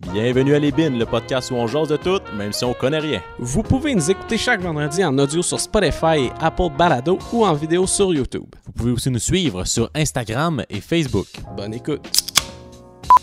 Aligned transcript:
Bienvenue 0.00 0.54
à 0.54 0.60
Les 0.60 0.70
Bines, 0.70 0.96
le 0.96 1.04
podcast 1.06 1.50
où 1.50 1.54
on 1.56 1.66
jase 1.66 1.88
de 1.88 1.96
tout, 1.96 2.20
même 2.36 2.52
si 2.52 2.64
on 2.64 2.72
connaît 2.72 3.00
rien. 3.00 3.20
Vous 3.40 3.64
pouvez 3.64 3.96
nous 3.96 4.10
écouter 4.10 4.38
chaque 4.38 4.60
vendredi 4.60 5.04
en 5.04 5.18
audio 5.18 5.42
sur 5.42 5.58
Spotify 5.58 6.26
et 6.26 6.32
Apple 6.40 6.68
Balado 6.78 7.18
ou 7.32 7.44
en 7.44 7.52
vidéo 7.52 7.84
sur 7.84 8.14
YouTube. 8.14 8.44
Vous 8.64 8.72
pouvez 8.72 8.92
aussi 8.92 9.10
nous 9.10 9.18
suivre 9.18 9.64
sur 9.64 9.90
Instagram 9.96 10.62
et 10.70 10.80
Facebook. 10.80 11.26
Bonne 11.56 11.74
écoute. 11.74 12.06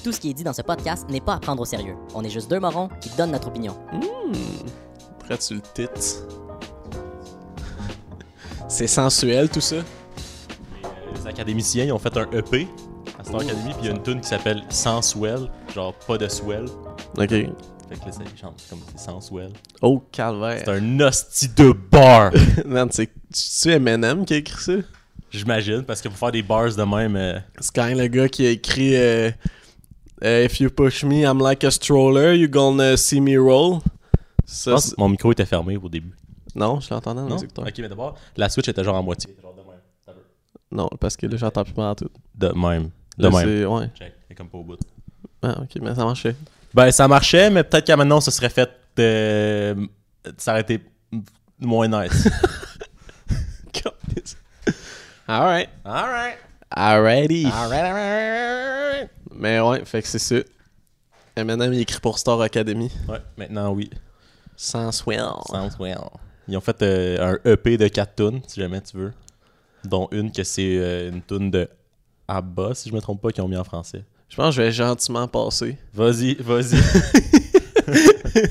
Tout 0.04 0.12
ce 0.12 0.20
qui 0.20 0.32
est 0.32 0.34
dit 0.34 0.44
dans 0.44 0.52
ce 0.52 0.64
podcast 0.64 1.10
n'est 1.10 1.22
pas 1.22 1.36
à 1.36 1.40
prendre 1.40 1.62
au 1.62 1.66
sérieux. 1.66 1.96
On 2.14 2.22
est 2.26 2.30
juste 2.30 2.50
deux 2.50 2.60
morons 2.60 2.90
qui 3.00 3.10
donnent 3.16 3.32
notre 3.32 3.48
opinion. 3.48 3.78
Prêt 5.20 5.40
sur 5.40 5.56
le 5.56 5.62
titre? 5.62 6.28
C'est 8.68 8.88
sensuel 8.88 9.50
tout 9.50 9.62
ça? 9.62 9.78
Les 11.16 11.26
académiciens 11.26 11.86
ils 11.86 11.94
ont 11.94 12.00
fait 12.00 12.18
un 12.18 12.30
EP 12.32 12.68
Star 13.26 13.42
Academy, 13.42 13.70
puis 13.74 13.78
il 13.82 13.86
y 13.86 13.90
a 13.90 13.92
une 13.92 14.04
tune 14.04 14.22
qui 14.22 14.28
s'appelle 14.28 14.64
Sans 14.70 15.02
Swell, 15.02 15.50
genre 15.74 15.94
pas 15.94 16.18
de 16.18 16.28
swell. 16.28 16.66
Ok. 17.18 17.30
Fait 17.30 18.00
que 18.00 18.06
là, 18.06 18.12
ça 18.12 18.22
ils 18.24 18.40
chantent 18.40 18.64
comme 18.70 18.80
c'est 18.92 19.00
Sans 19.00 19.22
Swell. 19.22 19.52
Oh, 19.82 20.04
calvaire. 20.12 20.62
C'est 20.66 20.72
un 20.72 21.00
hostie 21.00 21.50
de 21.50 21.72
bar, 21.72 22.32
Man, 22.66 22.90
c'est 22.92 23.10
tu 23.34 23.72
Eminem 23.72 24.26
qui 24.26 24.34
a 24.34 24.38
écrit 24.38 24.64
ça? 24.64 24.74
j'imagine, 25.32 25.84
parce 25.84 26.02
que 26.02 26.08
pour 26.08 26.18
faire 26.18 26.32
des 26.32 26.42
bars 26.44 26.74
de 26.74 26.84
même, 26.84 27.16
euh, 27.16 27.40
C'est 27.60 27.74
quand 27.76 27.86
même 27.86 27.98
le 27.98 28.08
gars 28.08 28.30
qui 28.30 28.46
a 28.46 28.52
écrit 28.52 28.96
euh, 28.96 29.32
euh, 30.24 30.46
If 30.46 30.60
you 30.62 30.70
push 30.70 31.04
me, 31.04 31.22
I'm 31.24 31.40
like 31.40 31.64
a 31.64 31.72
stroller, 31.72 32.36
you 32.38 32.48
gonna 32.48 32.96
see 32.96 33.20
me 33.20 33.38
roll. 33.38 33.80
je 34.48 34.54
Ça, 34.54 34.72
pense 34.72 34.86
c'est- 34.86 34.96
que 34.96 35.02
mon 35.02 35.10
micro 35.10 35.32
était 35.32 35.46
fermé 35.46 35.78
au 35.78 35.90
début. 35.90 36.14
non, 36.56 36.80
je 36.80 36.90
l'entendais 36.92 37.22
dans 37.22 37.28
Non? 37.30 37.36
les 37.38 37.44
écouteurs. 37.44 37.66
Ok, 37.68 37.74
mais 37.80 37.90
d'abord, 37.90 38.16
la 38.38 38.50
Switch 38.50 38.68
était 38.70 38.84
genre 38.84 38.96
en 38.96 39.04
moitié. 39.04 39.36
Genre 39.42 39.54
de 39.54 39.62
même. 39.62 40.16
Non, 40.72 40.90
parce 41.00 41.16
que 41.18 41.28
là, 41.28 41.38
j'entends 41.38 41.64
plus 41.64 41.76
mal 41.76 41.96
tout. 41.96 42.10
De 42.34 42.48
même. 42.50 42.90
De 43.18 43.24
Là, 43.24 43.30
même. 43.30 43.48
c'est- 43.48 43.66
Ouais. 43.66 43.90
Check, 43.98 44.14
c'est 44.28 44.36
comme 44.36 44.50
pas 44.50 44.58
au 44.58 44.64
bout. 44.64 44.80
Ah, 45.42 45.62
ok, 45.62 45.82
mais 45.82 45.96
ça 45.96 46.04
marchait. 46.06 46.36
Ben, 46.74 46.92
ça 46.92 47.08
marchait, 47.08 47.50
mais 47.50 47.64
peut-être 47.64 47.86
qu'à 47.86 47.96
maintenant, 47.98 48.22
ça 48.22 48.32
serait 48.32 48.50
fait. 48.50 48.70
euh, 49.00 49.76
ça 50.38 50.52
aurait 50.52 50.62
été 50.62 50.82
moins 51.60 51.88
nice. 51.88 52.28
Alright. 55.28 55.70
Alright. 55.84 56.38
Alrighty. 56.72 57.46
Alright. 57.48 59.10
Mais 59.34 59.60
ouais, 59.60 59.84
fait 59.86 60.02
que 60.02 60.08
c'est 60.08 60.20
ça. 60.20 60.36
Eminem, 61.36 61.74
il 61.74 61.82
écrit 61.82 62.00
pour 62.00 62.20
Star 62.20 62.40
Academy. 62.42 62.92
Ouais, 63.10 63.20
maintenant, 63.38 63.72
oui. 63.72 63.90
Sans 64.56 64.92
swell. 64.92 65.26
Sounds 65.50 65.78
well. 65.80 65.98
Ils 66.48 66.56
ont 66.56 66.62
fait 66.62 66.82
euh, 66.84 67.36
un 67.44 67.52
EP 67.52 67.78
de 67.78 67.88
4 67.88 68.16
tunes, 68.16 68.42
si 68.48 68.62
jamais 68.62 68.82
tu 68.82 68.98
veux. 68.98 69.14
Dont 69.84 70.08
une 70.12 70.32
que 70.32 70.44
c'est 70.44 70.78
euh, 70.78 71.10
une 71.10 71.22
tune 71.24 71.50
de 71.52 71.68
Abba, 72.28 72.74
si 72.74 72.90
je 72.90 72.94
me 72.96 73.02
trompe 73.02 73.22
pas, 73.22 73.32
qu'ils 73.32 73.44
ont 73.44 73.48
mis 73.48 73.58
en 73.58 73.64
français. 73.64 74.04
Je 74.30 74.36
pense 74.36 74.56
que 74.56 74.62
je 74.62 74.66
vais 74.68 74.72
gentiment 74.72 75.28
passer. 75.28 75.78
Vas-y, 75.94 76.36
vas-y. 76.36 76.76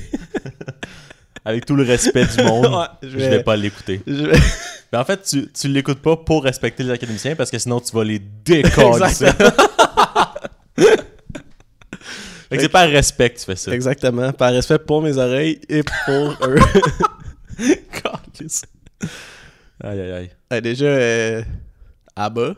Avec 1.47 1.65
tout 1.65 1.75
le 1.75 1.83
respect 1.83 2.25
du 2.25 2.43
monde, 2.43 2.65
Ouais, 2.73 2.85
je, 3.03 3.09
je 3.09 3.17
vais... 3.17 3.29
vais- 3.29 3.43
pas 3.43 3.55
l'écouter. 3.55 4.01
Vais- 4.07 4.31
Mais 4.91 4.97
en 4.99 5.03
fait, 5.05 5.21
tu, 5.23 5.51
tu 5.51 5.67
l'écoutes 5.67 5.99
pas 6.01 6.15
pour 6.17 6.43
respecter 6.43 6.83
les 6.83 6.91
académiciens 6.91 7.35
parce 7.35 7.51
que 7.51 7.59
sinon 7.59 7.79
tu 7.79 7.91
vas 7.95 8.03
les 8.03 8.19
décoller. 8.19 9.03
Exactement. 9.03 9.49
Fait 12.49 12.57
que 12.57 12.61
c'est 12.61 12.69
par 12.69 12.87
respect 12.87 13.31
que 13.31 13.39
tu 13.39 13.45
fais 13.45 13.55
ça. 13.55 13.73
Exactement. 13.73 14.31
Par 14.31 14.51
respect 14.53 14.77
pour 14.77 15.01
mes 15.01 15.17
oreilles 15.17 15.59
et 15.67 15.81
pour 16.05 16.37
eux. 16.47 16.55
Calisse. 18.37 18.61
aïe 19.83 19.99
aïe 19.99 20.29
aïe. 20.51 20.61
Déjà, 20.61 20.85
euh, 20.85 21.41
Abba. 22.15 22.53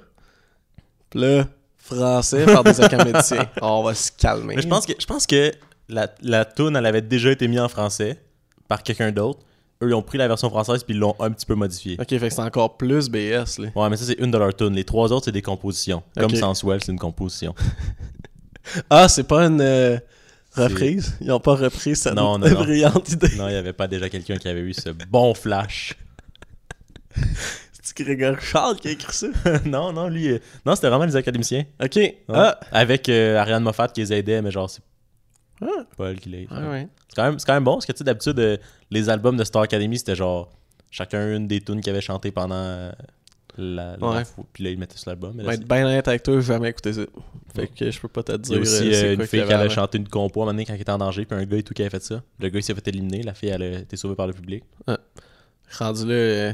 Là, 1.13 1.45
français 1.77 2.45
par 2.45 2.63
des 2.63 2.79
académiciens. 2.81 3.47
On 3.61 3.83
va 3.83 3.93
se 3.93 4.11
calmer. 4.11 4.55
Mais 4.55 4.61
je 4.61 4.67
pense 4.67 4.85
que 4.85 4.93
je 4.99 5.05
pense 5.05 5.25
que 5.25 5.51
la, 5.89 6.07
la 6.21 6.43
tune 6.45 6.75
elle 6.75 6.85
avait 6.85 7.01
déjà 7.01 7.31
été 7.31 7.47
mise 7.47 7.59
en 7.61 7.69
français 7.69 8.21
par 8.67 8.83
quelqu'un 8.83 9.11
d'autre. 9.11 9.39
Eux 9.81 9.89
ils 9.89 9.93
ont 9.93 10.01
pris 10.01 10.17
la 10.17 10.27
version 10.27 10.49
française 10.49 10.83
puis 10.83 10.95
ils 10.95 10.99
l'ont 10.99 11.15
un 11.19 11.31
petit 11.31 11.45
peu 11.45 11.55
modifiée. 11.55 11.95
Ok, 11.99 12.09
fait 12.09 12.19
que 12.19 12.29
c'est 12.29 12.41
encore 12.41 12.77
plus 12.77 13.09
BS, 13.09 13.59
là. 13.59 13.69
Ouais, 13.75 13.89
mais 13.89 13.95
ça 13.97 14.05
c'est 14.05 14.19
une 14.19 14.31
de 14.31 14.37
leurs 14.37 14.55
tunes. 14.55 14.73
Les 14.73 14.83
trois 14.83 15.11
autres 15.13 15.25
c'est 15.25 15.31
des 15.31 15.41
compositions. 15.41 16.03
Comme 16.15 16.25
Ok. 16.25 16.35
Sensuel, 16.37 16.83
c'est 16.83 16.91
une 16.91 16.99
composition. 16.99 17.53
Ah, 18.89 19.07
c'est 19.07 19.23
pas 19.23 19.45
une 19.45 19.61
euh, 19.61 19.97
reprise? 20.53 21.15
Ils 21.21 21.31
ont 21.31 21.39
pas 21.39 21.55
repris 21.55 21.95
cette 21.95 22.15
Non, 22.15 22.37
non, 22.37 22.49
non. 22.49 22.63
brillante 22.63 23.09
idée. 23.13 23.33
non, 23.37 23.47
il 23.47 23.53
y 23.53 23.55
avait 23.55 23.71
pas 23.71 23.87
déjà 23.87 24.09
quelqu'un 24.09 24.35
qui 24.35 24.49
avait 24.49 24.59
eu 24.59 24.73
ce 24.73 24.89
bon 24.89 25.33
flash. 25.33 25.93
C'est 27.95 28.03
Grégory 28.03 28.35
Charles 28.41 28.77
qui 28.77 28.89
a 28.89 28.91
écrit 28.91 29.13
ça? 29.15 29.27
non, 29.65 29.93
non, 29.93 30.07
lui 30.09 30.29
euh, 30.29 30.39
non, 30.65 30.75
c'était 30.75 30.89
vraiment 30.89 31.05
les 31.05 31.15
académiciens. 31.15 31.63
Ok. 31.81 31.95
Ouais. 31.95 32.15
Ah! 32.29 32.59
Avec 32.71 33.07
euh, 33.07 33.37
Ariane 33.37 33.63
Moffat 33.63 33.87
qui 33.89 34.01
les 34.01 34.11
aidait 34.13 34.41
mais 34.41 34.51
genre 34.51 34.69
c'est 34.69 34.81
Ah. 35.61 35.85
pas 35.95 36.09
elle 36.09 36.19
qui 36.19 36.29
l'a 36.29 36.37
fait. 36.39 36.47
Ah 36.51 36.69
ouais. 36.69 36.87
C'est 37.07 37.15
quand, 37.15 37.23
même- 37.23 37.39
c'est 37.39 37.45
quand 37.45 37.53
même 37.53 37.63
bon, 37.63 37.73
parce 37.75 37.85
que 37.85 37.91
tu 37.93 37.99
sais, 37.99 38.03
d'habitude, 38.03 38.39
euh, 38.39 38.57
les 38.91 39.09
albums 39.09 39.37
de 39.37 39.43
Star 39.43 39.61
Academy, 39.61 39.97
c'était 39.97 40.15
genre 40.15 40.49
chacun 40.91 41.33
une 41.35 41.47
des 41.47 41.61
tunes 41.61 41.79
qu'ils 41.81 41.91
avaient 41.91 42.01
chanté 42.01 42.29
pendant 42.31 42.55
euh, 42.55 42.91
la, 43.57 43.95
la 43.97 44.07
Ouais. 44.07 44.23
puis 44.53 44.63
là, 44.65 44.69
ils 44.71 44.77
mettaient 44.77 44.97
sur 44.97 45.09
l'album. 45.09 45.31
Mais 45.35 45.43
là, 45.43 45.49
Pour 45.49 45.53
c'est- 45.53 45.61
être 45.61 45.67
bien 45.67 45.85
honnête 45.87 46.07
avec 46.09 46.23
toi, 46.23 46.35
j'ai 46.35 46.41
jamais 46.41 46.69
écouté 46.69 46.91
ça. 46.93 47.01
Fait 47.55 47.67
que 47.67 47.89
je 47.89 47.99
peux 48.01 48.07
pas 48.09 48.21
te 48.23 48.33
il 48.33 48.37
y 48.37 48.39
dire. 48.41 48.57
a 48.57 48.59
aussi 48.59 48.87
euh, 48.89 48.91
c'est 48.93 49.13
une 49.13 49.21
fille 49.21 49.29
qu'il 49.29 49.39
qui 49.39 49.43
allait 49.45 49.53
avait 49.53 49.63
avant. 49.63 49.73
chanter 49.73 49.97
une 49.97 50.07
compo 50.09 50.41
à 50.41 50.43
un 50.43 50.45
moment 50.47 50.53
donné 50.53 50.65
quand 50.65 50.73
il 50.75 50.81
était 50.81 50.91
en 50.91 50.97
danger, 50.97 51.25
puis 51.25 51.39
un 51.39 51.45
gars 51.45 51.57
et 51.57 51.63
tout 51.63 51.73
qui 51.73 51.81
avait 51.81 51.89
fait 51.89 52.03
ça. 52.03 52.21
Le 52.39 52.49
gars, 52.49 52.59
il 52.59 52.63
s'est 52.63 52.75
fait 52.75 52.87
éliminer, 52.89 53.23
la 53.23 53.33
fille, 53.33 53.49
elle 53.49 53.63
a 53.63 53.79
été 53.79 53.95
sauvée 53.97 54.15
par 54.15 54.27
le 54.27 54.33
public. 54.33 54.63
Rendu 55.79 56.05
là, 56.05 56.13
euh, 56.13 56.53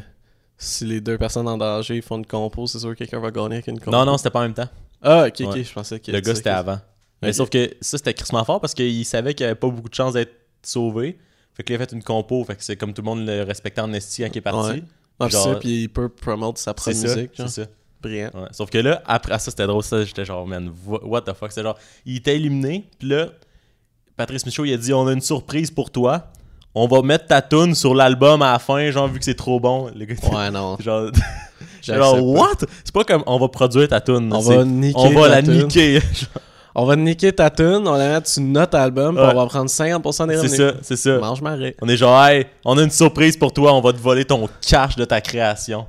si 0.58 0.86
les 0.86 1.02
deux 1.02 1.18
personnes 1.18 1.48
en 1.48 1.58
danger 1.58 2.02
font 2.02 2.18
une 2.18 2.26
compo, 2.26 2.68
c'est 2.68 2.80
sûr 2.80 2.90
que 2.92 2.96
quelqu'un 2.96 3.20
va 3.20 3.32
gagner 3.32 3.56
avec 3.56 3.68
une 3.68 3.80
compo. 3.80 3.92
Non, 3.92 4.06
non, 4.06 4.18
c'était 4.18 4.30
pas 4.30 4.40
en 4.40 4.44
même 4.44 4.54
temps. 4.54 4.70
Ah, 5.02 5.26
ok, 5.28 5.42
ok, 5.42 5.54
Ouais. 5.56 5.64
je 5.64 5.74
pensais 5.74 6.00
que. 6.00 6.12
Le 6.12 6.20
gars, 6.22 6.36
c'était 6.36 6.50
avant. 6.50 6.80
Mais 7.22 7.32
sauf 7.34 7.50
que 7.50 7.70
ça, 7.82 7.98
c'était 7.98 8.14
crissement 8.14 8.44
fort 8.44 8.60
parce 8.60 8.74
qu'il 8.74 9.06
savait 9.06 9.34
qu'il 9.34 9.46
avait 9.46 9.56
pas 9.56 9.70
beaucoup 9.70 9.90
de 9.90 9.94
chances 9.94 10.14
d'être 10.14 10.34
sauvé. 10.62 11.18
Fait 11.54 11.64
qu'il 11.64 11.76
a 11.76 11.80
fait 11.80 11.92
une 11.92 12.04
compo, 12.04 12.44
fait 12.44 12.56
que 12.56 12.64
c'est 12.64 12.76
comme 12.76 12.94
tout 12.94 13.02
le 13.02 13.06
monde 13.06 13.26
le 13.26 13.44
respectait 13.44 13.82
en 13.82 13.94
esti 13.94 14.24
quand 14.24 14.30
il 14.34 14.38
est 14.38 14.42
parti. 14.42 14.72
Ouais. 14.72 14.84
Ah, 15.20 15.30
Genre- 15.30 15.44
ça, 15.44 15.56
puis 15.56 15.84
il 15.84 15.90
peut 15.90 16.10
promouvoir 16.10 16.58
sa 16.58 16.74
propre 16.74 16.98
musique. 16.98 17.32
c'est 17.36 17.48
ça. 17.48 17.66
Brillant. 18.02 18.32
Ouais. 18.34 18.48
Sauf 18.52 18.70
que 18.70 18.78
là, 18.80 19.02
après 19.06 19.38
ça, 19.40 19.52
c'était 19.52 19.68
drôle. 19.68 19.84
Ça, 19.84 20.04
j'étais 20.04 20.26
genre, 20.26 20.46
man, 20.48 20.74
wha- 20.86 21.00
what 21.06 21.22
the 21.22 21.34
fuck? 21.34 21.52
C'était 21.52 21.64
genre, 21.64 21.78
il 22.06 22.18
était 22.18 22.36
éliminé. 22.36 22.90
Puis 23.00 23.08
là, 23.08 23.28
Patrice 24.18 24.46
Michaud, 24.46 24.66
il 24.66 24.74
a 24.74 24.78
dit, 24.78 24.94
on 24.94 25.08
a 25.08 25.14
une 25.14 25.22
surprise 25.22 25.72
pour 25.72 25.92
toi. 25.92 26.32
On 26.76 26.88
va 26.88 27.02
mettre 27.04 27.28
ta 27.28 27.42
tune 27.42 27.76
sur 27.76 27.94
l'album 27.94 28.42
à 28.42 28.54
la 28.54 28.60
fin, 28.60 28.90
genre, 28.92 29.08
vu 29.08 29.20
que 29.20 29.26
c'est 29.26 29.36
trop 29.36 29.60
bon. 29.60 29.92
Le 29.96 30.06
gars, 30.06 30.16
Ouais, 30.32 30.50
non. 30.52 30.76
genre, 30.80 31.12
what? 32.24 32.50
C'est 32.84 32.94
pas 32.94 33.04
comme, 33.04 33.24
on 33.28 33.38
va 33.38 33.48
produire 33.48 33.88
ta 33.88 34.02
tune. 34.02 34.32
On 34.34 34.42
c'est- 34.42 34.56
va 34.58 34.64
niquer 34.66 35.00
on 35.00 35.10
va 35.12 35.22
ta 35.24 35.36
la 35.36 35.44
tune. 35.44 35.64
niquer. 35.64 36.00
On 36.76 36.86
va 36.86 36.96
niquer 36.96 37.32
ta 37.32 37.52
tune, 37.52 37.84
on 37.86 37.92
va 37.92 37.98
la 38.00 38.10
mettre 38.16 38.28
sur 38.28 38.42
notre 38.42 38.76
album, 38.80 39.14
puis 39.16 39.24
on 39.24 39.36
va 39.36 39.46
prendre 39.46 39.70
50% 39.70 40.26
des 40.28 40.34
c'est 40.34 40.42
revenus. 40.42 40.58
ça, 40.58 40.74
c'est 40.82 40.96
ça. 40.96 41.20
Mange 41.20 41.40
marée. 41.40 41.76
On 41.84 41.88
est 41.88 41.96
genre, 41.98 42.26
hey, 42.26 42.48
on 42.66 42.76
a 42.80 42.82
une 42.82 42.90
surprise 42.90 43.38
pour 43.38 43.54
toi, 43.54 43.76
on 43.76 43.80
va 43.82 43.94
te 43.94 44.00
voler 44.00 44.26
ton 44.26 44.50
cash 44.68 44.96
de 44.96 45.06
ta 45.06 45.22
création. 45.22 45.86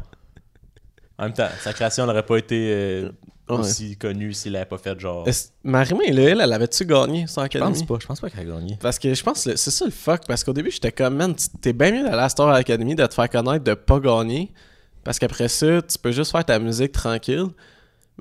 En 1.17 1.23
même 1.23 1.33
temps, 1.33 1.49
sa 1.63 1.73
création 1.73 2.05
n'aurait 2.05 2.23
pas 2.23 2.37
été 2.37 2.69
euh, 2.71 3.09
Ouais. 3.49 3.59
aussi 3.59 3.97
connue 3.99 4.33
s'il 4.33 4.53
l'avait 4.53 4.65
pas 4.65 4.79
fait, 4.79 4.99
genre. 4.99 5.27
Marie-Mé, 5.65 6.13
là, 6.13 6.23
elle, 6.23 6.41
elle 6.41 6.53
avait-tu 6.53 6.87
gagné 6.87 7.27
Je 7.29 7.41
Academy? 7.41 7.73
pense 7.73 7.83
pas, 7.87 7.97
je 8.01 8.07
pense 8.07 8.21
pas 8.21 8.31
qu'elle 8.31 8.51
a 8.51 8.55
gagné. 8.55 8.79
Parce 8.81 8.99
que 8.99 9.13
je 9.13 9.23
pense 9.23 9.45
que 9.45 9.57
c'est 9.57 9.71
ça 9.71 9.85
le 9.85 9.91
fuck. 9.91 10.23
Parce 10.27 10.43
qu'au 10.45 10.53
début, 10.55 10.71
j'étais 10.71 10.93
comme, 10.93 11.17
man, 11.17 11.35
t'es 11.61 11.73
bien 11.75 11.91
mieux 11.93 12.03
d'aller 12.05 12.23
à 12.23 12.29
Star 12.31 12.49
Academy, 12.49 12.95
de 12.95 13.05
te 13.05 13.13
faire 13.15 13.29
connaître, 13.29 13.63
de 13.65 13.75
pas 13.75 14.01
gagner. 14.01 14.51
Parce 15.03 15.19
qu'après 15.19 15.49
ça, 15.49 15.83
tu 15.83 15.99
peux 15.99 16.11
juste 16.13 16.33
faire 16.33 16.45
ta 16.45 16.59
musique 16.59 16.93
tranquille. 16.93 17.47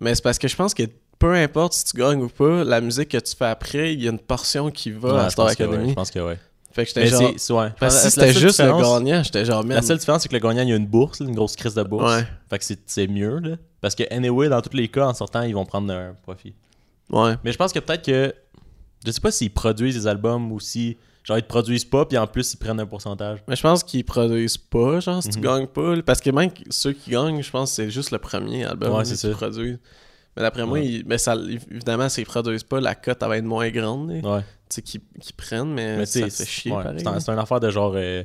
Mais 0.02 0.14
c'est 0.16 0.24
parce 0.24 0.38
que 0.38 0.48
je 0.50 0.56
pense 0.56 0.74
que 0.74 0.84
peu 1.20 1.34
importe 1.36 1.72
si 1.74 1.86
tu 1.86 1.98
gagnes 1.98 2.22
ou 2.24 2.28
pas, 2.28 2.66
la 2.66 2.82
musique 2.82 3.08
que 3.10 3.18
tu 3.18 3.34
fais 3.36 3.46
après, 3.46 3.94
il 3.94 4.04
y 4.04 4.08
a 4.08 4.12
une 4.12 4.20
portion 4.20 4.70
qui 4.72 4.92
va 4.92 5.14
Ouais, 5.14 5.20
à 5.22 5.26
je 5.26 5.30
Star 5.30 5.46
ouais, 5.46 5.52
Academy. 5.54 5.90
je 5.90 5.94
pense 5.94 6.12
que 6.12 6.20
ouais. 6.20 6.38
Fait 6.74 6.84
que 6.84 6.90
j'étais 6.90 7.08
genre. 7.08 7.22
ouais. 7.22 7.70
Parce 7.80 7.96
que 7.96 8.02
si 8.02 8.12
c'était 8.12 8.34
juste 8.34 8.60
le 8.60 8.72
gagnant, 8.72 9.24
j'étais 9.24 9.46
genre. 9.46 9.64
La 9.64 9.82
seule 9.84 10.00
différence, 10.00 10.24
c'est 10.24 10.28
que 10.30 10.34
le 10.34 10.40
gagnant, 10.42 10.64
il 10.64 10.70
y 10.70 10.74
a 10.74 10.76
une 10.76 10.88
bourse, 10.88 11.20
une 11.22 11.34
grosse 11.36 11.56
crise 11.56 11.76
de 11.76 11.84
bourse. 11.84 12.12
Ouais. 12.16 12.26
Fait 12.50 12.58
que 12.60 12.66
c'est- 12.66 12.82
c'est 12.88 13.08
mieux, 13.08 13.38
là. 13.40 13.56
Parce 13.84 13.96
que, 13.96 14.04
anyway, 14.12 14.48
dans 14.48 14.62
tous 14.62 14.76
les 14.76 14.88
cas, 14.88 15.06
en 15.08 15.14
sortant, 15.14 15.42
ils 15.42 15.54
vont 15.54 15.66
prendre 15.66 15.94
un 15.94 16.16
profit. 16.24 16.56
Ouais. 17.12 17.34
Mais 17.44 17.52
je 17.52 17.58
pense 17.58 17.72
que 17.74 17.80
peut-être 17.80 18.04
que. 18.06 18.34
Je 19.06 19.12
sais 19.12 19.20
pas 19.20 19.30
s'ils 19.30 19.52
produisent 19.54 19.96
des 19.96 20.08
albums 20.08 20.52
ou 20.54 20.60
si. 20.62 20.98
Genre, 21.26 21.38
ils 21.38 21.44
te 21.44 21.48
produisent 21.50 21.84
pas, 21.86 22.06
puis 22.06 22.18
en 22.18 22.26
plus, 22.26 22.54
ils 22.54 22.58
prennent 22.58 22.80
un 22.80 22.86
pourcentage. 22.86 23.40
Mais 23.48 23.56
je 23.58 23.62
pense 23.62 23.84
qu'ils 23.84 24.06
produisent 24.06 24.58
pas, 24.58 25.02
genre, 25.02 25.22
si 25.22 25.30
tu 25.30 25.40
Mhm. 25.40 25.44
gagnes 25.44 25.68
pas. 25.68 26.02
Parce 26.02 26.22
que 26.22 26.30
même 26.30 26.50
ceux 26.70 26.94
qui 26.94 27.12
gagnent, 27.12 27.42
je 27.44 27.52
pense 27.52 27.72
que 27.72 27.76
c'est 27.76 27.90
juste 27.90 28.12
le 28.12 28.20
premier 28.20 28.64
album 28.66 28.94
Ouais, 28.96 29.04
qu'ils 29.04 29.32
produisent. 29.32 29.80
Mais 30.38 30.42
d'après 30.44 30.66
moi, 30.66 30.80
Ouais. 30.80 30.86
ils- 30.88 31.06
mais 31.06 31.18
ça, 31.18 31.36
évidemment, 31.36 32.08
s'ils 32.10 32.26
produisent 32.26 32.64
pas, 32.64 32.80
la 32.80 32.96
cote 32.96 33.20
va 33.22 33.38
être 33.38 33.44
moins 33.46 33.70
grande. 33.70 34.10
Ouais. 34.12 34.42
Tu 34.42 34.76
sais, 34.76 34.82
qu'ils 34.82 35.02
prennent, 35.36 35.74
mais, 35.74 35.98
Mais 35.98 36.06
ça 36.06 36.30
fait 36.30 36.46
chier 36.46 36.72
ouais, 36.72 36.84
c'est 36.98 37.08
un, 37.08 37.20
c'est 37.20 37.32
une 37.32 37.40
affaire 37.40 37.60
de 37.60 37.70
genre. 37.70 37.94
euh, 37.96 38.24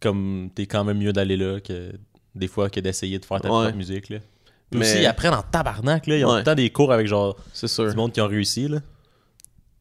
comme 0.00 0.50
t'es 0.54 0.66
quand 0.66 0.84
même 0.84 0.98
mieux 0.98 1.12
d'aller 1.12 1.36
là 1.36 1.60
que 1.60 1.92
des 2.38 2.48
fois 2.48 2.70
que 2.70 2.80
d'essayer 2.80 3.18
de 3.18 3.24
faire 3.24 3.40
ta 3.40 3.48
propre 3.48 3.74
musique, 3.74 4.08
là. 4.08 4.18
Puis 4.70 4.80
Mais- 4.80 4.90
aussi, 4.90 5.00
ils 5.02 5.06
apprennent 5.06 5.34
en 5.34 5.42
tabarnak, 5.42 6.06
là. 6.06 6.16
Ils 6.18 6.24
ont 6.24 6.30
tout 6.30 6.36
le 6.36 6.42
temps 6.44 6.54
des 6.54 6.70
cours 6.70 6.92
avec 6.92 7.06
genre 7.06 7.36
sûr. 7.54 7.88
du 7.90 7.96
monde 7.96 8.12
qui 8.12 8.20
ont 8.20 8.26
réussi, 8.28 8.68
là. 8.68 8.80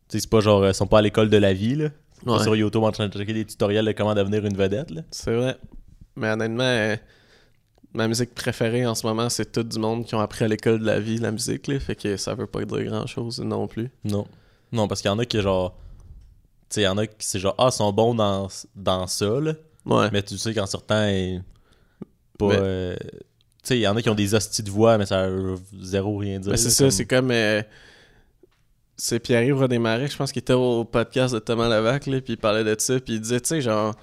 C'est 0.10 0.30
pas 0.30 0.40
genre. 0.40 0.66
Ils 0.68 0.74
sont 0.74 0.88
pas 0.88 1.00
à 1.00 1.02
l'école 1.02 1.30
de 1.30 1.38
la 1.38 1.54
vie, 1.54 1.76
là. 1.76 1.90
Pas 2.26 2.42
sur 2.44 2.56
YouTube 2.56 2.84
en 2.84 2.92
train 2.92 3.08
de 3.08 3.14
checker 3.18 3.34
des 3.34 3.46
tutoriels 3.46 3.86
de 3.86 3.92
comment 3.92 4.16
devenir 4.16 4.46
une 4.46 4.56
vedette, 4.58 4.92
là. 4.92 5.02
C'est 5.12 5.34
vrai. 5.36 5.58
Mais 6.16 6.32
honnêtement, 6.32 6.64
euh, 6.64 6.96
ma 7.94 8.08
musique 8.08 8.34
préférée 8.34 8.86
en 8.88 8.96
ce 8.96 9.06
moment, 9.06 9.30
c'est 9.30 9.52
tout 9.52 9.64
du 9.64 9.78
monde 9.78 10.06
qui 10.06 10.16
ont 10.16 10.20
appris 10.20 10.46
à 10.46 10.48
l'école 10.48 10.80
de 10.80 10.86
la 10.86 11.00
vie 11.00 11.18
la 11.18 11.32
musique, 11.32 11.68
là. 11.68 11.80
Fait 11.80 11.96
que 11.96 12.18
ça 12.18 12.34
veut 12.34 12.48
pas 12.48 12.64
dire 12.66 12.84
grand 12.86 13.06
chose 13.08 13.40
non 13.40 13.68
plus. 13.68 13.90
Non. 14.04 14.26
Non, 14.72 14.88
parce 14.88 15.02
qu'il 15.02 15.10
y 15.10 15.14
en 15.14 15.20
a 15.20 15.26
qui, 15.26 15.42
genre. 15.42 15.78
Tu 16.70 16.76
sais, 16.76 16.82
il 16.82 16.86
y 16.86 16.88
en 16.88 16.98
a 16.98 17.06
qui, 17.08 17.14
c'est 17.20 17.40
genre, 17.40 17.56
ah, 17.58 17.68
ils 17.72 17.76
sont 17.76 17.92
bons 17.94 18.16
dans, 18.16 18.48
dans 18.76 19.08
ça, 19.08 19.40
là. 19.40 19.54
Ouais. 19.86 20.10
Mais 20.12 20.22
tu 20.24 20.38
sais 20.38 20.54
qu'en 20.54 20.66
sortant, 20.66 21.06
ils- 21.08 21.42
pas. 22.38 22.54
Euh, 22.54 22.96
tu 23.02 23.08
sais, 23.64 23.78
il 23.78 23.82
y 23.82 23.88
en 23.88 23.96
a 23.96 24.02
qui 24.02 24.10
ont 24.10 24.16
des 24.16 24.34
hosties 24.36 24.64
de 24.64 24.70
voix, 24.72 24.98
mais 24.98 25.06
ça 25.06 25.28
veut 25.28 25.56
zéro 25.82 26.18
rien 26.18 26.40
dire. 26.40 26.58
C'est 26.58 26.70
ça, 26.70 26.86
comme- 26.86 26.92
c'est 26.92 27.06
comme. 27.06 27.32
euh, 27.32 27.62
c'est 28.96 29.20
Pierre-Yves 29.20 29.58
Rodémaré, 29.58 30.08
je 30.08 30.18
pense 30.18 30.32
qu'il 30.32 30.40
était 30.40 30.54
au 30.54 30.84
podcast 30.84 31.34
de 31.34 31.40
Thomas 31.40 31.70
Levac, 31.70 32.08
là, 32.08 32.20
puis 32.22 32.34
il 32.34 32.38
parlait 32.38 32.64
de 32.64 32.76
ça, 32.80 33.00
puis 33.00 33.14
il 33.16 33.22
disait, 33.22 33.40
tu 33.42 33.50
sais, 33.50 33.62
genre. 33.62 33.96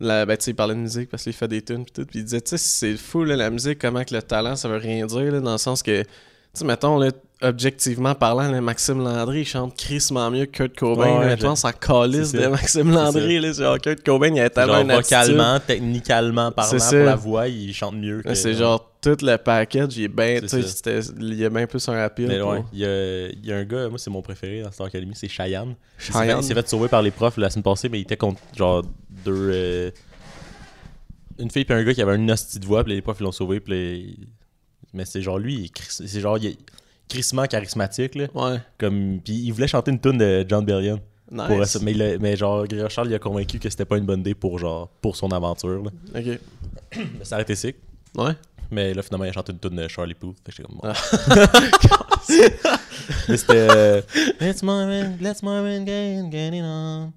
La, 0.00 0.24
ben, 0.24 0.38
tu 0.38 0.44
sais, 0.44 0.50
il 0.52 0.54
parlait 0.54 0.74
de 0.74 0.80
musique 0.80 1.10
parce 1.10 1.22
qu'il 1.24 1.34
fait 1.34 1.48
des 1.48 1.60
tunes, 1.60 1.84
puis 1.84 1.92
tout, 1.92 2.06
puis 2.06 2.20
il 2.20 2.24
disait, 2.24 2.40
tu 2.40 2.50
sais, 2.50 2.56
c'est 2.56 2.96
fou, 2.96 3.24
là, 3.24 3.36
la 3.36 3.50
musique, 3.50 3.78
comment 3.78 4.02
que 4.04 4.14
le 4.14 4.22
talent, 4.22 4.56
ça 4.56 4.66
veut 4.70 4.78
rien 4.78 5.04
dire, 5.04 5.30
là, 5.30 5.40
dans 5.40 5.52
le 5.52 5.58
sens 5.58 5.82
que, 5.82 6.02
sais, 6.54 6.64
mettons, 6.64 6.98
là, 6.98 7.10
objectivement 7.40 8.14
parlant, 8.14 8.48
là, 8.50 8.60
Maxime 8.60 9.02
Landry, 9.02 9.40
il 9.40 9.44
chante 9.44 9.76
crissement 9.76 10.30
mieux 10.30 10.46
que 10.46 10.50
Kurt 10.64 10.76
Cobain. 10.78 11.18
Ouais, 11.20 11.32
en 11.32 11.72
calice 11.72 12.28
c'est 12.30 12.36
de 12.38 12.42
ça. 12.44 12.48
Maxime 12.50 12.90
Landry, 12.92 13.40
là, 13.40 13.52
genre 13.52 13.78
Kurt 13.80 14.02
Cobain, 14.04 14.28
il 14.28 14.38
avait 14.40 14.50
tellement 14.50 14.74
Genre, 14.86 14.90
attitude. 14.98 15.16
vocalement, 15.18 15.58
techniquement 15.66 16.52
parlant, 16.52 16.70
pour 16.70 16.80
ça. 16.80 16.96
la 17.04 17.16
voix, 17.16 17.48
il 17.48 17.72
chante 17.74 17.96
mieux. 17.96 18.22
Que- 18.22 18.34
C'est 18.34 18.54
genre 18.54 18.88
tout 19.00 19.16
le 19.22 19.36
package, 19.38 19.96
il 19.96 20.04
est 20.04 20.08
bien, 20.08 20.38
tu 20.40 20.48
ça. 20.48 20.90
il 21.18 21.44
a 21.44 21.50
bien 21.50 21.66
plus 21.66 21.88
un 21.88 21.94
appeal. 21.94 22.28
Mais 22.28 22.40
ouais, 22.40 22.62
il 22.72 22.78
y 22.78 22.84
a, 22.84 23.26
il 23.28 23.44
y 23.46 23.52
a 23.52 23.56
un 23.56 23.64
gars, 23.64 23.88
moi 23.88 23.98
c'est 23.98 24.10
mon 24.10 24.22
préféré 24.22 24.62
dans 24.62 24.70
Star 24.70 24.86
Academy, 24.86 25.12
c'est 25.16 25.26
Cheyenne. 25.28 25.74
Cheyenne. 25.98 26.36
Il 26.40 26.44
s'est 26.44 26.54
fait 26.54 26.68
sauver 26.68 26.86
par 26.88 27.02
les 27.02 27.10
profs 27.10 27.36
la 27.38 27.50
semaine 27.50 27.64
passée, 27.64 27.88
mais 27.88 27.98
il 27.98 28.02
était 28.02 28.16
contre 28.16 28.40
genre 28.56 28.82
deux. 29.24 29.50
euh, 29.52 29.90
une 31.40 31.50
fille 31.50 31.64
puis 31.64 31.74
un 31.74 31.82
gars 31.82 31.94
qui 31.94 32.02
avait 32.02 32.14
une 32.14 32.30
hostie 32.30 32.60
de 32.60 32.66
voix, 32.66 32.84
puis 32.84 32.94
les 32.94 33.02
profs 33.02 33.16
ils 33.18 33.24
l'ont 33.24 33.32
sauvé, 33.32 33.58
puis 33.58 33.72
les- 33.72 34.16
mais 34.92 35.04
c'est 35.04 35.22
genre 35.22 35.38
lui, 35.38 35.70
c'est 35.88 36.20
genre 36.20 36.38
il 36.38 36.46
est 36.46 36.58
crissement 37.08 37.44
charismatique 37.46 38.14
là, 38.14 38.26
Ouais. 38.34 38.58
comme 38.78 39.20
puis 39.24 39.34
il 39.34 39.50
voulait 39.52 39.68
chanter 39.68 39.90
une 39.90 40.00
tune 40.00 40.18
de 40.18 40.44
John 40.48 40.64
Bellion 40.64 41.00
Nice. 41.30 41.46
pour 41.46 41.82
mais, 41.82 42.00
a- 42.00 42.18
mais 42.18 42.36
genre 42.36 42.66
Grégoire 42.66 42.90
Charles 42.90 43.08
il 43.08 43.14
a 43.14 43.18
convaincu 43.18 43.58
que 43.58 43.68
c'était 43.70 43.84
pas 43.84 43.96
une 43.98 44.04
bonne 44.06 44.20
idée 44.20 44.34
pour 44.34 44.58
genre 44.58 44.88
pour 45.00 45.16
son 45.16 45.30
aventure 45.30 45.82
là. 45.84 45.90
Ok. 46.20 46.38
Mais 46.96 47.24
ça 47.24 47.36
a 47.36 47.40
été 47.42 47.54
sick. 47.54 47.76
Ouais. 48.16 48.32
Mais 48.70 48.94
là, 48.94 49.02
finalement, 49.02 49.24
il 49.26 49.28
a 49.28 49.32
chanté 49.32 49.52
une 49.52 49.58
tune 49.58 49.76
de 49.76 49.86
Charlie 49.86 50.14
Puth. 50.14 50.36
Fait 50.46 50.50
que 50.50 50.56
j'étais 50.56 50.62
comme. 50.66 50.78
bon. 50.78 50.88
Ah. 50.88 50.94
Mais 53.28 53.36
c'était. 53.36 53.66
euh, 53.70 54.00
Let's 54.40 54.62
Marvin, 54.62 55.12
let's 55.20 55.42
Marvin 55.42 55.84
gain, 55.84 56.30
getting 56.30 56.62
on. 56.64 57.12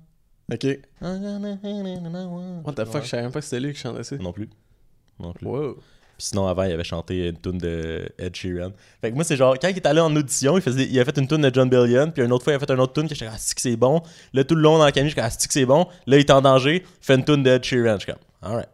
Ok. 0.52 0.66
What 1.02 2.74
the 2.74 2.86
fuck, 2.86 3.04
je 3.04 3.10
savais 3.10 3.24
même 3.24 3.32
pas 3.32 3.40
que 3.40 3.46
c'était 3.46 3.60
lui 3.60 3.74
qui 3.74 3.80
chantait 3.80 4.04
ça. 4.04 4.16
Non 4.18 4.34
plus. 4.34 4.50
Non 5.20 5.32
plus. 5.34 5.46
Wow. 5.48 5.78
Puis 6.18 6.28
sinon, 6.28 6.48
avant, 6.48 6.64
il 6.64 6.72
avait 6.72 6.84
chanté 6.86 7.28
une 7.28 7.38
tune 7.38 7.58
de 7.58 8.08
Ed 8.18 8.36
Sheeran. 8.36 8.72
Fait 9.02 9.10
que 9.12 9.16
moi, 9.16 9.24
c'est 9.26 9.36
genre, 9.36 9.56
quand 9.60 9.68
il 9.68 9.76
est 9.76 9.86
allé 9.86 10.00
en 10.00 10.16
audition, 10.16 10.56
il, 10.58 10.62
faisait, 10.62 10.86
il 10.86 11.00
a 11.00 11.04
fait 11.06 11.18
une 11.18 11.28
tune 11.28 11.42
de 11.42 11.52
John 11.54 11.70
Bellion, 11.70 12.10
puis 12.12 12.24
une 12.24 12.32
autre 12.32 12.44
fois, 12.44 12.54
il 12.54 12.56
a 12.56 12.60
fait 12.60 12.72
une 12.72 12.80
autre 12.80 12.94
tune 12.94 13.08
que 13.10 13.14
j'étais 13.16 13.26
comme, 13.26 13.36
ah, 13.36 13.40
c'est 13.40 13.54
que 13.56 13.62
c'est 13.62 13.76
bon? 13.76 14.02
Là, 14.34 14.44
tout 14.46 14.56
le 14.56 14.62
long 14.62 14.78
dans 14.78 14.86
la 14.86 14.92
camille, 14.94 15.10
j'étais 15.10 15.22
comme, 15.22 15.30
ah, 15.32 15.36
c'est 15.38 15.48
que 15.48 15.54
c'est 15.54 15.66
bon? 15.66 15.88
Là, 16.08 16.18
il 16.18 16.22
est 16.22 16.32
en 16.32 16.42
danger, 16.42 16.84
il 16.86 17.06
fait 17.06 17.16
une 17.16 17.26
tune 17.26 17.44
de 17.44 17.50
Ed 17.50 17.64
Sheeran. 17.64 17.96
Je 18.00 18.04
suis 18.04 18.12
comme, 18.14 18.22
alright. 18.42 18.70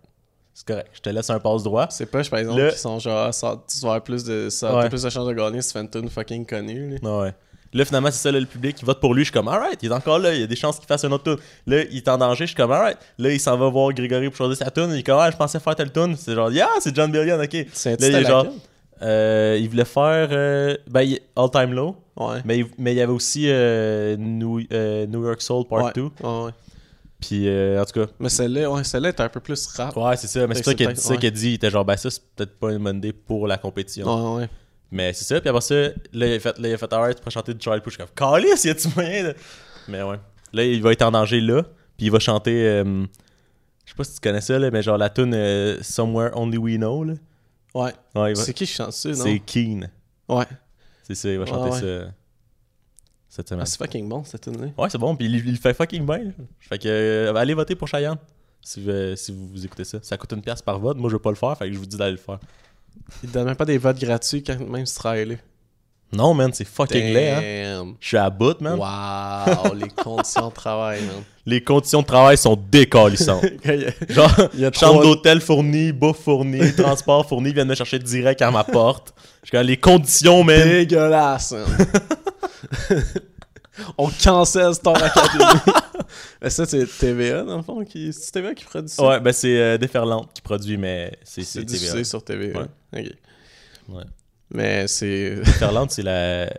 C'est 0.54 0.68
correct. 0.68 0.90
Je 0.94 1.00
te 1.00 1.10
laisse 1.10 1.30
un 1.32 1.40
passe 1.40 1.64
droit. 1.64 1.88
C'est 1.90 2.06
pas, 2.06 2.22
par 2.24 2.38
exemple, 2.40 2.62
Le- 2.62 2.70
qui 2.72 2.78
sont 2.78 3.00
genre, 3.00 3.34
ça, 3.34 3.60
tu 3.68 3.80
vas 3.80 3.88
avoir 3.88 4.04
plus 4.04 4.24
de, 4.24 4.50
ça, 4.50 4.76
Ouais. 4.76 4.90
plus 4.90 5.02
de 5.02 5.10
chances 5.10 5.28
de 5.28 5.34
gagner 5.34 5.62
si 5.62 5.70
tu 5.70 5.74
fais 5.74 5.80
une 5.82 5.90
tune 5.90 6.10
fucking 6.10 6.46
connue. 6.46 6.90
Là. 6.92 6.98
Ah 7.04 7.20
Ouais. 7.22 7.34
Là, 7.73 7.85
finalement, 7.85 8.12
c'est 8.12 8.18
ça, 8.21 8.31
là, 8.31 8.39
le 8.39 8.45
public 8.45 8.75
qui 8.75 8.83
vote 8.85 9.00
pour 9.00 9.13
lui. 9.13 9.21
Je 9.23 9.25
suis 9.29 9.33
comme, 9.33 9.47
alright, 9.47 9.81
il 9.81 9.89
est 9.89 9.94
encore 9.94 10.19
là, 10.19 10.33
il 10.33 10.41
y 10.41 10.44
a 10.44 10.47
des 10.47 10.56
chances 10.56 10.77
qu'il 10.77 10.88
fasse 10.88 11.03
un 11.06 11.12
autre 11.12 11.23
tune. 11.23 11.38
Là, 11.68 11.83
il 11.89 11.97
est 11.97 12.07
en 12.09 12.18
danger, 12.18 12.45
je 12.45 12.50
suis 12.50 12.56
comme, 12.56 12.71
alright. 12.71 12.97
Là, 13.18 13.31
il 13.31 13.39
s'en 13.39 13.57
va 13.57 13.69
voir 13.69 13.94
Grégory 13.94 14.27
pour 14.27 14.35
choisir 14.38 14.57
sa 14.57 14.69
tune. 14.71 14.89
Il 14.91 15.00
est 15.00 15.03
comme, 15.03 15.19
ah, 15.19 15.31
je 15.31 15.38
pensais 15.38 15.59
faire 15.59 15.75
telle 15.75 15.91
tune. 15.91 16.15
C'est 16.18 16.35
genre, 16.35 16.51
yeah, 16.51 16.68
c'est 16.81 16.94
John 16.95 17.12
Bellion, 17.12 17.39
ok. 17.41 17.65
C'est 17.71 18.00
Là, 18.01 18.07
il 18.09 18.15
est 18.15 18.23
genre, 18.25 18.45
euh, 19.01 19.57
il 19.59 19.69
voulait 19.69 19.85
faire, 19.85 20.27
euh, 20.31 20.75
ben, 20.89 21.01
il- 21.01 21.19
All 21.35 21.50
Time 21.50 21.73
Low. 21.73 21.95
Ouais. 22.18 22.41
Mais, 22.45 22.59
il- 22.59 22.65
mais 22.77 22.94
il 22.94 22.97
y 22.97 23.01
avait 23.01 23.13
aussi 23.13 23.45
euh, 23.47 24.15
New, 24.18 24.59
New 25.07 25.25
York 25.25 25.41
Soul 25.41 25.65
Part 25.68 25.85
ouais. 25.85 25.91
2. 25.95 26.01
Ouais. 26.03 26.51
Puis, 27.21 27.47
euh, 27.47 27.79
en 27.81 27.85
tout 27.85 28.00
cas, 28.00 28.12
Mais 28.19 28.29
celle-là, 28.29 28.69
ouais, 28.69 28.83
celle-là 28.83 29.09
est 29.09 29.19
un 29.21 29.29
peu 29.29 29.39
plus 29.39 29.68
rap. 29.77 29.95
ouais, 29.95 30.18
c'est 30.18 30.27
ça. 30.27 30.45
Mais 30.47 30.56
c'est 30.56 30.63
ça 30.65 30.73
qu'il 30.73 30.88
a 30.88 31.31
dit. 31.31 31.50
Il 31.50 31.53
était 31.53 31.69
genre, 31.69 31.85
ben, 31.85 31.95
ça, 31.95 32.09
c'est 32.09 32.21
peut-être 32.35 32.59
pas 32.59 32.71
une 32.71 32.79
bonne 32.83 32.97
idée 32.97 33.13
pour 33.13 33.47
la 33.47 33.57
compétition. 33.57 34.35
Ouais, 34.35 34.41
ouais. 34.41 34.50
Mais 34.92 35.14
c'est 35.14 35.24
ça, 35.24 35.40
puis 35.40 35.48
après 35.50 35.62
ça, 35.62 35.76
là, 35.76 35.94
il 36.14 36.34
a 36.34 36.40
fait, 36.40 36.58
là, 36.60 36.68
il 36.68 36.74
a 36.74 36.78
fait 36.78 36.92
alright, 36.94 37.18
tu 37.18 37.24
peux 37.24 37.30
chanter 37.32 37.54
du 37.54 37.64
Charlie 37.64 37.80
Puth. 37.82 37.94
Je 37.94 38.04
suis 38.04 38.06
comme, 38.14 38.32
Calice, 38.42 38.66
y 38.66 38.70
a-tu 38.70 38.90
moyen 38.96 39.24
de. 39.30 39.36
Mais 39.88 40.04
ouais. 40.04 40.20
Là, 40.54 40.64
il 40.66 40.82
va 40.84 40.92
être 40.92 41.02
en 41.04 41.12
danger 41.12 41.40
là, 41.40 41.64
puis 41.98 42.08
il 42.08 42.12
va 42.12 42.20
chanter. 42.20 42.68
euh, 42.68 43.06
je 43.86 43.92
sais 43.92 43.96
pas 43.96 44.04
si 44.04 44.14
tu 44.16 44.20
connais 44.20 44.42
ça, 44.42 44.60
là, 44.60 44.70
mais 44.70 44.82
genre 44.84 44.98
la 44.98 45.10
tune 45.10 45.34
euh, 45.34 45.78
Somewhere 45.82 46.32
Only 46.36 46.58
We 46.58 46.76
Know. 46.78 47.04
Là. 47.06 47.14
Ouais. 47.74 47.94
Ouais, 48.16 48.32
il 48.32 48.36
va- 48.38 48.44
C'est 48.44 48.54
qui 48.54 48.66
qui 48.66 48.74
chante 48.74 48.92
ça, 48.92 49.10
non? 49.10 49.16
C'est 49.16 49.40
Keen. 49.40 49.90
Ouais. 50.28 50.46
C'est 51.04 51.16
ça, 51.16 51.30
il 51.30 51.40
va 51.40 51.46
chanter 51.46 51.72
ouais. 51.72 51.80
ça 52.06 52.12
cette 53.30 53.48
semaine. 53.50 53.64
Ah, 53.64 53.66
c'est 53.66 53.78
fucking 53.78 54.10
bon, 54.10 54.24
cette 54.26 54.42
tune-là. 54.42 54.68
ouais, 54.78 54.90
c'est 54.90 54.98
bon, 54.98 55.16
puis 55.16 55.26
il, 55.28 55.36
il 55.48 55.58
fait 55.58 55.74
fucking 55.74 56.06
bien. 56.06 56.18
là. 56.20 56.32
Fait 56.60 56.78
que, 56.78 56.88
euh, 56.90 57.34
allez 57.36 57.54
voter 57.54 57.76
pour 57.76 57.88
Cheyenne. 57.88 58.18
Si, 58.62 58.82
vous- 58.84 59.16
si 59.16 59.32
vous, 59.32 59.48
vous 59.48 59.66
écoutez 59.66 59.86
ça. 59.86 60.00
Ça 60.02 60.18
coûte 60.18 60.32
une 60.34 60.42
pièce 60.42 60.62
par 60.62 60.78
vote. 60.80 60.98
Moi, 60.98 61.10
je 61.10 61.16
veux 61.16 61.22
pas 61.22 61.30
le 61.32 61.36
faire, 61.38 61.58
fait 61.58 61.68
que 61.68 61.74
je 61.74 61.80
vous 61.80 61.86
dis 61.86 61.96
d'aller 61.98 62.12
le 62.12 62.18
faire. 62.18 62.40
Il 63.24 63.30
te 63.30 63.34
donne 63.34 63.46
même 63.46 63.56
pas 63.56 63.66
des 63.66 63.78
votes 63.78 64.00
gratuits 64.00 64.44
quand 64.44 64.60
même 64.60 64.86
si 64.86 64.94
tu 64.94 65.00
travailles 65.00 65.26
là. 65.26 65.36
Non, 66.14 66.34
man, 66.34 66.52
c'est 66.54 66.66
fucking 66.68 67.14
laid, 67.14 67.64
hein. 67.66 67.94
Je 68.02 68.08
suis 68.10 68.18
à 68.18 68.30
bout, 68.30 68.60
man. 68.60 68.78
Wow, 68.78 69.74
les 69.76 69.88
conditions 70.04 70.50
de 70.50 70.54
travail, 70.54 71.00
man. 71.04 71.24
Les 71.46 71.64
conditions 71.64 72.02
de 72.02 72.06
travail 72.08 72.38
sont 72.38 72.60
décalissantes. 72.70 73.46
Genre, 74.10 74.32
Il 74.54 74.60
y 74.60 74.66
a 74.66 74.72
chambre 74.74 75.00
trois- 75.02 75.04
d'hôtel 75.04 75.40
fournie, 75.40 75.94
bouffe 75.94 76.20
fournie, 76.24 76.74
transport 76.78 77.26
fourni, 77.28 77.50
ils 77.50 77.56
viennent 77.56 77.68
me 77.70 77.76
chercher 77.76 77.98
direct 78.00 78.42
à 78.42 78.52
ma 78.52 78.66
porte. 78.66 79.14
Je 79.44 79.58
les 79.58 79.78
conditions, 79.78 80.44
man. 80.44 80.68
Dégueulasse, 80.68 81.54
man. 81.54 81.66
On 83.98 84.10
cancelle 84.10 84.74
Star 84.74 84.95
Academy. 85.01 85.44
Mais 86.42 86.50
ça, 86.50 86.66
c'est 86.66 86.86
TVA, 86.86 87.44
dans 87.44 87.57
le 87.57 87.63
fond. 87.63 87.83
Qui... 87.86 88.12
C'est 88.13 88.31
TVA 88.31 88.54
qui 88.54 88.66
produit 88.66 88.89
ça? 88.89 89.07
Ouais, 89.07 89.19
ben 89.19 89.31
c'est 89.31 89.57
euh, 89.62 89.78
Déferlante 89.78 90.33
qui 90.33 90.42
produit, 90.42 90.78
mais 90.78 91.18
c'est 91.24 91.44
C'est 91.44 91.68
c'est 91.69 91.89
TVA. 91.92 92.04
sur 92.04 92.24
TVA. 92.24 92.60
Ouais. 92.60 92.66
Ok. 93.00 93.95
Ouais. 93.95 94.04
Mais 94.54 94.88
c'est... 94.88 95.36
Déferlante, 95.45 95.92
c'est 95.92 96.01
la. 96.04 96.50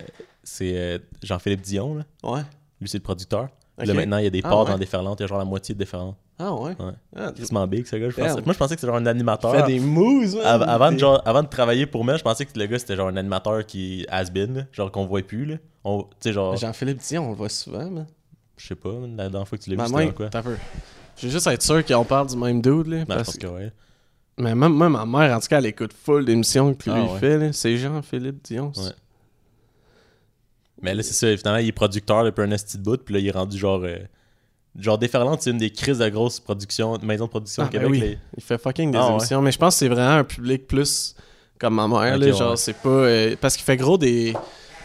C'est 0.43 0.73
euh, 0.75 0.99
Jean-Philippe 1.23 1.61
Dion, 1.61 1.97
là. 1.97 2.05
Ouais. 2.23 2.41
Lui, 2.81 2.89
c'est 2.89 2.99
le 2.99 3.03
producteur. 3.03 3.49
Là, 3.79 3.95
maintenant, 3.95 4.19
il 4.19 4.25
y 4.25 4.27
a 4.27 4.31
des 4.31 4.41
Ah, 4.45 4.49
parts 4.49 4.65
ouais. 4.65 4.71
dans 4.73 4.79
Déferlante. 4.79 5.21
Il 5.21 5.23
y 5.23 5.25
a 5.25 5.27
genre 5.29 5.39
la 5.39 5.45
moitié 5.45 5.75
de 5.75 5.79
Déferlante. 5.79 6.17
Ah 6.39 6.53
ouais? 6.55 6.75
Ouais. 6.79 6.93
Ah, 7.17 7.33
Quasiment 7.37 7.67
big, 7.67 7.87
ce 7.87 7.97
gars. 7.97 8.11
Je 8.11 8.17
Damn. 8.17 8.27
pensais- 8.29 8.43
Moi, 8.45 8.53
je 8.55 8.59
pensais 8.59 8.75
que 8.75 8.81
c'était 8.81 8.87
genre 8.91 8.97
un 9.01 9.03
il 9.05 9.09
animateur. 9.09 9.55
fait 9.55 9.63
des 9.73 9.81
moves. 9.81 10.39
Av- 10.45 10.63
avant, 10.63 10.93
de, 10.93 10.99
genre, 10.99 11.23
avant 11.25 11.43
de 11.43 11.49
travailler 11.49 11.87
pour 11.87 12.05
moi, 12.05 12.17
je 12.17 12.23
pensais 12.23 12.47
que 12.47 12.59
le 12.59 12.67
gars, 12.67 12.79
c'était 12.79 12.97
genre 12.97 13.09
un 13.09 13.17
animateur 13.17 13.65
qui 13.67 14.07
has-been, 14.09 14.55
là. 14.57 14.63
genre 14.73 14.91
qu'on 14.91 15.07
voit 15.07 15.23
plus. 15.23 15.45
Là. 15.45 15.57
On, 15.85 16.07
genre, 16.25 16.57
Jean-Philippe 16.57 16.99
Dion, 16.99 17.27
on 17.27 17.31
le 17.31 17.37
voit 17.37 17.49
souvent, 17.49 17.91
man. 17.91 18.07
je 18.57 18.67
sais 18.69 18.75
pas, 18.77 18.91
la 19.17 19.29
dernière 19.29 19.49
fois 19.49 19.59
que 19.59 19.65
tu 19.65 19.71
l'as 19.71 19.77
Mais 19.77 19.85
vu, 19.89 19.95
c'était 20.05 20.15
quoi? 20.15 20.29
t'as 20.31 20.43
peu. 20.43 20.57
Je 21.17 21.27
veux 21.27 21.33
juste 21.33 21.47
être 21.49 21.63
sûr 21.63 21.85
qu'on 21.85 22.05
parle 22.05 22.29
du 22.29 22.37
même 22.37 22.63
dude, 22.63 22.87
là. 22.87 23.01
Je 23.01 23.05
parce 23.05 23.37
que 23.37 23.47
ouais. 23.47 23.73
Mais 24.39 24.55
même, 24.55 24.77
même 24.77 24.93
ma 24.93 25.05
mère, 25.05 25.37
en 25.37 25.41
tout 25.41 25.49
cas, 25.49 25.59
elle 25.59 25.67
écoute 25.67 25.93
full 25.93 26.25
d'émissions 26.25 26.73
que 26.75 26.85
lui 26.91 26.93
Ah, 26.97 27.05
il 27.07 27.13
ouais. 27.13 27.19
fait, 27.19 27.39
là. 27.39 27.53
C'est 27.53 27.77
Jean-Philippe 27.77 28.43
Dion. 28.45 28.73
Ouais. 28.77 28.91
Mais 30.81 30.95
là, 30.95 31.03
c'est 31.03 31.13
ça. 31.13 31.37
Finalement, 31.37 31.59
il 31.61 31.69
est 31.69 31.73
producteur 31.73 32.25
depuis 32.25 32.43
un 32.43 32.51
esti 32.51 32.79
de 32.79 32.83
bout. 32.83 32.97
Puis 33.05 33.15
là, 33.15 33.21
il 33.21 33.27
est 33.29 33.33
rendu 33.33 33.59
genre. 33.59 33.81
euh, 33.85 33.99
genre, 34.79 34.99
Déferlante, 34.99 35.43
c'est 35.43 35.51
une 35.51 35.59
des 35.59 35.71
crises 35.71 35.99
de 35.99 36.09
grosses 36.09 36.41
productions, 36.41 36.97
de 36.97 37.05
maisons 37.05 37.27
de 37.27 37.31
production 37.31 37.63
Ah, 37.65 37.67
au 37.67 37.71
ben 37.71 37.79
Québec. 37.83 37.91
oui. 37.91 38.01
les- 38.01 38.19
Il 38.37 38.43
fait 38.43 38.59
fucking 38.59 38.91
des 38.91 38.99
Ah, 38.99 39.07
ouais. 39.09 39.13
émissions. 39.17 39.43
Mais 39.43 39.53
je 39.53 39.59
pense 39.59 39.75
que 39.75 39.79
c'est 39.81 39.89
vraiment 39.89 40.17
un 40.19 40.25
public 40.25 40.67
plus 40.67 41.15
comme 41.59 41.75
ma 41.75 41.87
mère, 41.87 42.19
là. 42.19 42.27
ouais. 42.27 42.33
Genre, 42.33 42.57
c'est 42.59 42.77
pas. 42.77 42.89
euh, 42.89 43.37
parce 43.41 43.57
qu'il 43.57 43.65
fait 43.65 43.77
gros 43.77 43.99
des. 43.99 44.35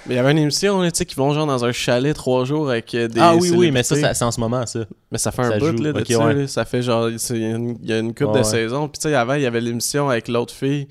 Mais 0.08 0.14
il 0.14 0.18
y 0.18 0.20
avait 0.20 0.32
une 0.32 0.38
émission, 0.38 0.82
tu 0.84 0.90
sais, 0.94 1.06
qui 1.06 1.16
vont 1.16 1.34
genre 1.34 1.46
dans 1.48 1.66
un 1.66 1.72
chalet 1.72 2.16
trois 2.16 2.46
jours 2.46 2.70
avec 2.70 2.94
euh, 2.96 3.08
des. 3.08 3.20
Ah 3.20 3.36
oui, 3.36 3.52
oui, 3.56 3.72
mais 3.72 3.84
ça, 3.84 3.96
c'est 4.14 4.24
en 4.26 4.32
ce 4.32 4.40
moment, 4.40 4.66
ça. 4.66 4.80
Mais 5.12 5.18
ça 5.18 5.32
fait 5.32 5.42
un 5.42 5.58
bout, 5.58 5.80
là, 5.82 5.92
de 5.94 6.04
ça, 6.06 6.26
ouais. 6.26 6.34
là. 6.34 6.48
Ça 6.48 6.64
fait 6.66 6.82
genre. 6.82 7.10
Il 7.10 7.18
y 7.84 7.92
a 7.92 8.00
une, 8.00 8.08
Ouais, 8.08 8.14
de 8.14 8.26
ouais. 8.26 8.44
saisons. 8.44 8.88
Puis 8.88 9.00
tu 9.00 9.10
sais, 9.10 9.16
avant, 9.16 9.34
il 9.34 9.42
y 9.42 9.46
avait 9.46 9.60
l'émission 9.62 10.10
avec 10.10 10.28
l'autre 10.30 10.54
fille 10.54 10.88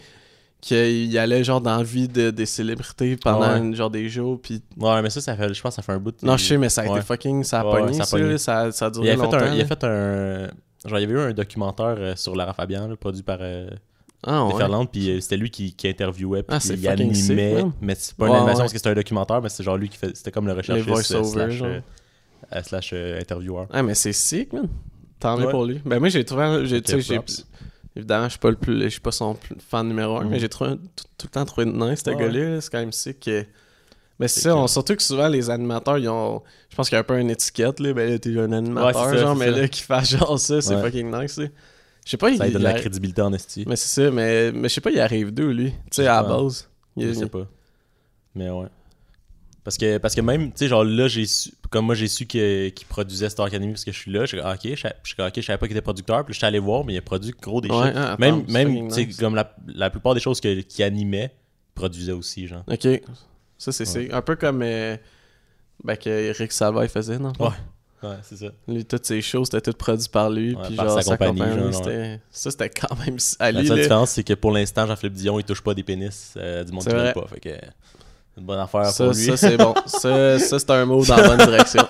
qui 0.61 1.17
allait 1.17 1.45
genre 1.45 1.61
dans 1.61 1.77
la 1.77 1.83
vie 1.83 2.09
de- 2.09 2.31
des 2.31 2.47
célébrités 2.47 3.17
pendant 3.17 3.53
ouais. 3.53 3.59
une- 3.59 3.75
genre 3.75 3.91
des 3.91 4.09
jours. 4.09 4.39
Puis. 4.43 4.63
Ouais, 4.79 5.01
mais 5.01 5.11
ça, 5.11 5.21
ça 5.21 5.35
fait, 5.37 5.53
je 5.55 5.63
pense 5.63 5.77
que 5.77 5.77
ça 5.77 5.83
fait 5.83 5.93
un 5.93 5.99
bout. 5.99 6.15
Non, 6.23 6.37
je 6.37 6.45
sais, 6.45 6.59
mais 6.59 6.69
ça 6.69 6.83
a 6.83 6.85
Ouais. 6.87 6.91
été 6.99 7.01
fucking. 7.07 7.43
Ça 7.45 7.61
a 7.61 7.65
Ouais, 7.67 7.81
pogné, 7.81 7.93
ça 7.95 8.03
a 8.03 8.07
ça, 8.07 8.17
pogné. 8.19 8.31
là, 8.33 8.39
ça, 8.39 8.73
ça 8.73 8.87
a 8.87 8.91
duré 8.91 9.07
Il 9.07 9.11
a, 9.11 9.17
fait 9.17 9.23
longtemps. 9.23 9.37
un, 9.39 9.55
il 9.55 9.61
a 9.61 9.65
fait 9.65 9.85
un. 9.85 10.49
Genre, 10.87 10.99
il 10.99 11.03
y 11.03 11.05
avait 11.05 11.15
eu 11.15 11.19
un 11.21 11.33
documentaire 11.33 11.97
euh, 11.99 12.17
sur 12.17 12.37
Lara 12.37 12.53
Fabian, 12.53 12.87
là, 12.89 12.97
produit 12.97 13.23
par 13.23 13.39
euh, 13.41 13.69
Ah, 14.26 14.45
ouais. 14.47 14.87
Puis 14.90 15.11
euh, 15.11 15.21
c'était 15.21 15.37
lui 15.37 15.50
qui, 15.50 15.73
qui 15.75 15.88
interviewait, 15.88 16.42
puis 16.42 16.56
Ah, 16.56 16.61
c'est 16.61 16.75
il 16.75 16.78
sick, 16.80 16.88
animait. 16.88 17.64
mais 17.80 17.95
c'est 17.95 18.14
pas 18.16 18.26
une 18.26 18.33
animation 18.35 18.54
ouais. 18.54 18.62
parce 18.62 18.73
que 18.73 18.78
c'était 18.78 18.90
un 18.90 18.95
documentaire, 18.95 19.40
mais 19.40 19.49
c'est 19.49 19.62
genre 19.62 19.76
lui 19.76 19.88
qui 19.88 19.97
fait. 19.99 20.16
C'était 20.16 20.33
comme 20.33 20.47
le 20.47 20.52
recherchiste 20.52 20.88
euh, 20.88 20.92
voice-overs, 20.92 21.26
slash, 21.33 21.52
genre. 21.54 21.68
euh, 21.68 21.80
euh, 22.54 22.62
slash 22.62 22.90
euh, 22.92 23.21
intervieweur. 23.21 23.66
Ah, 23.73 23.83
mais 23.83 23.95
c'est 23.95 24.12
sick, 24.12 24.52
man. 24.52 24.68
Tant 25.21 25.38
mieux 25.38 25.49
pour 25.49 25.64
lui. 25.64 25.80
Ben, 25.85 25.99
moi, 26.00 26.09
j'ai 26.09 26.25
trouvé. 26.25 26.45
Évidemment, 27.95 28.25
je 28.25 28.30
suis 28.30 28.38
pas 28.38 28.50
le 28.50 28.56
plus. 28.56 28.83
Je 28.83 28.88
suis 28.88 29.00
pas 29.00 29.11
son 29.12 29.35
plus- 29.35 29.56
fan 29.59 29.88
numéro 29.88 30.18
un, 30.18 30.25
mais 30.25 30.38
j'ai 30.38 30.49
trouvé, 30.50 30.73
tout, 30.76 31.04
tout 31.16 31.26
le 31.26 31.30
temps 31.30 31.45
trouvé 31.47 31.64
nice, 31.66 32.02
ce 32.04 32.11
Ouais, 32.11 32.16
gars-là. 32.16 32.50
là. 32.56 32.61
C'est 32.61 32.71
quand 32.71 32.78
même 32.80 32.92
sick. 32.92 33.21
que- 33.21 33.47
Mais 34.18 34.28
c'est 34.28 34.40
ça, 34.40 34.54
on- 34.56 34.66
surtout 34.66 34.97
que 34.97 35.02
souvent, 35.02 35.28
les 35.28 35.49
animateurs, 35.49 35.97
ils 35.99 36.09
ont. 36.09 36.42
Je 36.68 36.76
pense 36.76 36.88
qu'il 36.90 36.97
y 36.97 36.99
a 36.99 37.00
un 37.00 37.04
peu 37.04 37.18
une 37.18 37.30
étiquette, 37.30 37.80
là. 37.80 37.95
Ben, 37.95 38.11
là, 38.11 38.18
t'es 38.18 38.38
un 38.38 38.52
animateur, 38.52 39.06
Ouais, 39.06 39.16
ça, 39.16 39.16
genre, 39.16 39.37
mais 39.37 39.50
ça. 39.52 39.59
là, 39.61 39.68
qui 39.68 39.83
fasse 39.83 40.11
genre 40.11 40.38
ça, 40.38 40.61
c'est 40.61 40.75
Ouais. 40.75 40.83
fucking 40.83 41.11
nice, 41.11 41.38
là. 41.38 41.47
Je 42.07 42.13
sais 42.13 42.17
pas, 42.17 42.31
il. 42.31 42.39
Ça 42.39 42.47
lui 42.47 42.53
donne 42.53 42.63
il 42.63 42.65
la 42.65 42.73
crédibilité 42.75 43.21
en 43.21 43.33
esti. 43.35 43.65
Mais 43.67 43.77
c'est 43.77 43.89
ça, 43.89 44.11
mais, 44.11 44.53
mais 44.53 44.69
je 44.71 44.75
sais 44.75 44.81
pas, 44.81 44.91
il 44.91 45.01
arrive 45.01 45.33
d'où, 45.35 45.49
lui? 45.51 45.73
Tu 45.73 45.77
sais, 45.97 46.07
à 46.07 46.23
la 46.23 46.29
base. 46.29 46.71
Il- 46.97 47.09
Je 47.09 47.13
sais 47.13 47.29
pas. 47.29 47.47
Mais 48.35 48.49
ouais. 48.49 48.69
Parce 49.65 49.77
que, 49.77 49.99
parce 49.99 50.15
que 50.15 50.21
même, 50.21 50.53
tu 50.53 50.59
sais, 50.59 50.69
genre 50.69 50.85
là, 50.85 51.09
j'ai 51.09 51.27
su, 51.27 51.51
comme 51.71 51.87
moi, 51.87 51.97
j'ai 51.97 52.07
su 52.07 52.25
qu'il 52.27 52.73
produisait 52.89 53.29
Star 53.29 53.47
Academy 53.47 53.73
parce 53.73 53.85
que 53.85 53.91
je 53.91 53.99
suis 53.99 54.13
là. 54.13 54.21
Je 54.21 54.27
suis 54.37 54.41
ah, 54.41 54.53
ok, 54.55 54.61
je 54.63 54.77
je 54.77 55.13
suis 55.13 55.21
ok, 55.21 55.33
je 55.35 55.41
savais 55.41 55.59
pas 55.59 55.67
qu'il 55.67 55.77
était 55.77 55.83
producteur. 55.83 56.25
Puis 56.25 56.35
je 56.35 56.39
suis 56.39 56.47
allé 56.47 56.61
voir, 56.61 56.85
mais 56.85 56.95
il 56.95 56.99
a 56.99 57.03
produit 57.03 57.33
gros 57.43 57.61
des 57.61 57.69
Ouais, 57.69 57.93
ah, 57.97 58.17
Même, 58.21 58.45
même 58.49 58.89
tu 58.89 58.95
sais, 59.13 59.19
comme 59.21 59.35
la, 59.35 59.53
la 59.67 59.91
plupart 59.91 60.15
des 60.15 60.21
choses 60.21 60.41
qu'il 60.41 60.83
animait, 60.85 61.33
il 61.35 61.75
produisait 61.75 62.13
aussi, 62.13 62.47
genre. 62.47 62.63
Ok. 62.69 62.87
Ça, 63.59 63.73
c'est 63.73 63.85
c'est 63.85 64.13
un 64.13 64.23
peu 64.23 64.37
comme. 64.37 64.63
euh, 64.63 64.97
ben, 65.83 65.97
que 65.97 66.09
Eric 66.11 66.53
Salva 66.53 66.85
il 66.85 66.89
faisait, 66.89 67.19
non? 67.19 67.33
Ouais. 67.41 67.49
Ouais, 68.11 68.17
c'est 68.23 68.37
ça. 68.37 68.47
Lui, 68.69 68.85
toutes 68.85 69.07
ses 69.07 69.21
shows, 69.23 69.45
c'était 69.45 69.61
tout 69.61 69.77
produit 69.77 70.09
par 70.09 70.31
lui. 70.31 70.55
Ouais, 70.55 70.63
puis 70.67 70.77
par 70.77 70.87
genre, 70.89 70.97
sa 70.99 71.03
sa 71.03 71.17
compagnie, 71.17 71.41
compagnie. 71.41 71.73
genre, 71.73 71.85
c'était- 71.85 72.21
Ça, 72.31 72.51
c'était 72.51 72.71
quand 72.71 72.97
même. 73.05 73.17
À 73.39 73.53
La 73.53 73.61
lui, 73.61 73.69
seule 73.69 73.77
là, 73.77 73.83
différence, 73.83 74.11
c'est 74.11 74.25
que 74.25 74.35
pour 74.35 74.51
l'instant, 74.53 74.87
Jean-Philippe 74.87 75.15
Dion, 75.15 75.39
il 75.39 75.45
touche 75.45 75.63
pas 75.63 75.75
des 75.75 75.83
pénis 75.83 76.35
euh, 76.37 76.65
du 76.65 76.73
monde 76.73 76.85
qui 76.85 76.91
vrai. 76.91 77.13
pas. 77.13 77.27
Fait 77.29 77.41
que 77.41 77.51
c'est 77.51 78.41
une 78.41 78.47
bonne 78.47 78.59
affaire 78.59 78.85
ça, 78.87 79.05
pour 79.05 79.15
lui. 79.15 79.25
ça 79.25 79.37
c'est 79.37 79.57
bon. 79.57 79.75
Ça, 79.87 80.39
ça 80.39 80.59
c'est 80.59 80.71
un 80.71 80.85
mot 80.85 81.03
dans 81.05 81.17
la 81.17 81.29
bonne 81.37 81.47
direction. 81.47 81.83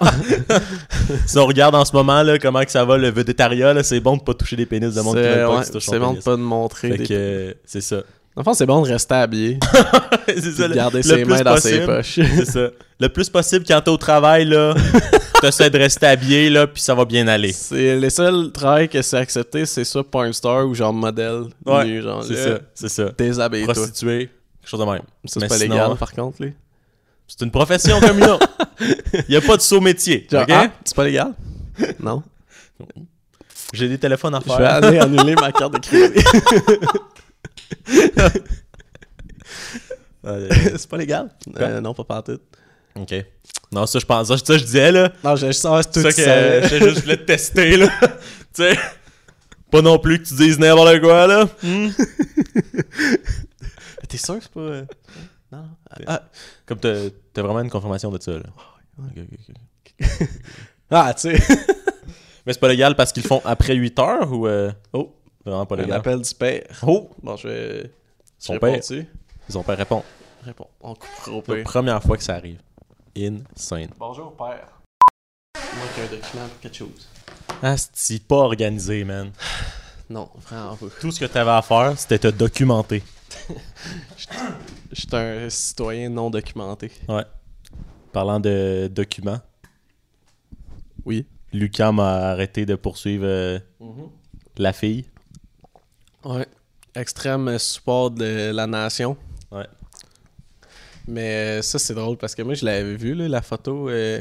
si 1.27 1.39
on 1.39 1.47
regarde 1.47 1.75
en 1.75 1.85
ce 1.85 1.93
moment 1.95 2.23
là, 2.23 2.39
comment 2.39 2.63
que 2.65 2.71
ça 2.71 2.85
va 2.85 2.97
le 2.99 3.09
vedettariat, 3.11 3.75
là, 3.75 3.83
c'est 3.83 3.99
bon 4.01 4.17
de 4.17 4.23
pas 4.23 4.35
toucher 4.35 4.55
des 4.57 4.67
pénis 4.67 4.95
de 4.95 5.01
monde 5.01 5.17
qui 5.17 5.23
veulent 5.23 5.47
pas 5.47 5.59
ouais, 5.59 5.65
c'est 5.81 5.99
bon 5.99 6.13
de 6.13 6.21
pas 6.21 6.33
de 6.37 6.43
montrer. 6.43 6.91
Fait 6.93 6.99
Des... 6.99 7.07
que 7.07 7.57
c'est 7.65 7.81
ça. 7.81 8.03
Dans 8.37 8.43
le 8.43 8.45
fond, 8.45 8.53
c'est 8.55 8.67
bon 8.67 8.83
de 8.83 8.89
rester 8.89 9.15
habillé. 9.15 9.59
c'est 10.29 10.41
ça. 10.53 10.63
de 10.65 10.69
le- 10.69 10.75
garder 10.75 10.99
le 10.99 11.03
ses 11.03 11.25
mains 11.25 11.41
dans 11.41 11.57
ses 11.57 11.81
poches. 11.87 12.21
C'est 12.23 12.45
ça. 12.45 12.69
Le 13.01 13.09
plus 13.09 13.31
possible 13.31 13.65
quand 13.67 13.81
t'es 13.81 13.91
au 13.91 13.97
travail, 13.97 14.45
là, 14.45 14.75
t'essaies 15.41 15.71
de 15.71 15.79
rester 15.79 16.05
habillé, 16.07 16.51
là, 16.51 16.67
puis 16.67 16.83
ça 16.83 16.95
va 16.95 17.07
bien 17.07 17.27
aller. 17.29 17.53
C'est 17.53 17.97
les 17.97 18.11
seuls 18.11 18.53
travails 18.53 18.89
que 18.91 19.01
c'est 19.01 19.17
accepté, 19.17 19.65
c'est 19.65 19.85
soit 19.85 20.05
porn 20.11 20.33
star 20.35 20.67
ou 20.67 20.75
genre 20.75 20.93
modèle. 20.93 21.45
Ouais, 21.65 21.85
nu, 21.87 22.03
genre, 22.03 22.23
C'est 22.25 22.35
là, 22.35 22.43
ça, 22.57 22.61
c'est 22.75 22.89
ça. 22.91 23.05
Déshabille-toi. 23.17 23.73
Prostituée, 23.75 24.19
quelque 24.61 24.71
chose 24.71 24.81
de 24.81 24.85
même. 24.85 25.01
Ça, 25.25 25.41
Mais 25.41 25.49
c'est 25.49 25.49
pas 25.49 25.55
sinon, 25.59 25.75
légal, 25.75 25.97
par 25.97 26.13
contre, 26.13 26.43
là. 26.45 26.49
C'est 27.27 27.43
une 27.45 27.51
profession 27.51 27.99
comme 28.01 28.19
une 28.19 28.25
autre. 28.25 28.49
Il 29.29 29.35
y 29.35 29.37
a 29.37 29.41
pas 29.41 29.57
de 29.57 29.63
saut 29.63 29.81
métier, 29.81 30.27
Genre, 30.31 30.43
ok? 30.43 30.51
ah, 30.53 30.69
c'est 30.85 30.95
pas 30.95 31.05
légal? 31.05 31.33
non. 32.01 32.23
J'ai 33.73 33.89
des 33.89 33.99
téléphones 33.99 34.35
à 34.35 34.41
Je 34.45 34.51
vais 34.51 34.57
faire. 34.59 34.75
aller 34.75 34.99
annuler 34.99 35.35
ma 35.35 35.51
carte 35.53 35.73
de 35.73 35.79
crédit. 35.79 36.23
Euh, 40.25 40.49
c'est 40.77 40.89
pas 40.89 40.97
légal? 40.97 41.31
Euh, 41.59 41.81
non, 41.81 41.95
pas 41.95 42.05
partout. 42.05 42.39
ok. 42.97 43.15
Non, 43.73 43.85
ça, 43.87 43.99
je 43.99 44.07
pense, 44.07 44.29
ça, 44.29 44.39
ça, 44.39 44.59
je 44.59 44.65
disais, 44.65 44.93
là. 44.93 45.13
Non, 45.25 45.35
je 45.37 45.51
sens 45.53 45.91
tout 45.91 46.01
ça 46.01 46.13
que 46.13 46.69
j'ai 46.69 46.79
juste 46.81 47.03
voulu 47.05 47.17
te 47.19 47.23
tester, 47.25 47.77
là. 47.77 47.89
tu 48.01 48.09
sais, 48.63 48.79
pas 49.71 49.83
non 49.83 49.99
plus 49.99 50.23
que 50.23 50.29
tu 50.29 50.35
dises 50.35 50.59
n'importe 50.59 51.01
quoi, 51.01 51.27
là. 51.27 51.49
Hmm? 51.63 51.89
T'es 54.09 54.17
sûr 54.19 54.37
que 54.37 54.43
c'est 54.43 54.53
pas... 54.53 54.61
euh, 54.61 54.85
Non, 55.53 55.59
non. 55.63 55.69
Ah, 56.07 56.23
Comme 56.65 56.79
t'as 56.79 57.43
vraiment 57.43 57.61
une 57.61 57.71
confirmation 57.71 58.11
de 58.11 58.21
ça, 58.23 58.33
là. 58.33 58.45
Ok, 58.99 59.19
ok, 59.19 59.39
ok. 59.49 59.57
ah, 60.91 61.13
tu 61.15 61.37
sais. 61.37 61.43
Mais 62.47 62.53
c'est 62.53 62.61
pas 62.61 62.69
légal 62.69 62.95
parce 62.95 63.13
qu'ils 63.13 63.25
le 63.25 63.29
font 63.29 63.43
après 63.45 63.75
8 63.75 63.99
heures 63.99 64.33
ou... 64.33 64.47
euh, 64.47 64.71
Oh, 64.93 65.13
Vraiment 65.47 65.65
pas 65.65 65.77
un 65.77 65.79
légal. 65.79 65.99
appel 65.99 66.21
du 66.21 66.35
père. 66.35 66.65
Oh! 66.87 67.09
Bon, 67.23 67.37
je 67.37 67.49
vais... 67.49 67.91
Son 68.39 68.55
je 68.55 68.59
père. 68.59 68.81
Ils 69.49 69.57
ont 69.59 69.63
pas 69.63 69.77
répondu. 69.77 70.05
Réponds. 70.45 70.67
On 70.81 70.95
coupera 70.95 71.31
au 71.31 71.37
La 71.37 71.43
père. 71.43 71.65
première 71.65 72.03
fois 72.03 72.17
que 72.17 72.23
ça 72.23 72.35
arrive. 72.35 72.61
Insane. 73.17 73.89
Bonjour, 73.99 74.37
père. 74.37 74.69
Il 75.57 75.79
manque 75.79 75.99
un 75.99 76.17
document 76.17 76.49
pour 76.49 76.61
quelque 76.61 76.77
chose. 76.77 77.09
Ah, 77.63 77.77
c'est 77.93 78.23
pas 78.27 78.37
organisé, 78.37 79.05
man. 79.05 79.31
Non, 80.09 80.29
vraiment 80.49 80.77
pas. 80.77 80.87
Tout 81.01 81.11
ce 81.11 81.19
que 81.19 81.25
t'avais 81.25 81.51
à 81.51 81.63
faire, 81.63 81.99
c'était 81.99 82.21
te 82.21 82.29
documenter. 82.29 83.03
Je 84.93 85.01
suis 85.01 85.09
un 85.17 85.51
citoyen 85.51 86.11
non 86.11 86.31
documenté. 86.31 86.93
Ouais. 87.09 87.25
Parlant 88.13 88.39
de 88.39 88.89
documents, 88.93 89.41
Oui. 91.05 91.27
Lucas 91.53 91.89
a 91.99 92.31
arrêté 92.31 92.65
de 92.67 92.77
poursuivre 92.77 93.25
euh, 93.27 93.59
la 94.59 94.73
fille. 94.73 95.07
Ouais. 96.27 96.47
Extrême 96.95 97.59
support 97.59 98.11
de 98.11 98.51
la 98.53 98.67
nation. 98.67 99.17
Ouais. 99.53 99.67
Mais 101.07 101.59
euh, 101.59 101.63
ça, 101.63 101.79
c'est 101.79 101.95
drôle 101.95 102.17
parce 102.17 102.35
que 102.35 102.43
moi, 102.43 102.55
je 102.55 102.65
l'avais 102.65 102.97
vu, 102.97 103.15
là, 103.15 103.29
la 103.29 103.43
photo. 103.43 103.89
euh, 103.91 104.21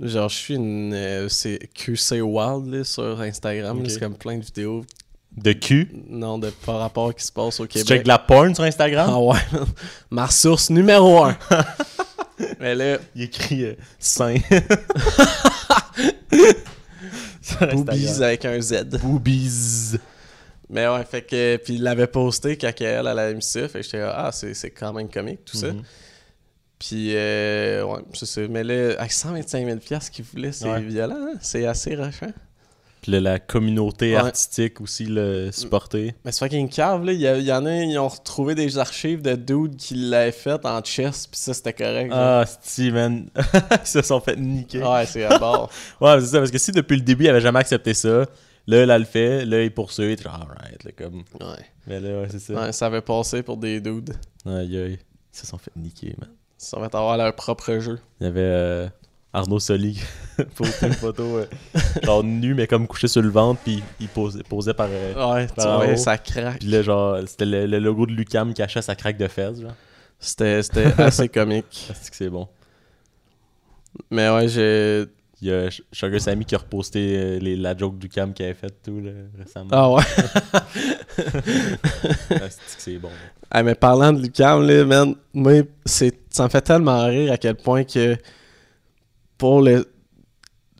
genre, 0.00 0.28
je 0.28 0.36
suis 0.36 0.54
une. 0.54 0.92
euh, 0.94 1.28
c'est 1.28 1.58
QC 1.74 2.20
Wild 2.22 2.66
là, 2.72 2.84
sur 2.84 3.20
Instagram. 3.20 3.82
C'est 3.88 4.00
comme 4.00 4.16
plein 4.16 4.38
de 4.38 4.44
vidéos. 4.44 4.84
De 5.36 5.52
cul. 5.52 5.90
Non, 6.08 6.38
de 6.38 6.50
par 6.64 6.78
rapport 6.78 7.08
à 7.08 7.10
ce 7.10 7.16
qui 7.16 7.24
se 7.24 7.32
passe 7.32 7.60
au 7.60 7.66
Tu 7.66 7.74
Québec. 7.74 7.86
check 7.88 8.02
de 8.04 8.08
la 8.08 8.18
porn 8.18 8.54
sur 8.54 8.64
Instagram? 8.64 9.10
Ah 9.12 9.20
ouais. 9.20 9.38
Ma 10.10 10.26
ressource 10.26 10.70
numéro 10.70 11.22
un. 11.24 11.36
Mais 12.60 12.74
là, 12.74 12.98
Il 13.14 13.22
écrit 13.22 13.64
euh. 13.64 13.74
Sur 17.42 17.66
boobies 17.74 18.22
avec 18.22 18.44
un 18.44 18.60
Z. 18.60 18.84
Boobies. 19.02 19.96
Mais 20.70 20.86
ouais, 20.88 21.04
fait 21.04 21.22
que. 21.22 21.56
Puis 21.56 21.74
il 21.74 21.82
l'avait 21.82 22.06
posté 22.06 22.56
quand 22.58 22.72
elle, 22.80 23.06
elle 23.06 23.18
avait 23.18 23.34
mis 23.34 23.42
ça. 23.42 23.66
Fait 23.68 23.78
que 23.80 23.84
j'étais 23.84 24.00
ah, 24.02 24.30
c'est 24.32 24.54
c'est 24.54 24.70
quand 24.70 24.92
même 24.92 25.08
comique 25.08 25.44
tout 25.44 25.56
ça. 25.56 25.72
Mhm. 25.72 25.82
Puis, 26.78 27.10
euh, 27.16 27.82
ouais, 27.84 28.00
c'est 28.14 28.26
ça. 28.26 28.40
Mais 28.48 28.62
là, 28.62 28.94
avec 28.98 29.10
125 29.10 29.66
000 29.66 29.78
qu'il 30.12 30.24
voulait, 30.24 30.52
c'est 30.52 30.68
Ouais. 30.70 30.80
violent. 30.80 31.16
hein? 31.18 31.38
C'est 31.40 31.66
assez 31.66 31.96
rushant. 31.96 32.30
Puis 33.02 33.10
là, 33.12 33.20
la 33.20 33.38
communauté 33.40 34.10
Ouais. 34.12 34.16
artistique 34.20 34.80
aussi 34.80 35.04
le 35.06 35.50
supporter. 35.52 36.14
Mais 36.24 36.30
c'est 36.30 36.38
fucking 36.40 36.68
cave, 36.68 37.04
là. 37.04 37.12
Il 37.12 37.20
y, 37.20 37.26
a- 37.26 37.36
il 37.36 37.44
y 37.44 37.52
en 37.52 37.64
a, 37.66 37.74
ils 37.74 37.98
ont 37.98 38.06
retrouvé 38.06 38.54
des 38.54 38.78
archives 38.78 39.22
de 39.22 39.34
dudes 39.34 39.76
qui 39.76 39.94
l'avaient 39.94 40.30
fait 40.30 40.64
en 40.64 40.82
chess. 40.84 41.26
Puis 41.26 41.40
ça, 41.40 41.52
c'était 41.54 41.72
correct. 41.72 42.10
Ah, 42.14 42.44
Steven. 42.62 43.28
Ils 43.82 43.86
se 43.86 44.02
sont 44.02 44.20
fait 44.20 44.36
niquer. 44.36 44.82
Ouais, 44.82 45.04
c'est 45.06 45.24
à 45.24 45.36
bord. 45.38 45.70
Ouais, 46.00 46.20
c'est 46.20 46.26
ça, 46.26 46.38
parce 46.38 46.50
que 46.52 46.58
si 46.58 46.70
depuis 46.70 46.96
le 46.96 47.02
début, 47.02 47.24
il 47.24 47.30
avait 47.30 47.40
jamais 47.40 47.58
accepté 47.60 47.92
ça, 47.94 48.24
là, 48.68 48.86
là, 48.86 48.98
le 48.98 49.04
fait, 49.04 49.44
là, 49.44 49.62
il 49.64 49.72
poursuit, 49.74 50.14
t'es 50.16 50.22
genre, 50.22 50.34
alright, 50.48 50.84
là, 50.84 50.92
comme. 50.96 51.24
ouais. 51.40 51.64
Mais 51.86 51.98
là, 52.00 52.20
ouais, 52.20 52.28
c'est 52.30 52.38
ça. 52.38 52.54
ouais, 52.54 52.72
ça 52.72 52.86
avait 52.86 53.00
passé 53.02 53.42
pour 53.42 53.56
des 53.56 53.80
dudes. 53.80 54.14
Aïe, 54.46 54.78
aïe. 54.78 54.98
Ils 55.34 55.36
se 55.38 55.46
sont 55.46 55.58
fait 55.58 55.72
niquer, 55.76 56.14
man. 56.20 56.30
Ça 56.56 56.78
va 56.78 56.86
avoir 56.86 57.16
leur 57.16 57.34
propre 57.34 57.78
jeu. 57.78 57.98
Il 58.20 58.24
y 58.24 58.26
avait 58.28 58.40
euh, 58.42 58.88
Arnaud 59.32 59.60
Soli 59.60 60.00
posté 60.56 60.86
une 60.86 60.92
photo, 60.92 61.40
genre 62.02 62.24
nu, 62.24 62.54
mais 62.54 62.66
comme 62.66 62.86
couché 62.88 63.06
sur 63.08 63.22
le 63.22 63.28
ventre, 63.28 63.60
puis 63.62 63.82
il 64.00 64.08
posait, 64.08 64.42
posait 64.42 64.74
par. 64.74 64.88
euh, 64.90 65.32
Ouais, 65.34 65.46
tu 65.46 65.54
Par 65.54 65.84
vois, 65.84 65.96
ça 65.96 66.18
craque. 66.18 66.58
Puis 66.60 66.68
là, 66.68 66.82
genre, 66.82 67.18
c'était 67.26 67.44
le, 67.46 67.66
le 67.66 67.78
logo 67.78 68.06
de 68.06 68.12
Lucam 68.12 68.48
qui 68.48 68.54
cachait 68.54 68.82
sa 68.82 68.96
craque 68.96 69.16
de 69.18 69.28
fesses, 69.28 69.60
genre. 69.60 69.74
C'était 70.18 70.60
assez 70.98 71.28
comique. 71.30 71.90
C'est 72.10 72.28
bon? 72.28 72.48
Mais 74.10 74.28
ouais, 74.30 74.48
j'ai. 74.48 75.04
Il 75.40 75.48
y 75.48 75.52
a 75.52 75.68
Sugar 75.92 76.20
Sammy 76.20 76.44
qui 76.44 76.54
a 76.56 76.58
reposté 76.58 77.16
euh, 77.16 77.38
les, 77.38 77.54
la 77.56 77.76
joke 77.76 77.96
du 77.98 78.08
cam 78.08 78.32
qu'il 78.34 78.44
avait 78.44 78.54
faite 78.54 78.82
tout 78.84 79.00
là, 79.00 79.12
récemment. 79.38 79.68
Ah 79.70 79.90
ouais? 79.92 80.02
Ah, 82.30 82.48
c'est 82.78 82.98
bon. 82.98 83.10
Mais 83.64 83.74
parlant 83.74 84.12
de 84.12 84.20
Lucam, 84.20 84.66
là, 84.66 84.84
man, 84.84 85.14
moi, 85.32 85.62
c'est, 85.84 86.18
ça 86.30 86.44
me 86.44 86.48
fait 86.48 86.60
tellement 86.60 87.06
rire 87.06 87.32
à 87.32 87.36
quel 87.36 87.54
point 87.56 87.84
que 87.84 88.16
pour 89.36 89.62
le. 89.62 89.86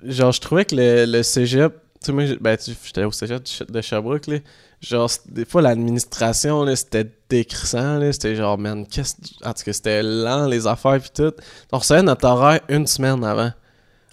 Genre, 0.02 0.32
je 0.32 0.40
trouvais 0.40 0.64
que 0.64 0.74
le, 0.76 1.04
le 1.06 1.22
cégep. 1.22 1.72
Tu 2.00 2.06
sais, 2.06 2.12
moi, 2.12 2.24
ben, 2.40 2.56
tu- 2.56 2.72
j'étais 2.84 3.04
au 3.04 3.10
cégep 3.12 3.42
de 3.68 3.80
Sherbrooke, 3.80 4.26
là. 4.28 4.38
Genre, 4.80 5.10
des 5.28 5.44
fois, 5.44 5.60
l'administration, 5.62 6.62
là, 6.64 6.76
c'était 6.76 7.10
décrissant, 7.28 7.98
là. 7.98 8.12
C'était 8.12 8.36
genre, 8.36 8.58
man, 8.58 8.86
qu'est-ce. 8.86 9.14
En 9.44 9.52
tout 9.52 9.64
cas, 9.64 9.72
c'était 9.72 10.02
lent, 10.02 10.46
les 10.46 10.66
affaires, 10.66 11.00
pis 11.00 11.10
tout. 11.12 11.32
On 11.72 11.78
recevait 11.78 12.02
notre 12.02 12.26
horaire 12.26 12.60
une 12.68 12.86
semaine 12.86 13.24
avant. 13.24 13.50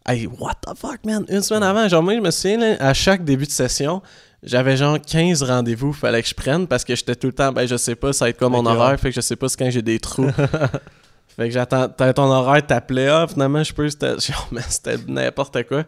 Hey, 0.08 0.28
what 0.28 0.56
the 0.62 0.78
fuck, 0.78 1.04
man? 1.04 1.26
Une 1.30 1.42
semaine 1.42 1.64
avant. 1.64 1.88
Genre, 1.88 2.04
moi, 2.04 2.14
je 2.16 2.20
me 2.20 2.30
souviens, 2.30 2.60
là, 2.60 2.76
à 2.80 2.94
chaque 2.94 3.24
début 3.24 3.46
de 3.46 3.52
session, 3.52 4.04
j'avais 4.44 4.78
genre 4.78 5.00
15 5.02 5.42
rendez-vous, 5.42 5.94
fallait 5.94 6.22
que 6.22 6.30
je 6.30 6.36
prenne 6.36 6.68
parce 6.68 6.84
que 6.84 6.96
j'étais 6.96 7.16
tout 7.16 7.28
le 7.28 7.34
temps, 7.34 7.52
ben 7.52 7.68
je 7.68 7.76
sais 7.76 7.96
pas, 7.96 8.14
ça 8.14 8.26
va 8.26 8.30
être 8.30 8.38
quoi 8.38 8.50
mon 8.50 8.64
horaire, 8.66 9.00
fait 9.00 9.10
que 9.10 9.16
je 9.16 9.22
sais 9.22 9.36
pas 9.36 9.50
c'est 9.50 9.58
quand 9.58 9.72
j'ai 9.72 9.82
des 9.82 10.00
trous. 10.00 10.30
fait 11.36 11.48
que 11.48 11.50
j'attends, 11.50 11.90
ton 11.90 12.32
horaire, 12.32 12.66
t'appelais, 12.66 13.08
ah, 13.08 13.26
finalement, 13.28 13.64
je 13.64 13.74
peux, 13.74 13.90
c'était 13.90 14.20
genre, 14.20 14.48
man, 14.52 14.64
c'était 14.70 14.98
n'importe 15.08 15.64
quoi. 15.64 15.86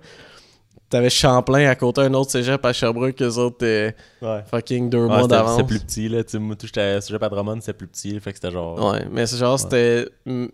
T'avais 0.89 1.09
Champlain 1.09 1.67
à 1.67 1.75
côté 1.75 2.01
un 2.01 2.13
autre 2.13 2.31
cégep 2.31 2.65
à 2.65 2.71
Sherbrooke, 2.71 3.21
eux 3.21 3.37
autres, 3.37 3.65
euh, 3.65 3.91
Ouais. 4.21 4.41
fucking 4.49 4.89
deux 4.89 4.99
Ouais, 4.99 5.07
mois 5.07 5.27
d'avance. 5.27 5.57
C'était 5.57 5.67
plus 5.67 5.79
petit, 5.79 6.07
là. 6.07 6.23
Tu 6.23 6.31
sais, 6.31 6.39
moi, 6.39 6.55
tout, 6.55 6.65
j'étais 6.65 6.79
à 6.79 7.01
Sujet 7.01 7.21
à 7.21 7.27
Drummond, 7.29 7.59
c'était 7.59 7.73
plus 7.73 7.87
petit, 7.87 8.17
fait 8.21 8.31
que 8.31 8.37
c'était 8.37 8.51
genre. 8.51 8.93
Ouais, 8.93 9.05
mais 9.11 9.25
c'est 9.25 9.35
genre, 9.37 9.59
c'était. 9.59 10.07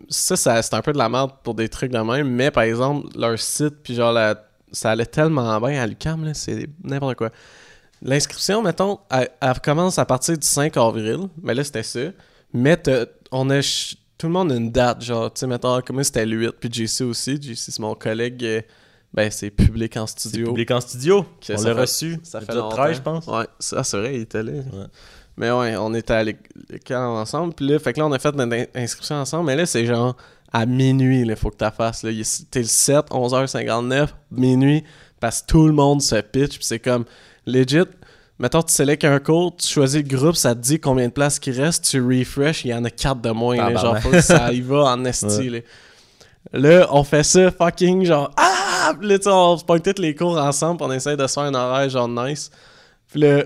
Ça, 0.08 0.34
ça 0.36 0.60
c'était 0.60 0.74
un 0.76 0.82
peu 0.82 0.92
de 0.92 0.98
la 0.98 1.08
merde 1.08 1.30
pour 1.44 1.54
des 1.54 1.68
trucs 1.68 1.92
de 1.92 1.98
même, 1.98 2.28
mais 2.28 2.50
par 2.50 2.64
exemple, 2.64 3.06
leur 3.16 3.38
site, 3.38 3.76
puis 3.84 3.94
genre, 3.94 4.12
la, 4.12 4.34
ça 4.72 4.90
allait 4.90 5.06
tellement 5.06 5.60
bien 5.60 5.80
à 5.80 5.86
l'UCAM, 5.86 6.24
là, 6.24 6.34
c'est 6.34 6.66
n'importe 6.82 7.14
quoi. 7.14 7.30
L'inscription, 8.02 8.60
mettons, 8.60 8.98
elle, 9.10 9.28
elle 9.40 9.60
commence 9.60 9.98
à 9.98 10.04
partir 10.04 10.36
du 10.36 10.46
5 10.46 10.76
avril, 10.76 11.28
mais 11.42 11.54
là, 11.54 11.62
c'était 11.64 11.82
ça. 11.84 12.00
Mais 12.52 12.76
t'as- 12.76 13.06
on 13.30 13.48
a. 13.50 13.60
Tout 14.18 14.26
le 14.28 14.32
monde 14.32 14.52
a 14.52 14.56
une 14.56 14.70
date, 14.70 15.02
genre, 15.02 15.32
tu 15.32 15.40
sais, 15.40 15.46
mettons, 15.46 15.80
comme 15.80 15.94
moi, 15.96 16.04
c'était 16.04 16.26
le 16.26 16.36
8, 16.36 16.50
puis 16.58 16.68
JC 16.72 17.02
aussi. 17.04 17.40
JC, 17.40 17.54
c'est 17.70 17.78
mon 17.80 17.94
collègue. 17.94 18.64
Ben, 19.14 19.30
c'est 19.30 19.50
public 19.50 19.96
en 19.96 20.06
studio. 20.06 20.48
public 20.48 20.70
en 20.72 20.80
studio. 20.80 21.24
On 21.48 21.62
l'a 21.62 21.74
reçu. 21.74 22.18
Ça 22.24 22.40
fait 22.40 22.46
Épisode 22.46 22.62
longtemps. 22.64 22.76
13, 22.76 22.96
je 22.96 23.02
pense. 23.02 23.26
Ouais, 23.28 23.46
ça, 23.58 23.82
c'est 23.84 23.96
vrai, 23.96 24.14
il 24.16 24.20
était 24.22 24.42
là. 24.42 24.52
Ouais. 24.52 24.86
Mais 25.36 25.50
ouais, 25.50 25.76
on 25.76 25.94
était 25.94 26.12
à 26.14 26.22
l'éc- 26.24 26.48
l'école 26.68 26.96
ensemble. 26.96 27.54
Puis 27.54 27.66
là, 27.68 27.78
fait 27.78 27.92
que 27.92 28.00
là, 28.00 28.06
on 28.06 28.12
a 28.12 28.18
fait 28.18 28.34
notre 28.34 28.52
in- 28.54 28.66
inscription 28.74 29.16
ensemble. 29.16 29.46
Mais 29.46 29.56
là, 29.56 29.66
c'est 29.66 29.86
genre 29.86 30.16
à 30.52 30.66
minuit, 30.66 31.22
il 31.22 31.36
faut 31.36 31.50
que 31.50 31.56
tu 31.64 31.70
fasses. 31.76 32.02
Là. 32.04 32.10
T'es 32.50 32.60
le 32.60 32.66
7, 32.66 33.06
11h59, 33.10 34.08
minuit, 34.30 34.84
parce 35.20 35.42
que 35.42 35.46
tout 35.46 35.66
le 35.66 35.72
monde 35.72 36.02
se 36.02 36.16
pitch. 36.20 36.56
Puis 36.56 36.64
c'est 36.64 36.78
comme, 36.78 37.04
legit, 37.46 37.82
mettons, 38.38 38.62
tu 38.62 38.72
sélectes 38.72 39.04
un 39.04 39.18
cours, 39.18 39.56
tu 39.56 39.66
choisis 39.66 40.02
le 40.02 40.08
groupe, 40.16 40.36
ça 40.36 40.54
te 40.54 40.60
dit 40.60 40.78
combien 40.78 41.06
de 41.08 41.12
places 41.12 41.38
qui 41.40 41.50
restent, 41.50 41.84
tu 41.84 42.00
refresh, 42.00 42.64
il 42.64 42.68
y 42.68 42.74
en 42.74 42.84
a 42.84 42.90
4 42.90 43.20
de 43.20 43.30
moins. 43.30 43.56
là. 43.56 43.74
genre, 43.80 43.98
ça 44.22 44.52
y 44.52 44.60
va 44.60 44.84
en 44.92 45.04
esti. 45.04 45.50
là. 45.50 45.58
Là, 46.52 46.86
on 46.90 47.02
fait 47.02 47.22
ça 47.24 47.50
fucking 47.50 48.04
genre, 48.04 48.30
ah! 48.36 48.50
Puis 48.98 49.08
là, 49.08 49.18
tu 49.18 49.24
sais, 49.24 49.30
on 49.30 49.56
se 49.56 49.64
tous 49.80 50.00
les 50.00 50.14
cours 50.14 50.36
ensemble, 50.38 50.78
puis 50.78 50.86
on 50.88 50.92
essaie 50.92 51.16
de 51.16 51.26
se 51.26 51.32
faire 51.34 51.44
un 51.44 51.54
horaire 51.54 51.88
genre 51.88 52.08
nice. 52.08 52.50
Puis 53.10 53.20
là, 53.20 53.44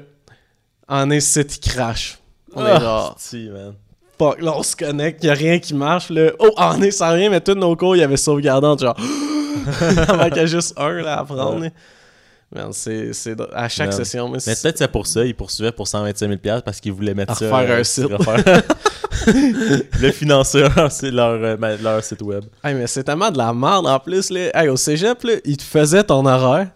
en 0.88 1.10
il 1.10 1.20
crash. 1.60 2.18
On 2.54 2.64
est 2.66 2.70
Ah, 2.70 2.80
genre, 2.80 3.14
si, 3.18 3.48
man. 3.50 3.74
fuck, 4.18 4.40
là, 4.40 4.54
on 4.56 4.62
se 4.62 4.74
connecte, 4.74 5.22
y 5.26 5.30
a 5.30 5.34
rien 5.34 5.58
qui 5.58 5.74
marche, 5.74 6.10
là. 6.10 6.30
Oh, 6.38 6.50
en 6.56 6.80
est 6.82 6.90
sans 6.90 7.12
rien, 7.12 7.30
mais 7.30 7.40
tous 7.40 7.54
nos 7.54 7.76
cours, 7.76 7.94
il 7.96 8.00
y 8.00 8.02
avait 8.02 8.16
sauvegardant, 8.16 8.76
genre. 8.76 8.96
Il 8.98 10.10
en 10.10 10.16
manquait 10.16 10.46
juste 10.46 10.74
un, 10.78 10.92
là, 11.02 11.18
à 11.20 11.24
prendre. 11.24 11.66
C'est, 12.72 13.36
à 13.52 13.68
chaque 13.68 13.88
Man. 13.90 13.96
session, 13.96 14.28
mais 14.30 14.38
peut-être 14.38 14.78
c'est 14.78 14.88
pour 14.90 15.06
ça, 15.06 15.22
ils 15.24 15.34
poursuivaient 15.34 15.70
pour 15.72 15.86
125 15.86 16.38
000 16.42 16.60
parce 16.64 16.80
qu'ils 16.80 16.92
voulaient 16.92 17.12
mettre 17.14 17.32
À 17.32 17.34
ça. 17.34 17.44
euh, 17.44 17.80
un 17.80 17.84
site. 17.84 18.08
le 20.00 20.10
financeur, 20.12 20.72
c'est 20.90 21.10
leur, 21.10 21.32
euh, 21.42 21.56
ma- 21.58 21.76
leur 21.76 22.02
site 22.02 22.22
web. 22.22 22.44
Hey, 22.64 22.74
mais 22.74 22.86
c'est 22.86 23.04
tellement 23.04 23.30
de 23.30 23.38
la 23.38 23.52
merde 23.52 23.86
en 23.86 23.98
plus, 24.00 24.30
là. 24.30 24.48
Hey, 24.54 24.68
au 24.68 24.76
cégep, 24.76 25.22
là, 25.24 25.34
ils 25.44 25.56
te 25.58 25.62
faisaient 25.62 26.04
ton 26.04 26.24
horaire. 26.24 26.68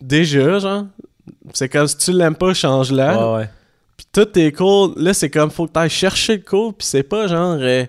Déjà, 0.00 0.58
genre. 0.58 0.84
C'est 1.52 1.68
comme 1.68 1.86
si 1.86 1.96
tu 1.98 2.12
l'aimes 2.12 2.36
pas, 2.36 2.54
change-le. 2.54 2.96
Ouais, 2.96 3.36
ouais. 3.40 3.50
Puis 3.96 4.06
tous 4.12 4.24
tes 4.26 4.50
cours, 4.52 4.92
là, 4.96 5.12
c'est 5.14 5.30
comme 5.30 5.50
faut 5.50 5.66
que 5.66 5.72
t'ailles 5.72 5.90
chercher 5.90 6.36
le 6.38 6.42
cours, 6.42 6.74
puis 6.74 6.86
c'est 6.86 7.02
pas 7.02 7.26
genre. 7.26 7.56
euh, 7.60 7.84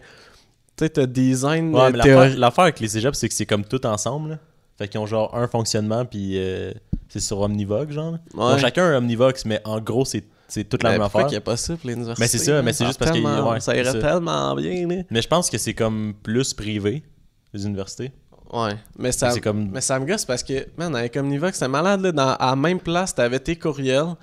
tu 0.78 0.84
sais, 0.86 0.90
t'as 0.90 1.06
design. 1.06 1.74
Ouais, 1.74 1.92
mais 1.92 2.36
l'affaire 2.36 2.64
avec 2.66 2.80
les 2.82 2.88
cégeps, 2.90 3.18
c'est 3.18 3.30
que 3.30 3.34
c'est 3.34 3.46
comme 3.46 3.64
tout 3.64 3.86
ensemble. 3.86 4.32
là. 4.32 4.38
Fait 4.78 4.88
qu'ils 4.88 5.00
ont 5.00 5.06
genre 5.06 5.36
un 5.36 5.48
fonctionnement, 5.48 6.06
puis 6.06 6.38
euh, 6.38 6.72
c'est 7.08 7.20
sur 7.22 7.40
Omnivox, 7.40 7.92
genre. 7.94 8.18
Ouais. 8.34 8.60
chacun 8.60 8.84
un 8.86 8.98
Omnivox, 8.98 9.46
mais 9.46 9.62
en 9.64 9.80
gros, 9.80 10.06
c'est 10.06 10.24
c'est 10.48 10.64
toute 10.64 10.84
la 10.84 10.90
Mais 10.92 10.98
même 11.00 11.02
pourquoi 11.04 11.26
affaire. 11.26 11.38
a 11.40 11.42
pas 11.42 11.58
ça 11.58 11.76
pour 11.76 11.88
les 11.88 11.94
universités? 11.96 12.22
Mais 12.24 12.28
c'est 12.28 12.38
ça, 12.38 12.62
mais 12.62 12.72
c'est 12.72 12.86
juste 12.86 13.00
parce 13.00 13.10
que- 13.12 13.18
ouais, 13.18 13.60
Ça 13.60 13.72
c'est 13.72 13.80
irait 13.80 14.00
tellement 14.00 14.54
bien, 14.56 14.88
là. 14.88 15.02
Mais 15.10 15.22
je 15.24 15.28
pense 15.28 15.50
que 15.50 15.58
c'est 15.58 15.74
comme 15.74 16.14
plus 16.22 16.54
privé, 16.54 17.04
les 17.52 17.66
universités. 17.66 18.12
Ouais, 18.54 18.76
mais 19.00 19.12
ça, 19.12 19.32
C'est 19.32 19.42
comme- 19.42 19.72
mais 19.72 19.82
ça 19.82 20.00
me 20.00 20.06
gosse 20.06 20.24
parce 20.24 20.44
que, 20.44 20.68
man, 20.78 20.96
avec 20.96 21.16
Omnivox, 21.18 21.54
c'était 21.54 21.68
malade, 21.68 22.02
là. 22.02 22.12
Dans, 22.12 22.36
à 22.36 22.50
la 22.52 22.56
même 22.56 22.80
place, 22.80 23.16
t'avais 23.16 23.40
tes 23.40 23.56
courriels, 23.56 24.14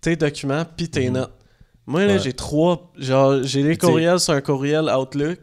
tes 0.00 0.14
documents, 0.14 0.64
puis 0.76 0.88
tes 0.88 1.10
notes. 1.10 1.32
Moi, 1.84 2.02
là, 2.02 2.06
Mhm. 2.06 2.12
Ouais. 2.12 2.18
j'ai 2.22 2.32
trois. 2.32 2.92
Genre, 2.96 3.42
j'ai 3.42 3.62
les 3.64 3.76
courriels 3.76 4.20
sur 4.20 4.34
un 4.34 4.40
courriel 4.40 4.88
Outlook, 4.88 5.38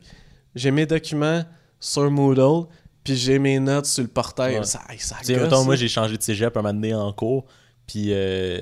j'ai 0.56 0.72
mes 0.72 0.86
documents 0.86 1.44
sur 1.82 2.10
Moodle, 2.10 2.68
puis 3.04 3.16
j'ai 3.16 3.40
mes 3.40 3.60
notes 3.60 3.86
sur 3.86 4.04
le 4.04 4.10
portail. 4.10 4.58
Ouais. 4.60 4.64
Ça, 4.66 4.82
ça 5.00 5.16
Tu 5.20 5.26
sais, 5.28 5.34
gosse, 5.34 5.44
mettons, 5.44 5.64
moi, 5.66 5.76
j'ai 5.76 5.88
changé 5.88 6.18
de 6.18 6.22
cégep 6.24 6.56
un 6.58 6.62
moment 6.62 6.74
donné 6.74 6.94
en 6.94 7.12
cours, 7.14 7.46
puis, 7.88 8.08
euh, 8.14 8.62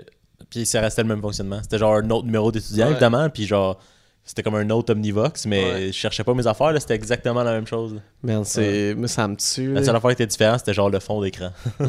puis 0.49 0.65
ça 0.65 0.81
restait 0.81 1.03
le 1.03 1.07
même 1.09 1.21
fonctionnement. 1.21 1.59
C'était 1.61 1.77
genre 1.77 1.95
un 1.95 2.09
autre 2.09 2.25
numéro 2.25 2.51
d'étudiant, 2.51 2.85
Ouais. 2.87 2.91
évidemment, 2.91 3.29
puis 3.29 3.45
genre, 3.45 3.79
c'était 4.23 4.43
comme 4.43 4.55
un 4.55 4.69
autre 4.69 4.93
Omnivox, 4.93 5.45
mais 5.45 5.63
Ouais. 5.73 5.87
je 5.87 5.91
cherchais 5.93 6.23
pas 6.23 6.33
mes 6.33 6.45
affaires, 6.47 6.71
là, 6.71 6.79
c'était 6.79 6.95
exactement 6.95 7.43
la 7.43 7.53
même 7.53 7.67
chose. 7.67 7.99
Man, 8.23 8.43
c'est... 8.45 8.93
Mais 8.97 9.07
ça 9.07 9.27
me 9.27 9.35
tue, 9.35 9.73
La 9.73 9.83
seule 9.83 9.95
affaire 9.95 10.09
qui 10.11 10.23
était 10.23 10.27
différente, 10.27 10.59
c'était 10.59 10.73
genre 10.73 10.89
le 10.89 10.99
fond 10.99 11.21
d'écran. 11.21 11.51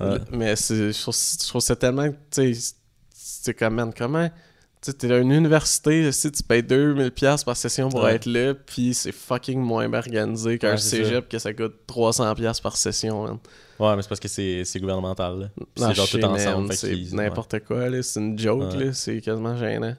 Ouais. 0.00 0.18
Mais 0.30 0.54
c'est, 0.54 0.92
je, 0.92 1.00
trouve, 1.02 1.14
je 1.16 1.48
trouve 1.48 1.60
ça 1.60 1.74
tellement. 1.74 2.08
Tu 2.30 2.54
sais, 2.54 2.74
c'est 3.12 3.52
comme, 3.54 3.74
man, 3.74 3.92
comment. 3.96 4.30
Tu 4.80 4.92
sais, 4.92 4.96
t'es 4.96 5.12
à 5.12 5.18
une 5.18 5.32
université, 5.32 6.12
si 6.12 6.30
tu 6.30 6.42
payes 6.44 6.62
2000$ 6.62 7.44
par 7.44 7.56
session 7.56 7.88
pour 7.88 8.04
Ouais. 8.04 8.14
être 8.14 8.26
là, 8.26 8.54
puis 8.54 8.94
c'est 8.94 9.10
fucking 9.10 9.58
moins 9.60 9.92
organisé 9.92 10.56
qu'un 10.56 10.72
Ouais, 10.72 10.76
cégep 10.76 11.28
que 11.28 11.38
ça 11.40 11.52
coûte 11.52 11.74
300$ 11.88 12.60
par 12.62 12.76
session, 12.76 13.24
man. 13.24 13.38
Ouais, 13.80 13.96
mais 13.96 14.02
c'est 14.02 14.08
parce 14.08 14.20
que 14.20 14.28
c'est 14.28 14.80
gouvernemental. 14.80 15.50
C'est 15.76 15.94
genre 15.94 16.06
je 16.06 16.18
tout 16.18 16.24
ensemble. 16.24 16.72
c'est 16.74 16.94
n'importe 17.12 17.58
quoi, 17.64 17.88
là. 17.88 18.02
C'est 18.04 18.20
une 18.20 18.38
joke, 18.38 18.72
là. 18.74 18.92
C'est 18.92 19.20
quasiment 19.20 19.56
gênant. 19.56 19.94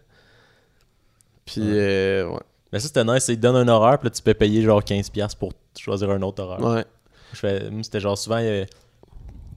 Puis, 1.46 1.62
Ouais. 1.62 1.68
euh, 1.74 2.28
ouais. 2.30 2.40
Mais 2.72 2.80
ça, 2.80 2.88
c'était 2.88 3.04
nice. 3.04 3.28
Ils 3.28 3.36
te 3.36 3.42
donnent 3.42 3.56
un 3.56 3.68
horaire, 3.68 3.98
puis 4.00 4.08
là, 4.08 4.12
tu 4.12 4.22
peux 4.22 4.34
payer 4.34 4.62
genre 4.62 4.82
15$ 4.84 5.36
pour 5.36 5.52
choisir 5.78 6.10
un 6.12 6.22
autre 6.22 6.44
horaire. 6.44 6.64
ouais. 6.64 6.86
Je 7.34 7.40
fais- 7.40 7.70
moi, 7.70 7.84
C'était 7.84 8.00
genre 8.00 8.18
souvent, 8.18 8.38
il 8.40 8.46
y 8.46 8.48
avait 8.48 8.68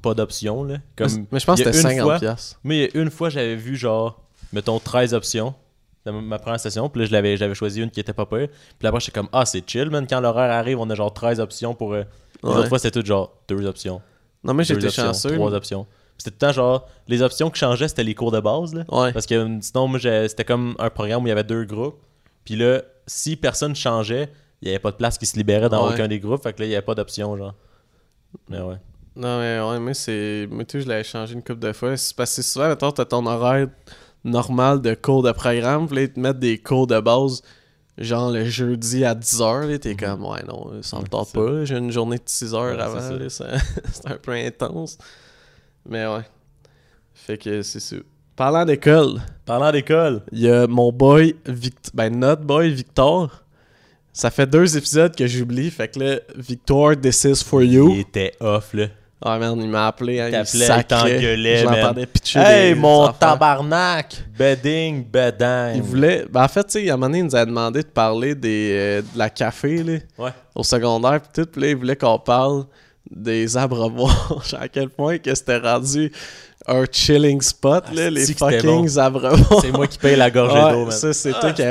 pas 0.02 0.14
d'option. 0.14 0.64
là. 0.64 0.78
Comme, 0.96 1.26
Mais 1.30 1.38
je 1.40 1.46
pense 1.46 1.60
que 1.62 1.72
c'était 1.72 1.92
une 1.94 2.00
fois- 2.02 2.18
50$. 2.18 2.58
Mais 2.64 2.90
une 2.94 3.10
fois, 3.10 3.30
j'avais 3.30 3.56
vu 3.56 3.76
genre, 3.76 4.20
mettons, 4.52 4.78
13 4.78 5.14
options 5.14 5.54
dans 6.04 6.12
ma 6.12 6.38
première 6.38 6.58
session. 6.60 6.88
Puis 6.88 7.00
là, 7.02 7.06
je 7.06 7.12
l'avais- 7.12 7.36
j'avais 7.36 7.54
choisi 7.54 7.80
une 7.80 7.90
qui 7.90 8.00
était 8.00 8.12
pas 8.12 8.26
pire. 8.26 8.48
Puis 8.78 8.88
après, 8.88 9.00
j'étais 9.00 9.12
comme, 9.12 9.28
ah, 9.32 9.44
c'est 9.46 9.68
chill, 9.68 9.88
man. 9.90 10.06
Quand 10.08 10.20
l'horaire 10.20 10.50
arrive, 10.50 10.78
on 10.80 10.88
a 10.90 10.94
genre 10.94 11.12
13 11.12 11.40
options 11.40 11.74
pour. 11.74 11.94
euh, 11.94 12.02
Les 12.44 12.48
Ouais. 12.48 12.56
autres 12.56 12.68
fois, 12.68 12.78
c'était 12.80 13.00
tout 13.00 13.06
genre 13.06 13.32
deux 13.48 13.64
options. 13.66 14.02
Non, 14.42 14.52
mais 14.52 14.64
j'étais 14.64 14.90
chanceux. 14.90 15.34
Trois 15.36 15.54
options. 15.54 15.86
C'était 16.18 16.30
tout 16.32 16.36
le 16.40 16.46
temps 16.48 16.52
genre, 16.52 16.88
les 17.06 17.22
options 17.22 17.50
qui 17.50 17.60
changeaient, 17.60 17.86
c'était 17.86 18.02
les 18.02 18.16
cours 18.16 18.32
de 18.32 18.40
base. 18.40 18.74
Là. 18.74 18.82
Ouais. 18.90 19.12
Parce 19.12 19.26
que 19.26 19.34
euh, 19.36 19.58
sinon, 19.60 19.86
moi, 19.86 20.00
c'était 20.00 20.44
comme 20.44 20.74
un 20.80 20.90
programme 20.90 21.22
où 21.22 21.26
il 21.26 21.28
y 21.28 21.32
avait 21.32 21.44
deux 21.44 21.64
groupes. 21.64 22.00
Puis 22.44 22.56
là, 22.56 22.82
si 23.06 23.36
personne 23.36 23.76
changeait, 23.76 24.28
il 24.60 24.64
n'y 24.66 24.70
avait 24.72 24.80
pas 24.80 24.90
de 24.90 24.96
place 24.96 25.18
qui 25.18 25.26
se 25.26 25.36
libérait 25.36 25.68
dans 25.68 25.86
Ouais. 25.86 25.94
aucun 25.94 26.08
des 26.08 26.18
groupes. 26.18 26.42
Fait 26.42 26.52
que 26.52 26.58
là, 26.60 26.66
il 26.66 26.70
n'y 26.70 26.74
avait 26.74 26.84
pas 26.84 26.96
d'option, 26.96 27.36
genre. 27.36 27.54
Mais 28.48 28.60
ouais. 28.60 28.76
Non, 29.14 29.38
mais 29.38 29.60
ouais, 29.60 29.78
moi, 29.78 29.94
c'est. 29.94 30.48
Moi, 30.50 30.64
tu 30.64 30.80
je 30.80 30.88
l'avais 30.88 31.04
changé 31.04 31.34
une 31.34 31.42
couple 31.44 31.60
de 31.60 31.72
fois. 31.72 31.96
C'est 31.96 32.16
parce 32.16 32.34
que 32.34 32.42
souvent, 32.42 32.68
mettons, 32.68 32.90
t'as 32.90 33.04
ton 33.04 33.24
horaire 33.26 33.68
normal 34.24 34.80
de 34.80 34.94
cours 34.94 35.22
de 35.22 35.32
programme, 35.32 35.86
puis 35.86 35.96
là, 35.96 36.02
ils 36.02 36.12
te 36.12 36.20
mettent 36.20 36.38
des 36.38 36.58
cours 36.58 36.86
de 36.86 36.98
base, 37.00 37.42
genre 37.98 38.30
le 38.30 38.44
jeudi 38.44 39.04
à 39.04 39.14
10h, 39.14 39.66
là, 39.70 39.78
t'es 39.78 39.94
comme, 39.96 40.24
ouais, 40.24 40.42
non, 40.48 40.70
ça 40.82 40.98
me 40.98 41.06
tente 41.06 41.32
pas, 41.32 41.64
j'ai 41.64 41.76
une 41.76 41.90
journée 41.90 42.16
de 42.18 42.22
6 42.26 42.54
heures 42.54 42.76
Ouais, 42.76 42.80
avant, 42.82 43.00
c'est 43.28 44.06
un 44.06 44.16
peu 44.16 44.32
intense. 44.32 44.98
Mais 45.88 46.06
ouais. 46.06 46.22
Fait 47.14 47.36
que 47.38 47.62
c'est 47.62 47.80
ça. 47.80 47.96
Parlant 48.36 48.64
d'école, 48.64 49.20
Parlant 49.44 49.70
d'école, 49.72 50.22
il 50.32 50.40
y 50.40 50.48
a 50.50 50.66
mon 50.66 50.90
boy, 50.92 51.36
Vict- 51.46 51.90
ben 51.94 52.16
notre 52.18 52.42
boy 52.42 52.70
Victor. 52.72 53.42
Ça 54.14 54.30
fait 54.30 54.46
deux 54.46 54.76
épisodes 54.76 55.14
que 55.16 55.26
j'oublie, 55.26 55.70
fait 55.70 55.88
que 55.88 55.98
là, 56.00 56.20
Victor, 56.36 56.94
this 57.00 57.24
is 57.24 57.42
for 57.44 57.62
you. 57.62 57.90
il 57.94 58.00
était 58.00 58.32
off, 58.40 58.72
là. 58.74 58.86
Ah 59.24 59.38
man, 59.38 59.56
il 59.60 59.68
m'a 59.68 59.86
appelé, 59.86 60.20
hein, 60.20 60.28
il 60.30 60.84
t'engueulait, 60.84 61.58
Je 61.58 61.64
l'entendais 61.64 62.06
pitcher 62.06 62.40
Hey, 62.40 62.74
des 62.74 62.80
mon 62.80 63.06
tabarnak! 63.12 64.16
Bedding, 64.36 65.04
bedang. 65.04 65.72
Il 65.76 65.82
voulait... 65.82 66.24
Ben 66.28 66.42
en 66.44 66.48
fait, 66.48 66.64
tu 66.64 66.70
sais, 66.84 66.90
à 66.90 66.94
un 66.94 66.96
moment 66.96 67.06
donné, 67.06 67.18
il 67.20 67.24
nous 67.26 67.36
a 67.36 67.44
demandé 67.44 67.82
de 67.82 67.86
parler 67.88 68.34
des, 68.34 68.70
euh, 68.72 69.02
de 69.02 69.18
la 69.18 69.30
café, 69.30 69.82
là, 69.82 69.98
Ouais. 70.18 70.30
au 70.54 70.64
secondaire, 70.64 71.20
pis 71.20 71.28
tout, 71.40 71.46
pis 71.46 71.60
là, 71.60 71.68
il 71.68 71.76
voulait 71.76 71.94
qu'on 71.96 72.18
parle 72.18 72.64
des 73.10 73.56
abreuvoirs. 73.56 74.42
à 74.60 74.66
quel 74.68 74.88
point 74.88 75.18
que 75.18 75.32
c'était 75.34 75.58
rendu 75.58 76.10
un 76.66 76.84
chilling 76.90 77.40
spot, 77.42 77.84
Ah, 77.88 77.94
là, 77.94 78.10
les 78.10 78.26
fucking 78.26 78.98
abreuvoirs. 78.98 79.60
C'est 79.60 79.72
moi 79.72 79.86
qui 79.86 79.98
paye 79.98 80.16
la 80.16 80.30
gorgée 80.30 80.58
Ouais, 80.64 80.72
d'eau, 80.72 80.86
man. 80.86 80.90
c'est 81.12 81.30
Ah, 81.34 81.40
toi 81.40 81.52
qui, 81.52 81.62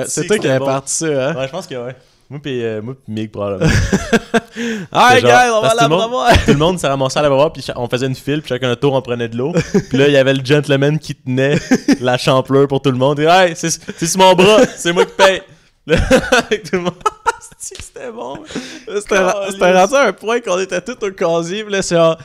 avais 0.48 0.60
bon? 0.60 0.66
parti 0.66 0.94
ça, 0.94 1.06
hein? 1.30 1.36
Ouais, 1.36 1.48
je 1.48 1.52
pense 1.52 1.68
que 1.68 1.76
ouais. 1.76 1.96
Moi 2.32 2.40
pis, 2.42 2.64
euh, 2.64 2.82
moi 2.82 2.94
pis 2.96 3.12
Mig, 3.12 3.30
probablement. 3.30 3.70
Ah, 4.92 5.20
genre- 5.20 5.30
gars, 5.30 5.52
on 5.54 5.62
va 5.62 5.68
monde- 5.68 5.78
l'abreuvoir! 5.82 6.32
Tout 6.46 6.52
le 6.52 6.58
monde 6.58 6.80
s'est 6.80 6.88
ramassé 6.88 7.20
à 7.20 7.24
l'abreuvoir, 7.24 7.52
puis 7.52 7.66
on 7.76 7.90
faisait 7.90 8.06
une 8.08 8.16
file, 8.16 8.42
puis 8.42 8.48
chacun 8.48 8.70
notre 8.70 8.80
tour, 8.80 8.94
on 8.94 9.02
prenait 9.02 9.28
de 9.28 9.36
l'eau. 9.38 9.52
Puis 9.90 9.98
là, 9.98 10.08
il 10.08 10.14
y 10.14 10.18
avait 10.18 10.34
le 10.34 10.44
gentleman 10.44 10.98
qui 10.98 11.14
tenait 11.14 11.58
la 12.00 12.18
champleur 12.18 12.70
pour 12.70 12.82
tout 12.82 12.92
le 12.92 12.98
monde. 12.98 13.20
Et, 13.20 13.26
hey, 13.26 13.54
c'est 13.56 13.70
sur 14.08 14.18
mon 14.20 14.34
bras, 14.34 14.60
c'est 14.78 14.94
moi 14.94 15.04
qui 15.06 15.12
paye. 15.14 15.42
Tout 15.88 15.98
le 16.74 16.80
monde. 16.80 16.94
C'était 17.60 18.12
bon. 18.12 18.40
C'était 18.88 19.20
rendu 19.20 19.96
à 19.96 20.08
un 20.08 20.14
point 20.14 20.40
qu'on 20.40 20.58
était 20.60 20.80
tous 20.82 21.06
au 21.06 21.12
casier, 21.12 21.66
pis 21.66 21.72
là, 21.72 21.82
c'est 21.82 21.96
genre, 21.96 22.18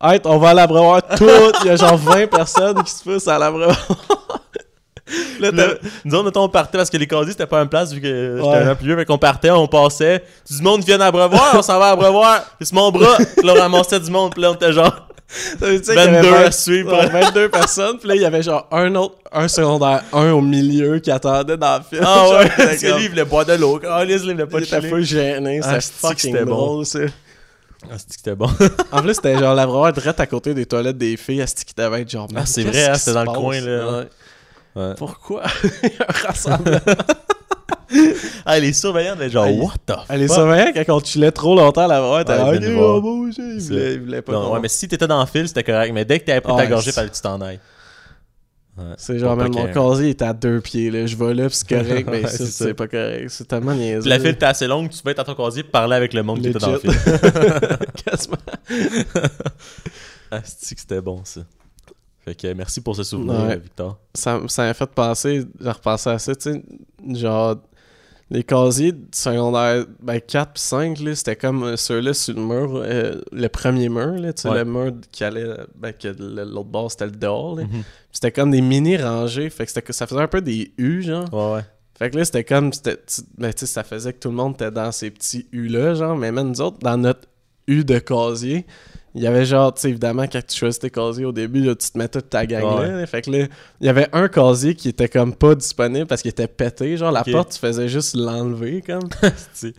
hey, 0.00 0.20
on 0.24 0.38
va 0.38 0.50
à 0.50 0.54
l'abreuvoir 0.54 1.02
tout. 1.16 1.26
Il 1.64 1.66
y 1.66 1.70
a 1.70 1.76
genre 1.76 1.96
20 1.96 2.28
personnes 2.28 2.80
qui 2.84 2.92
se 2.92 3.02
poussent 3.02 3.26
à 3.28 3.38
l'abreuvoir. 3.40 3.76
Là, 5.40 5.50
nous 6.04 6.14
autres, 6.16 6.40
on 6.40 6.48
partait 6.48 6.78
parce 6.78 6.90
que 6.90 6.96
les 6.96 7.06
casiers, 7.06 7.32
c'était 7.32 7.46
pas 7.46 7.60
une 7.62 7.68
place 7.68 7.92
vu 7.92 8.00
que 8.00 8.36
j'étais 8.36 8.48
Ouais. 8.48 8.56
un 8.70 8.74
plus 8.74 8.86
vieux. 8.86 8.96
Fait 8.96 9.04
qu'on 9.04 9.18
partait, 9.18 9.50
on 9.50 9.66
passait. 9.66 10.22
Du 10.50 10.62
monde 10.62 10.84
vient 10.84 11.00
à 11.00 11.10
Brevoir, 11.10 11.52
on 11.54 11.62
s'en 11.62 11.78
va 11.78 11.90
à 11.90 11.96
Brevoir. 11.96 12.42
Puis 12.58 12.66
c'est 12.66 12.74
mon 12.74 12.90
bras. 12.90 13.16
Puis 13.36 13.46
là, 13.46 13.54
on 13.56 13.60
ramassait 13.60 14.00
du 14.00 14.10
monde. 14.10 14.32
Puis 14.32 14.42
là, 14.42 14.50
on 14.50 14.54
était 14.54 14.72
genre 14.72 15.08
Ça 15.60 15.66
veut 15.66 15.78
dire 15.80 15.94
qu'il 15.94 15.94
y 15.94 15.98
avait 16.06 16.20
22 16.20 16.30
vingt- 16.30 16.44
à 16.46 16.50
suivre. 16.50 16.92
ouais, 16.92 17.08
22 17.08 17.48
personnes, 17.48 17.98
puis 17.98 18.06
là, 18.08 18.14
il 18.16 18.20
y 18.20 18.24
avait 18.26 18.42
genre 18.42 18.66
un 18.70 18.94
autre, 18.96 19.14
un 19.32 19.48
secondaire, 19.48 20.02
un 20.12 20.30
au 20.32 20.42
milieu 20.42 20.98
qui 20.98 21.10
attendait 21.10 21.56
dans 21.56 21.78
le 21.78 21.82
film. 21.88 22.04
Ah 22.06 22.28
ouais, 22.28 22.48
que 22.50 22.86
comme- 22.90 22.98
lui, 22.98 23.04
il 23.04 23.10
voulait 23.10 23.24
boire 23.24 23.46
de 23.46 23.54
l'eau. 23.54 23.80
Ah, 23.88 24.04
lui, 24.04 24.12
il 24.12 24.18
voulait 24.20 24.44
pas 24.46 24.58
il 24.58 24.64
était 24.64 24.82
full 24.88 25.02
gêné, 25.04 25.60
Ah, 25.64 25.80
c'était 25.80 25.96
fucking 26.06 26.44
drôle, 26.44 26.84
ça. 26.84 26.98
Ah, 27.84 27.94
c'est 27.96 28.06
que 28.08 28.12
c'était 28.14 28.34
bon? 28.36 28.48
En 28.92 29.00
plus, 29.02 29.14
c'était 29.14 29.38
genre 29.38 29.54
l'abreuvoir 29.54 29.92
direct 29.92 30.20
à 30.20 30.26
côté 30.26 30.52
des 30.54 30.66
toilettes 30.66 30.98
des 30.98 31.16
filles, 31.16 31.42
ce 31.48 31.64
qui 31.64 31.72
devait 31.76 32.02
être 32.02 32.10
genre. 32.10 32.28
Ah, 32.36 32.44
c'est 32.44 32.62
vrai, 32.62 32.88
hein, 32.88 32.94
c'était 32.94 33.14
dans 33.14 33.24
le 33.24 33.32
coin, 33.38 33.58
là. 33.60 34.04
Ouais. 34.74 34.94
Pourquoi 34.96 35.42
un 36.08 36.12
rassemblement? 36.26 36.80
Ah, 38.46 38.58
les 38.58 38.72
surveillants 38.72 39.16
genre, 39.28 39.44
Ah, 39.46 39.50
what 39.52 39.74
the 39.86 39.92
Ah, 40.08 40.16
les 40.16 40.26
fuck? 40.26 40.36
surveillants, 40.36 40.72
quand 40.86 40.96
on 40.96 41.00
chillait 41.04 41.30
trop 41.30 41.54
longtemps 41.54 41.82
à 41.84 41.88
l'abreuvoir, 41.88 42.24
t'es 42.24 42.32
Ouais, 42.32 42.38
là, 42.38 42.54
ils 42.54 42.60
venaient 42.60 42.66
ok, 42.68 42.72
nous 42.72 42.78
voir. 42.78 42.90
on 42.90 42.94
va 42.94 43.00
bouger. 43.02 43.42
Ils 43.42 43.60
C'est- 43.60 43.68
voulaient, 43.68 43.92
ils 43.94 44.00
voulaient 44.00 44.22
pas. 44.22 44.32
Non, 44.32 44.52
ouais, 44.54 44.60
mais 44.60 44.68
si 44.68 44.88
t'étais 44.88 45.06
dans 45.06 45.20
le 45.20 45.26
fil, 45.26 45.46
c'était 45.46 45.62
correct. 45.62 45.92
Mais 45.92 46.06
dès 46.06 46.18
que 46.18 46.24
t'avais 46.24 46.40
pris 46.40 46.56
ta 46.56 46.66
gorgée, 46.66 46.90
fallait 46.90 47.10
que 47.10 47.14
tu 47.14 47.20
t'en 47.20 47.38
ailles. 47.42 47.60
Ouais. 48.78 48.84
C'est 48.96 49.18
genre, 49.18 49.36
même 49.36 49.52
mon 49.52 49.66
casier 49.70 50.08
est 50.08 50.22
à 50.22 50.32
deux 50.32 50.62
pieds, 50.62 50.90
là. 50.90 51.04
Je 51.04 51.14
vais 51.16 51.34
là, 51.34 51.50
pis 51.50 51.54
c'est 51.56 51.68
correct, 51.84 52.08
mais 52.10 52.26
ça, 52.26 52.46
c'est 52.46 52.72
pas 52.72 52.88
correct. 52.88 53.28
C'est 53.28 53.46
tellement 53.46 53.74
niaiseux. 53.74 54.08
La 54.08 54.18
file 54.18 54.28
était 54.28 54.46
assez 54.46 54.66
longue, 54.66 54.88
tu 54.88 55.02
peux 55.02 55.10
être 55.10 55.18
à 55.18 55.24
ton 55.24 55.34
casier 55.34 55.60
et 55.60 55.64
parler 55.64 55.94
avec 55.96 56.14
le 56.14 56.22
monde 56.22 56.40
qui 56.40 56.48
était 56.48 56.58
dans 56.58 56.72
le 56.72 56.78
fil. 56.78 56.90
Quasiment. 58.06 58.36
Ah, 60.30 60.40
que 60.40 60.46
c'était 60.46 61.02
bon 61.02 61.20
ça? 61.24 61.42
Fait 62.24 62.34
que 62.34 62.52
merci 62.52 62.80
pour 62.80 62.94
ce 62.94 63.02
souvenir, 63.02 63.34
Ouais. 63.40 63.56
Victor. 63.58 63.98
ça, 64.14 64.40
ça 64.48 64.62
m'a 64.64 64.74
fait 64.74 64.90
penser, 64.90 65.44
j'ai 65.60 65.70
repensé 65.70 66.10
à 66.10 66.18
ça, 66.18 66.34
tu 66.36 66.52
sais, 66.52 66.62
genre, 67.14 67.56
les 68.30 68.44
casiers 68.44 68.92
de 68.92 69.04
secondaire, 69.12 69.84
ben 70.00 70.20
4 70.20 70.52
puis 70.52 70.62
5, 70.62 71.00
là, 71.00 71.14
c'était 71.16 71.36
comme 71.36 71.64
euh, 71.64 71.76
ceux-là 71.76 72.14
sur 72.14 72.34
le 72.34 72.40
mur, 72.42 72.76
euh, 72.76 73.20
le 73.32 73.48
premier 73.48 73.88
mur, 73.88 74.12
là, 74.12 74.32
tu 74.32 74.42
sais, 74.42 74.48
Ouais. 74.48 74.58
le 74.58 74.64
mur 74.64 74.92
qui 75.10 75.24
allait, 75.24 75.48
ben 75.74 75.92
que 75.92 76.08
l'autre 76.08 76.68
bord, 76.70 76.90
c'était 76.90 77.06
le 77.06 77.10
dehors. 77.10 77.56
Puis 77.56 77.66
C'était 78.12 78.30
comme 78.32 78.50
des 78.52 78.60
mini 78.62 78.96
rangées, 78.96 79.50
fait 79.50 79.66
que 79.66 79.92
ça 79.92 80.06
faisait 80.06 80.20
un 80.20 80.28
peu 80.28 80.40
des 80.40 80.72
U, 80.78 81.02
genre. 81.02 81.26
Ouais, 81.34 81.56
ouais. 81.56 81.64
Fait 81.98 82.10
que 82.10 82.16
là, 82.16 82.24
c'était 82.24 82.44
comme, 82.44 82.70
ben, 83.36 83.52
tu 83.52 83.58
sais, 83.58 83.66
ça 83.66 83.82
faisait 83.84 84.12
que 84.12 84.18
tout 84.20 84.28
le 84.30 84.34
monde 84.36 84.54
était 84.54 84.70
dans 84.70 84.92
ces 84.92 85.10
petits 85.10 85.46
U-là, 85.52 85.94
genre, 85.94 86.16
mais 86.16 86.30
même 86.32 86.48
nous 86.50 86.60
autres, 86.60 86.78
dans 86.78 86.96
notre 86.96 87.28
U 87.66 87.84
de 87.84 87.98
casier, 87.98 88.64
il 89.14 89.22
y 89.22 89.26
avait 89.26 89.44
genre, 89.44 89.74
tu 89.74 89.82
sais, 89.82 89.90
évidemment, 89.90 90.22
quand 90.22 90.40
tu 90.46 90.56
choisis 90.56 90.78
tes 90.78 90.88
casiers 90.88 91.26
au 91.26 91.32
début, 91.32 91.60
là, 91.62 91.74
tu 91.74 91.90
te 91.90 91.98
mets 91.98 92.08
toute 92.08 92.30
ta 92.30 92.46
gang 92.46 92.62
là. 92.62 92.74
Ouais. 92.80 93.00
là. 93.00 93.06
Fait 93.06 93.20
que 93.20 93.30
là, 93.30 93.46
il 93.80 93.86
y 93.86 93.88
avait 93.90 94.08
un 94.14 94.26
casier 94.28 94.74
qui 94.74 94.88
était 94.88 95.08
comme 95.08 95.34
pas 95.34 95.54
disponible 95.54 96.06
parce 96.06 96.22
qu'il 96.22 96.30
était 96.30 96.46
pété. 96.48 96.96
Genre, 96.96 97.12
la 97.12 97.22
porte, 97.22 97.52
tu 97.52 97.58
faisais 97.58 97.88
juste 97.88 98.16
l'enlever, 98.16 98.80
comme. 98.80 99.08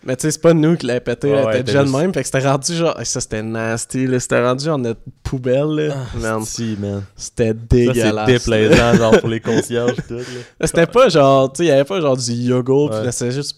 Mais 0.04 0.16
tu 0.16 0.22
sais, 0.22 0.32
c'est 0.32 0.42
pas 0.42 0.54
nous 0.54 0.78
qui 0.78 0.86
l'avait 0.86 1.00
pété, 1.00 1.30
elle 1.30 1.46
ouais, 1.46 1.54
était 1.56 1.64
déjà 1.64 1.80
de 1.82 1.88
juste- 1.88 1.98
même. 1.98 2.14
Fait 2.14 2.22
que 2.22 2.26
c'était 2.28 2.48
rendu 2.48 2.76
genre, 2.76 3.00
hey, 3.00 3.06
ça 3.08 3.22
c'était 3.22 3.42
nasty, 3.42 4.06
là. 4.06 4.20
C'était 4.20 4.44
rendu 4.46 4.66
genre 4.66 4.78
notre 4.78 5.02
poubelle, 5.24 5.90
là. 6.20 6.40
Si, 6.46 6.78
man. 6.80 7.04
c'était 7.16 7.56
dégueulasse. 7.56 8.28
c'est 8.28 8.34
déplaisant, 8.34 8.94
genre, 8.98 9.20
pour 9.20 9.30
les 9.30 9.40
concierges, 9.40 9.96
tout, 10.08 10.20
C'était 10.64 10.86
pas 10.86 11.10
genre, 11.10 11.52
tu 11.52 11.58
sais, 11.58 11.64
il 11.66 11.68
y 11.70 11.72
avait 11.72 11.84
pas 11.86 12.00
genre 12.00 12.18
du 12.18 12.32
yogourt, 12.32 12.92
Ouais. 12.92 13.06
pis 13.08 13.12
c'était 13.12 13.32
juste 13.32 13.58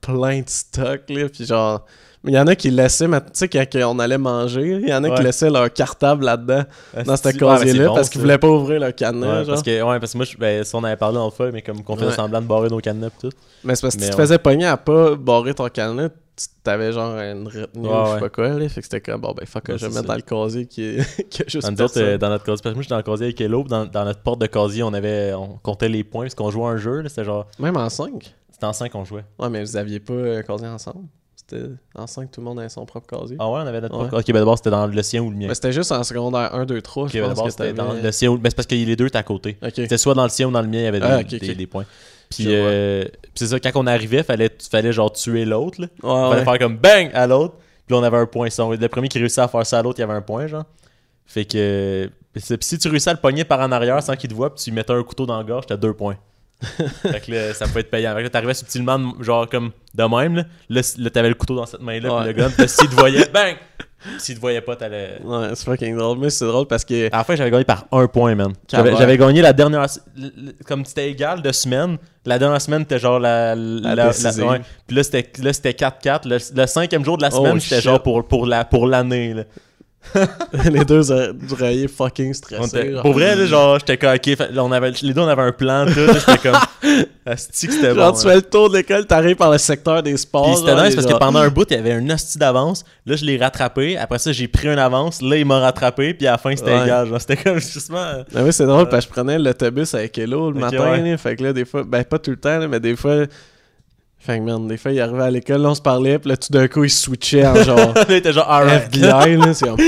plein 0.00 0.40
de 0.40 0.48
stock, 0.48 1.02
là, 1.10 1.28
pis 1.28 1.44
genre... 1.44 1.84
Mais 2.22 2.32
il 2.32 2.34
y 2.34 2.38
en 2.38 2.46
a 2.46 2.54
qui 2.54 2.70
laissaient, 2.70 3.06
tu 3.08 3.14
sais, 3.32 3.48
quand 3.48 3.64
on 3.86 3.98
allait 3.98 4.18
manger, 4.18 4.80
il 4.82 4.88
y 4.88 4.92
en 4.92 5.02
a 5.04 5.10
qui 5.10 5.22
laisser 5.22 5.48
leur 5.48 5.72
cartable 5.72 6.24
là-dedans, 6.26 6.64
dans 6.94 7.16
ce 7.16 7.22
Asti- 7.28 7.42
ouais, 7.42 7.50
mais 7.50 7.56
c'est 7.56 7.64
casier-là, 7.64 7.88
bon, 7.88 7.94
parce 7.94 8.10
qu'ils 8.10 8.20
voulaient 8.20 8.36
pas 8.38 8.48
ouvrir 8.48 8.80
leur 8.80 8.94
cadenas, 8.94 9.26
Ouais, 9.38 9.44
genre. 9.44 9.54
parce 9.54 9.62
que, 9.62 9.82
ouais, 9.82 10.00
parce 10.00 10.12
que 10.12 10.18
moi, 10.18 10.26
je, 10.26 10.36
ben, 10.36 10.62
ça, 10.64 10.76
on 10.76 10.84
avait 10.84 10.96
parlé 10.96 11.16
en 11.16 11.30
fois, 11.30 11.50
mais 11.50 11.62
comme 11.62 11.82
qu'on 11.82 11.96
faisait 11.96 12.12
semblant 12.12 12.42
de 12.42 12.46
barrer 12.46 12.68
nos 12.68 12.78
cadenas 12.80 13.08
pis 13.10 13.28
tout. 13.28 13.36
Mais 13.64 13.74
c'est 13.74 13.82
parce 13.82 13.96
que 13.96 14.02
si 14.02 14.10
tu 14.10 14.14
ouais. 14.16 14.20
faisais 14.22 14.38
pogner 14.38 14.66
à 14.66 14.76
pas 14.76 15.14
barrer 15.16 15.54
ton 15.54 15.66
cadenas, 15.68 16.10
tu 16.10 16.46
t'avais 16.62 16.92
genre 16.92 17.16
une 17.18 17.46
retenue 17.48 17.88
ou 17.88 18.06
je 18.06 18.12
sais 18.14 18.20
pas 18.20 18.28
quoi, 18.28 18.48
là, 18.50 18.68
fait 18.68 18.80
que 18.80 18.86
c'était 18.86 19.00
comme, 19.00 19.20
bon, 19.22 19.32
ben, 19.32 19.46
fuck, 19.46 19.68
Ouais, 19.68 19.78
je 19.78 19.86
vais 19.86 19.94
mettre 19.94 20.06
dans 20.06 20.14
le 20.14 20.20
casier 20.20 20.66
qui 20.66 20.82
est, 20.84 21.28
qui 21.30 21.42
a 21.42 21.44
juste 21.48 21.66
Dans, 21.66 21.72
nous 21.72 21.82
autres, 21.82 22.00
euh, 22.00 22.18
dans 22.18 22.28
notre 22.28 22.44
casier, 22.44 22.62
parce 22.62 22.72
que 22.74 22.76
moi, 22.76 22.82
j'étais 22.82 22.92
dans 22.92 22.96
le 22.98 23.02
casier 23.02 23.26
avec 23.26 23.40
Hello, 23.40 23.64
dans, 23.64 23.86
dans 23.86 24.04
notre 24.04 24.20
porte 24.20 24.40
de 24.42 24.46
casier, 24.46 24.82
on 24.82 24.92
avait, 24.92 25.32
on 25.32 25.58
comptait 25.62 25.88
les 25.88 26.04
points, 26.04 26.24
parce 26.24 26.34
qu'on 26.34 26.50
jouait 26.50 26.66
un 26.68 26.76
jeu, 26.76 27.00
là, 27.00 27.08
c'était 27.08 27.24
genre, 27.24 27.46
Même 27.58 27.78
en 27.78 27.88
5? 27.88 28.34
c'était 28.52 28.66
en 28.66 28.72
5 28.74 28.92
qu'on 28.92 29.04
jouait. 29.06 29.24
Ouais, 29.38 29.48
mais 29.48 29.62
vous 29.64 29.76
aviez 29.78 30.00
pas 30.00 30.12
un 30.12 30.42
casier 30.42 30.68
ensemble? 30.68 31.06
C'était 31.50 31.64
en 31.94 32.06
5, 32.06 32.30
tout 32.30 32.40
le 32.40 32.44
monde 32.46 32.60
avait 32.60 32.68
son 32.68 32.84
propre 32.86 33.06
casier? 33.18 33.36
Ah 33.40 33.46
ouais, 33.50 33.60
on 33.62 33.66
avait 33.66 33.80
notre 33.80 33.94
Ouais. 33.98 34.06
propre. 34.08 34.20
Ok, 34.20 34.26
ben 34.32 34.38
d'abord, 34.38 34.56
c'était 34.56 34.70
dans 34.70 34.86
le 34.86 35.02
sien 35.02 35.20
ou 35.22 35.30
le 35.30 35.36
mien? 35.36 35.46
Mais 35.48 35.54
c'était 35.54 35.72
juste 35.72 35.90
en 35.92 36.02
secondaire 36.04 36.54
1, 36.54 36.64
2, 36.66 36.80
3, 36.80 37.04
Ok, 37.04 37.10
je 37.12 37.18
ben 37.20 37.26
pense 37.28 37.36
d'abord, 37.36 37.50
c'était 37.50 37.72
dans 37.72 37.92
le 37.92 38.12
sien 38.12 38.30
ou. 38.30 38.38
Ben, 38.38 38.50
c'est 38.50 38.56
parce 38.56 38.66
que 38.66 38.74
les 38.74 38.96
deux 38.96 39.06
étaient 39.06 39.18
à 39.18 39.22
côté. 39.22 39.56
Ok. 39.62 39.72
C'était 39.74 39.98
soit 39.98 40.14
dans 40.14 40.22
le 40.22 40.28
sien 40.28 40.46
ou 40.48 40.52
dans 40.52 40.62
le 40.62 40.68
mien, 40.68 40.78
il 40.78 40.84
y 40.84 40.86
avait 40.86 41.00
des, 41.00 41.06
Ah, 41.06 41.22
des- 41.22 41.54
des 41.54 41.66
points. 41.66 41.84
Puis, 42.30 42.44
euh, 42.48 43.04
puis 43.22 43.30
c'est 43.34 43.46
ça, 43.48 43.58
quand 43.58 43.70
on 43.74 43.86
arrivait, 43.88 44.22
fallait, 44.22 44.50
fallait 44.70 44.92
genre 44.92 45.12
tuer 45.12 45.44
l'autre. 45.44 45.80
là. 45.80 45.88
Ouais, 46.02 46.28
fallait 46.30 46.38
ouais. 46.38 46.44
faire 46.44 46.58
comme 46.58 46.76
bang 46.76 47.10
à 47.12 47.26
l'autre. 47.26 47.54
Puis 47.86 47.94
là, 47.96 48.00
on 48.00 48.04
avait 48.04 48.18
un 48.18 48.26
point. 48.26 48.46
Le 48.56 48.86
premier 48.88 49.08
qui 49.08 49.18
réussissait 49.18 49.40
à 49.40 49.48
faire 49.48 49.66
ça 49.66 49.80
à 49.80 49.82
l'autre, 49.82 49.98
il 49.98 50.02
y 50.02 50.04
avait 50.04 50.12
un 50.14 50.22
point, 50.22 50.46
genre. 50.46 50.64
Fait 51.26 51.44
que. 51.44 52.08
puis 52.32 52.42
si 52.60 52.78
tu 52.78 52.88
réussissais 52.88 53.10
à 53.10 53.14
le 53.14 53.18
pogner 53.20 53.44
par 53.44 53.58
en 53.60 53.72
arrière 53.72 54.00
sans 54.02 54.14
qu'il 54.14 54.30
te 54.30 54.34
voit, 54.34 54.54
puis 54.54 54.62
tu 54.62 54.70
lui 54.70 54.76
mettais 54.76 54.92
un 54.92 55.02
couteau 55.02 55.26
dans 55.26 55.36
la 55.36 55.42
gorge, 55.44 55.66
t'as 55.66 55.76
deux 55.76 55.92
points. 55.94 56.16
Fait 56.60 57.20
que 57.26 57.32
là, 57.32 57.54
ça 57.54 57.66
peut 57.66 57.78
être 57.80 57.90
payant. 57.90 58.12
Fait 58.12 58.18
que 58.18 58.22
là, 58.24 58.30
t'arrivais 58.30 58.54
subtilement, 58.54 59.14
genre 59.20 59.48
comme 59.48 59.70
de 59.94 60.02
même, 60.04 60.36
là. 60.36 60.44
Là, 60.68 61.10
t'avais 61.10 61.28
le 61.28 61.34
couteau 61.34 61.56
dans 61.56 61.66
cette 61.66 61.80
main-là, 61.82 62.14
Ouais. 62.14 62.26
le 62.26 62.32
gun. 62.32 62.50
S'il 62.66 62.88
te 62.88 62.94
voyait, 62.94 63.26
bang! 63.34 63.56
S'il 64.18 64.36
te 64.36 64.40
voyait 64.40 64.62
pas, 64.62 64.76
t'allais. 64.76 65.18
Ouais, 65.22 65.48
c'est 65.54 65.64
fucking 65.66 65.94
drôle. 65.94 66.18
Mais 66.18 66.30
c'est 66.30 66.46
drôle 66.46 66.66
parce 66.66 66.86
que. 66.86 67.06
À 67.12 67.18
la 67.18 67.24
fin, 67.24 67.36
j'avais 67.36 67.50
gagné 67.50 67.64
par 67.64 67.84
un 67.92 68.06
point, 68.06 68.34
man. 68.34 68.52
J'avais 68.70 69.18
gagné 69.18 69.42
la 69.42 69.52
dernière. 69.52 69.84
Comme 70.66 70.86
c'était 70.86 71.10
égal 71.10 71.42
de 71.42 71.52
semaine, 71.52 71.98
la 72.24 72.38
dernière 72.38 72.60
semaine, 72.62 72.80
c'était 72.82 72.98
genre 72.98 73.18
la. 73.18 73.54
la, 73.54 74.06
ouais. 74.08 74.60
Puis 74.86 74.96
là, 74.96 75.02
c'était 75.02 75.30
là, 75.42 75.52
c'était 75.52 75.72
4-4. 75.72 76.26
Le, 76.26 76.38
le 76.62 76.66
cinquième 76.66 77.04
jour 77.04 77.18
de 77.18 77.22
la 77.22 77.30
semaine, 77.30 77.56
Oh, 77.56 77.60
c'était 77.60 77.76
shit. 77.76 77.84
genre 77.84 78.02
pour, 78.02 78.26
pour 78.26 78.46
la 78.46 78.64
pour 78.64 78.86
l'année. 78.86 79.34
là. 79.34 79.42
les 80.72 80.84
deux 80.84 81.12
oreillers 81.52 81.86
fucking 81.88 82.32
stressés. 82.34 82.94
Pour 83.02 83.12
vrai, 83.12 83.36
là, 83.36 83.46
genre, 83.46 83.78
j'étais 83.78 83.96
comme, 83.96 84.14
ok, 84.14 84.24
fait- 84.36 84.50
là, 84.50 84.64
on 84.64 84.72
avait, 84.72 84.90
les 85.02 85.12
deux, 85.14 85.20
on 85.20 85.28
avait 85.28 85.42
un 85.42 85.52
plan, 85.52 85.84
tout. 85.86 85.92
J'étais 85.94 86.38
comme. 86.38 86.58
Asti 87.26 87.66
que 87.68 87.72
c'était 87.74 87.94
Genre, 87.94 88.12
bon. 88.12 88.18
tu 88.18 88.26
fais 88.26 88.34
le 88.36 88.42
tour 88.42 88.70
de 88.70 88.76
l'école, 88.78 89.06
t'arrives 89.06 89.36
par 89.36 89.50
le 89.52 89.58
secteur 89.58 90.02
des 90.02 90.16
sports. 90.16 90.56
C'était 90.58 90.74
nice 90.82 90.94
parce 90.94 91.06
que 91.06 91.18
pendant 91.18 91.38
un 91.40 91.48
bout, 91.48 91.66
il 91.70 91.76
y 91.76 91.78
avait 91.78 91.92
un 91.92 92.10
hostie 92.10 92.38
d'avance. 92.38 92.84
Là, 93.06 93.14
je 93.16 93.24
l'ai 93.24 93.36
rattrapé. 93.36 93.96
Après 93.98 94.18
ça, 94.18 94.32
j'ai 94.32 94.48
pris 94.48 94.68
une 94.68 94.78
avance. 94.78 95.20
Là, 95.22 95.36
il 95.36 95.44
m'a 95.44 95.60
rattrapé. 95.60 96.14
Puis 96.14 96.26
à 96.26 96.32
la 96.32 96.38
fin, 96.38 96.56
c'était 96.56 96.82
égal. 96.82 97.08
C'était 97.20 97.36
comme 97.36 97.60
justement. 97.60 97.98
euh, 97.98 98.22
Ah 98.34 98.40
oui, 98.42 98.52
c'est 98.52 98.66
drôle 98.66 98.88
parce 98.88 99.04
que 99.04 99.10
je 99.10 99.14
prenais 99.14 99.38
l'autobus 99.38 99.94
avec 99.94 100.16
Hello 100.18 100.50
le 100.50 100.58
matin. 100.58 101.16
fait 101.18 101.36
que 101.36 101.44
là, 101.44 101.52
des 101.52 101.64
fois, 101.64 101.84
ben 101.84 102.02
pas 102.04 102.18
tout 102.18 102.30
le 102.30 102.38
temps, 102.38 102.58
là, 102.58 102.66
mais 102.66 102.80
des 102.80 102.96
fois. 102.96 103.26
Fait 104.22 104.38
que 104.38 104.42
man, 104.44 104.68
des 104.68 104.76
fois, 104.76 104.92
il 104.92 105.00
arrivait 105.00 105.22
à 105.22 105.30
l'école, 105.30 105.64
on 105.64 105.74
se 105.74 105.80
parlait, 105.80 106.18
puis 106.18 106.28
là, 106.28 106.36
tout 106.36 106.52
d'un 106.52 106.68
coup, 106.68 106.84
il 106.84 106.90
switchait 106.90 107.46
en 107.46 107.54
genre 107.62 107.94
il 108.08 108.16
était 108.16 108.32
genre. 108.32 108.46
FBI, 108.68 109.36
là, 109.36 109.54
c'est. 109.54 109.66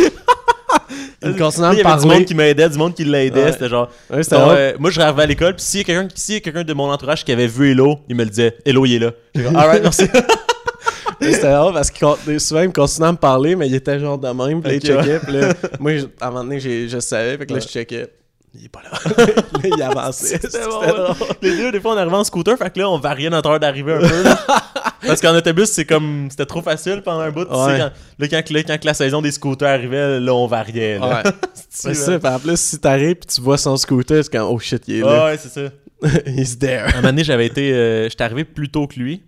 Il 1.25 1.37
continuait 1.37 1.69
à 1.69 1.73
Il 1.75 1.79
y 1.79 1.83
me 1.85 1.87
avait 1.89 2.01
du 2.01 2.03
parler. 2.03 2.19
monde 2.19 2.25
qui 2.25 2.35
m'aidait, 2.35 2.69
du 2.69 2.79
monde 2.79 2.95
qui 2.95 3.05
l'aidait. 3.05 3.45
Ouais. 3.45 3.53
C'était 3.53 3.69
genre. 3.69 3.89
Ouais, 4.11 4.23
euh, 4.33 4.73
moi, 4.81 4.91
je 4.91 5.01
arrivais 5.01 5.23
à 5.23 5.27
l'école, 5.27 5.55
puis 5.55 5.65
s'il 5.65 5.79
y 5.79 5.83
a 5.83 5.85
quelqu'un 5.85 6.09
s'il 6.17 6.35
y 6.35 6.37
a 6.39 6.41
quelqu'un 6.41 6.65
de 6.65 6.73
mon 6.73 6.91
entourage 6.91 7.25
qui 7.25 7.31
avait 7.31 7.47
vu 7.47 7.71
Hello, 7.71 8.01
il 8.09 8.17
me 8.17 8.25
le 8.25 8.31
disait 8.31 8.57
Hello, 8.67 8.85
il 8.85 8.95
est 8.95 8.99
là. 8.99 9.13
Alright, 9.55 9.83
merci. 9.83 10.07
C'était 11.21 11.53
drôle 11.55 11.75
parce 11.75 11.93
que 11.93 12.39
souvent, 12.41 12.63
il 12.63 12.69
me 12.69 12.73
continuait 12.73 13.09
à 13.09 13.13
me 13.13 13.17
parler, 13.19 13.55
mais 13.55 13.69
il 13.69 13.75
était 13.77 14.01
genre 14.01 14.19
de 14.19 14.27
même, 14.31 14.61
puis 14.61 14.71
là, 14.73 14.75
il 14.75 14.81
checkait, 14.81 15.21
puis 15.21 15.33
là, 15.35 15.53
moi, 15.79 15.97
je- 15.97 16.07
à 16.21 16.27
un 16.27 16.31
moment 16.31 16.43
donné, 16.43 16.59
j'ai- 16.59 16.89
je 16.89 16.99
savais, 16.99 17.39
fait 17.39 17.47
que 17.47 17.53
là, 17.53 17.59
Ouais. 17.61 17.65
je 17.65 17.69
checkais. 17.69 18.09
Il 18.55 18.67
est 18.67 18.69
pas 18.69 18.83
là. 18.83 18.91
là, 19.17 19.61
il 19.77 19.83
avançait. 19.83 20.39
C'était 20.43 20.65
bon. 20.67 20.83
Les 21.41 21.57
deux, 21.57 21.73
des 21.73 21.81
fois, 21.81 21.95
on 21.95 21.97
arrivait 21.97 22.17
en 22.17 22.25
scooter, 22.25 22.57
fait 22.59 22.71
que 22.71 22.81
là, 22.81 22.91
on 22.91 22.99
variait 22.99 23.31
notre 23.31 23.49
heure 23.49 23.61
d'arrivée 23.61 23.95
un 23.95 24.01
peu. 24.01 24.23
là. 24.23 24.39
Parce 25.07 25.21
qu'en 25.21 25.35
autobus, 25.35 25.71
c'est 25.71 25.85
comme. 25.87 26.29
C'était 26.31 26.45
trop 26.47 26.61
facile 26.63 27.01
pendant 27.03 27.21
un 27.21 27.31
bout. 27.31 27.45
tu 27.45 27.51
sais, 27.51 27.57
quand, 27.57 27.91
là, 28.19 28.29
quand, 28.29 28.51
là, 28.51 28.63
quand 28.63 28.85
la 28.85 28.95
saison 28.95 29.23
des 29.23 29.33
scooters 29.33 29.69
arrivait, 29.69 30.21
là, 30.21 30.35
on 30.35 30.47
variait. 30.47 30.99
Là. 30.99 31.23
Ouais. 31.25 31.31
C'est 31.71 31.95
ça, 31.95 32.19
puis 32.19 32.29
en 32.29 32.39
plus, 32.39 32.61
si 32.61 32.79
t'arrives 32.79 33.17
pis 33.17 33.27
tu 33.27 33.41
vois 33.41 33.57
son 33.59 33.77
scooter, 33.79 34.23
c'est 34.23 34.31
comme, 34.31 34.49
oh 34.51 34.59
shit, 34.59 34.83
il 34.87 34.97
est 34.97 35.01
là. 35.01 35.25
Ouais, 35.25 35.39
c'est 35.39 35.49
ça. 35.49 35.71
He's 36.27 36.59
there. 36.59 36.81
À 36.83 36.89
un 36.89 36.97
moment 36.97 37.09
donné, 37.09 37.25
j'avais 37.25 37.47
été. 37.47 37.73
euh, 37.73 38.09
j'étais 38.11 38.25
arrivé 38.25 38.45
plus 38.45 38.69
tôt 38.69 38.87
que 38.87 39.01
lui. 39.01 39.23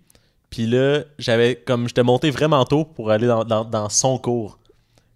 Puis 0.51 0.67
là, 0.67 0.99
j'avais. 1.17 1.55
Comme 1.55 1.87
j'étais 1.87 2.03
monté 2.03 2.29
vraiment 2.29 2.63
tôt 2.65 2.85
pour 2.85 3.09
aller 3.11 3.25
dans, 3.27 3.43
dans, 3.43 3.65
dans 3.65 3.89
son 3.89 4.17
cours. 4.19 4.59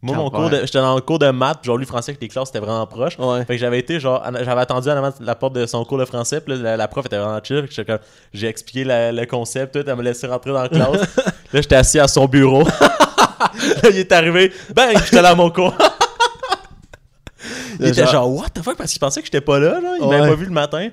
Moi, 0.01 0.15
mon 0.15 0.29
cours 0.29 0.49
de. 0.49 0.61
J'étais 0.61 0.79
dans 0.79 0.95
le 0.95 1.01
cours 1.01 1.19
de 1.19 1.29
maths, 1.29 1.57
puis 1.61 1.67
genre, 1.67 1.75
lui, 1.77 1.85
français, 1.85 2.11
avec 2.11 2.21
les 2.21 2.29
classes, 2.29 2.47
c'était 2.47 2.59
vraiment 2.65 2.87
proche. 2.87 3.19
Ouais. 3.19 3.43
Fait 3.43 3.55
que 3.55 3.59
j'avais 3.59 3.79
été 3.79 3.99
genre, 3.99 4.23
en- 4.25 4.43
j'avais 4.43 4.61
attendu 4.61 4.87
à 4.89 4.95
la, 4.95 5.11
la 5.19 5.35
porte 5.35 5.53
de 5.53 5.65
son 5.65 5.83
cours 5.83 5.97
de 5.97 6.05
français, 6.05 6.39
puis 6.39 6.53
là, 6.55 6.61
la, 6.61 6.77
la 6.77 6.87
prof 6.87 7.05
était 7.05 7.17
vraiment 7.17 7.39
chill. 7.43 7.61
Fait 7.63 7.67
que 7.67 7.73
j'étais 7.73 7.91
comme- 7.91 8.01
j'ai 8.33 8.47
expliqué 8.47 8.85
la- 8.85 9.11
le 9.11 9.25
concept, 9.25 9.73
tout, 9.77 9.83
elle 9.89 9.95
me 9.97 10.01
laissé 10.03 10.25
rentrer 10.27 10.51
dans 10.53 10.61
la 10.61 10.69
classe. 10.69 11.01
là, 11.53 11.61
j'étais 11.61 11.75
assis 11.75 11.99
à 11.99 12.07
son 12.07 12.27
bureau. 12.27 12.63
là, 13.83 13.89
il 13.89 13.97
est 13.97 14.11
arrivé, 14.13 14.53
bang, 14.73 14.97
j'étais 15.03 15.21
là 15.21 15.31
à 15.31 15.35
mon 15.35 15.49
cours. 15.49 15.73
il 17.79 17.87
était 17.87 18.05
Genre- 18.07 18.29
what 18.33 18.49
the 18.53 18.61
fuck, 18.63 18.77
parce 18.77 18.91
qu'il 18.91 18.99
pensait 18.99 19.19
que 19.21 19.25
j'étais 19.25 19.41
pas 19.41 19.59
là, 19.59 19.79
genre, 19.81 19.95
il 20.01 20.07
m'avait 20.07 20.21
Ouais. 20.21 20.29
pas 20.29 20.35
vu 20.35 20.45
le 20.45 20.51
matin. 20.51 20.89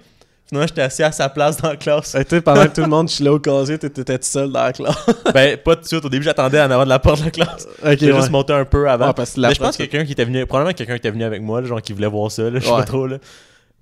Finalement, 0.49 0.69
j'étais 0.69 0.83
assis 0.83 1.03
à 1.03 1.11
sa 1.11 1.29
place 1.29 1.57
dans 1.57 1.71
la 1.71 1.77
classe. 1.77 2.13
Que 2.13 2.23
toi, 2.23 2.41
pendant 2.41 2.63
que 2.67 2.75
tout 2.75 2.81
le 2.83 2.87
monde 2.87 3.09
chillait 3.11 3.31
au 3.31 3.41
casier, 3.41 3.79
t'étais 3.79 4.17
tout 4.17 4.25
seul 4.25 4.53
dans 4.53 4.63
la 4.63 4.73
classe. 4.73 4.95
ben, 5.35 5.57
pas 5.57 5.75
tout 5.75 5.83
de 5.83 5.87
suite. 5.89 6.05
Au 6.05 6.09
début, 6.09 6.23
j'attendais 6.25 6.61
en 6.61 6.71
avant 6.71 6.85
de 6.85 6.89
la 6.89 7.01
porte 7.01 7.19
de 7.21 7.25
la 7.25 7.31
classe. 7.33 7.67
ok, 7.85 7.97
J'ai 7.99 8.13
ouais. 8.13 8.19
juste 8.19 8.31
monté 8.31 8.53
un 8.53 8.65
peu 8.65 8.89
avant. 8.89 9.09
Ouais, 9.09 9.13
parce 9.13 9.33
que 9.33 9.41
la 9.41 9.49
Mais 9.49 9.55
je 9.55 9.61
pense 9.61 9.77
que 9.77 9.83
quelqu'un 9.83 10.05
qui 10.05 10.13
était 10.13 10.25
venu, 10.25 10.47
probablement 10.47 10.73
quelqu'un 10.75 10.93
qui 10.95 10.99
était 10.99 11.11
venu 11.11 11.25
avec 11.25 11.43
moi, 11.43 11.61
là, 11.61 11.67
genre 11.67 11.83
qui 11.83 11.93
voulait 11.93 12.07
voir 12.07 12.31
ça, 12.31 12.45
là, 12.49 12.61
je 12.61 12.65
sais 12.65 12.71
Ouais. 12.71 12.79
pas 12.79 12.85
trop, 12.85 13.07
là. 13.09 13.19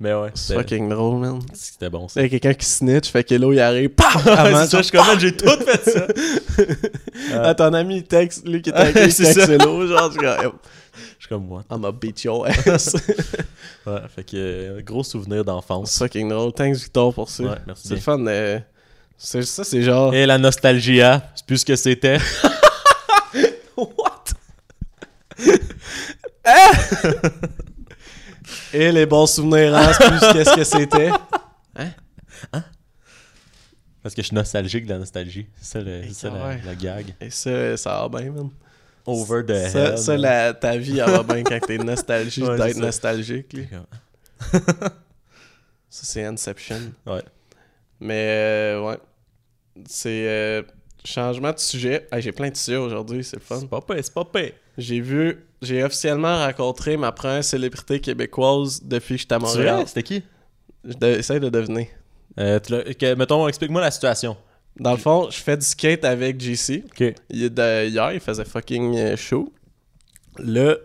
Mais 0.00 0.12
ouais, 0.12 0.30
C'est 0.34 0.54
fucking 0.54 0.88
drôle, 0.88 1.20
man. 1.20 1.38
c'était 1.52 1.88
bon 1.88 2.08
ça. 2.08 2.20
Il 2.20 2.24
y 2.24 2.26
a 2.26 2.28
quelqu'un 2.30 2.54
qui 2.54 2.66
snitch, 2.66 3.10
fait 3.10 3.22
que 3.22 3.34
là, 3.34 3.52
il 3.52 3.60
arrive, 3.60 3.90
Avant, 4.26 4.64
c'est 4.66 4.66
ça, 4.66 4.78
je 4.82 4.88
suis 4.88 5.20
j'ai 5.20 5.36
tout 5.36 5.46
fait 5.64 5.90
ça. 5.90 6.06
Ah, 7.32 7.54
ton 7.54 7.72
ami, 7.74 7.98
il 7.98 8.02
texte, 8.04 8.48
lui 8.48 8.60
qui 8.60 8.70
était 8.70 8.78
avec 8.78 8.94
lui, 8.96 9.04
il 9.04 9.12
c'est 9.12 9.34
texte. 9.34 9.48
Hello, 9.50 9.86
genre, 9.86 10.10
suis 11.24 11.28
comme, 11.28 11.46
moi. 11.46 11.64
I'm 11.70 11.84
a 11.84 11.92
beat 11.92 12.24
your 12.24 12.46
ass. 12.46 12.94
Ouais, 13.86 14.00
fait 14.14 14.24
que 14.24 14.80
gros 14.80 15.04
souvenir 15.04 15.44
d'enfance. 15.44 15.98
Fucking 15.98 16.28
drôle. 16.30 16.52
Thanks, 16.54 16.78
Victor, 16.78 17.12
pour 17.12 17.28
ça. 17.28 17.42
Ouais, 17.42 17.58
merci 17.66 17.88
C'est 17.88 17.96
fun. 17.98 18.26
euh, 18.26 18.58
c'est 19.18 19.42
ça, 19.42 19.62
c'est 19.62 19.82
genre. 19.82 20.14
Et 20.14 20.24
la 20.24 20.38
nostalgie, 20.38 21.02
hein, 21.02 21.22
c'est 21.34 21.44
plus 21.44 21.58
ce 21.58 21.66
que 21.66 21.76
c'était. 21.76 22.16
What? 23.76 24.24
Et 28.72 28.90
les 28.92 29.06
bons 29.06 29.26
souvenirs, 29.26 29.74
hein, 29.76 29.92
c'est 29.92 30.08
plus 30.08 30.20
qu'est-ce 30.32 30.54
que 30.56 30.64
c'était. 30.64 31.10
Parce 34.02 34.14
que 34.14 34.20
je 34.20 34.26
suis 34.26 34.34
nostalgique 34.36 34.84
de 34.84 34.90
la 34.92 34.98
nostalgie. 34.98 35.46
C'est 35.60 35.78
ça, 35.78 35.80
le, 35.84 36.02
c'est 36.08 36.14
ça 36.14 36.30
la, 36.30 36.46
ouais. 36.46 36.60
la 36.66 36.74
gag. 36.74 37.14
Et 37.20 37.30
ça, 37.30 37.76
ça 37.78 38.06
va 38.06 38.20
bien, 38.20 38.30
man. 38.32 38.50
Over 39.06 39.42
the 39.46 39.68
Ça, 39.68 39.78
head. 39.90 39.98
ça, 39.98 40.12
man. 40.12 40.20
la- 40.22 40.54
ta 40.54 40.76
vie, 40.76 40.98
elle 40.98 41.10
va 41.10 41.22
bien 41.22 41.42
quand 41.42 41.58
t'es 41.66 41.78
nostalgique 41.78 42.44
Ouais, 42.46 42.56
d'être 42.58 42.78
nostalgique. 42.78 43.54
Ça, 45.90 46.00
c'est 46.02 46.24
Inception. 46.24 46.80
Ouais. 47.06 47.22
Mais, 48.00 48.26
euh, 48.28 48.82
ouais. 48.82 48.98
C'est. 49.86 50.26
euh, 50.28 50.62
changement 51.04 51.52
de 51.52 51.58
sujet. 51.58 52.08
Hey, 52.10 52.22
j'ai 52.22 52.32
plein 52.32 52.48
de 52.48 52.56
sujets 52.56 52.78
aujourd'hui, 52.78 53.22
c'est 53.22 53.36
le 53.36 53.42
fun. 53.42 53.58
C'est 53.60 53.68
pas 53.68 53.80
pire, 53.82 53.96
c'est 54.02 54.14
pas 54.14 54.24
pire. 54.24 54.52
J'ai 54.78 55.00
vu. 55.00 55.46
J'ai 55.60 55.84
officiellement 55.84 56.38
rencontré 56.46 56.96
ma 56.96 57.12
première 57.12 57.44
célébrité 57.44 58.00
québécoise 58.00 58.80
depuis 58.82 59.16
que 59.16 59.20
j'étais 59.20 59.34
à 59.34 59.38
Montréal. 59.38 59.84
C'était 59.86 60.02
qui? 60.02 60.22
Je 60.84 60.94
de- 60.94 61.48
deviner. 61.50 61.90
Euh, 62.40 62.58
que- 62.58 63.14
mettons, 63.14 63.46
explique-moi 63.48 63.80
la 63.80 63.90
situation. 63.90 64.36
Dans 64.80 64.92
le 64.92 64.96
fond, 64.98 65.28
je 65.30 65.38
fais 65.38 65.56
du 65.56 65.64
skate 65.64 66.04
avec 66.04 66.40
JC. 66.40 66.82
Il, 67.30 67.52
de- 67.52 67.86
hier, 67.88 68.12
il 68.12 68.20
faisait 68.20 68.44
fucking 68.44 68.96
euh, 68.96 69.16
chaud. 69.16 69.52
Là, 70.38 70.76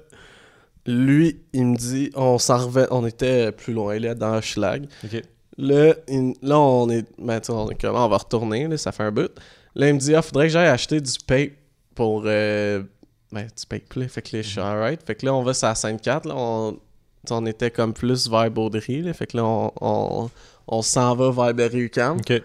lui, 0.86 1.42
il 1.54 1.66
me 1.66 1.76
dit, 1.76 2.12
on 2.16 2.38
s'en 2.38 2.68
revient, 2.68 2.88
on 2.92 3.06
était 3.06 3.52
plus 3.52 3.74
loin, 3.74 3.98
là, 4.00 4.14
dans 4.16 4.40
Schlag. 4.42 4.88
Ok. 5.04 5.22
Là, 5.58 5.94
il- 6.08 6.36
là, 6.42 6.60
on 6.60 6.90
est, 6.90 7.06
ben, 7.18 7.42
on 7.50 7.70
est 7.70 7.82
comme, 7.82 7.96
on 7.96 8.08
va 8.08 8.18
retourner, 8.18 8.68
là, 8.68 8.78
ça 8.78 8.92
fait 8.92 9.04
un 9.04 9.12
bout. 9.12 9.32
Là, 9.76 9.90
il 9.90 9.96
me 9.96 10.00
dit, 10.00 10.14
ah, 10.16 10.22
faudrait 10.22 10.48
que 10.48 10.54
j'aille 10.54 10.68
acheter 10.70 11.02
du 11.02 11.14
pape 11.26 11.52
pour, 11.96 12.24
euh, 12.26 12.84
ben, 13.32 13.46
du 13.46 13.66
pape 13.68 13.90
play. 13.90 14.08
Fait 14.08 14.22
que 14.22 14.38
là, 14.38 14.42
je 14.44 14.48
suis 14.48 14.60
alright. 14.60 15.02
Fait 15.06 15.16
que 15.16 15.26
là, 15.26 15.34
on 15.34 15.44
va 15.44 15.54
sur 15.54 15.68
la 15.68 15.76
scène 15.76 16.00
4, 16.00 16.28
là, 16.28 16.36
on, 16.38 17.46
était 17.46 17.72
comme 17.72 17.94
plus 17.94 18.30
vers 18.30 18.50
Baudry, 18.52 19.02
là. 19.02 19.14
Fait 19.14 19.28
que 19.28 19.38
là, 19.38 19.44
on, 19.46 19.72
on, 19.82 20.30
on 20.68 20.82
s'en 20.82 21.16
va 21.16 21.32
vers 21.32 21.54
Berry-UQAM. 21.54 22.18
Ok. 22.20 22.42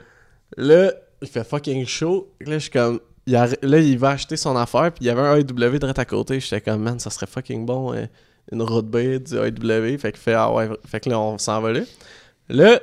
Là, 0.56 0.92
il 1.24 1.30
fait 1.30 1.44
fucking 1.44 1.86
chaud. 1.86 2.32
Là, 2.40 2.54
je 2.54 2.58
suis 2.58 2.70
comme. 2.70 3.00
il 3.26 3.34
a- 3.36 3.46
là, 3.62 3.78
il 3.78 3.98
va 3.98 4.10
acheter 4.10 4.36
son 4.36 4.54
affaire, 4.56 4.92
puis 4.92 5.04
il 5.04 5.06
y 5.06 5.10
avait 5.10 5.20
un 5.22 5.36
AEW 5.36 5.78
direct 5.78 5.98
à 5.98 6.04
côté. 6.04 6.40
J'étais 6.40 6.60
comme, 6.60 6.82
man, 6.82 6.98
ça 6.98 7.10
serait 7.10 7.26
fucking 7.26 7.64
bon, 7.66 7.92
euh, 7.94 8.06
une 8.52 8.62
route 8.62 8.86
B 8.86 8.96
du 9.18 9.34
AEW. 9.36 9.98
Fait 9.98 10.12
que, 10.12 10.18
fait, 10.18 10.34
ah 10.34 10.52
ouais, 10.52 10.68
fait 10.86 11.00
que 11.00 11.08
là, 11.10 11.18
on 11.18 11.38
s'en 11.38 11.60
va 11.60 11.72
là. 11.72 11.80
Là, 12.50 12.80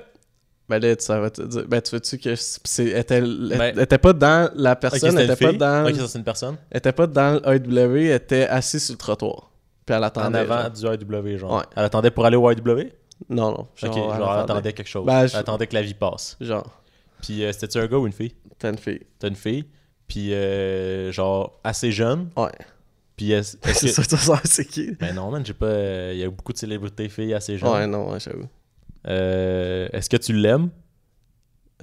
ben 0.67 0.79
là, 0.79 0.95
tu, 0.95 1.03
ça 1.05 1.19
va 1.19 1.29
te 1.29 1.41
dire, 1.41 1.65
ben, 1.67 1.81
tu 1.81 1.91
veux-tu 1.95 2.17
que 2.17 2.33
c'est, 2.35 2.85
était, 2.87 3.21
Ben- 3.21 3.77
était 3.77 3.97
pas 3.97 4.13
dans 4.13 4.49
la 4.55 4.75
personne, 4.75 5.13
une 5.13 5.19
était 5.29 5.35
pas 5.35 5.51
dans, 5.53 5.87
Ok, 5.89 5.95
ça 5.97 6.07
c'est 6.07 6.17
une 6.17 6.23
personne. 6.23 6.55
elle 6.71 6.77
était 6.77 6.91
pas 6.93 7.07
dans 7.07 7.39
AEW, 7.43 7.97
elle 8.07 8.11
était 8.13 8.47
assise 8.47 8.85
sur 8.85 8.93
le 8.93 8.97
trottoir. 8.97 9.51
Puis 9.85 9.95
elle 9.95 10.01
En 10.03 10.07
attendait. 10.07 10.39
avant 10.39 10.61
genre. 10.75 10.97
du 10.97 11.05
IW, 11.05 11.37
genre. 11.37 11.57
Ouais. 11.57 11.63
Elle 11.75 11.83
attendait 11.83 12.09
pour 12.11 12.25
aller 12.25 12.37
au 12.37 12.49
IW? 12.49 12.91
Non, 13.29 13.51
non. 13.51 13.51
Ok, 13.51 13.67
Genre, 13.81 13.93
elle 13.95 14.01
elle 14.03 14.23
attendait. 14.23 14.41
attendait 14.51 14.73
quelque 14.73 14.87
chose. 14.89 15.05
Ben, 15.05 15.27
je- 15.27 15.33
Elle 15.33 15.39
attendait 15.41 15.67
que 15.67 15.75
la 15.75 15.81
vie 15.83 15.93
passe. 15.93 16.37
Genre, 16.41 16.80
Puis 17.21 17.43
euh, 17.43 17.51
c'était-tu 17.51 17.77
un 17.77 17.87
gars 17.87 17.97
ou 17.97 18.07
une 18.07 18.13
fille? 18.13 18.33
t'as 18.59 18.69
une 18.69 18.77
fille. 18.77 19.01
T'as 19.19 19.27
une 19.29 19.35
fille, 19.35 19.65
puis 20.07 20.33
euh, 20.33 21.11
genre 21.11 21.59
assez 21.63 21.91
jeune? 21.91 22.29
Ouais. 22.37 22.51
Puis 23.15 23.31
est-ce 23.31 23.57
est-ce 23.63 23.87
C'est 23.87 24.07
que. 24.09 24.17
ça, 24.17 24.41
c'est 24.45 24.65
qui? 24.65 24.91
Ben 24.99 25.13
non, 25.15 25.29
man, 25.31 25.45
j'ai 25.45 25.53
pas. 25.53 25.65
euh, 25.67 26.11
Il 26.13 26.19
y 26.19 26.23
a 26.23 26.29
beaucoup 26.29 26.53
de 26.53 26.57
célébrités 26.57 27.09
filles 27.09 27.33
assez 27.33 27.57
jeunes. 27.57 27.69
Ouais, 27.71 27.87
non, 27.87 28.11
ouais, 28.11 28.19
j'avoue. 28.19 28.47
Euh, 29.07 29.87
est-ce 29.93 30.09
que 30.09 30.17
tu 30.17 30.33
l'aimes? 30.33 30.69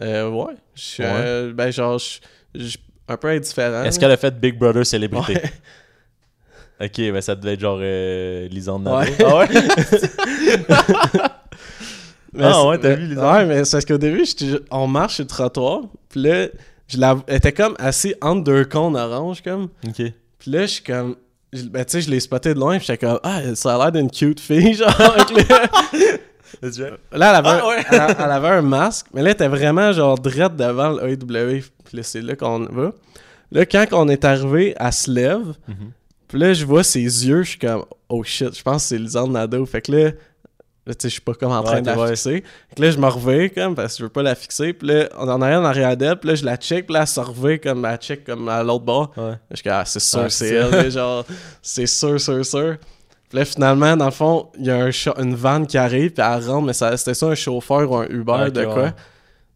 Euh, 0.01 0.29
ouais. 0.31 0.55
Je 0.75 1.03
Ouais. 1.03 1.09
euh, 1.09 1.53
ben, 1.53 1.71
genre, 1.73 1.99
je 1.99 2.21
suis 2.65 2.79
un 3.09 3.17
peu 3.17 3.29
indifférent. 3.29 3.83
Est-ce 3.85 3.99
qu'elle 3.99 4.11
a 4.13 4.17
fait 4.17 4.39
Big 4.39 4.57
Brother 4.59 4.87
célébrité? 4.87 5.35
Ouais. 5.35 5.43
Ok, 6.87 6.97
ben 7.13 7.21
ça 7.21 7.35
devait 7.35 7.55
être 7.55 7.61
genre 7.61 7.81
euh, 7.83 8.47
Lisande 8.49 8.87
Ouais. 8.87 9.13
Ah 9.25 9.39
ouais? 9.39 9.49
Mais 12.33 12.45
Ah 12.45 12.67
ouais, 12.67 12.79
t'as 12.79 12.91
mais- 12.91 12.97
vu 12.97 13.07
les 13.15 13.17
Ouais, 13.17 13.45
mais 13.47 13.65
c'est 13.65 13.73
parce 13.77 13.85
qu'au 13.85 13.99
début, 13.99 14.25
j'étais- 14.25 14.61
on 14.71 14.87
marche 14.87 15.15
sur 15.17 15.25
le 15.25 15.29
trottoir, 15.29 15.81
puis 16.09 16.21
là, 16.23 16.49
je 16.89 16.99
la, 16.99 17.17
elle 17.27 17.37
était 17.37 17.53
comme 17.53 17.75
assis 17.79 18.15
entre 18.21 18.45
deux 18.45 18.65
cônes 18.65 18.97
orange, 18.97 19.43
comme. 19.43 19.69
Ok. 19.87 20.03
Puis 20.39 20.51
là, 20.51 20.63
je 20.63 20.67
suis 20.67 20.83
comme. 20.85 21.17
Ben, 21.71 21.83
tu 21.85 21.93
sais, 21.93 22.01
je 22.03 22.11
l'ai 22.11 22.21
spoté 22.21 22.53
de 22.53 22.59
loin, 22.61 22.77
puis 22.77 22.87
j'étais 22.87 23.07
comme, 23.07 23.19
ah, 23.23 23.41
ça 23.55 23.75
a 23.75 23.79
l'air 23.79 23.93
d'une 23.93 24.11
cute 24.11 24.39
fille, 24.41 24.75
genre. 24.75 24.91
Là, 26.63 26.71
elle 27.13 27.23
avait, 27.23 27.49
Ah, 27.49 27.61
un, 27.63 27.69
ouais. 27.69 27.85
elle, 27.91 28.17
elle 28.19 28.31
avait 28.31 28.49
un 28.49 28.63
masque, 28.63 29.07
mais 29.13 29.23
là, 29.23 29.29
elle 29.31 29.35
était 29.35 29.49
vraiment 29.49 29.93
genre 29.93 30.19
drette 30.19 30.57
devant 30.57 30.91
le 30.91 31.11
AEW. 31.11 31.63
Puis 31.85 31.97
là, 31.97 32.03
c'est 32.03 32.21
là 32.23 32.37
qu'on 32.37 32.61
va. 32.61 32.93
Là, 33.53 33.67
quand 33.67 33.85
on 33.93 34.09
est 34.09 34.25
arrivé, 34.25 34.75
elle 34.79 34.93
se 34.93 35.11
lève. 35.11 35.55
Mhm. 35.69 35.93
Puis 36.27 36.39
là, 36.39 36.53
je 36.55 36.65
vois 36.65 36.83
ses 36.85 37.01
yeux, 37.01 37.43
je 37.43 37.51
suis 37.51 37.59
comme, 37.59 37.85
oh 38.09 38.23
shit, 38.25 38.57
je 38.57 38.63
pense 38.63 38.83
que 38.85 38.89
c'est 38.89 38.99
Lisande 38.99 39.33
Nadeau. 39.33 39.65
Fait 39.67 39.81
que 39.83 39.93
là, 39.93 40.11
là, 40.89 40.95
tu 40.95 41.03
sais, 41.03 41.09
je 41.09 41.13
suis 41.13 41.21
pas 41.21 41.35
comme 41.35 41.53
en 41.53 41.63
train 41.63 41.75
Ouais, 41.77 41.81
de 41.83 41.87
la 41.87 41.95
t'es- 41.95 42.01
ouais. 42.01 42.09
fixer. 42.09 42.45
Fait 42.71 42.77
que 42.77 42.83
là, 42.83 42.91
je 42.91 42.99
me 42.99 43.07
reviens 43.07 43.49
comme, 43.49 43.75
parce 43.75 43.93
que 43.95 43.99
je 43.99 44.03
veux 44.05 44.09
pas 44.09 44.23
la 44.23 44.35
fixer. 44.35 44.73
Puis 44.73 44.89
là, 44.89 45.09
on 45.19 45.29
en 45.29 45.41
arrière 45.43 45.61
en 45.61 45.65
arrière 45.65 45.97
d'elle. 45.97 46.17
Puis 46.17 46.29
là, 46.31 46.35
je 46.35 46.45
la 46.45 46.57
check. 46.57 46.87
Puis 46.87 46.95
là, 46.95 47.03
elle 47.03 47.07
se 47.07 47.21
revient 47.21 47.61
comme, 47.61 47.85
elle 47.85 47.97
check 47.99 48.25
comme 48.25 48.49
à 48.49 48.63
l'autre 48.63 48.85
bord. 48.85 49.13
Ouais. 49.17 49.35
Je 49.51 49.57
suis 49.57 49.69
ah, 49.71 49.85
c'est 49.85 50.01
sûr, 50.01 50.31
c'est 50.33 50.55
elle. 50.55 50.91
genre, 50.91 51.25
c'est 51.63 51.87
sûr, 51.87 52.21
sûr, 52.21 52.45
sûr. 52.45 52.77
Puis 53.29 53.39
là, 53.39 53.45
finalement, 53.45 53.95
dans 53.97 54.07
le 54.07 54.11
fond, 54.11 54.49
il 54.59 54.65
y 54.67 54.71
a 54.71 54.85
un 54.87 54.91
une 55.23 55.35
vanne 55.35 55.67
qui 55.67 55.77
arrive, 55.77 56.13
puis 56.13 56.25
elle 56.27 56.49
rentre, 56.49 56.67
mais 56.67 56.73
c'était 56.73 57.13
ça 57.15 57.27
un 57.27 57.35
chauffeur 57.35 57.91
ou 57.91 57.97
un 57.97 58.07
Uber 58.07 58.51
de 58.51 58.65
quoi. 58.65 58.93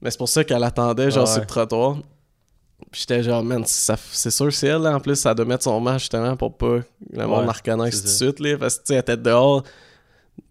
Mais 0.03 0.11
c'est 0.11 0.18
pour 0.18 0.29
ça 0.29 0.45
qu'elle 0.45 0.62
attendait, 0.64 1.11
genre, 1.11 1.27
sur 1.27 1.40
le 1.40 1.47
trottoir. 1.47 1.97
Puis 2.90 3.01
j'étais 3.03 3.23
genre, 3.23 3.42
man, 3.42 3.62
c'est 3.64 4.31
sûr, 4.31 4.53
c'est 4.53 4.66
elle. 4.66 4.83
là. 4.83 4.95
En 4.97 5.01
plus, 5.01 5.14
ça 5.16 5.33
doit 5.33 5.47
mettre 5.47 5.62
son 5.64 5.81
masque 5.81 6.01
justement 6.01 6.37
pour 6.37 6.55
pas 6.59 6.81
le 7.12 7.27
monde 7.27 7.47
la 7.47 7.53
reconnaisse 7.53 7.97
tout 8.03 8.09
de 8.09 8.09
suite, 8.12 8.40
là. 8.40 8.59
Parce 8.59 8.75
que, 8.75 8.81
tu 8.81 8.87
sais, 8.88 8.95
elle 8.95 9.01
était 9.01 9.16
dehors. 9.16 9.62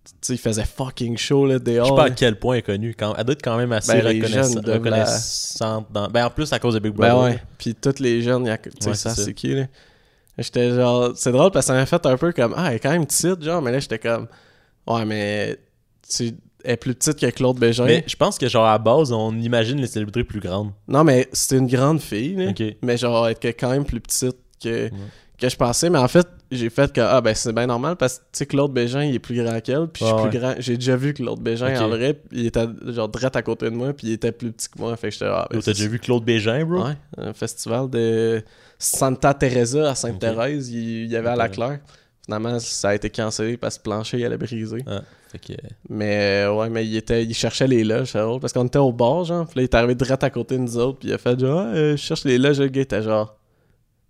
Tu 0.04 0.12
sais, 0.22 0.34
il 0.34 0.40
faisait 0.40 0.66
fucking 0.66 1.16
chaud, 1.18 1.46
là, 1.46 1.54
Je 1.54 1.58
sais 1.60 1.76
dehors. 1.76 1.96
pas 1.96 2.06
à 2.06 2.10
quel 2.10 2.38
point 2.40 2.56
elle 2.56 2.60
est 2.60 2.64
connue. 2.64 2.96
Quand... 2.98 3.14
Elle 3.16 3.24
doit 3.24 3.34
être 3.34 3.44
quand 3.44 3.56
même 3.58 3.72
assez 3.72 3.94
Ben, 3.94 4.04
la- 4.04 4.74
reconnaissante. 4.74 5.88
Dans... 5.92 6.08
Ben, 6.10 6.26
en 6.26 6.30
plus, 6.30 6.52
à 6.54 6.60
cause 6.60 6.74
de 6.74 6.80
Big 6.80 6.92
Brother. 6.94 7.16
Ben 7.16 7.24
ouais. 7.24 7.40
Puis 7.58 7.76
tous 7.76 8.00
les 8.00 8.22
jeunes, 8.22 8.46
il 8.46 8.48
y 8.48 8.52
a- 8.52 8.58
tu 8.58 8.70
sais, 8.80 8.90
Ouais, 8.90 8.96
ça, 8.96 9.12
c'est 9.14 9.34
qui, 9.34 9.54
là. 9.54 9.66
J'étais 10.38 10.72
genre. 10.72 11.12
C'est 11.16 11.32
drôle 11.32 11.52
parce 11.52 11.66
que 11.68 11.74
ça 11.74 11.74
m'a 11.74 11.86
fait 11.86 12.04
un 12.06 12.18
peu 12.18 12.32
comme. 12.32 12.54
Ah, 12.58 12.70
elle 12.70 12.78
est 12.78 12.80
quand 12.80 12.90
même 12.92 13.06
petite, 13.06 13.44
genre. 13.44 13.62
Mais 13.62 13.72
là, 13.72 13.80
j'étais 13.80 14.00
comme. 14.00 14.28
Ouais, 14.88 15.06
mais. 15.06 15.58
Tu 16.10 16.34
elle 16.64 16.74
est 16.74 16.78
plus 16.78 16.94
petite 16.94 17.20
que 17.20 17.26
Claude 17.32 17.58
Bégin. 17.60 17.86
Mais 17.86 18.04
je 18.08 18.16
pense 18.16 18.38
que, 18.38 18.48
genre, 18.48 18.66
à 18.68 18.78
base, 18.78 19.12
on 19.12 19.34
imagine 19.40 19.80
les 19.82 19.88
célébrités 19.88 20.24
plus 20.24 20.40
grandes. 20.40 20.72
Non, 20.88 21.04
mais 21.04 21.28
c'était 21.34 21.58
une 21.58 21.68
grande 21.68 22.00
fille, 22.00 22.36
là. 22.36 22.52
Mais 22.84 22.98
genre, 22.98 23.28
elle 23.28 23.34
était 23.34 23.54
quand 23.54 23.70
même 23.72 23.84
plus 23.86 24.00
petite 24.00 24.38
que, 24.64 24.90
que 25.42 25.50
je 25.50 25.58
pensais. 25.58 25.90
Mais 25.90 25.98
en 25.98 26.08
fait, 26.08 26.28
j'ai 26.52 26.70
fait 26.70 26.92
que. 26.94 27.02
Ah, 27.02 27.20
ben, 27.22 27.34
c'est 27.36 27.52
bien 27.54 27.68
normal 27.68 27.96
parce 27.98 28.20
que, 28.20 28.24
tu 28.24 28.28
sais, 28.34 28.46
Claude 28.46 28.72
Bégin, 28.72 29.04
il 29.04 29.16
est 29.16 29.20
plus 29.20 29.36
grand 29.44 29.60
qu'elle. 29.60 29.88
Puis 29.88 30.02
je 30.04 30.06
suis 30.06 30.14
Ouais, 30.16 30.30
plus 30.30 30.40
grand. 30.40 30.54
J'ai 30.60 30.76
déjà 30.78 30.96
vu 30.96 31.14
Claude 31.14 31.40
Bégin 31.42 31.74
Ok. 31.76 31.82
en 31.82 31.90
vrai. 31.90 32.22
Il 32.32 32.46
était, 32.46 32.66
genre, 32.88 33.10
direct 33.10 33.36
à 33.36 33.42
côté 33.42 33.70
de 33.70 33.76
moi. 33.76 33.92
Puis 33.94 34.08
il 34.08 34.14
était 34.14 34.32
plus 34.32 34.52
petit 34.52 34.70
que 34.70 34.80
moi. 34.80 34.96
Fait 34.96 35.08
que 35.10 35.14
j'étais. 35.14 35.26
Ah, 35.26 35.48
ben, 35.52 35.60
T'as 35.62 35.74
déjà 35.74 35.88
vu 35.88 36.00
Claude 36.00 36.24
Bégin, 36.24 36.64
bro? 36.66 36.84
Ouais, 36.86 36.94
un 37.18 37.34
festival 37.34 37.90
de 37.90 38.42
Santa 38.80 39.34
Teresa 39.34 39.92
à 39.92 39.96
Sainte-Thérèse, 39.96 40.70
il, 40.70 41.04
il 41.06 41.12
y 41.12 41.16
avait 41.16 41.30
à 41.30 41.36
la. 41.36 41.50
Claire. 41.50 41.80
Finalement, 42.24 42.60
ça 42.60 42.90
a 42.90 42.96
été 42.96 43.10
cancellé 43.10 43.58
parce 43.58 43.78
que 43.78 43.82
le 43.82 43.84
plancher 43.90 44.20
il 44.20 44.26
allait 44.26 44.38
briser. 44.38 44.86
Ah, 44.88 45.02
fait 45.32 45.40
que... 45.40 45.54
Mais 45.90 46.44
euh, 46.46 46.54
ouais, 46.54 46.70
mais 46.70 46.86
il 46.86 46.96
était 46.96 47.24
il 47.24 47.34
cherchait 47.34 47.66
les 47.68 47.84
loges, 47.84 48.14
parce 48.14 48.54
qu'on 48.54 48.66
était 48.68 48.78
au 48.78 48.92
bar, 48.94 49.24
genre. 49.26 49.46
Puis 49.48 49.56
là, 49.58 49.62
il 49.62 49.66
est 49.66 49.74
arrivé 49.76 49.96
direct 49.96 50.24
à 50.24 50.30
côté 50.30 50.56
de 50.56 50.62
nous 50.62 50.78
autres, 50.78 51.00
puis 51.00 51.10
il 51.10 51.14
a 51.14 51.18
fait 51.18 51.38
genre, 51.40 51.62
Ah, 51.66 51.74
euh, 51.76 51.92
je 51.94 52.02
cherche 52.02 52.24
les 52.26 52.38
loges, 52.38 52.60
le 52.60 52.68
gars 52.68 52.82
était 52.82 53.02
genre. 53.02 53.36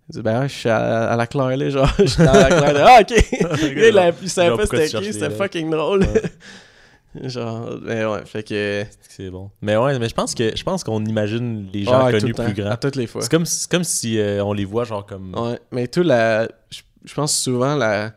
Il 0.08 0.16
dit, 0.16 0.22
ben 0.22 0.40
ouais, 0.40 0.48
je 0.48 0.54
suis 0.54 0.68
à, 0.68 1.10
à 1.12 1.16
la 1.16 1.26
Claire, 1.26 1.56
là, 1.56 1.70
genre. 1.70 1.90
Je 1.98 2.04
suis 2.06 2.22
à 2.22 2.32
la 2.32 2.44
Claire, 2.48 2.72
là. 2.74 2.86
Ah, 2.88 3.00
ok. 3.00 3.24
Il, 3.62 3.98
a- 3.98 4.12
il 4.20 4.28
savait 4.30 4.56
pas 4.56 4.66
c'était 4.66 4.88
qui, 4.98 5.12
c'était 5.12 5.30
fucking 5.30 5.70
drôle. 5.70 6.00
Ouais. 6.02 7.28
genre, 7.28 7.78
mais 7.82 8.04
ouais, 8.04 8.24
fait 8.26 8.42
que. 8.42 8.84
C'est 9.08 9.30
bon. 9.30 9.50
Mais 9.62 9.76
ouais, 9.76 9.98
mais 9.98 10.08
je 10.08 10.14
pense 10.14 10.34
que 10.34 10.56
je 10.56 10.62
pense 10.64 10.82
qu'on 10.82 11.04
imagine 11.04 11.68
les 11.72 11.84
gens 11.84 12.04
ouais, 12.06 12.12
connus 12.12 12.28
le 12.28 12.34
plus 12.34 12.44
À 12.44 12.52
grands. 12.52 12.76
toutes 12.76 12.96
les 12.96 13.06
fois. 13.06 13.22
C'est 13.22 13.30
comme, 13.30 13.46
c'est 13.46 13.70
comme 13.70 13.84
si 13.84 14.18
euh, 14.18 14.42
on 14.44 14.52
les 14.52 14.64
voit 14.64 14.84
genre 14.84 15.04
comme... 15.06 15.34
Ouais, 15.34 15.58
mais 15.70 15.86
tout 15.86 16.02
la. 16.02 16.48
Je 16.70 16.80
je 17.04 17.14
pense 17.14 17.36
souvent 17.36 17.74
la. 17.76 18.12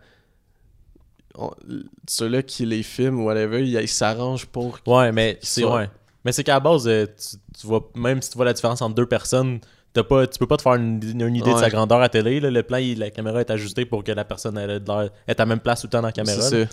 Ceux-là 2.07 2.43
qui 2.43 2.65
les 2.65 2.83
filment 2.83 3.19
ou 3.21 3.25
whatever, 3.25 3.61
ils 3.67 3.87
s'arrangent 3.87 4.45
pour. 4.45 4.79
Ouais, 4.87 5.11
mais 5.11 5.37
c'est 5.41 5.65
ouais. 5.65 5.89
Mais 6.23 6.31
c'est 6.31 6.43
qu'à 6.43 6.53
la 6.53 6.59
base, 6.59 6.87
euh, 6.87 7.05
tu, 7.05 7.37
tu 7.59 7.67
vois, 7.67 7.91
même 7.95 8.21
si 8.21 8.29
tu 8.31 8.37
vois 8.37 8.45
la 8.45 8.53
différence 8.53 8.81
entre 8.81 8.95
deux 8.95 9.05
personnes, 9.05 9.59
t'as 9.95 10.03
pas, 10.03 10.27
tu 10.27 10.38
peux 10.38 10.45
pas 10.45 10.58
te 10.58 10.62
faire 10.62 10.75
une, 10.75 10.99
une 11.19 11.36
idée 11.36 11.51
de 11.53 11.58
sa 11.58 11.69
grandeur 11.69 12.01
à 12.01 12.10
télé. 12.10 12.39
là. 12.39 12.51
Le 12.51 12.62
plan, 12.62 12.77
il- 12.77 12.99
la 12.99 13.10
caméra 13.10 13.39
est 13.41 13.49
ajustée 13.49 13.86
pour 13.86 14.03
que 14.03 14.12
la 14.12 14.23
personne 14.25 14.58
elle, 14.60 14.69
ait 14.69 14.79
de 14.79 14.88
l'air- 14.88 15.10
est 15.27 15.39
à 15.39 15.43
la 15.43 15.45
même 15.47 15.60
place 15.60 15.81
tout 15.81 15.88
le 15.88 15.91
temps 15.91 16.01
dans 16.01 16.08
la 16.08 16.12
caméra. 16.12 16.41
C'est 16.41 16.67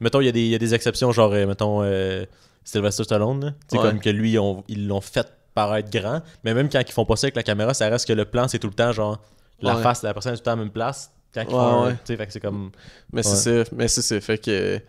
mettons, 0.00 0.20
il 0.20 0.26
y, 0.26 0.28
a 0.28 0.32
des- 0.32 0.40
il 0.40 0.48
y 0.48 0.54
a 0.54 0.58
des 0.58 0.74
exceptions, 0.74 1.12
genre, 1.12 1.32
euh, 1.32 1.46
mettons, 1.46 1.82
euh, 1.82 2.24
Sylvester 2.64 3.04
Stallone. 3.04 3.54
Ouais. 3.72 3.78
comme 3.78 4.00
que 4.00 4.10
lui, 4.10 4.38
on- 4.38 4.64
ils 4.68 4.88
l'ont 4.88 5.00
fait 5.00 5.26
paraître 5.54 5.90
grand. 5.90 6.22
Mais 6.44 6.54
même 6.54 6.68
quand 6.68 6.80
ils 6.86 6.92
font 6.92 7.04
pas 7.04 7.16
ça 7.16 7.26
avec 7.26 7.36
la 7.36 7.42
caméra, 7.42 7.74
ça 7.74 7.88
reste 7.88 8.06
que 8.08 8.12
le 8.12 8.24
plan, 8.24 8.48
c'est 8.48 8.58
tout 8.58 8.68
le 8.68 8.74
temps, 8.74 8.92
genre, 8.92 9.18
la 9.60 9.76
Ouais. 9.76 9.82
face 9.82 10.02
de 10.02 10.06
la 10.06 10.14
personne 10.14 10.32
est 10.32 10.36
tout 10.36 10.40
le 10.42 10.44
temps 10.44 10.52
à 10.52 10.56
la 10.56 10.62
même 10.62 10.70
place. 10.72 11.10
Quand 11.34 11.42
ils 11.42 11.50
font 11.50 11.84
fait 12.16 12.26
que 12.26 12.32
c'est 12.32 12.40
comme. 12.40 12.70
Mais 13.12 13.22
c'est 13.22 13.64
ça. 13.64 13.70
Mais 13.76 13.86
c'est 13.88 14.02
ça. 14.02 14.20
Fait 14.20 14.38
que. 14.38 14.80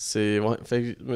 C'est. 0.00 0.38
Ouais. 0.38 0.56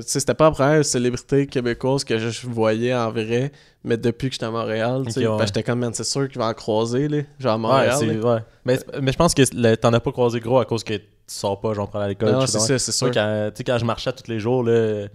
C'était 0.05 0.35
pas 0.35 0.47
la 0.47 0.51
première 0.51 0.85
célébrité 0.85 1.47
québécoise 1.47 2.03
que 2.03 2.19
je 2.19 2.47
voyais 2.49 2.93
en 2.93 3.13
vrai. 3.13 3.53
Mais 3.85 3.97
depuis 3.97 4.27
que 4.29 4.33
j'étais 4.35 4.47
à 4.47 4.51
Montréal, 4.51 5.05
ouais. 5.21 5.39
que 5.39 5.47
j'étais 5.47 5.63
comme, 5.63 5.79
man, 5.79 5.95
c'est 5.95 6.03
sûr 6.03 6.29
qu'il 6.29 6.39
va 6.39 6.49
en 6.49 6.53
croiser, 6.55 7.07
là. 7.07 7.19
Genre 7.39 7.53
à 7.53 7.59
Montréal. 7.59 7.95
ouais. 8.25 8.39
Mais, 8.65 8.79
mais 9.01 9.13
je 9.13 9.17
pense 9.17 9.35
que 9.35 9.75
t'en 9.77 9.93
as 9.93 10.01
pas 10.01 10.11
croisé 10.11 10.41
gros 10.41 10.59
à 10.59 10.65
cause 10.65 10.83
que 10.83 10.95
tu 10.95 11.05
sors 11.29 11.61
pas, 11.61 11.75
j'en 11.75 11.87
prends 11.87 12.01
à 12.01 12.09
l'école. 12.09 12.33
Non, 12.33 12.41
c'est 12.49 12.59
ça, 12.67 12.79
c'est 12.81 12.91
sûr. 12.91 13.07
Quand, 13.15 13.51
tu 13.55 13.59
sais, 13.59 13.65
quand 13.65 13.79
je 13.79 13.85
marchais 13.85 14.13
tous 14.13 14.29
les 14.29 14.41
jours, 14.41 14.65
là, 14.65 15.07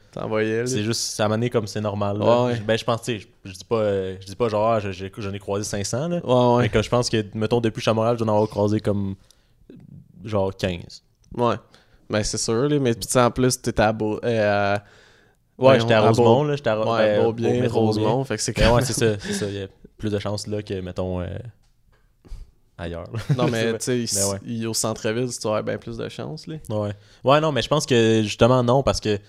c'est 0.65 0.83
juste, 0.83 1.01
ça 1.01 1.27
m'a 1.27 1.33
amené 1.35 1.49
comme 1.49 1.67
c'est 1.67 1.81
normal. 1.81 2.19
là. 2.19 2.25
Ben, 2.65 2.77
je 2.77 2.85
pense, 2.85 3.01
tu 3.01 3.19
sais, 3.19 3.27
je, 3.43 3.49
je 3.49 3.53
dis 3.53 3.65
pas, 3.65 3.79
euh, 3.79 4.15
je 4.21 4.27
dis 4.27 4.35
pas 4.37 4.47
genre, 4.47 4.65
ah, 4.65 4.79
je- 4.79 4.91
j'en 5.17 5.33
ai 5.33 5.39
croisé 5.39 5.65
500, 5.65 6.07
là. 6.07 6.21
Mais 6.61 6.69
que 6.69 6.81
je 6.81 6.89
pense 6.89 7.09
que, 7.09 7.21
mettons, 7.33 7.59
depuis 7.59 7.75
que 7.75 7.79
je 7.81 7.83
suis 7.83 7.91
à 7.91 7.93
Montréal, 7.93 8.15
je 8.17 8.23
dois 8.23 8.31
en 8.31 8.35
avoir 8.35 8.49
croisé 8.49 8.79
comme, 8.79 9.15
genre 10.23 10.55
15. 10.55 11.03
Ouais. 11.35 11.55
Ben, 12.09 12.23
c'est 12.23 12.37
sûr, 12.37 12.69
là. 12.69 12.79
Mais 12.79 12.93
puis, 12.93 13.19
en 13.19 13.31
plus, 13.31 13.61
t'étais 13.61 13.81
à, 13.81 13.91
Beau- 13.93 14.19
euh, 14.23 14.77
Ouais, 15.57 15.79
j'étais 15.79 15.93
à 15.95 16.01
Rosemont, 16.07 16.43
là. 16.43 16.55
J'étais 16.55 16.69
à 16.69 16.75
Ro- 16.75 16.93
Ouais, 16.95 17.17
ben, 17.17 17.23
beau 17.25 17.33
bien, 17.33 17.61
métro 17.61 17.81
Rosemont. 17.81 18.23
Fait 18.23 18.37
que 18.37 18.41
c'est 18.43 18.55
Ben 18.55 18.63
quand 18.65 18.69
ouais, 18.75 18.81
même- 18.81 18.85
c'est 18.85 18.93
ça, 18.93 19.19
c'est 19.19 19.33
ça. 19.33 19.45
Il 19.47 19.55
y 19.55 19.63
a 19.63 19.67
plus 19.97 20.11
de 20.11 20.19
chances 20.19 20.45
là 20.47 20.61
que, 20.61 20.79
mettons, 20.81 21.19
euh, 21.21 21.27
ailleurs. 22.77 23.05
là. 23.11 23.19
Non, 23.35 23.47
mais 23.49 23.77
tu 23.79 24.07
sais, 24.07 24.23
ouais. 24.25 24.37
il- 24.45 24.67
au 24.67 24.73
centre-ville, 24.73 25.29
tu 25.35 25.47
aurais 25.47 25.63
bien 25.63 25.77
plus 25.77 25.97
de 25.97 26.07
chance, 26.09 26.47
là. 26.47 26.55
Ouais. 26.69 26.91
Ouais, 27.23 27.41
non, 27.41 27.51
mais 27.51 27.61
je 27.61 27.67
pense 27.67 27.85
que 27.85 28.21
justement, 28.23 28.63
non, 28.63 28.83
parce 28.83 28.99
que 28.99 29.19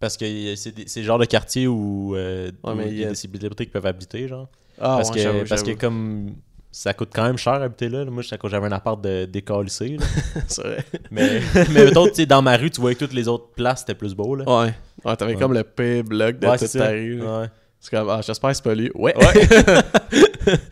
parce 0.00 0.16
que 0.16 0.54
c'est 0.54 0.72
le 1.00 1.02
genre 1.02 1.18
de 1.18 1.24
quartier 1.24 1.66
où, 1.66 2.14
euh, 2.14 2.50
Ouais, 2.62 2.72
où 2.72 2.74
mais 2.76 2.88
il 2.88 2.98
y 2.98 3.04
a 3.04 3.08
des 3.08 3.14
célébrités 3.16 3.66
qui 3.66 3.72
peuvent 3.72 3.84
habiter, 3.86 4.28
genre. 4.28 4.48
Ah, 4.80 4.96
parce, 4.98 5.10
ouais, 5.10 5.16
que, 5.24 5.48
parce 5.48 5.62
que 5.64 5.72
comme 5.72 6.36
ça 6.80 6.94
coûte 6.94 7.10
quand 7.12 7.24
même 7.24 7.38
cher 7.38 7.54
habiter 7.54 7.88
là. 7.88 8.04
Moi, 8.04 8.22
j'avais 8.22 8.66
un 8.66 8.72
appart 8.72 9.00
de 9.00 9.24
décalissé. 9.24 9.96
c'est 10.46 10.62
vrai. 10.62 10.84
mais, 11.10 11.40
mais 11.72 11.90
tu 11.90 12.14
sais, 12.14 12.26
dans 12.26 12.40
ma 12.40 12.56
rue, 12.56 12.70
tu 12.70 12.80
voyais 12.80 12.94
que 12.94 13.04
toutes 13.04 13.14
les 13.14 13.26
autres 13.26 13.48
places, 13.56 13.80
c'était 13.80 13.94
plus 13.96 14.14
beau, 14.14 14.36
là. 14.36 14.44
Ouais. 14.46 14.74
Ouais, 15.04 15.16
t'avais 15.16 15.34
Ouais. 15.34 15.40
comme 15.40 15.54
le 15.54 15.64
pire 15.64 16.04
bloc 16.04 16.38
de 16.38 16.46
Ouais, 16.46 16.56
toute 16.56 16.68
c'est 16.68 16.78
ta 16.78 16.88
rue. 16.90 17.20
Ouais. 17.20 17.46
C'est 17.80 17.90
comme, 17.96 18.08
ah, 18.10 18.20
j'espère 18.24 18.50
que 18.50 18.56
c'est 18.56 18.64
pas 18.64 18.74
lui. 18.74 18.90
Ouais. 18.94 19.14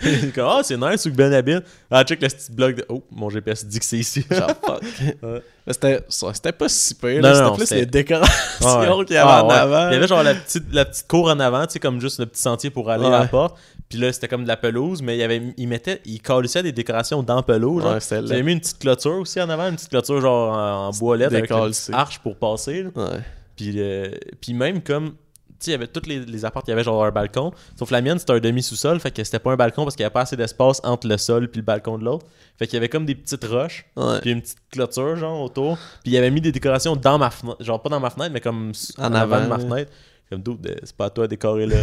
C'est 0.00 0.32
comme, 0.34 0.46
ah, 0.48 0.60
c'est 0.62 0.76
nice 0.76 1.06
où 1.06 1.10
que 1.10 1.16
Ben 1.16 1.32
habite. 1.32 1.62
Ah, 1.90 2.02
check 2.04 2.20
le 2.20 2.28
petit 2.28 2.52
bloc 2.52 2.74
de. 2.76 2.84
Oh, 2.88 3.02
mon 3.10 3.30
GPS 3.30 3.64
dit 3.64 3.78
que 3.78 3.84
c'est 3.84 3.98
ici. 3.98 4.24
Genre, 4.30 4.48
fuck. 4.64 4.82
Ouais. 5.22 5.42
Mais 5.66 5.72
c'était 5.72 6.04
c'était 6.08 6.52
pas 6.52 6.68
si 6.68 6.94
pire. 6.94 7.20
C'était 7.24 7.54
plus 7.56 7.70
les 7.78 7.86
décorations 7.86 8.98
Ouais. 8.98 9.04
qu'il 9.04 9.14
y 9.14 9.18
avait 9.18 9.30
Ah, 9.30 9.44
en 9.44 9.48
ouais. 9.48 9.54
avant. 9.54 9.88
Il 9.90 9.94
y 9.94 9.96
avait 9.96 10.06
genre 10.08 10.22
la 10.22 10.34
petite, 10.34 10.64
la 10.72 10.84
petite 10.84 11.06
cour 11.06 11.26
en 11.28 11.38
avant, 11.40 11.66
tu 11.66 11.74
sais, 11.74 11.78
comme 11.78 12.00
juste 12.00 12.18
le 12.20 12.26
petit 12.26 12.42
sentier 12.42 12.70
pour 12.70 12.90
aller 12.90 13.06
à 13.06 13.10
la 13.10 13.20
Ouais. 13.22 13.28
porte. 13.28 13.56
Puis 13.88 13.98
là, 13.98 14.12
c'était 14.12 14.26
comme 14.28 14.42
de 14.42 14.48
la 14.48 14.56
pelouse, 14.56 15.00
mais 15.00 15.16
il 15.16 15.22
avait, 15.22 15.40
il 15.56 15.68
mettait, 15.68 16.00
il 16.04 16.20
calissait 16.20 16.62
des 16.62 16.72
décorations 16.72 17.22
dans 17.22 17.42
pelouse. 17.42 17.82
Genre. 17.82 17.92
Ouais, 17.94 18.00
J'avais 18.00 18.22
laid. 18.36 18.42
mis 18.42 18.52
une 18.52 18.60
petite 18.60 18.78
clôture 18.80 19.14
aussi 19.18 19.40
en 19.40 19.48
avant, 19.48 19.68
une 19.68 19.76
petite 19.76 19.90
clôture 19.90 20.20
genre 20.20 20.52
en, 20.56 20.88
en 20.88 20.90
boîlette 20.90 21.32
avec 21.32 21.50
une 21.50 21.72
arche 21.94 22.18
pour 22.18 22.36
passer. 22.36 22.82
là. 22.82 22.90
Ouais. 22.96 23.20
Puis, 23.56 23.74
euh, 23.76 24.10
puis 24.40 24.54
même 24.54 24.82
comme, 24.82 25.10
tu 25.10 25.14
sais, 25.60 25.70
il 25.70 25.72
y 25.72 25.74
avait 25.74 25.86
tous 25.86 26.06
les, 26.08 26.18
les 26.18 26.44
apparts, 26.44 26.64
il 26.66 26.70
y 26.70 26.72
avait 26.72 26.82
genre 26.82 27.04
un 27.04 27.10
balcon. 27.12 27.52
Sauf 27.78 27.90
la 27.92 28.02
mienne, 28.02 28.18
c'était 28.18 28.32
un 28.32 28.40
demi-sous-sol, 28.40 28.98
fait 29.00 29.10
que 29.12 29.22
c'était 29.24 29.38
pas 29.38 29.52
un 29.52 29.56
balcon 29.56 29.84
parce 29.84 29.94
qu'il 29.94 30.02
y 30.02 30.04
avait 30.06 30.12
pas 30.12 30.22
assez 30.22 30.36
d'espace 30.36 30.80
entre 30.84 31.06
le 31.06 31.16
sol 31.16 31.48
puis 31.48 31.60
le 31.60 31.64
balcon 31.64 31.96
de 31.96 32.04
l'autre. 32.04 32.26
Fait 32.58 32.66
qu'il 32.66 32.74
y 32.74 32.76
avait 32.78 32.88
comme 32.88 33.06
des 33.06 33.14
petites 33.14 33.44
roches, 33.44 33.86
Ouais. 33.96 34.18
puis 34.20 34.30
une 34.32 34.42
petite 34.42 34.58
clôture 34.70 35.16
genre 35.16 35.40
autour. 35.42 35.78
Puis 36.02 36.12
il 36.12 36.16
avait 36.18 36.30
mis 36.30 36.40
des 36.40 36.52
décorations 36.52 36.96
dans 36.96 37.18
ma 37.18 37.30
fenêtre, 37.30 37.62
genre 37.62 37.80
pas 37.80 37.88
dans 37.88 38.00
ma 38.00 38.10
fenêtre, 38.10 38.32
mais 38.32 38.40
comme 38.40 38.72
En 38.98 39.04
en, 39.06 39.14
avant, 39.14 39.40
de 39.42 39.46
ma 39.46 39.58
fenêtre. 39.58 39.92
Comme 40.30 40.42
d'où, 40.42 40.58
c'est 40.82 40.96
pas 40.96 41.04
à 41.06 41.10
toi 41.10 41.24
de 41.24 41.30
décorer 41.30 41.66
là. 41.66 41.76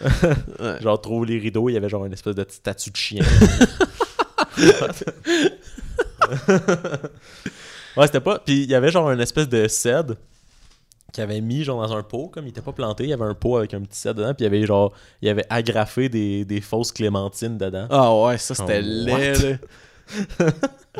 genre 0.80 1.00
trouve 1.00 1.24
les 1.24 1.38
rideaux, 1.38 1.70
il 1.70 1.72
y 1.72 1.76
avait 1.76 1.88
genre 1.88 2.04
une 2.04 2.12
espèce 2.12 2.34
de 2.34 2.44
petite 2.44 2.60
statue 2.60 2.90
de 2.90 2.96
chien. 2.96 3.24
ouais, 7.96 8.06
c'était 8.06 8.20
pas. 8.20 8.38
Puis 8.38 8.64
il 8.64 8.70
y 8.70 8.74
avait 8.74 8.90
genre 8.90 9.10
une 9.10 9.20
espèce 9.20 9.48
de 9.48 9.66
cèdre 9.66 10.16
qu'il 11.12 11.24
avait 11.24 11.40
mis 11.40 11.64
genre 11.64 11.80
dans 11.80 11.96
un 11.96 12.02
pot, 12.02 12.28
comme 12.28 12.46
il 12.46 12.50
était 12.50 12.60
pas 12.60 12.72
planté, 12.72 13.04
il 13.04 13.10
y 13.10 13.12
avait 13.12 13.24
un 13.24 13.34
pot 13.34 13.56
avec 13.56 13.74
un 13.74 13.80
petit 13.80 13.98
cèdre 13.98 14.20
dedans, 14.20 14.34
puis 14.34 14.44
il 14.44 14.52
y 14.52 14.56
avait 14.56 14.66
genre, 14.66 14.92
il 15.22 15.26
y 15.26 15.30
avait 15.30 15.46
agrafé 15.48 16.08
des, 16.08 16.44
des 16.44 16.60
fausses 16.60 16.92
clémentines 16.92 17.58
dedans. 17.58 17.86
Ah 17.90 18.14
ouais, 18.14 18.38
ça 18.38 18.54
c'était 18.54 18.80
Oh, 18.80 18.86
laid, 18.86 19.42
là. 19.42 19.56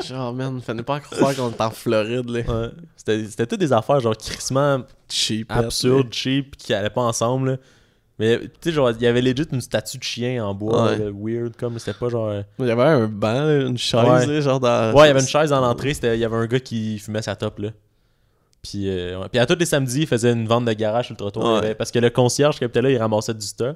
Genre, 0.05 0.33
man, 0.33 0.61
fallait 0.61 0.83
pas 0.83 0.99
croire 0.99 1.35
qu'on 1.35 1.51
est 1.51 1.61
en 1.61 1.69
Floride, 1.71 2.29
là. 2.29 2.39
Ouais. 2.41 2.69
C'était 2.95 3.25
c'était 3.25 3.45
toutes 3.47 3.59
des 3.59 3.73
affaires 3.73 3.99
genre 3.99 4.15
crissement 4.15 4.83
Cheap. 5.09 5.51
absurdes, 5.51 6.13
cheap, 6.13 6.55
qui 6.57 6.73
allaient 6.73 6.89
pas 6.89 7.01
ensemble. 7.01 7.51
là. 7.51 7.57
Mais 8.19 8.39
tu 8.39 8.49
sais, 8.61 8.71
genre, 8.71 8.91
il 8.91 9.01
y 9.01 9.07
avait 9.07 9.21
legit 9.21 9.47
une 9.51 9.61
statue 9.61 9.97
de 9.97 10.03
chien 10.03 10.45
en 10.45 10.53
bois, 10.53 10.91
Ouais. 10.91 10.97
là, 10.97 11.05
weird, 11.11 11.55
comme 11.57 11.79
c'était 11.79 11.97
pas 11.97 12.07
genre. 12.09 12.27
euh, 12.29 12.43
Il 12.59 12.67
y 12.67 12.71
avait 12.71 12.83
un 12.83 13.07
banc, 13.07 13.33
là, 13.45 13.61
une 13.61 13.77
chaise, 13.77 14.03
Ouais. 14.07 14.25
là, 14.27 14.41
genre 14.41 14.59
dans. 14.59 14.93
Ouais, 14.93 15.05
il 15.05 15.07
y 15.07 15.11
avait 15.11 15.21
une 15.21 15.27
chaise 15.27 15.49
dans 15.49 15.59
l'entrée, 15.61 15.93
c'était- 15.93 16.15
il 16.15 16.19
y 16.19 16.25
avait 16.25 16.35
un 16.37 16.45
gars 16.45 16.59
qui 16.59 16.99
fumait 16.99 17.21
sa 17.21 17.35
top 17.35 17.59
là. 17.59 17.69
Puis, 18.61 18.87
euh, 18.89 19.19
ouais. 19.19 19.27
Puis 19.31 19.39
à 19.39 19.45
tous 19.47 19.57
les 19.57 19.65
samedis, 19.65 20.01
il 20.01 20.07
faisait 20.07 20.31
une 20.33 20.47
vente 20.47 20.65
de 20.65 20.73
garage 20.73 21.05
sur 21.07 21.13
le 21.13 21.17
trottoir. 21.17 21.63
Ouais. 21.63 21.73
Parce 21.73 21.89
que 21.89 21.97
le 21.97 22.11
concierge 22.11 22.57
qui 22.59 22.63
habitait 22.63 22.83
là, 22.83 22.91
il 22.91 22.97
ramassait 22.97 23.33
du 23.33 23.45
stock. 23.45 23.75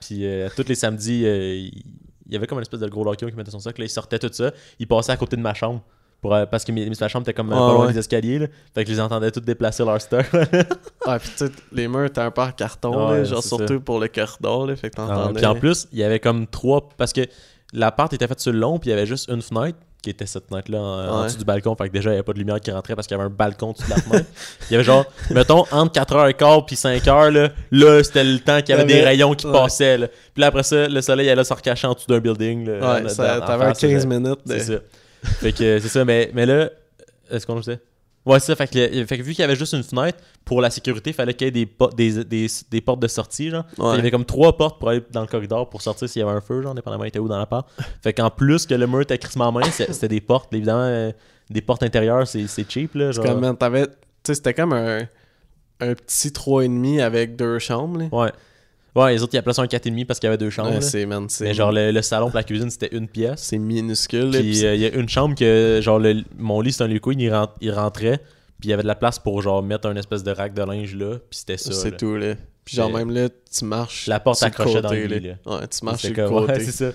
Puis 0.00 0.24
euh, 0.26 0.46
à 0.46 0.50
tous 0.50 0.66
les 0.66 0.74
samedis, 0.74 1.24
euh, 1.26 1.54
il 1.56 1.82
il 2.26 2.32
y 2.32 2.36
avait 2.36 2.46
comme 2.46 2.58
une 2.58 2.62
espèce 2.62 2.80
de 2.80 2.88
gros 2.88 3.04
locker 3.04 3.26
qui 3.30 3.36
mettait 3.36 3.50
son 3.50 3.60
stock. 3.60 3.76
Là, 3.78 3.84
il 3.84 3.88
sortait 3.90 4.18
tout 4.18 4.30
ça. 4.32 4.52
Il 4.78 4.86
passait 4.86 5.12
à 5.12 5.16
côté 5.16 5.36
de 5.36 5.42
ma 5.42 5.54
chambre. 5.54 5.82
Pour, 6.20 6.34
euh, 6.34 6.46
parce 6.46 6.64
que 6.64 6.72
mes- 6.72 6.88
ma 6.88 7.08
chambre 7.08 7.24
était 7.24 7.34
comme 7.34 7.52
euh, 7.52 7.56
Ah, 7.56 7.58
pas 7.68 7.72
loin 7.74 7.86
ouais. 7.86 7.92
des 7.92 7.98
escaliers. 7.98 8.38
Là. 8.38 8.46
Fait 8.74 8.82
que 8.84 8.88
je 8.90 8.94
les 8.94 9.00
entendais 9.00 9.30
tous 9.30 9.40
déplacer 9.40 9.84
leur. 9.84 9.98
Ouais, 11.06 11.18
pis 11.18 11.30
tu 11.36 11.44
les 11.72 11.86
murs 11.86 12.04
étaient 12.06 12.20
un 12.22 12.30
peu 12.30 12.40
en 12.40 12.50
carton, 12.50 13.10
Ouais, 13.10 13.18
là, 13.18 13.24
genre 13.24 13.42
surtout 13.42 13.78
pour 13.80 14.00
le 14.00 14.08
corridor, 14.08 14.66
là, 14.66 14.74
fait 14.76 14.88
que 14.88 14.94
Ah, 15.02 15.06
t'entendais. 15.06 15.34
puis 15.34 15.46
en 15.46 15.54
plus, 15.54 15.86
il 15.92 15.98
y 15.98 16.02
avait 16.02 16.20
comme 16.20 16.46
trois. 16.46 16.88
Parce 16.96 17.12
que 17.12 17.20
l'appart 17.74 18.10
était 18.14 18.26
fait 18.26 18.40
sur 18.40 18.52
le 18.52 18.58
long, 18.58 18.78
puis 18.78 18.88
il 18.88 18.92
y 18.92 18.96
avait 18.96 19.04
juste 19.06 19.28
une 19.30 19.42
fenêtre, 19.42 19.78
qui 20.04 20.10
était 20.10 20.26
cette 20.26 20.48
fenêtre-là 20.48 20.78
en, 20.78 20.82
en 21.08 21.18
Ouais. 21.20 21.26
dessous 21.26 21.38
du 21.38 21.44
balcon. 21.44 21.74
Fait 21.74 21.88
que 21.88 21.92
déjà, 21.92 22.10
il 22.10 22.12
n'y 22.12 22.16
avait 22.18 22.22
pas 22.24 22.32
de 22.34 22.38
lumière 22.38 22.60
qui 22.60 22.70
rentrait 22.70 22.94
parce 22.94 23.06
qu'il 23.06 23.16
y 23.16 23.20
avait 23.20 23.28
un 23.28 23.32
balcon 23.34 23.72
dessus 23.72 23.84
de 23.84 23.90
la 23.90 23.96
fenêtre. 23.96 24.26
il 24.68 24.72
y 24.72 24.74
avait 24.76 24.84
genre, 24.84 25.04
mettons, 25.30 25.64
entre 25.72 25.92
4h15 26.00 26.66
puis 26.66 26.76
5h, 26.76 27.30
là, 27.30 27.48
là 27.70 28.04
c'était 28.04 28.22
le 28.24 28.38
temps 28.38 28.60
qu'il 28.60 28.70
y 28.70 28.78
avait 28.78 28.84
des 28.84 29.02
rayons 29.02 29.34
qui 29.34 29.46
ouais. 29.46 29.52
passaient. 29.52 29.98
Là. 29.98 30.08
Puis 30.08 30.40
là, 30.40 30.48
après 30.48 30.62
ça, 30.62 30.86
le 30.88 31.00
soleil 31.00 31.28
allait 31.30 31.44
se 31.44 31.52
recacher 31.54 31.86
en 31.86 31.94
dessous 31.94 32.06
d'un 32.08 32.20
building. 32.20 32.66
Là, 32.66 32.72
Ouais, 33.02 33.14
t'avais 33.14 33.64
un 33.64 33.68
face, 33.68 33.80
15 33.80 34.06
là. 34.06 34.18
minutes 34.18 34.40
de. 34.46 34.58
C'est 34.58 34.74
ça. 34.74 34.78
Fait 35.40 35.52
que 35.52 35.78
c'est 35.78 35.88
ça, 35.88 36.04
mais, 36.04 36.30
mais 36.34 36.44
là, 36.46 36.68
est-ce 37.30 37.46
qu'on 37.46 37.56
le 37.56 37.62
sait? 37.62 37.80
Ouais, 38.26 38.40
ça. 38.40 38.56
Fait 38.56 38.66
que, 38.68 38.78
le- 38.78 39.06
fait 39.06 39.18
que 39.18 39.22
vu 39.22 39.32
qu'il 39.32 39.40
y 39.40 39.44
avait 39.44 39.56
juste 39.56 39.74
une 39.74 39.82
fenêtre, 39.82 40.18
pour 40.44 40.60
la 40.62 40.70
sécurité, 40.70 41.10
il 41.10 41.12
fallait 41.12 41.34
qu'il 41.34 41.46
y 41.46 41.48
ait 41.48 41.50
des, 41.50 41.66
po- 41.66 41.90
des, 41.90 42.24
des, 42.24 42.46
des 42.70 42.80
portes 42.80 43.00
de 43.00 43.08
sortie, 43.08 43.50
genre. 43.50 43.64
Ouais. 43.78 43.90
Il 43.92 43.96
y 43.96 43.98
avait 44.00 44.10
comme 44.10 44.24
trois 44.24 44.56
portes 44.56 44.78
pour 44.78 44.88
aller 44.88 45.02
dans 45.10 45.20
le 45.20 45.26
corridor 45.26 45.68
pour 45.68 45.82
sortir 45.82 46.08
s'il 46.08 46.20
y 46.20 46.22
avait 46.22 46.32
un 46.36 46.40
feu, 46.40 46.62
genre, 46.62 46.74
dépendamment 46.74 47.04
il 47.04 47.08
était 47.08 47.18
où 47.18 47.28
dans 47.28 47.38
la 47.38 47.46
part. 47.46 47.66
Fait 48.02 48.12
qu'en 48.14 48.30
plus 48.30 48.66
que 48.66 48.74
le 48.74 48.86
mur 48.86 49.02
était 49.02 49.18
crissement 49.18 49.52
c'est- 49.70 49.92
c'était 49.92 50.08
des 50.08 50.20
portes, 50.20 50.52
évidemment, 50.54 50.80
euh, 50.84 51.12
des 51.50 51.60
portes 51.60 51.82
intérieures, 51.82 52.26
c'est 52.26 52.46
c'est 52.46 52.70
cheap, 52.70 52.94
là. 52.94 53.12
C'est 53.12 53.20
comme, 53.22 53.56
t'avais. 53.58 53.86
Tu 53.86 53.92
sais, 54.28 54.34
c'était 54.34 54.54
comme 54.54 54.72
un. 54.72 55.00
Un 55.80 55.94
petit 55.94 56.28
3,5 56.30 57.00
avec 57.02 57.36
deux 57.36 57.58
chambres, 57.58 57.98
là. 57.98 58.06
Ouais. 58.10 58.32
Ouais, 58.94 59.12
les 59.12 59.22
autres, 59.22 59.34
ils 59.34 59.38
appelaient 59.38 59.52
ça 59.54 59.62
un 59.62 59.66
4,5 59.66 60.04
parce 60.06 60.20
qu'il 60.20 60.26
y 60.26 60.28
avait 60.28 60.38
deux 60.38 60.50
chambres. 60.50 60.68
Ouais, 60.68 60.74
là. 60.76 60.80
c'est, 60.80 61.04
man, 61.06 61.26
c'est. 61.28 61.44
Mais 61.44 61.54
genre, 61.54 61.72
le, 61.72 61.90
le 61.90 62.02
salon 62.02 62.26
pour 62.28 62.36
la 62.36 62.44
cuisine, 62.44 62.70
c'était 62.70 62.94
une 62.96 63.08
pièce. 63.08 63.40
C'est 63.42 63.58
minuscule, 63.58 64.30
là. 64.30 64.38
Puis 64.38 64.64
euh, 64.64 64.74
il 64.74 64.80
y 64.80 64.86
a 64.86 64.94
une 64.94 65.08
chambre 65.08 65.34
que, 65.34 65.80
genre, 65.82 65.98
le- 65.98 66.22
mon 66.38 66.60
lit, 66.60 66.72
c'est 66.72 66.84
un 66.84 66.86
lieu 66.86 67.00
queen, 67.00 67.18
il, 67.20 67.32
il 67.60 67.72
rentrait. 67.72 68.18
Puis 68.60 68.68
il 68.68 68.70
y 68.70 68.72
avait 68.72 68.82
de 68.84 68.88
la 68.88 68.94
place 68.94 69.18
pour, 69.18 69.42
genre, 69.42 69.62
mettre 69.62 69.88
un 69.88 69.96
espèce 69.96 70.22
de 70.22 70.30
rack 70.30 70.54
de 70.54 70.62
linge 70.62 70.94
là. 70.94 71.16
Puis 71.28 71.40
c'était 71.40 71.56
ça. 71.56 71.72
c'est 71.72 71.90
là. 71.90 71.96
tout, 71.96 72.16
là. 72.16 72.34
Puis 72.64 72.76
genre, 72.76 72.88
C'est- 72.90 72.96
même 72.96 73.10
là, 73.10 73.28
tu 73.28 73.64
marches. 73.64 74.06
La 74.06 74.20
porte 74.20 74.42
accrochait 74.42 74.80
dans 74.80 74.92
le 74.92 75.04
lit, 75.06 75.30
Ouais, 75.44 75.66
tu 75.68 75.84
marches 75.84 76.02
sur 76.02 76.14
le 76.16 76.28
côté. 76.28 76.52
ouais, 76.52 76.60
c'est 76.60 76.70
ça. 76.72 76.92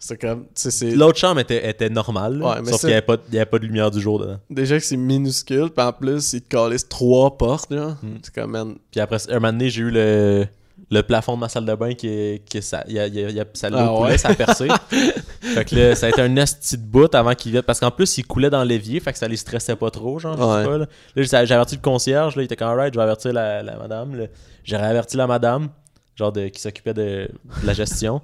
c'est 0.00 0.18
comme. 0.20 0.46
C'est. 0.54 0.90
L'autre 0.92 1.18
chambre 1.18 1.40
était, 1.40 1.68
était 1.68 1.90
normale, 1.90 2.38
là, 2.38 2.46
Ouais, 2.54 2.62
mais 2.64 2.70
sauf 2.72 2.80
qu'il 2.80 2.88
n'y 2.88 2.94
avait, 2.94 3.12
avait 3.34 3.44
pas 3.46 3.58
de 3.58 3.64
lumière 3.66 3.90
du 3.90 4.00
jour 4.00 4.18
dedans. 4.18 4.40
Déjà 4.48 4.78
que 4.78 4.84
c'est 4.84 4.96
minuscule, 4.96 5.68
puis 5.68 5.84
en 5.84 5.92
plus, 5.92 6.32
ils 6.32 6.40
te 6.40 6.48
calissent 6.48 6.88
trois 6.88 7.36
portes, 7.36 7.70
là. 7.72 7.98
Mm. 8.02 8.08
C'est 8.22 8.34
comme, 8.34 8.50
man. 8.52 8.74
Puis 8.90 9.00
après, 9.00 9.18
un 9.30 9.34
moment 9.34 9.52
donné, 9.52 9.68
j'ai 9.68 9.82
eu 9.82 9.90
le, 9.90 10.46
le 10.90 11.02
plafond 11.02 11.34
de 11.34 11.40
ma 11.40 11.48
salle 11.48 11.64
de 11.64 11.74
bain 11.74 11.94
qui, 11.94 12.40
qui 12.48 12.62
ça, 12.62 12.84
y 12.86 12.98
a, 12.98 13.06
y 13.06 13.24
a- 13.24 13.30
y 13.30 13.40
a- 13.40 13.44
ça 13.54 13.68
Ah 13.72 13.88
coulait, 13.96 14.10
ouais? 14.10 14.18
ça 14.18 14.28
a 14.28 14.34
percé. 14.34 14.68
fait 15.40 15.64
que 15.64 15.74
là, 15.74 15.94
ça 15.94 16.06
a 16.06 16.08
été 16.10 16.20
un 16.20 16.36
esti 16.36 16.76
de 16.78 16.82
bout 16.84 17.12
avant 17.14 17.34
qu'il 17.34 17.52
vienne. 17.52 17.62
Parce 17.64 17.80
qu'en 17.80 17.90
plus, 17.90 18.18
il 18.18 18.24
coulait 18.26 18.50
dans 18.50 18.62
l'évier, 18.62 19.00
fait 19.00 19.12
que 19.12 19.18
ça 19.18 19.26
les 19.26 19.36
stressait 19.36 19.74
pas 19.76 19.90
trop, 19.90 20.18
genre, 20.18 20.36
je 20.36 20.42
Ouais. 20.42 20.62
sais 20.62 20.68
pas. 20.68 20.78
Là, 20.78 20.86
Là, 21.16 21.44
j'ai 21.44 21.54
averti 21.54 21.76
le 21.76 21.80
concierge, 21.80 22.36
là, 22.36 22.42
il 22.42 22.44
était 22.44 22.56
comme, 22.56 22.68
alright, 22.68 22.92
je 22.94 22.98
vais 22.98 23.04
avertir 23.04 23.32
la, 23.32 23.62
la 23.62 23.76
madame. 23.76 24.26
J'ai 24.64 24.76
averti 24.76 25.16
la 25.16 25.26
madame, 25.26 25.68
genre, 26.14 26.30
de, 26.32 26.48
qui 26.48 26.60
s'occupait 26.60 26.94
de, 26.94 27.28
de 27.62 27.66
la 27.66 27.72
gestion. 27.72 28.20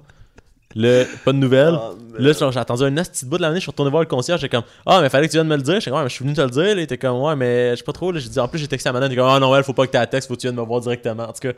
Là, 0.75 1.03
pas 1.23 1.33
de 1.33 1.37
nouvelles. 1.37 1.77
Ah, 1.79 1.91
Là, 2.17 2.31
j'ai 2.33 2.59
attendu 2.59 2.83
un 2.83 2.91
de 2.91 3.01
bout 3.25 3.37
de 3.37 3.41
l'année, 3.41 3.55
je 3.55 3.61
suis 3.61 3.71
retourné 3.71 3.89
voir 3.89 4.01
le 4.03 4.07
concierge, 4.07 4.39
j'étais 4.41 4.55
comme 4.55 4.65
Ah, 4.85 5.01
mais 5.01 5.09
fallait 5.09 5.27
que 5.27 5.31
tu 5.31 5.37
viennes 5.37 5.47
me 5.47 5.55
le 5.55 5.61
dire. 5.61 5.75
J'étais 5.75 5.89
comme 5.89 5.97
Ouais, 5.99 6.03
mais 6.03 6.09
je 6.09 6.15
suis 6.15 6.23
venu 6.23 6.35
te 6.35 6.41
le 6.41 6.49
dire. 6.49 6.63
Là, 6.63 6.71
il 6.73 6.79
était 6.79 6.97
comme 6.97 7.19
Ouais, 7.21 7.35
mais 7.35 7.71
je 7.71 7.75
sais 7.77 7.83
pas 7.83 7.91
trop. 7.91 8.11
Là, 8.11 8.19
j'ai 8.19 8.29
dit 8.29 8.39
En 8.39 8.47
plus, 8.47 8.59
j'ai 8.59 8.67
texté 8.67 8.89
à 8.89 8.91
madame, 8.91 9.09
il 9.09 9.13
était 9.13 9.21
comme 9.21 9.31
Ah 9.31 9.39
non, 9.39 9.55
elle, 9.55 9.63
faut 9.63 9.73
pas 9.73 9.87
que 9.87 9.97
tu 9.97 10.07
texte, 10.09 10.27
faut 10.27 10.35
que 10.35 10.41
tu 10.41 10.47
viennes 10.47 10.55
me 10.55 10.61
voir 10.65 10.81
directement. 10.81 11.23
En 11.23 11.33
tout 11.33 11.41
cas, 11.41 11.53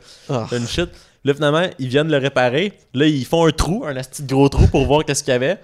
c'est 0.50 0.56
une 0.58 0.66
shit. 0.66 0.88
Là, 1.24 1.34
finalement, 1.34 1.66
ils 1.78 1.88
viennent 1.88 2.10
le 2.10 2.18
réparer. 2.18 2.72
Là, 2.94 3.06
ils 3.06 3.24
font 3.24 3.46
un 3.46 3.50
trou, 3.50 3.84
un 3.84 3.94
de 3.94 4.00
gros 4.26 4.48
trou 4.48 4.66
pour 4.68 4.84
voir 4.86 5.04
qu'est-ce 5.04 5.24
qu'il 5.24 5.32
y 5.32 5.36
avait. 5.36 5.58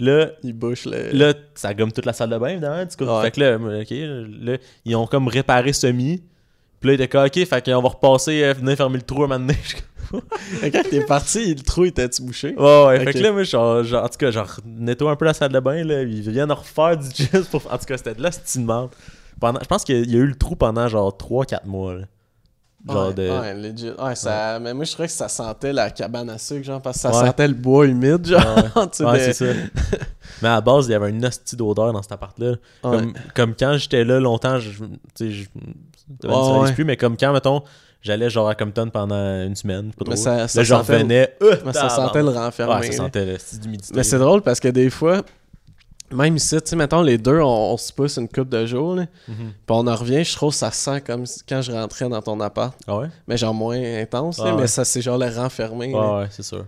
Là, 0.00 0.28
Ils 0.42 0.54
bouchent 0.54 0.86
le. 0.86 1.10
là, 1.12 1.34
ça 1.54 1.74
gomme 1.74 1.92
toute 1.92 2.06
la 2.06 2.14
salle 2.14 2.30
de 2.30 2.38
bain, 2.38 2.48
évidemment. 2.48 2.84
Du 2.84 2.96
coup. 2.96 3.04
Ouais. 3.04 3.22
Fait 3.22 3.30
que 3.30 3.40
là, 3.40 3.56
ok, 3.56 3.90
là, 3.90 4.56
ils 4.84 4.96
ont 4.96 5.06
comme 5.06 5.28
réparé 5.28 5.72
semi. 5.72 6.22
Puis 6.80 6.88
là, 6.88 6.92
il 6.92 7.00
était 7.00 7.08
comme 7.08 7.24
Ok, 7.26 7.34
fait 7.34 7.64
qu'on 7.64 7.82
va 7.82 7.88
repasser, 7.88 8.42
euh, 8.42 8.54
venir 8.54 8.76
fermer 8.76 8.96
le 8.96 9.02
trou 9.02 9.24
un 9.24 9.26
moment 9.28 9.38
donné. 9.40 9.56
Quand 10.72 10.82
t'es 10.90 11.04
parti, 11.04 11.54
le 11.54 11.62
trou 11.62 11.84
était-tu 11.84 12.22
bouché? 12.22 12.54
Ouais, 12.56 12.86
ouais. 12.86 13.04
Fait 13.04 13.12
que 13.12 13.18
là, 13.18 13.30
moi, 13.32 13.42
genre, 13.44 13.84
genre, 13.84 14.04
en 14.04 14.08
tout 14.08 14.18
cas, 14.18 14.30
genre, 14.30 14.48
nettoie 14.64 15.12
un 15.12 15.16
peu 15.16 15.24
la 15.26 15.34
salle 15.34 15.52
de 15.52 15.60
bain, 15.60 15.84
là. 15.84 16.02
Ils 16.02 16.28
viennent 16.30 16.50
refaire 16.50 16.96
du 16.96 17.06
jazz 17.14 17.46
pour. 17.48 17.62
En 17.72 17.78
tout 17.78 17.84
cas, 17.84 17.96
c'était 17.96 18.14
de 18.14 18.22
la 18.22 18.32
style 18.32 18.64
merde. 18.64 18.90
Pendant... 19.38 19.60
Je 19.60 19.66
pense 19.66 19.84
qu'il 19.84 20.10
y 20.10 20.16
a 20.16 20.18
eu 20.18 20.26
le 20.26 20.34
trou 20.34 20.56
pendant 20.56 20.88
genre 20.88 21.16
3-4 21.16 21.66
mois, 21.66 21.94
là. 21.94 22.04
Genre 22.88 23.08
ouais, 23.08 23.14
de. 23.14 23.28
Ouais, 23.30 23.54
legit. 23.54 23.90
Ouais, 23.98 24.14
ça... 24.14 24.58
Mais 24.58 24.72
moi, 24.74 24.84
je 24.84 24.92
trouvais 24.92 25.06
que 25.06 25.14
ça 25.14 25.28
sentait 25.28 25.72
la 25.72 25.90
cabane 25.90 26.30
à 26.30 26.38
sucre, 26.38 26.64
genre, 26.64 26.80
parce 26.82 26.96
que 26.96 27.02
ça 27.02 27.10
Ouais. 27.10 27.26
sentait 27.26 27.46
le 27.46 27.54
bois 27.54 27.86
humide, 27.86 28.26
genre. 28.26 28.56
Ouais, 28.74 28.86
des- 29.18 29.32
c'est 29.32 29.32
ça. 29.34 29.44
Mais 30.42 30.48
à 30.48 30.52
la 30.54 30.60
base, 30.62 30.86
il 30.86 30.92
y 30.92 30.94
avait 30.94 31.10
une 31.10 31.24
hostie 31.24 31.56
d'odeur 31.56 31.92
dans 31.92 32.02
cet 32.02 32.12
appart-là. 32.12 32.48
Ouais. 32.52 32.56
Comme, 32.82 33.12
comme 33.34 33.54
quand 33.54 33.76
j'étais 33.76 34.02
là 34.04 34.18
longtemps, 34.18 34.58
je, 34.58 34.70
ça 36.22 36.28
Ouais, 36.58 36.72
plus, 36.72 36.84
mais 36.84 36.96
comme 36.96 37.16
quand, 37.16 37.32
mettons, 37.32 37.62
j'allais 38.02 38.30
genre 38.30 38.48
à 38.48 38.54
Compton 38.54 38.88
pendant 38.90 39.44
une 39.46 39.56
semaine, 39.56 39.92
pas 39.92 40.04
trop. 40.04 40.10
Mais 40.10 40.16
ça- 40.16 40.48
ça 40.48 40.60
là, 40.60 40.64
je 40.64 40.74
revenais. 40.74 41.34
euh, 41.42 41.56
Mais 41.64 41.72
ça 41.72 41.88
sentait 41.88 42.22
le 42.22 42.30
renfermé. 42.30 42.74
Ouais, 42.74 42.82
ça 42.86 42.90
là. 42.90 42.96
sentait 42.96 43.26
le 43.26 43.38
style 43.38 43.60
d'humidité. 43.60 43.92
Mais 43.94 44.02
c'est 44.02 44.18
drôle 44.18 44.42
parce 44.42 44.60
que 44.60 44.68
des 44.68 44.90
fois, 44.90 45.22
Même 46.12 46.34
ici, 46.34 46.56
tu 46.60 46.62
sais, 46.70 46.74
mettons, 46.74 47.02
les 47.02 47.18
deux, 47.18 47.38
on, 47.38 47.72
on 47.72 47.76
se 47.76 47.92
pousse 47.92 48.16
une 48.16 48.28
coupe 48.28 48.48
de 48.48 48.66
jours, 48.66 48.96
là. 48.96 49.02
Mhm. 49.28 49.36
Puis 49.36 49.52
on 49.68 49.86
en 49.86 49.94
revient, 49.94 50.24
je 50.24 50.34
trouve 50.34 50.50
que 50.50 50.56
ça 50.56 50.72
sent 50.72 51.02
comme 51.02 51.22
quand 51.48 51.62
je 51.62 51.70
rentrais 51.70 52.08
dans 52.08 52.20
ton 52.20 52.40
appart. 52.40 52.74
Ah 52.88 52.98
ouais? 52.98 53.06
Mais 53.28 53.36
genre 53.36 53.54
moins 53.54 53.78
intense, 53.80 54.38
là, 54.38 54.46
Ah 54.48 54.54
ouais. 54.56 54.62
mais 54.62 54.66
ça, 54.66 54.84
c'est 54.84 55.02
genre 55.02 55.18
le 55.18 55.28
renfermé. 55.28 55.92
là. 55.92 56.18
Ouais, 56.18 56.26
c'est 56.30 56.42
sûr. 56.42 56.64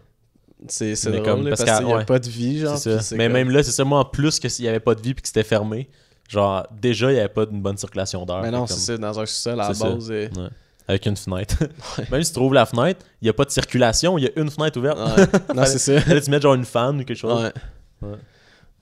C'est 0.68 0.95
drôle, 1.11 1.22
comme- 1.24 1.43
là, 1.43 1.51
parce 1.51 1.64
parce, 1.64 1.78
qu'il 1.78 1.86
n'y 1.88 1.93
a 1.93 1.97
ouais. 1.97 2.05
pas 2.05 2.20
de 2.20 2.28
vie, 2.28 2.61
genre. 2.61 2.78
Mais 2.86 3.24
comme- 3.24 3.32
même 3.32 3.51
là, 3.51 3.64
c'est 3.64 3.72
ça, 3.72 3.82
moi, 3.84 3.99
en 3.99 4.05
plus 4.05 4.38
que 4.38 4.49
s'il 4.49 4.64
y 4.64 4.68
avait 4.68 4.78
pas 4.78 4.95
de 4.95 5.01
vie 5.03 5.12
puis 5.12 5.22
que 5.22 5.26
c'était 5.28 5.43
fermé, 5.43 5.90
genre, 6.33 6.66
déjà, 6.72 7.12
il 7.12 7.16
y 7.16 7.18
avait 7.18 7.28
pas 7.28 7.45
une 7.51 7.61
bonne 7.61 7.76
circulation 7.76 8.24
d'air. 8.24 8.41
Mais 8.43 8.51
non, 8.51 8.66
c'est 8.66 8.74
ça, 8.74 8.97
dans 8.97 9.20
un 9.20 9.26
sous-sol, 9.26 9.61
à 9.61 9.68
la 9.68 9.74
base. 9.74 10.11
Ouais. 10.11 10.30
Avec 10.89 11.07
une 11.07 11.16
fenêtre. 11.16 11.57
Ouais. 11.99 12.07
Même 12.11 12.22
si 12.22 12.30
tu 12.30 12.37
trouves 12.37 12.55
la 12.55 12.64
fenêtre, 12.64 13.05
il 13.20 13.26
n'y 13.26 13.28
a 13.28 13.35
pas 13.35 13.45
de 13.45 13.51
circulation, 13.51 14.16
il 14.16 14.24
y 14.24 14.26
a 14.26 14.30
une 14.37 14.51
fenêtre 14.51 14.78
ouverte. 14.78 14.99
Ouais. 14.99 15.26
non, 15.55 15.64
c'est 15.66 15.78
ça. 15.78 16.01
Fallait 16.01 16.20
tu 16.20 16.30
mettre 16.30 16.43
genre 16.43 16.55
une 16.55 16.64
fan 16.64 17.01
ou 17.01 17.05
quelque 17.05 17.18
chose. 17.18 17.43
Ouais. 17.43 18.09
Ouais. 18.09 18.16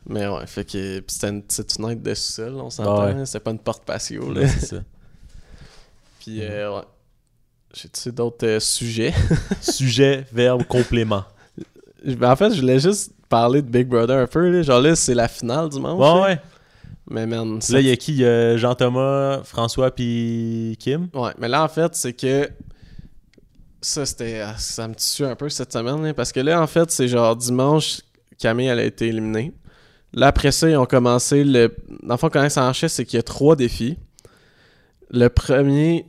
Mais 0.07 0.29
ouais, 0.29 0.47
fait 0.47 0.65
que 0.65 1.03
c'était 1.09 1.29
une 1.29 1.43
petite 1.43 1.73
fenêtre 1.73 2.03
de 2.03 2.15
sous-sol, 2.15 2.55
on 2.55 2.71
s'entend. 2.71 3.05
Ouais. 3.05 3.27
C'était 3.27 3.41
pas 3.41 3.51
une 3.51 3.59
porte 3.59 3.85
patio, 3.85 4.33
là. 4.33 4.43
Ouais, 4.43 4.49
c'est 4.49 4.67
ça. 4.67 4.77
Puis, 6.21 6.43
euh, 6.43 6.77
ouais. 6.77 6.83
J'ai-tu 7.75 8.13
d'autres 8.13 8.47
euh, 8.47 8.61
sujets? 8.61 9.15
Sujet, 9.61 10.25
verbe, 10.33 10.65
complément. 10.65 11.25
Ben, 12.05 12.31
en 12.31 12.37
fait, 12.37 12.53
je 12.53 12.61
voulais 12.61 12.81
juste 12.81 13.13
parler 13.29 13.63
de 13.63 13.69
Big 13.69 13.87
Brother 13.87 14.19
un 14.19 14.27
peu, 14.27 14.51
là. 14.51 14.63
Genre 14.63 14.81
là, 14.81 14.97
c'est 14.97 15.15
la 15.15 15.29
finale 15.29 15.69
dimanche. 15.69 15.99
Ouais, 15.99 16.07
là. 16.07 16.23
ouais. 16.23 16.41
Mais 17.11 17.27
man, 17.27 17.59
Là, 17.71 17.81
il 17.81 17.87
y 17.87 17.91
a 17.91 17.97
qui? 17.97 18.13
Il 18.13 18.19
y 18.21 18.25
a 18.25 18.57
Jean-Thomas, 18.57 19.43
François 19.43 19.91
puis 19.91 20.77
Kim? 20.79 21.09
Ouais, 21.13 21.33
mais 21.39 21.49
là, 21.49 21.65
en 21.65 21.69
fait, 21.69 21.95
c'est 21.95 22.13
que. 22.13 22.49
Ça, 23.83 24.07
c'était. 24.07 24.41
ah, 24.41 24.55
Ça 24.57 24.87
me 24.87 24.95
tue 24.95 25.25
un 25.25 25.35
peu 25.35 25.49
cette 25.49 25.73
semaine, 25.73 26.03
là, 26.05 26.15
parce 26.15 26.31
que 26.31 26.41
là, 26.41 26.63
en 26.63 26.67
fait, 26.69 26.91
c'est 26.91 27.09
genre 27.09 27.35
dimanche, 27.35 28.01
Camille, 28.39 28.67
elle 28.69 28.79
a 28.79 28.85
été 28.85 29.09
éliminée. 29.09 29.53
Là, 30.13 30.29
après 30.29 30.53
ça, 30.53 30.71
ils 30.71 30.77
ont 30.77 30.87
commencé 30.87 31.43
le. 31.43 31.75
Dans 32.03 32.15
le 32.15 32.19
fond, 32.19 32.29
comment 32.31 32.49
ça 32.49 32.61
marchait, 32.63 32.89
c'est 32.89 33.05
qu'il 33.05 33.17
y 33.17 33.21
a 33.21 33.25
trois 33.25 33.57
défis. 33.57 33.99
Le 35.11 35.29
premier, 35.29 36.07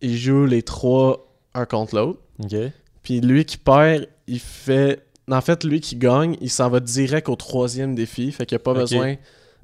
il 0.00 0.16
joue 0.16 0.46
les 0.46 0.62
trois 0.62 1.34
un 1.54 1.66
contre 1.66 1.96
l'autre. 1.96 2.20
Ok. 2.42 2.54
Puis 3.02 3.20
lui 3.20 3.44
qui 3.44 3.56
perd, 3.56 4.06
il 4.28 4.38
fait. 4.38 5.04
En 5.28 5.40
fait, 5.40 5.64
lui 5.64 5.80
qui 5.80 5.96
gagne, 5.96 6.36
il 6.40 6.50
s'en 6.50 6.68
va 6.68 6.78
direct 6.78 7.28
au 7.28 7.34
troisième 7.36 7.94
défi. 7.94 8.30
Fait 8.30 8.46
qu'il 8.46 8.54
n'y 8.56 8.60
a 8.60 8.64
pas 8.64 8.74
besoin 8.74 9.16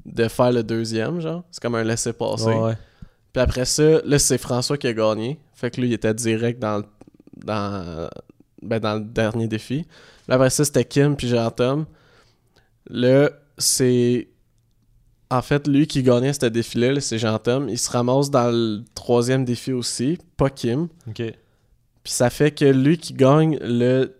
de 0.05 0.27
faire 0.27 0.51
le 0.51 0.63
deuxième, 0.63 1.19
genre. 1.19 1.43
C'est 1.51 1.61
comme 1.61 1.75
un 1.75 1.83
laisser-passer. 1.83 2.45
Ouais. 2.45 2.77
Puis 3.33 3.41
après 3.41 3.65
ça, 3.65 4.01
là, 4.03 4.19
c'est 4.19 4.37
François 4.37 4.77
qui 4.77 4.87
a 4.87 4.93
gagné. 4.93 5.39
Fait 5.53 5.71
que 5.71 5.79
lui, 5.79 5.87
il 5.89 5.93
était 5.93 6.13
direct 6.13 6.59
dans 6.59 6.79
le, 6.79 6.85
dans, 7.37 8.09
ben, 8.61 8.79
dans 8.79 8.95
le 8.95 9.01
dernier 9.01 9.47
défi. 9.47 9.85
Là, 10.27 10.35
après 10.35 10.49
ça, 10.49 10.65
c'était 10.65 10.85
Kim 10.85 11.15
puis 11.15 11.27
Jean-Tom. 11.27 11.85
Là, 12.89 13.29
c'est... 13.57 14.27
En 15.29 15.41
fait, 15.41 15.65
lui 15.65 15.87
qui 15.87 16.03
gagnait 16.03 16.33
ce 16.33 16.45
défi-là, 16.47 16.91
là, 16.91 16.99
c'est 16.99 17.17
Jean-Tom. 17.17 17.69
Il 17.69 17.79
se 17.79 17.89
ramasse 17.89 18.29
dans 18.29 18.51
le 18.51 18.83
troisième 18.95 19.45
défi 19.45 19.71
aussi, 19.71 20.17
pas 20.35 20.49
Kim. 20.49 20.89
Ok. 21.07 21.23
Puis 22.03 22.13
ça 22.13 22.29
fait 22.29 22.51
que 22.51 22.65
lui 22.65 22.97
qui 22.97 23.13
gagne 23.13 23.57
le... 23.61 24.13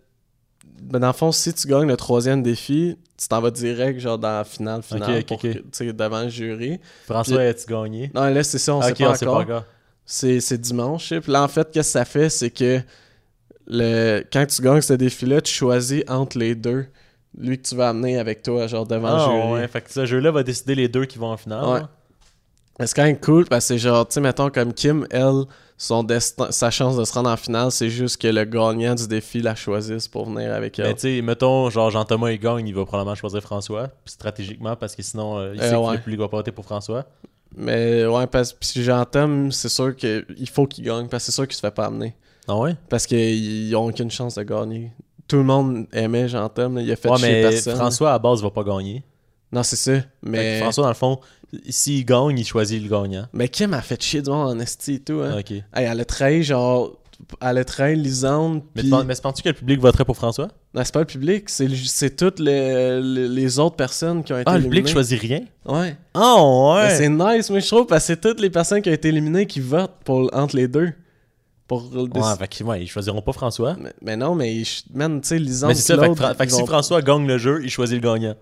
Ben, 0.82 1.00
dans 1.00 1.08
le 1.08 1.14
fond, 1.14 1.32
si 1.32 1.54
tu 1.54 1.68
gagnes 1.68 1.88
le 1.88 1.96
troisième 1.98 2.42
défi, 2.44 2.98
tu 3.18 3.28
t'en 3.28 3.40
vas 3.40 3.52
direct, 3.52 4.00
genre, 4.00 4.18
dans 4.18 4.30
la 4.40 4.44
finale, 4.44 4.82
finale, 4.82 5.12
Ok, 5.12 5.18
ok, 5.20 5.26
pour 5.28 5.38
ok. 5.38 5.42
que- 5.42 5.58
tu 5.60 5.64
sais, 5.72 5.94
devant 5.94 6.24
le 6.24 6.30
jury. 6.30 6.80
François, 7.06 7.42
as-tu 7.42 7.66
gagné? 7.72 8.12
Non, 8.16 8.26
là, 8.34 8.44
c'est 8.44 8.58
ça, 8.58 8.76
on 8.76 8.82
sait 8.82 8.94
pas 8.94 9.12
on 9.12 9.16
sait 9.16 9.26
encore. 9.28 9.38
pas 9.40 9.44
encore. 9.54 9.64
C'est 10.06 10.40
c'est 10.42 10.58
dimanche. 10.60 11.14
Puis 11.20 11.32
là, 11.32 11.44
en 11.44 11.48
fait, 11.48 11.70
qu'est-ce 11.72 11.90
que 11.90 12.00
ça 12.00 12.06
fait, 12.06 12.30
c'est 12.30 12.50
que 12.50 12.82
le 13.68 14.24
quand 14.34 14.46
tu 14.46 14.62
gagnes 14.62 14.82
ce 14.82 14.94
défi-là, 14.94 15.42
tu 15.42 15.54
choisis 15.54 16.04
entre 16.08 16.38
les 16.38 16.56
deux 16.56 16.86
lui 17.38 17.58
que 17.58 17.68
tu 17.68 17.76
vas 17.76 17.90
amener 17.90 18.18
avec 18.20 18.44
toi, 18.44 18.68
genre 18.68 18.86
devant 18.86 19.08
Ah, 19.08 19.28
le 19.28 19.40
jury. 19.42 19.54
ouais. 19.62 19.68
Fait 19.70 19.82
que 19.82 19.92
ce 19.92 20.06
jeu-là 20.06 20.32
va 20.32 20.44
décider 20.44 20.76
les 20.76 20.90
deux 20.90 21.06
qui 21.06 21.18
vont 21.18 21.28
en 21.32 21.38
finale. 21.38 21.66
Ouais. 22.78 22.86
C'est 22.88 22.96
quand 22.96 23.04
même 23.04 23.20
cool 23.20 23.46
parce 23.46 23.66
que 23.66 23.76
c'est 23.76 23.78
genre, 23.78 24.06
tu 24.08 24.16
sais, 24.16 24.22
mettons 24.22 24.50
comme 24.50 24.74
Kim, 24.74 25.06
elle, 25.12 25.44
son 25.82 26.04
destin, 26.04 26.52
sa 26.52 26.70
chance 26.70 26.96
de 26.96 27.04
se 27.04 27.12
rendre 27.12 27.32
en 27.32 27.38
finale, 27.38 27.72
c'est 27.72 27.90
juste 27.90 28.22
que 28.22 28.28
le 28.28 28.44
gagnant 28.46 28.94
du 28.94 29.08
défi 29.08 29.42
la 29.42 29.56
choisisse 29.56 30.08
pour 30.08 30.30
venir 30.30 30.54
avec 30.54 30.78
elle. 30.78 30.86
Mais 30.86 30.94
tu 30.94 31.00
sais, 31.00 31.22
mettons, 31.24 31.72
genre 31.72 31.90
Jean-Thomas 31.90 32.30
il 32.30 32.40
gagne, 32.40 32.68
il 32.68 32.76
va 32.76 32.86
probablement 32.86 33.16
choisir 33.16 33.42
François, 33.42 33.90
stratégiquement, 34.06 34.76
parce 34.76 34.96
que 34.96 35.02
sinon, 35.02 35.40
euh, 35.40 35.54
il 35.56 35.60
Euh, 35.60 35.70
sait 35.72 35.76
ouais. 35.76 35.94
le 35.94 36.02
public 36.02 36.20
va 36.20 36.28
pas 36.28 36.38
voter 36.38 36.52
pour 36.52 36.66
François. 36.66 37.06
Mais 37.56 38.06
ouais, 38.06 38.28
parce 38.28 38.54
que 38.54 38.64
si 38.64 38.84
j'entends, 38.84 39.50
c'est 39.50 39.70
sûr 39.70 39.96
qu'il 39.96 40.50
faut 40.54 40.68
qu'il 40.68 40.84
gagne 40.84 41.08
parce 41.08 41.24
que 41.24 41.32
c'est 41.32 41.36
sûr 41.36 41.48
qu'il 41.48 41.56
se 41.56 41.62
fait 41.62 41.72
pas 41.72 41.88
amener. 41.88 42.16
Ah 42.48 42.56
ouais? 42.58 42.76
Parce 42.88 43.08
qu'ils 43.08 43.76
ont 43.76 43.88
aucune 43.88 44.12
chance 44.12 44.36
de 44.36 44.44
gagner. 44.44 44.92
Tout 45.28 45.38
le 45.38 45.44
monde 45.46 45.88
aimait 45.94 46.28
Jean-Tom, 46.28 46.78
il 46.78 46.92
a 46.92 46.96
fait 46.96 47.10
ouais, 47.10 47.18
chier 47.18 47.28
mais 47.32 47.42
personne. 47.42 47.76
François 47.76 48.14
à 48.14 48.20
base 48.20 48.44
va 48.44 48.52
pas 48.52 48.64
gagner. 48.64 49.04
Non, 49.52 49.64
c'est 49.64 49.76
ça. 49.78 49.94
Mais... 50.22 50.60
François, 50.60 50.84
dans 50.84 50.90
le 50.90 50.96
fond, 50.96 51.20
s'il 51.70 52.06
gagne, 52.06 52.38
il 52.40 52.46
choisit 52.46 52.82
le 52.82 52.90
gagnant. 52.90 53.28
mais 53.34 53.48
Kim 53.50 53.74
a 53.74 53.82
fait 53.82 54.02
chier 54.02 54.22
du 54.22 54.30
monde 54.30 54.50
en 54.56 54.60
esti 54.60 54.94
et 54.96 55.00
tout. 55.00 55.22
Hein. 55.24 55.38
Ok. 55.40 55.52
Hey, 55.52 55.64
elle 55.74 56.00
a 56.00 56.06
trahi, 56.06 56.44
genre. 56.44 56.98
Elle 57.40 57.60
a 57.60 57.64
trahi 57.66 57.96
Lisande. 57.96 58.64
Mais, 58.76 58.84
penses- 58.84 59.06
mais 59.06 59.14
penses-tu 59.22 59.44
que 59.44 59.50
le 59.50 59.54
public 59.56 59.80
voterait 59.80 60.06
pour 60.06 60.16
François? 60.18 60.48
Non, 60.74 60.82
c'est 60.84 60.94
pas 60.94 61.02
le 61.02 61.06
public, 61.06 61.50
c'est, 61.50 61.68
le- 61.68 62.10
toutes 62.16 62.40
les, 62.40 63.00
les, 63.00 63.60
autres 63.60 63.76
personnes 63.76 64.24
qui 64.24 64.34
ont 64.34 64.38
été 64.40 64.46
Ah, 64.50 64.54
le 64.54 64.62
éliminées. 64.62 64.80
public 64.82 64.94
choisit 64.94 65.20
rien? 65.22 65.42
Ouais. 65.66 65.96
Oh, 66.16 66.74
Mais 66.82 66.96
c'est 66.96 67.10
nice, 67.10 67.50
mais 67.52 67.62
je 67.62 67.68
trouve, 67.68 67.86
parce 67.86 68.04
que 68.04 68.08
c'est 68.08 68.22
toutes 68.22 68.40
les 68.40 68.50
personnes 68.50 68.82
qui 68.82 68.90
ont 68.90 68.94
été 68.94 69.10
éliminées 69.10 69.46
qui 69.46 69.60
votent 69.60 69.98
pour, 70.04 70.30
entre 70.34 70.56
les 70.56 70.68
deux. 70.68 70.94
Pour 71.68 71.90
le 71.94 72.02
Ouais, 72.02 72.36
fait 72.40 72.48
que, 72.48 72.64
ouais, 72.64 72.84
ils 72.84 72.88
choisiront 72.88 73.22
pas 73.22 73.34
François. 73.34 73.76
mais, 73.80 73.94
mais 74.02 74.18
non, 74.18 74.34
mais 74.34 74.64
je- 74.64 74.82
man, 74.94 75.22
tu 75.22 75.28
sais, 75.28 75.38
Lisande. 75.40 75.70
Mais 75.70 75.76
c'est 75.76 75.84
ça, 75.84 75.94
fait 75.96 76.00
que, 76.00 76.06
Claude, 76.06 76.18
Fra- 76.18 76.34
fait 76.34 76.48
que 76.48 76.52
ils 76.52 76.56
si 76.56 76.66
François 76.66 77.02
gagne 77.04 77.28
le 77.28 77.38
jeu, 77.38 77.62
il 77.64 77.70
choisit 77.70 78.02
le 78.02 78.10
gagnant. 78.14 78.36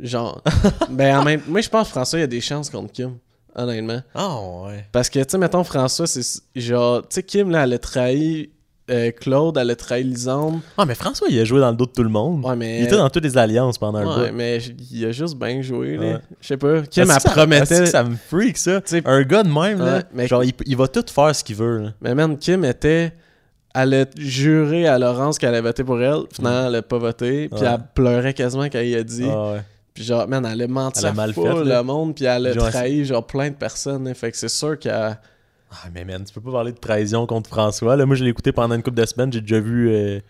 Genre. 0.00 0.42
ben, 0.90 1.18
en 1.18 1.24
même... 1.24 1.42
moi, 1.46 1.60
je 1.60 1.68
pense 1.68 1.88
que 1.88 1.92
François, 1.92 2.18
il 2.18 2.22
a 2.22 2.26
des 2.26 2.40
chances 2.40 2.70
contre 2.70 2.92
Kim. 2.92 3.16
Honnêtement. 3.54 4.00
Ah, 4.14 4.38
ouais. 4.64 4.86
Parce 4.92 5.10
que, 5.10 5.18
tu 5.18 5.26
sais, 5.28 5.38
mettons, 5.38 5.62
François, 5.64 6.06
c'est 6.06 6.22
genre. 6.56 7.02
Tu 7.02 7.06
sais, 7.16 7.22
Kim, 7.22 7.50
là, 7.50 7.64
elle 7.64 7.74
a 7.74 7.78
trahi 7.78 8.48
euh, 8.90 9.10
Claude, 9.10 9.58
elle 9.58 9.70
a 9.70 9.76
trahi 9.76 10.02
Lisande. 10.04 10.60
Ah, 10.78 10.86
mais 10.86 10.94
François, 10.94 11.28
il 11.30 11.38
a 11.38 11.44
joué 11.44 11.60
dans 11.60 11.70
le 11.70 11.76
dos 11.76 11.84
de 11.84 11.90
tout 11.92 12.02
le 12.02 12.08
monde. 12.08 12.42
Ouais, 12.44 12.56
mais. 12.56 12.80
Il 12.80 12.84
était 12.86 12.96
dans 12.96 13.10
toutes 13.10 13.24
les 13.24 13.36
alliances 13.36 13.76
pendant 13.76 13.98
un 13.98 14.06
Ouais, 14.22 14.30
bout. 14.30 14.36
mais 14.36 14.58
il 14.90 15.04
a 15.04 15.12
juste 15.12 15.36
bien 15.36 15.60
joué, 15.60 15.98
là. 15.98 16.02
Ouais. 16.14 16.18
Je 16.40 16.46
sais 16.48 16.56
pas. 16.56 16.80
Kim, 16.82 17.10
elle 17.10 17.30
promettait. 17.30 17.80
que 17.80 17.86
ça 17.86 18.02
me 18.02 18.16
freak, 18.16 18.56
ça? 18.56 18.80
Un 19.04 19.22
gars 19.22 19.42
de 19.42 19.48
même, 19.50 19.78
là, 19.80 19.96
Ouais, 19.98 20.02
mais- 20.14 20.26
genre, 20.26 20.42
il, 20.42 20.52
il 20.64 20.76
va 20.76 20.88
tout 20.88 21.04
faire 21.12 21.36
ce 21.36 21.44
qu'il 21.44 21.56
veut. 21.56 21.78
Là. 21.78 21.88
Mais 22.00 22.14
man, 22.14 22.38
Kim 22.38 22.64
était. 22.64 23.12
Elle 23.74 23.94
a 23.94 24.04
juré 24.18 24.86
à 24.86 24.98
Laurence 24.98 25.38
qu'elle 25.38 25.50
allait 25.50 25.60
voter 25.62 25.84
pour 25.84 26.00
elle. 26.00 26.22
Finalement, 26.32 26.68
elle 26.68 26.76
a 26.76 26.82
pas 26.82 26.98
voté. 26.98 27.48
Puis 27.48 27.60
Ouais. 27.60 27.66
elle 27.66 27.80
pleurait 27.94 28.34
quasiment 28.34 28.64
quand 28.64 28.80
il 28.80 28.94
a 28.96 29.02
dit. 29.02 29.26
Ah, 29.30 29.52
ouais. 29.52 29.60
Puis 29.94 30.04
genre, 30.04 30.26
man, 30.26 30.46
elle 30.50 30.62
a 30.62 30.66
menti 30.68 31.00
Elle 31.00 31.06
a 31.06 31.08
à 31.10 31.12
mal 31.12 31.34
full 31.34 31.46
fait, 31.48 31.64
là. 31.64 31.78
le 31.80 31.82
monde. 31.86 32.14
Puis 32.14 32.24
elle 32.24 32.46
a 32.46 32.52
Genre, 32.52 32.70
trahi 32.70 33.04
genre 33.04 33.26
plein 33.26 33.50
de 33.50 33.54
personnes. 33.54 34.08
hein. 34.08 34.14
Fait 34.14 34.30
que 34.30 34.36
c'est 34.38 34.48
sûr 34.48 34.78
qu'elle. 34.78 35.18
Ah, 35.74 35.88
mais 35.94 36.04
man, 36.04 36.22
tu 36.24 36.32
peux 36.34 36.40
pas 36.40 36.52
parler 36.52 36.72
de 36.72 36.78
trahison 36.78 37.26
contre 37.26 37.48
François. 37.48 37.96
Là, 37.96 38.04
moi, 38.06 38.14
je 38.16 38.24
l'ai 38.24 38.30
écouté 38.30 38.52
pendant 38.52 38.74
une 38.74 38.82
couple 38.82 39.00
de 39.00 39.06
semaines. 39.06 39.32
J'ai 39.32 39.40
déjà 39.40 39.60
vu. 39.60 39.90
euh, 39.90 40.20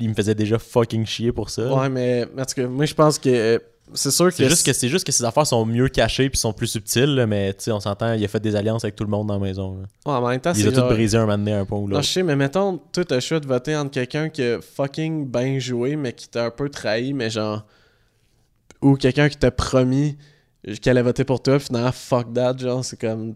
il 0.00 0.08
me 0.08 0.14
faisait 0.14 0.34
déjà 0.36 0.58
fucking 0.58 1.04
chier 1.04 1.32
pour 1.32 1.50
ça. 1.50 1.72
Ouais, 1.72 1.88
mais. 1.88 2.26
Tout 2.26 2.44
cas, 2.56 2.66
moi, 2.68 2.84
je 2.86 2.94
pense 2.94 3.18
que. 3.18 3.28
euh, 3.28 3.58
C'est 3.92 4.10
sûr 4.12 4.26
que. 4.28 4.34
C'est 4.34 4.48
juste 4.48 4.64
que 4.66 4.72
c'est 4.72 4.88
juste 4.88 5.04
que 5.04 5.10
ses 5.12 5.24
affaires 5.24 5.46
sont 5.46 5.64
mieux 5.66 5.88
cachées 5.88 6.30
puis 6.30 6.38
sont 6.38 6.52
plus 6.52 6.68
subtiles, 6.68 7.14
là, 7.16 7.26
mais 7.26 7.52
tu 7.54 7.64
sais, 7.64 7.72
on 7.72 7.80
s'entend, 7.80 8.12
il 8.14 8.24
a 8.24 8.28
fait 8.28 8.40
des 8.40 8.54
alliances 8.56 8.84
avec 8.84 8.94
tout 8.96 9.04
le 9.04 9.10
monde 9.10 9.26
dans 9.28 9.34
la 9.34 9.40
maison. 9.40 9.78
là. 9.80 10.12
Ouais, 10.12 10.18
en 10.18 10.28
même 10.28 10.40
temps, 10.40 10.52
Il 10.54 10.62
a 10.62 10.64
toutes 10.66 10.74
genre- 10.76 10.88
brisées 10.88 11.18
un 11.18 11.22
moment 11.22 11.38
donné, 11.38 11.52
un 11.52 11.64
point 11.64 11.78
ou 11.78 11.88
Non, 11.88 12.00
je 12.00 12.08
sais, 12.08 12.22
mais 12.22 12.34
mettons, 12.36 12.78
toi, 12.92 13.04
t'as 13.04 13.16
le 13.16 13.20
choix 13.20 13.40
de 13.40 13.46
voter 13.46 13.76
entre 13.76 13.90
quelqu'un 13.90 14.28
qui 14.28 14.42
a 14.42 14.60
fucking 14.60 15.26
bien 15.30 15.58
joué, 15.58 15.96
mais 15.96 16.12
qui 16.12 16.28
t'a 16.28 16.46
un 16.46 16.50
peu 16.50 16.68
trahi, 16.68 17.12
mais 17.12 17.30
genre. 17.30 17.64
Ou 18.82 18.96
quelqu'un 18.96 19.28
qui 19.28 19.36
t'a 19.36 19.50
promis 19.50 20.16
qu'elle 20.80 20.92
allait 20.98 21.02
voter 21.02 21.24
pour 21.24 21.42
toi, 21.42 21.58
finalement, 21.58 21.92
fuck 21.92 22.32
that, 22.34 22.56
genre, 22.58 22.84
c'est 22.84 22.98
comme. 23.00 23.34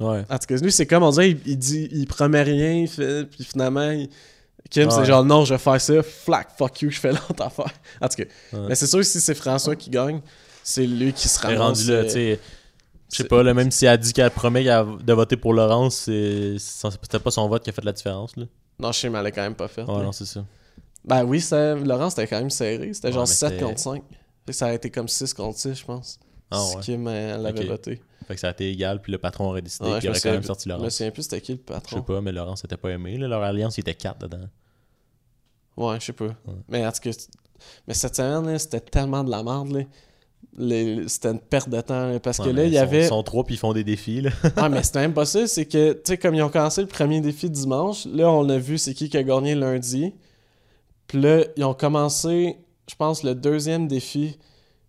Ouais. 0.00 0.24
En 0.30 0.38
tout 0.38 0.46
cas, 0.46 0.56
lui, 0.56 0.72
c'est 0.72 0.86
comme 0.86 1.02
on 1.02 1.10
dirait, 1.10 1.30
il, 1.30 1.40
il 1.46 1.58
dit, 1.58 1.88
il 1.92 2.06
promet 2.06 2.42
rien, 2.42 2.86
fait, 2.86 3.24
puis 3.26 3.44
finalement, 3.44 3.90
il- 3.90 4.08
Kim, 4.70 4.84
Ouais. 4.88 4.90
c'est 4.94 5.04
genre, 5.04 5.24
non, 5.24 5.44
je 5.44 5.54
vais 5.54 5.58
faire 5.58 5.80
ça, 5.80 6.02
flac, 6.02 6.48
fuck 6.56 6.80
you, 6.82 6.90
je 6.90 7.00
fais 7.00 7.10
l'autre 7.12 7.42
affaire. 7.44 7.72
En 8.00 8.08
tout 8.08 8.16
cas, 8.16 8.24
Ouais. 8.52 8.66
mais 8.68 8.74
c'est 8.74 8.86
sûr 8.86 8.98
que 9.00 9.04
si 9.04 9.20
c'est 9.20 9.34
François 9.34 9.74
qui 9.76 9.90
gagne, 9.90 10.20
c'est 10.62 10.86
lui 10.86 11.12
qui 11.12 11.28
se 11.28 11.38
Elle 11.44 11.54
est 11.54 11.56
ramasse. 11.58 11.78
rendu 11.80 11.90
là, 11.90 11.96
euh, 11.98 12.04
tu 12.04 12.10
sais. 12.10 12.40
Je 13.12 13.16
sais 13.16 13.24
pas, 13.24 13.42
là, 13.42 13.52
même 13.54 13.70
si 13.72 13.86
elle 13.86 13.98
dit 13.98 14.12
qu'elle 14.12 14.30
promet 14.30 14.62
de 14.64 15.12
voter 15.12 15.36
pour 15.36 15.52
Laurence, 15.52 15.96
c'est 15.96 16.56
peut-être 17.00 17.18
pas 17.24 17.30
son 17.32 17.48
vote 17.48 17.64
qui 17.64 17.70
a 17.70 17.72
fait 17.72 17.84
la 17.84 17.92
différence. 17.92 18.36
Là. 18.36 18.44
Non, 18.78 18.92
je 18.92 19.00
sais, 19.00 19.10
mais 19.10 19.18
elle 19.18 19.26
a 19.26 19.30
quand 19.32 19.42
même 19.42 19.56
pas 19.56 19.66
fait. 19.66 19.82
Ouais, 19.82 19.98
là. 19.98 20.04
non, 20.04 20.12
c'est 20.12 20.26
ça. 20.26 20.44
Ben 21.04 21.24
oui, 21.24 21.40
ça, 21.40 21.74
Laurent, 21.74 22.08
c'était 22.10 22.28
quand 22.28 22.38
même 22.38 22.50
serré. 22.50 22.92
C'était 22.94 23.08
Ouais, 23.08 23.14
genre 23.14 23.22
mais 23.26 23.34
7 23.34 23.50
c'était- 23.54 23.64
contre 23.64 23.80
5. 23.80 24.02
Ça 24.48 24.66
a 24.66 24.72
été 24.74 24.90
comme 24.90 25.06
6 25.08 25.32
contre 25.34 25.58
6, 25.58 25.74
je 25.74 25.84
pense. 25.84 26.18
Ah 26.50 26.60
ouais. 26.74 26.80
Kim, 26.82 27.06
elle 27.06 27.42
l'avait 27.42 27.64
voté. 27.64 28.00
Fait 28.26 28.34
que 28.34 28.40
ça 28.40 28.48
a 28.48 28.50
été 28.50 28.68
égal, 28.70 29.00
puis 29.00 29.12
le 29.12 29.18
patron 29.18 29.48
aurait 29.50 29.62
décidé 29.62 29.88
Ouais, 29.88 30.00
qu'il 30.00 30.10
aurait 30.10 30.20
quand 30.20 30.30
même 30.32 30.42
sorti 30.42 30.64
Je 30.68 30.74
me 30.74 30.78
Laurence. 30.78 30.94
souviens 30.96 31.10
plus 31.12 31.22
c'était 31.22 31.40
qui 31.40 31.52
le 31.52 31.58
Je 31.58 31.62
sais 31.72 31.80
patron. 31.80 32.02
pas, 32.02 32.20
mais 32.20 32.32
Laurence 32.32 32.62
s'était 32.62 32.76
pas 32.76 32.90
aimé. 32.90 33.16
là. 33.16 33.28
Leur 33.28 33.42
alliance, 33.42 33.76
il 33.78 33.80
était 33.82 33.94
4 33.94 34.18
dedans. 34.18 34.48
Ouais, 35.76 35.98
je 36.00 36.06
sais 36.06 36.12
pas. 36.12 36.34
Mais 36.68 36.84
en 36.86 36.90
tout 36.92 37.00
cas, 37.00 37.10
mais 37.86 37.94
cette 37.94 38.16
semaine, 38.16 38.58
c'était 38.58 38.80
tellement 38.80 39.22
de 39.24 39.30
la 39.30 39.42
merde. 39.42 39.70
Là. 39.72 39.80
Les- 40.56 41.08
C'était 41.08 41.30
une 41.30 41.38
perte 41.40 41.68
de 41.68 41.80
temps. 41.80 42.08
là, 42.08 42.18
parce 42.20 42.38
que 42.38 42.48
là, 42.48 42.64
il 42.64 42.72
y 42.72 42.78
avait. 42.78 43.04
Ils 43.04 43.08
sont 43.08 43.22
trois, 43.22 43.44
puis 43.44 43.54
ils 43.54 43.58
font 43.58 43.72
des 43.72 43.84
défis. 43.84 44.20
Là. 44.22 44.30
Ah, 44.56 44.68
mais 44.68 44.82
c'était 44.82 45.00
même 45.00 45.14
pas 45.14 45.26
ça. 45.26 45.46
C'est 45.46 45.66
que, 45.66 45.92
tu 45.92 46.00
sais, 46.04 46.18
comme 46.18 46.34
ils 46.34 46.42
ont 46.42 46.48
commencé 46.50 46.80
le 46.80 46.88
premier 46.88 47.20
défi 47.20 47.48
dimanche, 47.48 48.06
là, 48.06 48.28
on 48.30 48.48
a 48.48 48.58
vu 48.58 48.76
c'est 48.78 48.94
qui 48.94 49.08
qui 49.08 49.16
a 49.16 49.22
gagné 49.22 49.54
lundi. 49.54 50.12
Puis 51.06 51.20
là, 51.20 51.44
ils 51.56 51.64
ont 51.64 51.74
commencé, 51.74 52.56
je 52.90 52.94
pense, 52.96 53.22
le 53.22 53.34
deuxième 53.34 53.86
défi. 53.88 54.36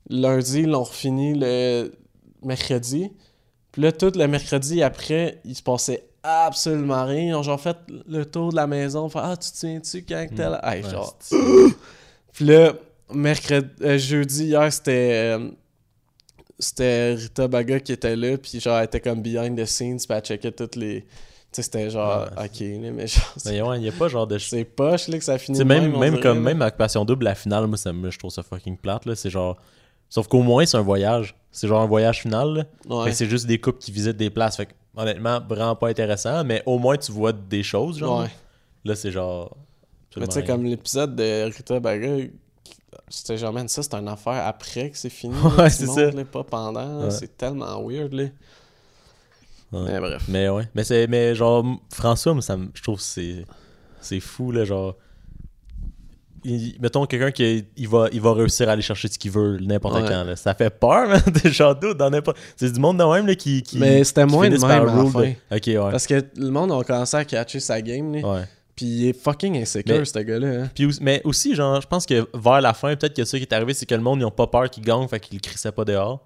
Lundi, 0.09 0.61
ils 0.61 0.69
l'ont 0.69 0.83
refini 0.83 1.33
le 1.37 1.91
mercredi. 2.43 3.11
Puis 3.71 3.81
là, 3.83 3.91
tout 3.91 4.11
le 4.15 4.27
mercredi 4.27 4.81
après, 4.83 5.39
il 5.45 5.55
se 5.55 5.61
passait 5.63 6.03
absolument 6.23 7.05
rien. 7.05 7.29
Ils 7.29 7.35
ont 7.35 7.43
genre 7.43 7.61
fait 7.61 7.77
le 8.07 8.25
tour 8.25 8.49
de 8.51 8.55
la 8.55 8.67
maison. 8.67 9.07
Fait, 9.09 9.19
ah, 9.21 9.37
tu 9.37 9.51
te 9.51 9.55
souviens-tu 9.57 10.03
quand. 10.03 10.27
Hey, 10.63 10.83
Ouais, 10.83 10.89
genre. 10.89 11.15
c'est- 11.19 11.35
Puis 12.33 12.45
là, 12.45 12.73
mercredi, 13.13 13.69
euh, 13.81 13.97
jeudi, 13.97 14.45
hier, 14.45 14.71
c'était. 14.73 15.11
euh, 15.37 15.49
c'était 16.59 17.13
Rita 17.15 17.47
Baga 17.47 17.79
qui 17.79 17.91
était 17.91 18.15
là, 18.15 18.37
puis 18.37 18.59
genre, 18.59 18.77
elle 18.77 18.85
était 18.85 18.99
comme 18.99 19.21
behind 19.21 19.57
the 19.59 19.65
scenes, 19.65 19.97
puis 19.97 20.07
elle 20.09 20.21
checkait 20.21 20.51
toutes 20.51 20.75
les. 20.75 21.05
Sais, 21.53 21.63
c'était 21.63 21.89
genre, 21.89 22.27
Ouais, 22.37 22.45
ok, 22.45 22.93
mais 22.93 23.07
genre, 23.07 23.33
c'est- 23.35 23.51
Mais 23.51 23.61
ouais, 23.61 23.77
il 23.79 23.83
y 23.83 23.89
a 23.89 23.91
pas 23.91 24.07
genre 24.07 24.25
de. 24.25 24.37
c'est 24.37 24.63
poche, 24.63 25.07
là, 25.09 25.17
que 25.17 25.23
ça 25.23 25.37
finit 25.37 25.63
même, 25.65 25.91
même 25.97 26.11
dirait, 26.11 26.21
comme 26.23 26.37
là. 26.37 26.43
même 26.43 26.61
avec 26.61 26.77
Passion 26.77 27.03
Double, 27.03 27.25
la 27.25 27.35
finale, 27.35 27.67
moi, 27.67 27.75
ça, 27.77 27.91
je 28.09 28.17
trouve 28.17 28.31
ça 28.31 28.41
fucking 28.43 28.77
plate. 28.77 29.05
là. 29.05 29.15
C'est 29.15 29.29
genre. 29.29 29.57
Sauf 30.07 30.27
qu'au 30.27 30.41
moins, 30.43 30.65
c'est 30.65 30.77
un 30.77 30.81
voyage. 30.81 31.35
C'est 31.51 31.67
genre 31.67 31.81
un 31.81 31.87
voyage 31.87 32.21
final. 32.21 32.67
Fait 32.87 32.93
Ouais. 32.93 33.11
c'est 33.13 33.25
juste 33.29 33.47
des 33.47 33.59
couples 33.59 33.79
qui 33.79 33.91
visitent 33.91 34.15
des 34.17 34.29
places. 34.29 34.55
Fait 34.57 34.65
que, 34.67 34.71
honnêtement, 34.95 35.39
vraiment 35.47 35.75
pas 35.75 35.89
intéressant. 35.89 36.43
Mais 36.45 36.63
au 36.65 36.77
moins, 36.79 36.95
tu 36.97 37.11
vois 37.11 37.33
des 37.33 37.63
choses. 37.63 37.97
Genre. 37.97 38.21
Ouais. 38.21 38.29
Là, 38.85 38.95
c'est 38.95 39.11
genre. 39.11 39.55
Mais 40.17 40.27
tu 40.27 40.33
sais, 40.33 40.43
comme 40.45 40.63
l'épisode 40.63 41.15
de 41.15 41.43
Rita 41.45 41.79
Baga, 41.81 42.15
c'était 43.09 43.37
genre, 43.37 43.53
man, 43.53 43.67
ça, 43.67 43.83
c'est 43.83 43.93
une 43.93 44.07
affaire 44.07 44.45
après 44.45 44.89
que 44.89 44.97
c'est 44.97 45.09
fini. 45.09 45.33
Ouais, 45.57 45.69
c'est 45.69 45.85
ça. 45.87 46.11
là, 46.11 46.25
pas 46.25 46.43
pendant. 46.43 47.09
C'est 47.09 47.37
tellement 47.37 47.81
weird, 47.85 48.13
là. 48.13 48.23
Ouais. 49.71 49.83
Mais 49.87 49.99
bref. 49.99 50.23
Mais 50.27 50.49
ouais. 50.49 50.67
Mais 50.75 50.83
c'est. 50.83 51.07
Mais 51.07 51.33
genre, 51.35 51.65
François, 51.93 52.39
ça 52.41 52.57
je 52.73 52.81
trouve 52.83 52.97
que 52.97 53.03
c'est. 53.03 53.45
C'est 54.01 54.19
fou, 54.19 54.51
là. 54.51 54.65
Genre. 54.65 54.95
il- 56.43 56.75
mettons 56.81 57.05
quelqu'un 57.05 57.31
qui 57.31 57.65
il 57.77 57.87
va, 57.87 58.07
il 58.11 58.19
va 58.19 58.33
réussir 58.33 58.67
à 58.67 58.71
aller 58.71 58.81
chercher 58.81 59.07
ce 59.07 59.19
qu'il 59.19 59.29
veut 59.31 59.59
n'importe 59.61 60.01
Ouais. 60.01 60.07
quand. 60.09 60.23
là. 60.23 60.35
Ça 60.35 60.53
fait 60.55 60.71
peur, 60.71 61.07
man. 61.09 61.21
Des 61.43 61.51
gens 61.51 61.73
d'autres 61.73 61.99
dans 61.99 62.09
n'importe. 62.09 62.37
C'est 62.55 62.71
du 62.71 62.79
monde 62.79 62.97
de 62.97 63.03
même 63.03 63.27
là, 63.27 63.35
qui, 63.35 63.61
qui. 63.61 63.77
Mais 63.77 64.03
c'était 64.03 64.25
qui 64.25 64.31
moins 64.33 64.49
de 64.49 64.57
même 64.57 64.63
à 64.63 64.83
la 64.83 65.05
fin. 65.05 65.33
Ok, 65.51 65.63
ouais. 65.67 65.75
Parce 65.91 66.07
que 66.07 66.23
le 66.35 66.49
monde 66.49 66.71
a 66.71 66.83
commencé 66.83 67.15
à 67.17 67.25
catcher 67.25 67.59
sa 67.59 67.81
game, 67.81 68.13
là. 68.15 68.27
Ouais. 68.27 68.43
Puis 68.75 68.85
il 68.85 69.07
est 69.09 69.13
fucking 69.13 69.61
insécure, 69.61 70.07
ce 70.07 70.17
gars-là. 70.19 70.47
hein. 70.63 70.69
Puis 70.73 70.87
mais 71.01 71.21
aussi, 71.25 71.53
genre, 71.53 71.79
je 71.79 71.87
pense 71.87 72.05
que 72.07 72.27
vers 72.33 72.61
la 72.61 72.73
fin, 72.73 72.95
peut-être 72.95 73.15
que 73.15 73.23
ça 73.25 73.37
qui 73.37 73.43
est 73.43 73.53
arrivé, 73.53 73.73
c'est 73.75 73.85
que 73.85 73.93
le 73.93 74.01
monde, 74.01 74.19
ils 74.21 74.25
ont 74.25 74.31
pas 74.31 74.47
peur 74.47 74.69
qu'ils 74.69 74.83
gagnent, 74.83 75.07
fait 75.07 75.19
qu'ils 75.19 75.35
le 75.37 75.41
crissaient 75.41 75.71
pas 75.71 75.85
dehors. 75.85 76.25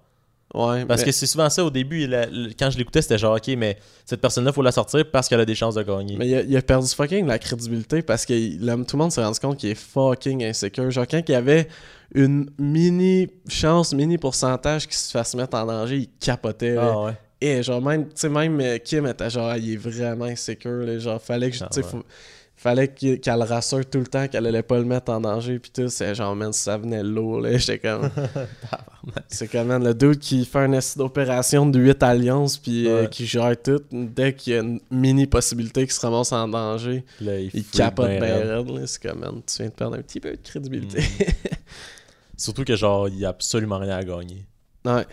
Ouais, 0.54 0.84
Parce 0.86 1.00
mais- 1.00 1.06
que 1.06 1.12
c'est 1.12 1.26
souvent 1.26 1.50
ça 1.50 1.64
au 1.64 1.70
début, 1.70 2.06
la- 2.06 2.26
quand 2.58 2.70
je 2.70 2.78
l'écoutais, 2.78 3.02
c'était 3.02 3.18
genre, 3.18 3.36
ok, 3.36 3.48
mais 3.58 3.76
cette 4.04 4.20
personne-là, 4.20 4.52
faut 4.52 4.62
la 4.62 4.72
sortir 4.72 5.04
parce 5.10 5.28
qu'elle 5.28 5.40
a 5.40 5.44
des 5.44 5.54
chances 5.56 5.74
de 5.74 5.82
gagner. 5.82 6.16
Mais 6.16 6.28
il 6.28 6.34
a, 6.36 6.42
il 6.42 6.56
a 6.56 6.62
perdu 6.62 6.86
fucking 6.88 7.26
la 7.26 7.38
crédibilité 7.38 8.00
parce 8.00 8.24
que 8.24 8.32
tout 8.84 8.96
le 8.96 8.98
monde 9.02 9.12
s'est 9.12 9.22
rendu 9.24 9.38
compte 9.40 9.58
qu'il 9.58 9.70
est 9.70 9.74
fucking 9.74 10.44
insécure. 10.44 10.90
Genre, 10.90 11.06
quand 11.10 11.20
il 11.28 11.32
y 11.32 11.34
avait 11.34 11.68
une 12.14 12.48
mini 12.58 13.28
chance, 13.48 13.92
mini 13.92 14.16
pourcentage 14.18 14.86
qu'il 14.86 14.94
se 14.96 15.10
fasse 15.10 15.34
mettre 15.34 15.56
en 15.58 15.66
danger, 15.66 15.96
il 15.96 16.08
capotait. 16.20 16.76
Ah 16.78 17.02
ouais. 17.02 17.12
Et 17.40 17.62
genre, 17.62 17.82
même, 17.82 18.04
tu 18.06 18.12
sais, 18.14 18.28
même 18.30 18.58
euh, 18.60 18.78
Kim 18.78 19.06
était 19.06 19.28
genre, 19.28 19.48
Ah, 19.50 19.58
il 19.58 19.72
est 19.74 19.76
vraiment 19.76 20.24
insécure. 20.26 20.70
là. 20.86 20.98
Genre, 20.98 21.20
fallait 21.20 21.50
que, 21.50 21.56
je- 21.56 21.64
Ah 21.64 21.68
ouais. 21.76 21.82
faut- 21.82 22.04
fallait 22.56 22.88
qu'elle 22.88 23.20
le 23.38 23.44
rassure 23.44 23.84
tout 23.88 23.98
le 23.98 24.06
temps, 24.06 24.26
qu'elle 24.28 24.46
allait 24.46 24.62
pas 24.62 24.78
le 24.78 24.84
mettre 24.84 25.12
en 25.12 25.20
danger. 25.20 25.58
Puis 25.58 25.70
tout, 25.70 25.88
c'est 25.88 26.14
genre, 26.14 26.34
man, 26.34 26.52
ça 26.52 26.78
venait 26.78 27.02
lourd. 27.02 27.40
là. 27.40 27.56
J'étais 27.58 27.78
comme. 27.78 28.10
c'est 29.28 29.48
comme, 29.48 29.68
man, 29.68 29.84
le 29.84 29.94
dude 29.94 30.18
qui 30.18 30.44
fait 30.44 30.64
une 30.64 30.74
esti 30.74 30.98
d'opération 30.98 31.66
de 31.66 31.78
8 31.78 32.02
alliances, 32.02 32.56
puis 32.56 32.88
euh, 32.88 33.06
qui 33.06 33.26
gère 33.26 33.54
tout. 33.60 33.80
Dès 33.92 34.34
qu'il 34.34 34.54
y 34.54 34.56
a 34.56 34.60
une 34.60 34.80
mini 34.90 35.26
possibilité 35.26 35.82
qu'il 35.82 35.92
se 35.92 36.00
ramasse 36.00 36.32
en 36.32 36.48
danger, 36.48 37.04
Là, 37.20 37.38
il 37.38 37.50
freak 37.50 37.70
capote 37.70 38.08
bien 38.08 38.20
raide. 38.20 38.86
C'est 38.86 39.02
comme, 39.02 39.20
man, 39.20 39.42
tu 39.46 39.58
viens 39.58 39.68
de 39.68 39.74
perdre 39.74 39.96
un 39.96 40.02
petit 40.02 40.20
peu 40.20 40.30
de 40.30 40.38
crédibilité. 40.42 41.02
Surtout 42.36 42.64
que, 42.64 42.74
genre, 42.74 43.08
il 43.08 43.18
y 43.18 43.24
a 43.24 43.28
absolument 43.28 43.78
rien 43.78 43.96
à 43.96 44.04
gagner. 44.04 44.46
ouais. 44.84 45.06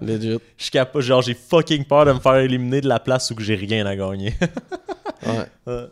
Legit. 0.00 0.38
Je 0.58 0.70
capable, 0.70 1.02
genre, 1.02 1.22
j'ai 1.22 1.34
fucking 1.34 1.84
peur 1.84 2.04
de 2.04 2.12
me 2.12 2.20
faire 2.20 2.36
éliminer 2.36 2.80
de 2.80 2.88
la 2.88 3.00
place 3.00 3.30
où 3.30 3.34
que 3.34 3.42
j'ai 3.42 3.54
rien 3.54 3.86
à 3.86 3.96
gagner. 3.96 4.34
Ouais. 5.26 5.46
Ouais. 5.66 5.86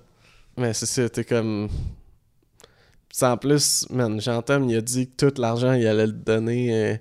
Mais 0.60 0.72
c'est 0.74 0.86
ça, 0.86 1.08
t'es 1.08 1.24
comme. 1.24 1.68
Pis 3.08 3.24
en 3.24 3.36
plus, 3.36 3.86
man, 3.90 4.20
j'entends, 4.20 4.62
il 4.68 4.76
a 4.76 4.80
dit 4.80 5.08
que 5.10 5.26
tout 5.28 5.40
l'argent, 5.40 5.72
il 5.72 5.86
allait 5.86 6.06
le 6.06 6.12
donner 6.12 6.92
euh, 6.92 6.96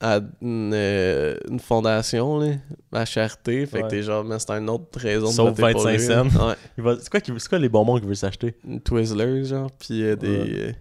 à 0.00 0.20
une, 0.40 0.72
euh, 0.74 1.36
une 1.48 1.60
fondation, 1.60 2.38
là, 2.40 2.54
à 2.92 3.04
charité. 3.04 3.64
Fait 3.66 3.78
que 3.78 3.82
Ouais. 3.84 3.88
t'es 3.90 4.02
genre, 4.02 4.24
mais 4.24 4.38
c'est 4.40 4.50
une 4.50 4.68
autre 4.70 4.98
raison 4.98 5.30
Sauf 5.30 5.54
de 5.54 5.60
voter 5.60 5.72
pour 5.74 5.82
25 5.84 5.92
lui, 6.24 6.30
cents. 6.32 6.48
Ouais. 6.48 6.54
Il 6.78 6.82
va- 6.84 6.96
C'est 6.98 7.10
quoi, 7.10 7.20
c'est 7.38 7.48
quoi 7.48 7.58
les 7.58 7.68
bonbons 7.68 7.98
qu'il 7.98 8.08
veut 8.08 8.14
s'acheter? 8.14 8.56
Une 8.66 8.80
Twizzlers, 8.80 9.44
genre, 9.44 9.70
pis 9.72 10.02
euh, 10.02 10.16
des. 10.16 10.28
Ouais. 10.38 10.48
euh, 10.68 10.72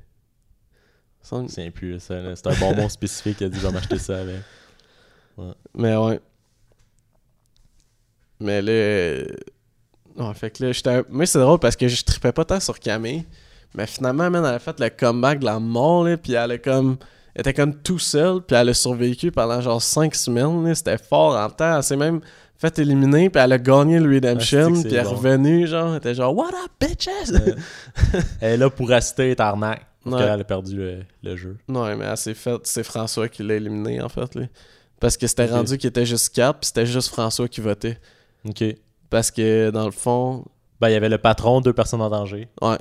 sans- 1.22 1.48
Je 1.48 1.54
sais 1.54 1.70
plus, 1.70 2.00
ça, 2.00 2.16
là. 2.22 2.36
C'est 2.36 2.48
un 2.48 2.56
bonbon 2.60 2.90
spécifique 2.90 3.38
qui 3.38 3.44
a 3.44 3.50
dit, 3.50 3.60
je 3.60 3.68
vais 3.68 3.74
m'acheter 3.74 4.00
ça 4.00 4.20
avec. 4.22 4.38
Mais 5.76 5.96
ouais. 5.96 6.20
Mais 8.40 8.62
là. 8.62 9.26
Ouais, 10.20 10.34
fait 10.34 10.52
que 10.52 10.66
là, 10.66 10.72
j'étais. 10.72 11.04
Moi, 11.10 11.26
c'est 11.26 11.40
drôle 11.40 11.60
parce 11.60 11.76
que 11.76 11.88
je 11.88 12.04
tripais 12.04 12.32
pas 12.32 12.46
tant 12.46 12.60
sur 12.60 12.80
Camille. 12.80 13.26
Mais 13.76 13.86
finalement, 13.88 14.30
man, 14.30 14.44
elle 14.46 14.56
a 14.56 14.60
fait 14.60 14.80
le 14.80 14.90
comeback 14.90 15.40
de 15.40 15.46
la 15.46 15.60
mort, 15.60 16.04
là. 16.04 16.18
Puis 16.18 16.34
elle 16.34 16.52
est 16.52 16.60
comme. 16.60 16.98
Elle 17.36 17.42
était 17.42 17.54
comme 17.54 17.76
tout 17.76 18.00
seule. 18.00 18.42
Puis 18.42 18.56
elle 18.56 18.70
a 18.70 18.74
survécu 18.74 19.32
pendant 19.32 19.62
genre 19.62 19.82
5 19.82 20.14
semaines. 20.16 20.74
C'était 20.76 20.98
fort 20.98 21.36
en 21.38 21.50
temps. 21.50 21.78
Elle 21.78 21.84
s'est 21.84 21.96
même 21.96 22.20
fait 22.58 22.78
éliminer. 22.80 23.30
Puis 23.30 23.42
elle 23.42 23.54
a 23.54 23.58
gagné 23.58 24.00
le 24.00 24.14
Redemption. 24.14 24.72
Ah, 24.72 24.76
c'est 24.76 24.84
que 24.84 24.88
puis 24.90 24.98
elle 24.98 25.06
est 25.06 25.08
revenue, 25.08 25.68
genre. 25.68 25.92
Elle 25.92 25.98
était 25.98 26.16
genre, 26.16 26.36
What 26.36 26.50
up, 26.50 26.72
bitches? 26.82 27.32
Elle 28.42 28.54
est 28.54 28.58
là 28.58 28.70
pour 28.70 28.90
rester 28.90 29.36
tarnac. 29.36 29.86
Parce 30.04 30.16
Ouais. 30.16 30.22
qu'elle 30.28 30.42
a 30.42 30.44
perdu 30.44 30.76
le, 30.78 31.00
le 31.24 31.36
jeu. 31.36 31.58
Ouais, 31.68 31.96
mais 31.96 32.06
elle 32.06 32.18
s'est 32.18 32.34
fait. 32.34 32.56
C'est 32.64 32.84
François 32.84 33.28
qui 33.28 33.44
l'a 33.44 33.56
éliminé, 33.56 34.02
en 34.02 34.08
fait, 34.10 34.34
là. 34.34 34.44
Parce 35.00 35.16
que 35.18 35.28
c'était 35.28 35.46
rendu 35.46 35.78
qu'il 35.78 35.90
était 35.90 36.06
juste 36.06 36.34
4. 36.36 36.58
Puis 36.60 36.68
c'était 36.68 36.86
juste 36.86 37.10
François 37.10 37.48
qui 37.48 37.62
votait. 37.62 37.98
Ok. 38.48 38.64
Parce 39.10 39.32
que 39.32 39.70
dans 39.72 39.86
le 39.86 39.92
fond, 39.92 40.46
Ben, 40.82 40.90
il 40.90 40.94
y 40.94 40.96
avait 40.96 41.10
le 41.10 41.18
patron, 41.18 41.62
deux 41.62 41.74
personnes 41.74 42.02
en 42.02 42.10
danger. 42.10 42.48
ouais, 42.62 42.78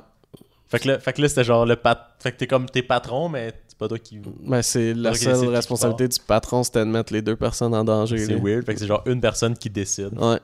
Fait 0.67 0.79
que 0.79 0.87
là, 0.87 0.99
fait 0.99 1.13
que 1.13 1.21
là 1.21 1.27
c'était 1.29 1.43
genre 1.43 1.65
le 1.65 1.75
pat... 1.75 2.15
Fait 2.19 2.31
que 2.31 2.37
t'es 2.37 2.47
comme 2.47 2.67
t'es 2.69 2.81
patron, 2.83 3.27
mais 3.29 3.53
c'est 3.67 3.77
pas 3.77 3.87
toi 3.87 3.97
qui. 3.99 4.19
ben 4.19 4.61
c'est 4.61 4.93
la 4.93 5.13
seule 5.13 5.47
responsabilité 5.49 6.07
du 6.07 6.19
patron, 6.25 6.63
c'était 6.63 6.79
de 6.79 6.85
mettre 6.91 7.11
les 7.13 7.21
deux 7.21 7.35
personnes 7.35 7.73
en 7.73 7.83
danger. 7.83 8.17
C'est 8.17 8.35
weird. 8.35 8.65
Fait 8.65 8.73
que 8.73 8.79
c'est 8.79 8.87
genre 8.87 9.03
une 9.05 9.21
personne 9.21 9.57
qui 9.57 9.69
décide. 9.69 10.17
Ouais. 10.19 10.39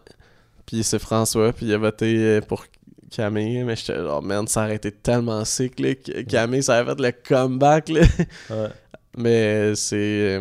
Puis 0.66 0.84
c'est 0.84 1.00
François, 1.00 1.54
puis 1.54 1.68
il 1.68 1.74
a 1.74 1.78
voté 1.78 2.18
euh, 2.18 2.42
pour 2.42 2.66
Camille, 3.12 3.64
mais 3.64 3.76
j'étais 3.76 3.96
genre, 3.98 4.22
man, 4.24 4.48
ça 4.48 4.64
aurait 4.64 4.76
été 4.78 4.92
tellement 4.92 5.46
sick, 5.46 5.80
là. 5.80 5.94
que 5.96 6.22
Camille, 6.24 6.64
ça 6.64 6.78
avait 6.78 6.96
fait 6.96 7.02
le 7.02 7.12
comeback, 7.28 7.90
là. 7.90 8.02
Ouais. 8.50 8.70
Mais 9.18 9.76
c'est. 9.76 10.40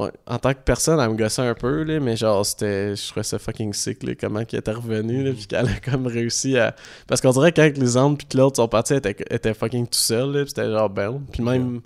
Ouais, 0.00 0.10
en 0.26 0.38
tant 0.38 0.54
que 0.54 0.60
personne, 0.64 0.98
elle 0.98 1.10
me 1.10 1.14
gossait 1.14 1.42
un 1.42 1.52
peu, 1.52 1.82
là, 1.82 2.00
mais 2.00 2.16
genre, 2.16 2.46
c'était. 2.46 2.96
Je 2.96 3.08
trouvais 3.08 3.22
ça 3.22 3.38
fucking 3.38 3.74
sick, 3.74 4.02
là, 4.02 4.14
comment 4.14 4.44
qu'elle 4.46 4.60
était 4.60 4.70
revenue, 4.70 5.24
là, 5.24 5.32
puis 5.32 5.46
qu'elle 5.46 5.66
a 5.66 5.78
comme 5.84 6.06
réussi 6.06 6.56
à. 6.56 6.74
Parce 7.06 7.20
qu'on 7.20 7.32
dirait 7.32 7.52
que 7.52 7.60
quand 7.60 7.78
les 7.78 7.96
autres 7.98 8.16
puis 8.16 8.26
Claude 8.26 8.56
sont 8.56 8.68
partis, 8.68 8.94
elle 8.94 9.00
était, 9.00 9.16
elle 9.28 9.36
était 9.36 9.52
fucking 9.52 9.86
tout 9.86 9.98
seul, 9.98 10.32
là, 10.32 10.40
puis 10.40 10.48
c'était 10.50 10.70
genre 10.70 10.88
belle. 10.88 11.20
Puis 11.30 11.42
même 11.42 11.82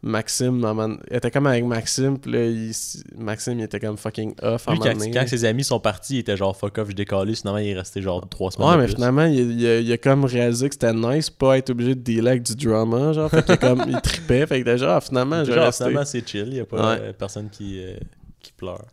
Maxime, 0.00 0.64
elle 1.10 1.16
était 1.16 1.30
comme 1.32 1.48
avec 1.48 1.64
Maxime, 1.64 2.18
puis 2.20 2.30
là, 2.30 2.44
il- 2.46 2.72
Maxime, 3.16 3.58
il 3.58 3.64
était 3.64 3.80
comme 3.80 3.96
fucking 3.96 4.32
off 4.42 4.66
Lui, 4.68 4.78
quand, 4.78 4.94
quand 5.12 5.26
ses 5.26 5.44
amis 5.44 5.64
sont 5.64 5.80
partis, 5.80 6.14
il 6.14 6.18
était 6.20 6.36
genre 6.36 6.56
fuck 6.56 6.78
off, 6.78 6.90
je 6.90 6.94
décalais. 6.94 7.34
Finalement, 7.34 7.58
il 7.58 7.68
est 7.70 7.74
resté 7.78 8.00
genre 8.00 8.26
trois 8.28 8.52
semaines. 8.52 8.68
Ouais, 8.68 8.76
mais 8.76 8.84
plus. 8.84 8.94
finalement, 8.94 9.24
il, 9.24 9.58
il 9.60 9.66
a, 9.66 9.80
il 9.80 9.92
a 9.92 9.98
comme 9.98 10.24
réalisé 10.24 10.68
que 10.68 10.74
c'était 10.76 10.92
nice 10.94 11.30
pas 11.30 11.58
être 11.58 11.70
obligé 11.70 11.96
de 11.96 12.00
dealer 12.00 12.28
avec 12.30 12.42
du 12.44 12.54
drama, 12.54 13.12
genre. 13.12 13.28
Fait 13.28 13.44
que 13.44 13.54
comme, 13.56 13.84
il 13.88 14.00
tripait, 14.00 14.46
fait 14.46 14.60
que 14.62 14.70
déjà, 14.70 15.00
finalement, 15.00 15.44
j'ai 15.44 15.52
Genre, 15.52 15.64
resté. 15.64 15.84
finalement, 15.84 16.04
c'est 16.04 16.28
chill. 16.28 16.46
Il 16.46 16.54
y 16.54 16.60
a 16.60 16.64
pas 16.64 16.96
Ouais. 16.96 17.12
personne 17.12 17.50
qui, 17.50 17.82
euh, 17.82 17.96
qui 18.40 18.52
pleure. 18.52 18.84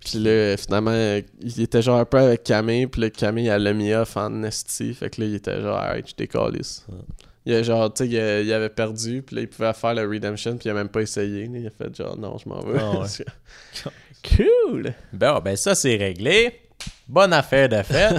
Puis 0.00 0.18
là, 0.18 0.56
finalement, 0.56 1.18
il 1.42 1.60
était 1.60 1.82
genre 1.82 1.98
un 1.98 2.04
peu 2.06 2.18
avec 2.18 2.42
Camille, 2.44 2.86
puis 2.86 3.00
là, 3.02 3.10
Camille, 3.10 3.48
elle 3.48 3.62
l'a 3.64 3.72
mis 3.74 3.92
off 3.92 4.16
en 4.16 4.42
esti, 4.44 4.94
fait 4.94 5.10
que 5.10 5.20
là, 5.20 5.26
il 5.26 5.34
était 5.34 5.60
genre, 5.60 5.76
alright, 5.76 6.08
je 6.08 6.14
décalisse. 6.14 6.86
Ouais. 6.88 6.96
Il 7.46 7.54
a 7.54 7.62
genre, 7.62 7.94
tu 7.94 8.04
sais, 8.10 8.44
il, 8.44 8.52
avait 8.52 8.68
perdu, 8.68 9.22
puis 9.22 9.36
là, 9.36 9.42
il 9.42 9.48
pouvait 9.48 9.72
faire 9.72 9.94
le 9.94 10.02
Redemption, 10.08 10.56
puis 10.56 10.68
il 10.68 10.70
a 10.70 10.74
même 10.74 10.88
pas 10.88 11.00
essayé. 11.02 11.46
là. 11.46 11.58
Il 11.58 11.66
a 11.68 11.70
fait 11.70 11.94
genre, 11.96 12.18
non, 12.18 12.36
je 12.38 12.48
m'en 12.48 12.60
vais. 12.60 12.78
Ah 12.80 13.00
ouais. 13.00 13.06
cool! 14.36 14.92
Bon, 15.12 15.38
ben 15.44 15.54
ça, 15.56 15.76
c'est 15.76 15.94
réglé. 15.94 16.60
Bonne 17.08 17.32
affaire 17.32 17.68
de 17.68 17.80
fête. 17.82 18.16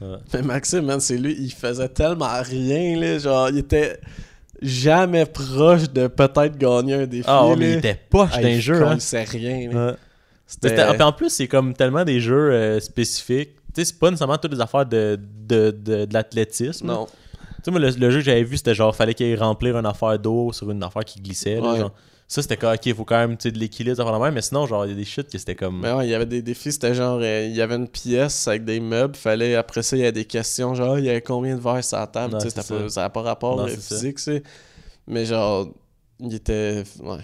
Mais 0.34 0.42
Maxime, 0.42 0.82
man, 0.82 1.00
c'est 1.00 1.16
lui, 1.16 1.34
il 1.38 1.50
faisait 1.52 1.88
tellement 1.88 2.40
rien, 2.42 3.00
là. 3.00 3.18
Genre, 3.18 3.48
il 3.48 3.58
était 3.58 3.98
jamais 4.62 5.24
proche 5.26 5.90
de 5.90 6.06
peut-être 6.06 6.56
gagner 6.56 6.94
un 6.94 7.06
défi. 7.06 7.24
Ah, 7.26 7.46
mais 7.56 7.72
il 7.72 7.76
était 7.78 7.98
poche 8.08 8.30
Ah, 8.34 8.42
d'un 8.42 8.60
jeu. 8.60 8.76
Hein. 8.82 8.88
connaissait 8.90 9.24
rien. 9.24 9.70
Ouais. 9.70 9.94
C'était- 10.46 11.02
en 11.02 11.12
plus, 11.12 11.30
c'est 11.30 11.48
comme 11.48 11.74
tellement 11.74 12.04
des 12.04 12.20
jeux 12.20 12.52
euh, 12.52 12.80
spécifiques. 12.80 13.54
Tu 13.74 13.80
sais, 13.80 13.84
c'est 13.86 13.98
pas 13.98 14.10
nécessairement 14.10 14.38
toutes 14.38 14.52
les 14.54 14.60
affaires 14.60 14.86
de, 14.86 15.18
de, 15.46 15.70
de, 15.70 16.04
de 16.04 16.14
l'athlétisme. 16.14 16.86
Non. 16.86 17.06
Sais, 17.64 17.70
moi, 17.70 17.80
le, 17.80 17.90
le 17.90 18.10
jeu 18.10 18.18
que 18.18 18.24
j'avais 18.24 18.42
vu, 18.44 18.56
c'était 18.56 18.74
genre, 18.74 18.94
fallait 18.94 19.14
qu'il 19.14 19.38
remplir 19.38 19.76
une 19.78 19.86
affaire 19.86 20.18
d'eau 20.18 20.52
sur 20.52 20.70
une 20.70 20.82
affaire 20.82 21.04
qui 21.04 21.20
glissait. 21.20 21.60
là, 21.60 21.72
Ouais. 21.72 21.78
genre. 21.78 21.92
Ça, 22.30 22.42
c'était 22.42 22.58
comme, 22.58 22.74
ok, 22.74 22.84
il 22.84 22.94
faut 22.94 23.04
quand 23.06 23.16
même, 23.16 23.36
de 23.36 23.58
l'équilibre, 23.58 23.98
affaires 23.98 24.18
de 24.18 24.22
même. 24.22 24.34
Mais 24.34 24.42
sinon, 24.42 24.66
genre, 24.66 24.84
il 24.84 24.90
y 24.90 24.92
a 24.92 24.96
des 24.96 25.04
shit 25.06 25.30
que 25.30 25.38
c'était 25.38 25.54
comme. 25.54 25.80
Mais 25.80 25.90
ouais, 25.92 26.06
il 26.06 26.10
y 26.10 26.14
avait 26.14 26.26
des 26.26 26.42
défis, 26.42 26.72
c'était 26.72 26.92
genre, 26.92 27.18
euh, 27.22 27.46
il 27.48 27.56
y 27.56 27.62
avait 27.62 27.76
une 27.76 27.88
pièce 27.88 28.46
avec 28.48 28.66
des 28.66 28.80
meubles, 28.80 29.16
fallait, 29.16 29.54
après 29.54 29.82
ça, 29.82 29.96
il 29.96 30.02
y 30.02 30.06
a 30.06 30.12
des 30.12 30.26
questions, 30.26 30.74
genre, 30.74 30.98
il 30.98 31.06
y 31.06 31.08
avait 31.10 31.22
combien 31.22 31.56
de 31.56 31.60
verres 31.62 31.82
sur 31.82 31.96
la 31.96 32.06
table, 32.06 32.36
tu 32.38 32.50
sais, 32.50 32.54
pas- 32.54 32.88
ça. 32.90 33.00
n'a 33.00 33.08
pas 33.10 33.22
rapport 33.22 33.56
Non, 33.56 33.66
physique, 33.66 34.18
c'est. 34.18 34.42
Mais 35.06 35.24
genre, 35.24 35.68
il 36.20 36.34
était. 36.34 36.84
Ouais. 37.02 37.20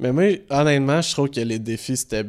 Mais 0.00 0.10
moi, 0.12 0.24
honnêtement, 0.50 1.00
je 1.00 1.12
trouve 1.12 1.30
que 1.30 1.38
les 1.40 1.60
défis, 1.60 1.96
c'était 1.96 2.24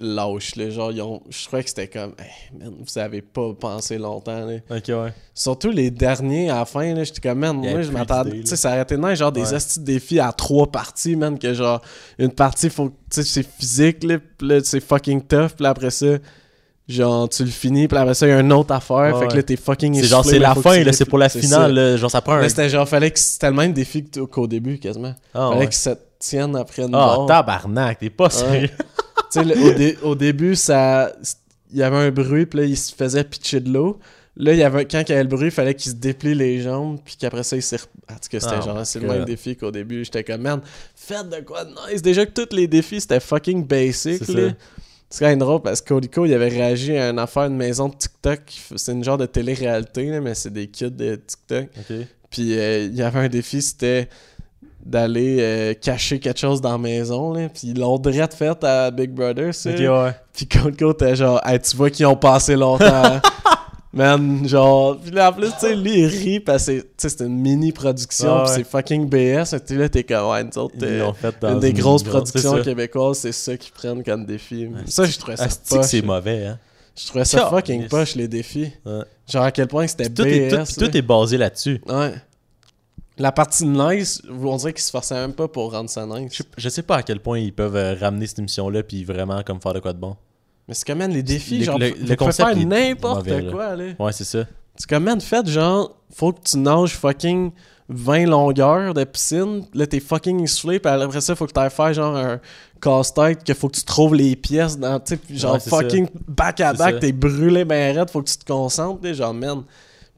lâche. 0.00 0.56
Là. 0.56 0.70
Genre, 0.70 0.92
ils 0.92 1.02
ont... 1.02 1.22
je 1.30 1.44
trouvais 1.44 1.62
que 1.62 1.68
c'était 1.68 1.88
comme, 1.88 2.14
hey, 2.18 2.58
man, 2.58 2.74
vous 2.78 2.98
avez 2.98 3.22
pas 3.22 3.52
pensé 3.58 3.98
longtemps. 3.98 4.44
Là. 4.44 4.56
Ok, 4.70 4.84
ouais. 4.88 5.12
Surtout 5.34 5.70
les 5.70 5.90
derniers 5.90 6.50
à 6.50 6.56
la 6.56 6.64
fin, 6.64 6.94
là, 6.94 7.04
j'étais 7.04 7.20
comme, 7.20 7.38
man, 7.38 7.56
moi 7.56 7.82
je 7.82 7.90
m'attendais. 7.90 8.40
Tu 8.40 8.46
sais, 8.46 8.56
ça 8.56 8.80
été 8.80 8.96
nice, 8.96 9.18
genre 9.18 9.32
des 9.32 9.52
Ouais. 9.52 9.58
de 9.58 9.82
défis 9.82 10.20
à 10.20 10.32
trois 10.32 10.66
parties, 10.70 11.16
man, 11.16 11.38
que 11.38 11.52
genre, 11.54 11.80
une 12.18 12.30
partie, 12.30 12.70
faut 12.70 12.88
tu 12.88 12.94
sais, 13.10 13.22
c'est 13.22 13.46
physique, 13.46 14.02
là, 14.04 14.16
là, 14.40 14.60
c'est 14.64 14.80
fucking 14.80 15.22
tough, 15.22 15.60
là, 15.60 15.70
après 15.70 15.90
ça, 15.90 16.06
genre, 16.88 17.28
tu 17.28 17.44
le 17.44 17.50
finis, 17.50 17.88
pis 17.88 17.94
là, 17.94 18.02
après 18.02 18.14
ça, 18.14 18.26
il 18.26 18.30
y 18.30 18.32
a 18.32 18.38
un 18.38 18.50
autre 18.50 18.72
affaire, 18.72 19.14
Ouais, 19.14 19.20
fait 19.20 19.28
que 19.28 19.36
là, 19.36 19.42
t'es 19.42 19.56
fucking 19.56 19.94
C'est 19.94 20.04
genre, 20.04 20.24
c'est 20.24 20.38
la 20.38 20.54
fin, 20.54 20.82
là, 20.82 20.92
c'est 20.92 21.04
pour 21.04 21.18
la 21.18 21.28
finale, 21.28 21.74
là. 21.74 21.96
Genre, 21.96 22.10
ça 22.10 22.20
prend 22.20 22.34
un. 22.34 22.40
Mais 22.40 22.48
c'était 22.48 22.68
genre, 22.68 22.88
fallait 22.88 23.10
que 23.10 23.18
c'était 23.18 23.50
le 23.50 23.56
même 23.56 23.72
défi 23.72 24.04
qu'au 24.30 24.46
début, 24.46 24.78
quasiment. 24.78 25.14
Ah, 25.34 25.50
fallait 25.52 25.66
que 25.66 25.74
ça 25.74 25.94
te 25.96 26.02
tienne 26.28 26.56
après 26.56 26.82
une 26.82 26.94
Ah, 26.94 27.16
barre. 27.16 27.26
tabarnak, 27.26 27.98
t'es 27.98 28.10
pas 28.10 28.30
sérieux. 28.30 28.70
Tu 29.30 29.40
sais, 29.40 29.44
le- 29.44 29.58
au, 29.58 29.72
dé- 29.74 29.98
au 30.02 30.14
début, 30.14 30.54
ça, 30.56 31.12
il 31.72 31.78
y 31.78 31.82
avait 31.82 31.96
un 31.96 32.10
bruit, 32.10 32.46
puis 32.46 32.60
là, 32.60 32.64
il 32.66 32.76
se 32.76 32.94
faisait 32.94 33.24
pitcher 33.24 33.60
de 33.60 33.70
l'eau. 33.72 33.98
Là, 34.36 34.52
il 34.52 34.58
y 34.58 34.62
avait, 34.62 34.84
quand 34.84 35.00
il 35.00 35.08
y 35.08 35.12
avait 35.12 35.22
le 35.24 35.28
bruit, 35.28 35.46
il 35.46 35.50
fallait 35.52 35.74
qu'il 35.74 35.90
se 35.92 35.96
déplie 35.96 36.34
les 36.34 36.60
jambes, 36.60 36.98
puis 37.04 37.16
qu'après 37.18 37.42
ça, 37.42 37.56
il 37.56 37.62
s'est. 37.62 37.76
En 38.10 38.14
tout 38.14 38.28
cas, 38.30 38.40
c'était 38.40 38.54
Oh 38.60 38.64
genre, 38.64 38.86
c'est 38.86 39.00
le 39.00 39.08
même 39.08 39.24
défi 39.24 39.56
qu'au 39.56 39.70
début. 39.70 40.04
J'étais 40.04 40.22
comme, 40.24 40.42
man, 40.42 40.60
faites 40.94 41.28
de 41.30 41.40
quoi 41.44 41.64
de 41.64 41.70
nice. 41.90 42.02
Déjà 42.02 42.26
que 42.26 42.32
tous 42.42 42.54
les 42.54 42.66
défis, 42.68 43.00
c'était 43.00 43.20
fucking 43.20 43.64
basic, 43.66 44.22
C'est 44.24 44.32
là. 44.32 44.52
C'est 45.10 45.20
quand 45.24 45.30
même 45.30 45.38
drôle 45.38 45.62
parce 45.62 45.80
que 45.80 45.88
Codico, 45.94 46.26
il 46.26 46.34
avait 46.34 46.48
réagi 46.48 46.96
à 46.96 47.10
une 47.10 47.18
affaire 47.20 47.48
de 47.48 47.54
maison 47.54 47.88
de 47.88 47.94
TikTok. 47.94 48.40
C'est 48.74 48.92
une 48.92 49.04
genre 49.04 49.18
de 49.18 49.26
télé-réalité, 49.26 50.18
mais 50.20 50.34
c'est 50.34 50.52
des 50.52 50.66
kids 50.66 50.90
de 50.90 51.14
TikTok. 51.16 51.68
Ok. 51.78 51.96
Puis 52.30 52.58
euh, 52.58 52.84
il 52.86 52.94
y 52.96 53.02
avait 53.02 53.20
un 53.20 53.28
défi, 53.28 53.62
c'était 53.62 54.08
d'aller 54.84 55.38
euh, 55.40 55.74
cacher 55.74 56.18
quelque 56.20 56.38
chose 56.38 56.60
dans 56.60 56.72
la 56.72 56.78
maison. 56.78 57.32
Là. 57.32 57.48
Puis 57.48 57.68
ils 57.68 57.78
l'ont 57.78 57.98
direct 57.98 58.34
fait 58.34 58.62
à 58.64 58.90
Big 58.90 59.10
Brother, 59.10 59.54
ça. 59.54 59.70
Ok, 59.70 59.78
ouais. 59.78 60.12
Puis 60.32 60.46
Coco 60.46 60.92
t'es 60.92 61.16
genre, 61.16 61.40
hey, 61.46 61.58
tu 61.60 61.76
vois 61.76 61.90
qu'ils 61.90 62.06
ont 62.06 62.16
passé 62.16 62.54
longtemps. 62.56 63.20
Man, 63.92 64.46
genre, 64.48 64.98
puis 65.00 65.12
là 65.12 65.30
en 65.30 65.32
plus, 65.32 65.50
tu 65.52 65.60
sais, 65.60 65.76
lui 65.76 66.00
il 66.00 66.06
rit 66.06 66.40
parce 66.40 66.66
que 66.66 66.84
c'est- 66.96 67.20
une 67.20 67.38
mini-production, 67.40 68.28
Ah 68.28 68.42
pis 68.44 68.50
ouais. 68.50 68.56
c'est 68.56 68.64
fucking 68.64 69.08
BS. 69.08 69.50
Tu 69.50 69.58
sais, 69.66 69.74
là, 69.76 69.88
t'es 69.88 70.02
comme, 70.02 70.30
ouais, 70.30 70.42
nous 70.42 70.58
autres, 70.58 70.74
Ils 70.78 70.84
euh, 70.84 70.98
l'ont 71.04 71.12
fait 71.12 71.34
dans 71.40 71.52
une 71.52 71.60
des 71.60 71.72
grosses 71.72 72.02
productions 72.02 72.60
québécoises, 72.60 73.18
c'est 73.18 73.30
ça 73.30 73.56
qu'ils 73.56 73.72
prennent 73.72 74.02
comme 74.02 74.26
défi. 74.26 74.68
ça, 74.86 75.04
je 75.04 75.16
trouvais 75.16 75.36
ça 75.36 75.46
que 75.46 75.52
poche. 75.76 75.86
c'est 75.86 76.02
mauvais, 76.02 76.44
hein? 76.46 76.58
Je 76.96 77.06
trouvais 77.06 77.24
ça 77.24 77.46
fucking 77.48 77.86
poche, 77.86 78.16
les 78.16 78.26
défis. 78.26 78.72
Ouais. 78.84 79.02
Genre, 79.32 79.44
à 79.44 79.52
quel 79.52 79.68
point 79.68 79.86
c'était 79.86 80.08
Tout 80.10 80.26
est, 80.26 80.48
tout, 80.48 80.56
BS. 80.56 80.74
tout 80.74 80.80
là. 80.86 80.90
est 80.92 81.02
basé 81.02 81.36
là-dessus. 81.38 81.80
Ouais. 81.86 82.14
La 83.16 83.30
partie 83.30 83.64
nice, 83.64 84.20
on 84.28 84.56
dirait 84.56 84.72
qu'ils 84.72 84.82
se 84.82 84.90
forçaient 84.90 85.14
même 85.14 85.34
pas 85.34 85.46
pour 85.46 85.70
rendre 85.72 85.88
ça 85.88 86.04
nice. 86.04 86.32
Je 86.32 86.36
sais- 86.38 86.48
Je 86.56 86.68
sais 86.68 86.82
pas 86.82 86.96
à 86.96 87.02
quel 87.02 87.20
point 87.20 87.38
ils 87.38 87.52
peuvent 87.52 87.76
euh, 87.76 87.94
ramener 87.94 88.26
cette 88.26 88.40
émission-là 88.40 88.82
puis 88.82 89.04
vraiment 89.04 89.42
comme 89.44 89.60
faire 89.60 89.72
de 89.74 89.78
quoi 89.80 89.92
de 89.92 89.98
bon. 89.98 90.16
Mais 90.66 90.74
c'est 90.74 90.86
comme, 90.86 90.98
man, 90.98 91.12
les 91.12 91.22
défis, 91.22 91.58
Le- 91.58 91.64
genre, 91.64 91.78
le- 91.78 91.90
le 91.90 92.16
concept, 92.16 92.48
faire 92.54 92.66
n'importe 92.66 93.50
quoi, 93.50 93.76
là. 93.76 93.84
Ouais, 93.98 94.12
c'est 94.12 94.24
ça. 94.24 94.44
C'est 94.76 94.88
comme, 94.88 95.04
man, 95.04 95.20
faites 95.20 95.48
genre, 95.48 95.94
faut 96.12 96.32
que 96.32 96.40
tu 96.42 96.58
nages 96.58 96.96
fucking 96.96 97.52
20 97.88 98.26
longueurs 98.26 98.94
de 98.94 99.04
piscine. 99.04 99.64
Là, 99.74 99.86
t'es 99.86 100.00
fucking 100.00 100.42
essoufflé. 100.42 100.80
Puis 100.80 100.90
après 100.90 101.20
ça, 101.20 101.36
faut 101.36 101.46
que 101.46 101.52
t'ailles 101.52 101.70
faire 101.70 101.92
genre 101.94 102.16
un 102.16 102.40
casse-tête. 102.80 103.44
Que 103.44 103.54
faut 103.54 103.68
que 103.68 103.76
tu 103.76 103.84
trouves 103.84 104.14
les 104.16 104.34
pièces 104.36 104.76
dans. 104.78 104.98
Tu 104.98 105.18
genre 105.30 105.54
Ouais, 105.54 105.60
fucking 105.60 106.08
back 106.26 106.60
à 106.60 106.72
back. 106.72 106.98
T'es 107.00 107.12
brûlé 107.12 107.64
ben 107.64 107.96
raide. 107.96 108.10
Faut 108.10 108.22
que 108.22 108.28
tu 108.30 108.38
te 108.38 108.44
concentres. 108.46 109.04
là, 109.04 109.12
genre, 109.12 109.34
man. 109.34 109.62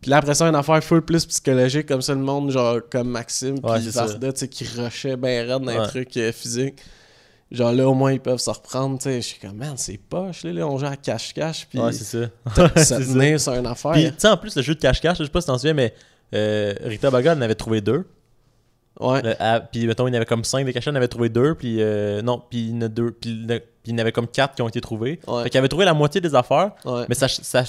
Puis 0.01 0.11
là, 0.11 0.19
après 0.19 0.35
ça, 0.35 0.47
une 0.47 0.55
affaire 0.55 0.83
full 0.85 1.03
plus 1.03 1.25
psychologique. 1.27 1.87
Comme 1.87 2.03
ça, 2.03 2.15
le 2.15 2.21
monde, 2.21 2.51
genre, 2.51 2.79
comme 2.91 3.09
Maxime. 3.09 3.61
Puis. 3.61 3.89
Varda, 3.91 4.33
tu 4.33 4.41
sais, 4.41 4.49
qui 4.49 4.65
rushait 4.65 5.17
ben 5.17 5.49
raide 5.51 5.63
dans 5.63 5.83
les 5.83 5.89
trucs 5.89 6.17
euh, 6.17 6.33
physiques. 6.33 6.79
Genre 7.51 7.73
là, 7.73 7.89
au 7.89 7.95
moins, 7.95 8.13
ils 8.13 8.21
peuvent 8.21 8.39
se 8.41 8.51
reprendre. 8.51 8.99
Tu 8.99 9.05
sais, 9.05 9.17
je 9.23 9.27
suis 9.27 9.39
comme, 9.41 9.57
man, 9.57 9.75
c'est 9.77 9.99
poche. 9.99 10.43
Là, 10.43 10.53
là, 10.53 10.67
on 10.69 10.79
joue 10.79 10.87
à 10.87 10.97
cache-cache. 10.97 11.67
Puis 11.71 11.79
Ouais, 11.79 11.93
c'est 11.93 12.05
ça. 12.05 12.29
ça. 12.85 12.99
tenir 12.99 13.41
sur 13.41 13.53
une 13.55 13.67
affaire. 13.67 13.93
Puis, 13.93 14.05
tu 14.07 14.15
sais, 14.19 14.29
en 14.29 14.37
plus, 14.37 14.55
le 14.57 14.63
jeu 14.63 14.75
de 14.75 14.81
cache-cache, 14.81 15.19
je 15.19 15.25
sais 15.25 15.31
pas 15.31 15.41
si 15.41 15.47
t'en 15.47 15.57
souviens, 15.57 15.75
mais 15.75 15.95
euh, 16.35 16.75
Rita 16.83 17.11
Baga 17.11 17.35
en 17.37 17.41
avait 17.41 17.55
trouvé 17.55 17.81
deux. 17.81 18.05
ouais. 19.01 19.23
Le- 19.23 19.41
à- 19.43 19.61
puis, 19.61 19.87
mettons, 19.87 20.07
il 20.09 20.11
y 20.11 20.15
en 20.15 20.17
avait 20.17 20.27
comme 20.27 20.43
cinq 20.45 20.67
de 20.67 20.73
cachets, 20.73 20.91
il 20.91 20.93
en 20.93 20.97
avait 20.97 21.09
trouvé 21.09 21.29
deux. 21.29 21.55
Puis, 21.55 21.77
euh, 21.81 22.21
non, 22.21 22.43
puis 22.51 22.59
il 22.59 22.71
y 22.71 22.79
en 22.79 22.83
a 22.83 22.89
deux. 22.89 23.13
Puis, 23.13 23.45
le- 23.47 23.63
puis 23.87 23.93
il 23.93 23.99
y 23.99 24.01
en 24.01 24.03
avait 24.03 24.11
comme 24.11 24.27
quatre 24.27 24.57
qui 24.57 24.63
ont 24.63 24.69
été 24.69 24.81
trouvés. 24.81 25.21
Ouais. 25.29 25.45
Fait 25.45 25.51
qu'il 25.51 25.59
avait 25.59 25.69
trouvé 25.69 25.85
la 25.85 25.95
moitié 25.95 26.21
des 26.21 26.35
affaires. 26.35 26.73
Ouais. 26.85 27.05
Mais 27.09 27.15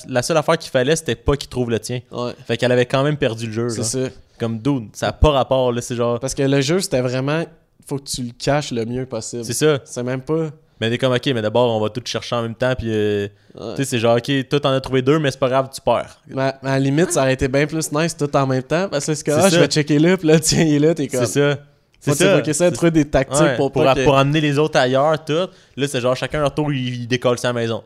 la 0.08 0.22
seule 0.24 0.38
affaire 0.38 0.58
qu'il 0.58 0.72
fallait, 0.72 0.96
c'était 0.96 1.16
pas 1.16 1.38
qu'il 1.38 1.48
trouve 1.48 1.70
le 1.70 1.80
tien. 1.80 2.00
Ouais. 2.12 2.32
Fait 2.48 2.58
qu'elle 2.58 2.72
avait 2.72 2.88
quand 2.88 3.04
même 3.04 3.18
perdu 3.18 3.46
le 3.46 3.52
jeu. 3.52 3.70
C'est 3.70 3.84
ça. 3.84 4.10
Comme 4.40 4.58
dude, 4.58 4.90
ça 4.94 5.10
a 5.10 5.12
pas 5.12 5.30
rapport, 5.30 5.72
là. 5.72 5.80
C'est 5.80 5.96
genre. 5.96 6.20
Parce 6.20 6.34
que 6.34 6.42
le 6.42 6.60
jeu, 6.62 6.80
c'était 6.80 7.02
vraiment. 7.02 7.44
Faut 7.88 7.98
que 7.98 8.04
tu 8.04 8.24
le 8.24 8.32
caches 8.32 8.72
le 8.72 8.84
mieux 8.86 9.06
possible. 9.06 9.46
C'est 9.46 9.54
ça. 9.54 9.80
C'est 9.86 10.02
même 10.02 10.22
pas. 10.22 10.50
Mais 10.82 10.90
t'es 10.90 10.98
comme, 10.98 11.14
ok, 11.14 11.26
mais 11.28 11.42
d'abord, 11.42 11.76
on 11.76 11.80
va 11.80 11.90
tout 11.90 12.02
chercher 12.06 12.36
en 12.36 12.42
même 12.44 12.56
temps. 12.56 12.74
Puis, 12.76 12.88
euh, 12.90 13.28
tu 13.56 13.78
sais, 13.78 13.86
c'est 13.86 14.00
genre, 14.00 14.18
ok, 14.18 14.50
toi, 14.50 14.60
t'en 14.60 14.72
as 14.72 14.82
trouvé 14.82 15.02
deux, 15.02 15.18
mais 15.18 15.32
c'est 15.32 15.40
pas 15.40 15.50
grave, 15.50 15.70
tu 15.74 15.82
perds. 15.82 16.20
Mais, 16.28 16.42
à 16.42 16.60
la 16.64 16.80
limite, 16.80 17.12
ça 17.12 17.22
aurait 17.22 17.34
été 17.34 17.48
bien 17.48 17.66
plus 17.66 17.92
nice 17.92 18.16
tout 18.16 18.36
en 18.36 18.46
même 18.46 18.64
temps. 18.64 18.88
Parce 18.90 19.06
que 19.06 19.16
c'est 19.16 19.26
C'est 19.26 19.32
ah, 19.32 19.50
je 19.50 19.60
vais 19.60 19.68
checker 19.68 19.98
là, 19.98 20.18
puis 20.18 20.28
là, 20.28 20.40
tiens, 20.40 20.64
il 20.64 20.76
est 20.76 20.80
là, 20.80 20.94
t'es 20.94 21.08
comme. 21.08 21.26
C'est 21.26 21.40
ça. 21.40 21.60
C'est 22.00 22.14
ça. 22.16 22.42
que 22.42 22.54
ça, 22.54 22.72
trouver 22.72 22.92
des 22.92 23.06
tactiques 23.10 23.40
Ouais, 23.42 23.56
pour 23.58 23.72
pour, 23.72 23.84
pas 23.84 23.96
que- 23.96 24.04
pour 24.04 24.18
amener 24.18 24.40
les 24.42 24.58
autres 24.58 24.78
ailleurs, 24.80 25.24
tout. 25.26 25.48
Là, 25.76 25.88
c'est 25.88 26.00
genre, 26.00 26.16
chacun 26.16 26.40
leur 26.40 26.54
tour, 26.54 26.72
il, 26.72 27.02
il 27.02 27.08
décolle 27.08 27.38
sa 27.40 27.52
maison. 27.54 27.84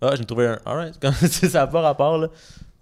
Ah, 0.00 0.14
j'ai 0.16 0.24
trouvé 0.24 0.46
un. 0.48 0.58
Alright. 0.66 0.94
Ça 1.50 1.62
a 1.62 1.66
pas 1.66 1.80
rapport, 1.80 2.18
là. 2.18 2.28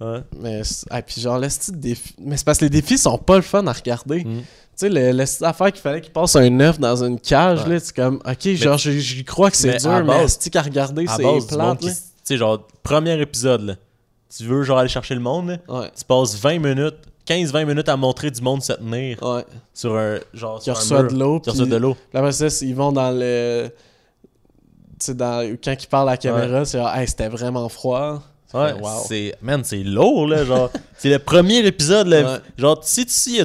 Ouais. 0.01 0.21
Mais, 0.41 0.65
c'est- 0.65 0.87
ah, 0.91 1.03
puis 1.03 1.21
genre, 1.21 1.39
le 1.39 1.49
défi. 1.77 2.15
Mais 2.19 2.37
c'est 2.37 2.45
parce 2.45 2.59
que 2.59 2.65
les 2.65 2.71
défis 2.71 2.97
sont 2.99 3.19
pas 3.19 3.37
le 3.37 3.43
fun 3.43 3.67
à 3.67 3.73
regarder. 3.73 4.25
Mm. 4.25 4.39
Tu 4.41 4.45
sais, 4.77 4.89
le, 4.89 5.13
le 5.13 5.71
qu'il 5.73 5.81
fallait 5.83 6.01
qu'il 6.01 6.13
passe 6.13 6.37
un 6.37 6.61
œuf 6.61 6.79
dans 6.81 7.05
une 7.05 7.21
cage, 7.21 7.65
Ouais. 7.65 7.75
là, 7.75 7.81
c'est 7.81 7.95
comme, 7.95 8.21
ok, 8.25 8.49
genre, 8.55 8.79
j'y 8.79 9.25
crois 9.25 9.51
que 9.51 9.57
c'est 9.59 9.73
mais 9.73 9.77
dur, 9.77 9.91
à 9.91 10.01
mais 10.01 10.07
base- 10.07 10.39
c'est 10.41 10.49
qu'à 10.51 10.63
regarder, 10.63 11.07
c'est 11.07 11.47
plate. 11.55 11.81
Tu 11.81 11.91
sais, 12.25 12.37
genre, 12.39 12.67
premier 12.83 13.21
épisode, 13.21 13.61
là. 13.63 13.75
Tu 14.35 14.45
veux, 14.45 14.63
genre, 14.63 14.79
aller 14.79 14.89
chercher 14.89 15.15
le 15.15 15.21
monde, 15.21 15.49
là. 15.51 15.57
Ouais, 15.69 15.91
Tu 15.97 16.05
passes 16.05 16.35
20 16.37 16.59
minutes, 16.61 16.97
15-20 17.31 17.64
minutes 17.66 17.89
à 17.89 17.97
montrer 17.97 18.31
du 18.31 18.43
monde 18.43 18.62
se 18.62 18.72
tenir 18.72 19.22
ouais. 19.22 19.45
sur 19.72 19.97
un. 19.97 20.18
Genre, 20.35 20.59
Qui 20.61 20.74
sur 20.74 20.97
un 20.97 21.03
mur. 21.05 21.12
de 21.12 21.18
l'eau. 21.18 21.41
Qui 21.41 21.66
de 21.66 21.76
l'eau. 21.76 21.97
Après 22.12 22.33
ça, 22.33 22.47
ils 22.62 22.74
vont 22.74 22.93
dans 22.93 23.11
le. 23.11 23.68
Tu 24.99 25.07
sais, 25.07 25.14
dans... 25.14 25.57
quand 25.62 25.74
ils 25.83 25.87
parlent 25.87 26.09
à 26.09 26.12
la 26.12 26.16
caméra, 26.18 26.64
c'est 26.64 26.78
genre, 26.78 26.95
hey, 26.95 27.07
c'était 27.09 27.28
vraiment 27.28 27.68
froid. 27.68 28.22
Ouais, 28.53 28.72
Wow. 28.72 29.05
c'est 29.07 29.37
man, 29.41 29.62
c'est 29.62 29.85
lourd 29.85 30.26
là, 30.26 30.45
genre 30.45 30.70
c'est 30.99 31.09
le 31.09 31.20
premier 31.20 31.59
épisode 31.64 32.09
là, 32.09 32.20
Ouais. 32.35 32.39
genre 32.59 32.81
si 32.83 33.07
tu 33.07 33.12
il 33.31 33.37
y 33.37 33.41
a 33.41 33.45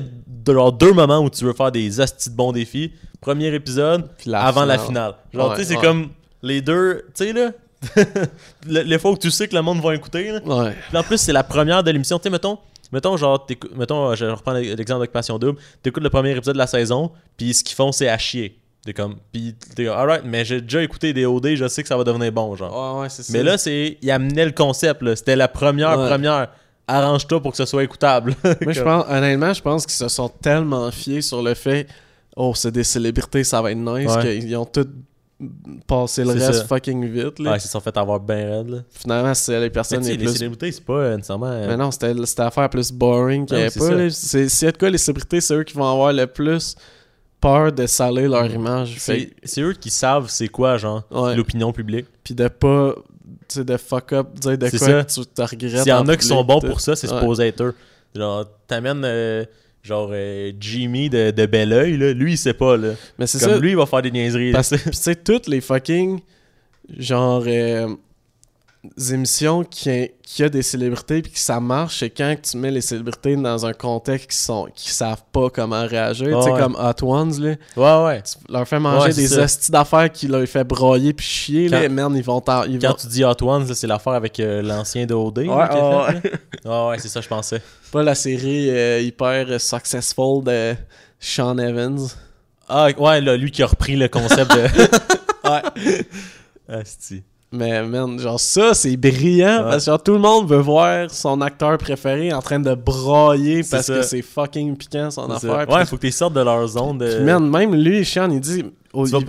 genre 0.52 0.72
deux 0.74 0.94
moments 0.94 1.20
où 1.20 1.30
tu 1.30 1.46
veux 1.46 1.54
faire 1.54 1.72
des 1.72 2.02
astis 2.02 2.32
de 2.32 2.36
bons 2.36 2.52
défis, 2.52 2.92
premier 3.22 3.54
épisode 3.54 4.10
la 4.26 4.42
avant 4.42 4.66
la 4.66 4.80
finale. 4.80 5.14
Genre 5.32 5.52
Ouais, 5.52 5.58
tu 5.58 5.64
sais 5.64 5.76
c'est 5.76 5.80
comme 5.80 6.10
les 6.42 6.60
deux, 6.64 7.06
tu 7.16 7.24
sais 7.26 7.34
là 7.34 7.52
le- 8.66 8.82
les 8.82 8.98
fois 8.98 9.12
où 9.12 9.18
tu 9.18 9.30
sais 9.30 9.48
que 9.48 9.56
le 9.56 9.62
monde 9.62 9.80
va 9.80 9.94
écouter 9.94 10.32
là. 10.32 10.40
Ouais. 10.44 10.74
Puis 10.90 10.98
en 10.98 11.04
plus 11.04 11.20
c'est 11.20 11.34
la 11.34 11.44
première 11.44 11.84
de 11.84 11.92
l'émission, 11.92 12.18
tu 12.18 12.24
sais 12.24 12.30
mettons 12.32 12.58
Mettons, 12.92 13.18
genre, 13.18 13.46
t'écoutes- 13.46 13.76
mettons, 13.76 14.14
je 14.16 14.26
reprends 14.26 14.54
l'exemple 14.54 15.02
d'Occupation 15.02 15.38
Double, 15.40 15.60
t'écoutes 15.82 16.04
le 16.04 16.10
premier 16.10 16.32
épisode 16.36 16.54
de 16.56 16.60
la 16.60 16.68
saison, 16.68 17.12
puis 17.38 17.54
ce 17.54 17.64
qu'ils 17.64 17.76
font, 17.76 17.92
c'est 17.92 18.08
à 18.10 18.18
chier. 18.18 18.60
T'es 18.86 18.94
comme, 18.94 19.16
puis 19.34 19.56
t'es 19.76 19.86
comme, 19.86 19.96
alright, 19.98 20.22
mais 20.24 20.46
j'ai 20.46 20.62
déjà 20.62 20.84
écouté 20.84 21.12
des 21.12 21.26
OD, 21.26 21.56
je 21.56 21.68
sais 21.68 21.82
que 21.82 21.88
ça 21.88 21.98
va 21.98 22.04
devenir 22.04 22.32
bon, 22.32 22.56
genre. 22.56 22.96
Ouais, 22.98 23.02
ouais, 23.02 23.10
c'est 23.10 23.24
ça. 23.24 23.34
Mais 23.34 23.42
là, 23.44 23.58
c'est. 23.58 23.98
Il 24.02 24.12
amenait 24.12 24.46
le 24.46 24.52
concept, 24.52 25.02
là. 25.02 25.16
C'était 25.16 25.36
la 25.36 25.48
première, 25.48 25.98
Ouais. 26.00 26.08
première. 26.08 26.50
Arrange-toi 26.88 27.42
pour 27.42 27.50
que 27.52 27.58
ce 27.58 27.66
soit 27.66 27.84
écoutable. 27.84 28.36
Moi, 28.62 28.74
je 28.74 28.82
pense, 28.84 29.06
honnêtement, 29.10 29.54
je 29.54 29.62
pense 29.64 29.86
qu'ils 29.88 29.96
se 29.96 30.08
sont 30.08 30.30
tellement 30.30 30.92
fiés 30.92 31.24
sur 31.24 31.42
le 31.42 31.56
fait, 31.56 31.88
oh, 32.36 32.54
c'est 32.54 32.72
des 32.72 32.84
célébrités, 32.84 33.44
ça 33.44 33.60
va 33.60 33.72
être 33.72 33.78
nice, 33.80 34.16
Ouais. 34.18 34.40
qu'ils 34.40 34.56
ont 34.56 34.66
tout 34.66 34.88
passé 35.88 36.24
le 36.24 36.32
reste 36.32 36.54
ça. 36.54 36.64
fucking 36.66 37.06
vite. 37.10 37.40
Là. 37.40 37.52
Ouais, 37.52 37.58
ils 37.58 37.62
se 37.62 37.68
sont 37.68 37.80
fait 37.82 37.96
avoir 37.98 38.20
bien 38.20 38.36
raide, 38.50 38.70
là. 38.70 38.78
Finalement, 38.90 39.34
c'est 39.34 39.60
les 39.60 39.70
personnes 39.70 40.04
les 40.04 40.16
les 40.18 40.28
célébrités, 40.28 40.72
c'est 40.72 40.84
pas 40.86 40.94
euh, 40.94 41.16
nécessairement. 41.16 41.48
euh, 41.48 41.68
Mais 41.68 41.78
non, 41.78 41.92
c'était 41.92 42.14
l'affaire 42.14 42.70
plus 42.70 42.92
boring 42.92 43.46
qu'il 43.46 43.58
avait 43.58 43.66
pas. 43.70 44.10
S'il 44.10 44.48
y 44.66 44.66
a 44.68 44.72
de 44.72 44.78
quoi, 44.78 44.90
les 44.90 44.98
célébrités, 44.98 45.42
c'est 45.42 45.54
eux 45.56 45.64
qui 45.64 45.74
vont 45.74 45.90
avoir 45.92 46.14
le 46.14 46.26
plus 46.28 46.76
peur 47.42 47.72
de 47.72 47.86
salir 47.86 48.30
leur 48.30 48.46
image. 48.50 48.98
C'est 49.00 49.62
eux 49.62 49.74
qui 49.74 49.90
savent 49.90 50.28
c'est 50.30 50.48
quoi, 50.48 50.78
genre, 50.78 51.04
Ouais. 51.12 51.36
l'opinion 51.36 51.72
publique. 51.74 52.06
puis 52.24 52.34
de 52.34 52.48
pas 52.48 52.96
tu 53.48 53.60
sais 53.60 53.64
de 53.66 53.78
fuck 53.78 54.14
up 54.14 54.28
dire 54.40 54.58
de 54.58 54.70
quoi 54.70 54.80
ça. 54.80 55.04
que 55.04 55.12
tu 55.14 55.26
te 55.28 55.42
regrettes 55.42 55.82
S'il 55.84 55.90
y 55.90 55.94
en 55.94 56.00
en 56.00 56.08
a 56.08 56.18
qui 56.18 56.26
sont 56.26 56.44
bons 56.44 56.60
pour 56.62 56.80
ça, 56.80 56.96
c'est 56.96 57.08
Ouais. 57.12 57.20
supposé 57.20 57.48
être 57.50 57.62
eux. 57.62 57.76
Genre, 58.16 58.46
t'amènes, 58.68 59.04
euh, 59.06 59.46
genre, 59.86 60.10
euh, 60.12 60.52
Jimmy 60.60 61.10
de, 61.10 61.32
de 61.32 61.46
Belleuil, 61.46 61.98
là. 61.98 62.14
Lui, 62.14 62.34
il 62.34 62.38
sait 62.38 62.54
pas, 62.54 62.76
là. 62.76 62.94
mais 63.20 63.28
c'est 63.28 63.40
Comme 63.40 63.52
ça 63.52 63.60
lui, 63.60 63.72
il 63.72 63.78
va 63.78 63.86
faire 63.86 64.02
des 64.02 64.12
niaiseries. 64.12 64.52
parce 64.52 64.70
que 64.72 64.90
tu 64.90 64.94
sais 64.94 65.16
toutes 65.16 65.48
les 65.48 65.62
fucking 65.62 66.20
genre 66.98 67.44
euh, 67.48 67.88
émissions 69.12 69.64
qui 69.64 70.10
qui 70.24 70.44
a 70.44 70.50
des 70.50 70.62
célébrités 70.64 71.22
puis 71.22 71.32
que 71.32 71.40
ça 71.40 71.60
marche 71.60 72.00
c'est 72.00 72.10
quand 72.10 72.36
tu 72.42 72.58
mets 72.58 72.72
les 72.72 72.82
célébrités 72.82 73.36
dans 73.36 73.66
un 73.66 73.74
contexte 73.74 74.32
qui 74.32 74.38
sont 74.38 74.68
qui 74.76 74.90
savent 74.90 75.24
pas 75.32 75.50
comment 75.50 75.86
réagir 75.86 76.38
tu 76.40 76.44
sais 76.46 76.52
Ouais. 76.52 76.60
comme 76.60 76.76
Hot 76.76 77.06
Ones 77.06 77.34
là 77.42 77.56
Ouais, 77.78 78.06
ouais. 78.08 78.22
tu 78.24 78.52
leur 78.52 78.68
fais 78.68 78.80
manger 78.80 79.08
Ouais, 79.08 79.14
des 79.14 79.38
hosties 79.38 79.72
d'affaires 79.72 80.12
qui 80.12 80.28
leur 80.28 80.46
fait 80.48 80.64
broyer 80.64 81.14
puis 81.14 81.26
chier 81.26 81.70
là 81.70 81.84
Quand- 81.84 81.90
merde 81.94 82.14
ils 82.16 82.24
vont 82.24 82.44
ils 82.68 82.80
Quand 82.80 82.90
vont 82.90 82.94
tu 82.96 83.08
dis 83.08 83.24
Hot 83.24 83.42
Ones, 83.44 83.68
là, 83.68 83.76
c'est 83.76 83.88
l'affaire 83.88 84.14
avec 84.14 84.40
euh, 84.40 84.62
l'ancien 84.62 85.06
de 85.06 85.14
OD. 85.14 85.40
là, 85.40 85.56
Ouais, 85.56 85.68
fait, 86.22 86.30
là. 86.66 86.84
Ouais, 86.86 86.90
ouais, 86.92 87.00
c'est 87.00 87.10
ça, 87.10 87.22
je 87.22 87.28
pensais. 87.28 87.62
pas 87.92 88.04
la 88.04 88.16
série 88.16 88.70
euh, 88.72 89.00
hyper 89.02 89.60
successful 89.62 90.44
de 90.44 90.76
Sean 91.20 91.58
Evans. 91.58 92.08
Ah, 92.68 92.88
ouais, 92.98 93.22
là, 93.22 93.38
lui 93.38 93.52
qui 93.52 93.62
a 93.62 93.68
repris 93.68 93.96
le 93.96 94.08
concept 94.08 94.52
de. 94.52 95.50
Ouais. 95.50 96.06
Asti. 96.68 97.24
Mais 97.58 97.84
man, 97.84 98.20
genre 98.20 98.40
ça, 98.40 98.74
c'est 98.74 98.98
brillant 98.98 99.64
Ouais. 99.64 99.64
parce 99.72 99.86
que 99.86 99.92
genre, 99.92 100.04
tout 100.04 100.14
le 100.14 100.20
monde 100.20 100.48
veut 100.50 100.58
voir 100.60 101.10
son 101.10 101.40
acteur 101.42 101.78
préféré 101.78 102.34
en 102.34 102.42
train 102.42 102.60
de 102.60 102.74
brailler 102.76 103.62
parce 103.70 103.86
ça. 103.88 103.96
que 103.96 104.02
c'est 104.04 104.22
fucking 104.22 104.76
piquant 104.78 105.10
son 105.12 105.30
affaire. 105.32 105.68
Ouais, 105.70 105.86
faut 105.86 105.96
que 105.98 106.02
tu 106.06 106.12
sortes 106.12 106.34
de 106.34 106.42
leur 106.42 106.68
zone 106.68 106.98
de. 106.98 107.16
puis 107.16 107.24
man, 107.24 107.50
même 107.50 107.74
lui, 107.76 108.04
Sean, 108.06 108.30
il 108.32 108.40
dit... 108.40 108.64
oh, 108.94 109.06
Tu 109.06 109.12
vas 109.12 109.20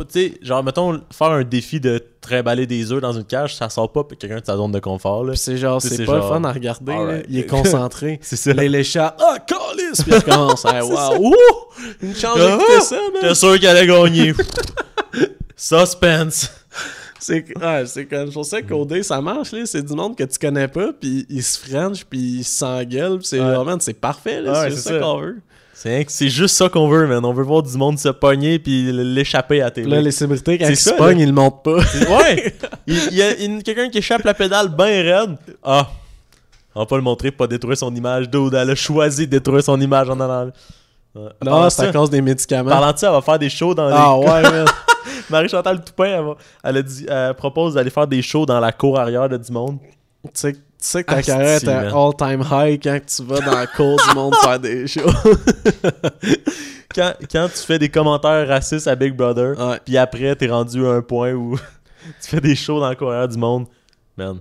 genre, 0.43 0.65
mettons, 0.65 1.01
faire 1.13 1.29
un 1.29 1.45
défi 1.45 1.79
de 1.81 2.03
trimballer 2.21 2.67
des 2.67 2.91
œufs 2.93 3.01
dans 3.01 3.13
une 3.13 3.25
cage, 3.25 3.55
ça 3.55 3.69
sort 3.69 3.93
pas 3.93 4.03
quelqu'un 4.19 4.41
de 4.41 4.45
sa 4.45 4.57
zone 4.57 4.73
de 4.73 4.81
confort, 4.81 5.25
c'est 5.35 5.57
genre, 5.57 5.81
c'est 5.81 5.99
pas 5.99 6.05
genre- 6.05 6.15
le 6.17 6.23
fun 6.23 6.45
à 6.45 6.53
regarder. 6.53 6.93
là. 6.93 7.19
Il 7.29 7.39
est 7.39 7.47
concentré. 7.47 8.19
C'est 8.23 8.35
ça. 8.37 8.53
Là, 8.53 8.65
il 8.65 8.75
est 8.75 8.83
chat. 8.83 9.17
Ah, 9.21 9.37
calice! 9.47 10.03
Puis 10.03 10.11
il 10.13 10.15
recommence. 10.17 10.65
Hey, 10.73 10.83
wow. 10.83 11.17
Ouh! 11.21 11.35
Une 12.03 12.15
chance 12.15 12.37
Ah! 12.41 12.57
d'écouter 12.57 12.81
ça, 12.81 12.97
man. 12.97 13.13
J'étais 13.23 13.35
sûr 13.37 13.61
qu'elle 13.61 13.77
allait 13.77 13.87
gagner. 13.87 14.33
Suspense. 15.57 16.51
C'est 17.27 17.45
ouais, 17.59 18.05
comme 18.09 18.31
pour 18.31 18.45
ça 18.45 18.63
qu'OD 18.63 19.03
ça 19.03 19.21
marche 19.21 19.51
là, 19.53 19.67
c'est 19.67 19.83
du 19.83 19.95
monde 19.95 20.17
que 20.17 20.23
tu 20.25 20.39
connais 20.39 20.69
pas 20.69 20.93
puis 20.93 21.27
ils 21.29 21.43
se 21.43 21.59
french 21.59 22.05
puis 22.05 22.19
ils 22.39 22.45
s'engueulent, 22.45 23.19
c'est 23.23 23.39
vraiment 23.39 23.77
c'est 23.81 23.95
parfait 23.95 24.41
là, 24.41 24.71
c'est 24.71 24.77
ça. 24.77 24.91
ça 24.91 24.99
qu'on 25.01 25.19
veut. 25.19 25.37
C'est 25.75 26.29
juste 26.29 26.57
ça 26.57 26.69
qu'on 26.69 26.89
veut, 26.89 27.07
man. 27.07 27.25
On 27.25 27.33
veut 27.33 27.43
voir 27.45 27.63
du 27.63 27.77
monde 27.77 27.99
se 27.99 28.09
pogner 28.09 28.59
puis 28.59 28.91
l'échapper 28.93 29.61
à 29.61 29.71
télé. 29.71 29.89
Là 29.91 30.01
les 30.01 30.11
célébrités 30.11 30.57
quand 30.59 30.69
ils 30.69 30.77
se 30.77 30.91
pognent, 30.91 31.21
ils 31.21 31.27
le 31.27 31.33
montrent 31.33 31.63
pas. 31.63 31.79
Ouais! 32.09 32.55
Il 32.87 33.13
y 33.15 33.23
a 33.23 33.35
quelqu'un 33.63 33.89
qui 33.91 33.99
échappe 33.99 34.23
la 34.23 34.33
pédale 34.35 34.69
bien 34.69 34.87
raide. 35.03 35.37
Ah! 35.63 35.89
On 36.75 36.81
va 36.81 36.87
pas 36.87 36.97
le 36.97 37.03
montrer 37.03 37.31
pour 37.31 37.47
pas 37.47 37.47
détruire 37.49 37.77
son 37.77 37.95
image. 37.95 38.31
Dude, 38.31 38.55
elle 38.55 38.71
a 38.71 38.75
choisi 38.75 39.27
de 39.27 39.31
détruire 39.33 39.63
son 39.65 39.81
image 39.81 40.09
en 40.11 40.21
allant. 40.21 40.51
Non, 41.43 41.71
c'est 41.71 41.83
à 41.83 41.87
ça- 41.87 41.93
cause 41.93 42.11
des 42.11 42.21
médicaments. 42.21 42.71
Parlant 42.71 42.93
de 42.93 42.99
ça, 42.99 43.07
elle 43.09 43.15
va 43.15 43.23
faire 43.23 43.39
des 43.39 43.49
shows 43.49 43.75
dans 43.75 43.89
Ah 43.91 44.17
les... 44.21 44.27
ouais, 44.27 44.43
man. 44.43 44.67
Marie-Chantal 45.31 45.85
Toupin, 45.85 46.05
elle, 46.05 46.25
va- 46.25 46.37
elle 46.65 46.77
a 46.79 46.83
dit, 46.83 47.07
elle 47.09 47.35
propose 47.35 47.75
d'aller 47.75 47.91
faire 47.91 48.07
des 48.07 48.23
shows 48.23 48.47
dans 48.47 48.61
la 48.61 48.73
cour 48.73 48.99
arrière 48.99 49.29
de 49.29 49.37
du 49.37 49.53
monde. 49.53 49.79
tu 50.25 50.31
sais 50.35 50.53
tu 50.53 50.61
sais 50.79 51.03
que 51.05 51.11
ta 51.11 51.17
Asti, 51.17 51.31
carrière 51.31 51.57
est 51.57 51.69
un 51.69 51.89
all-time 51.97 52.45
high 52.53 52.81
quand 52.83 52.99
tu 53.07 53.23
vas 53.25 53.41
dans 53.41 53.55
la 53.55 53.67
cour 53.67 53.99
du 54.09 54.15
monde 54.15 54.35
faire 54.43 54.61
des 54.61 54.87
shows. 54.87 55.01
Quand, 56.95 57.13
quand 57.31 57.49
tu 57.49 57.59
fais 57.61 57.79
des 57.79 57.89
commentaires 57.91 58.47
racistes 58.49 58.87
à 58.89 58.95
Big 58.95 59.15
Brother, 59.15 59.59
Ouais. 59.59 59.79
puis 59.85 59.99
après, 59.99 60.35
t'es 60.35 60.47
rendu 60.47 60.87
à 60.87 60.91
un 60.93 61.03
point 61.03 61.33
où 61.33 61.57
tu 62.23 62.29
fais 62.29 62.41
des 62.41 62.55
shows 62.57 62.81
dans 62.81 62.89
la 62.89 62.95
cour 62.95 63.11
arrière 63.13 63.29
du 63.29 63.37
monde, 63.37 63.67
man, 64.17 64.41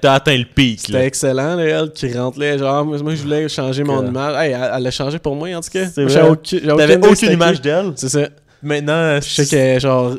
t'as 0.00 0.14
atteint, 0.14 0.36
le 0.36 0.44
pic, 0.52 0.80
C'était 0.80 1.04
excellent, 1.06 1.54
là, 1.54 1.62
elle, 1.64 1.92
qui 1.92 2.12
rentre 2.16 2.40
là, 2.40 2.56
genre, 2.58 2.84
moi, 2.84 2.96
je 2.98 3.22
voulais 3.22 3.48
changer 3.48 3.84
mon 3.84 4.00
Que- 4.02 4.06
image. 4.08 4.34
Hey, 4.36 4.52
elle 4.74 4.82
l'a 4.82 4.90
changé 4.90 5.18
pour 5.20 5.36
moi, 5.36 5.54
en 5.54 5.60
tout 5.60 5.70
cas. 5.70 5.84
J'avais 5.96 6.28
aucune- 6.28 6.60
T'avais 6.60 6.96
aucune 6.96 7.14
c'était 7.14 7.34
image 7.34 7.60
d'elle. 7.60 7.92
C'est 7.94 8.08
ça. 8.08 8.28
Maintenant, 8.62 9.20
Je 9.20 9.28
sais 9.28 9.46
qu'elle 9.46 9.76
est 9.76 9.80
genre 9.80 10.14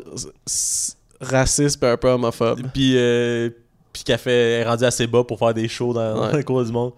raciste 1.20 1.80
pis 1.80 1.86
un 1.86 1.96
peu 1.96 2.08
homophobe. 2.08 2.60
Puis, 2.72 2.92
euh, 2.96 3.50
puis 3.92 4.04
qu'elle 4.04 4.18
fait, 4.18 4.60
est 4.60 4.64
rendue 4.64 4.84
assez 4.84 5.06
bas 5.06 5.24
pour 5.24 5.38
faire 5.38 5.52
des 5.54 5.68
shows 5.68 5.92
dans, 5.92 6.14
dans 6.14 6.26
Ouais. 6.28 6.32
la 6.32 6.42
cour 6.42 6.64
du 6.64 6.70
monde. 6.72 6.92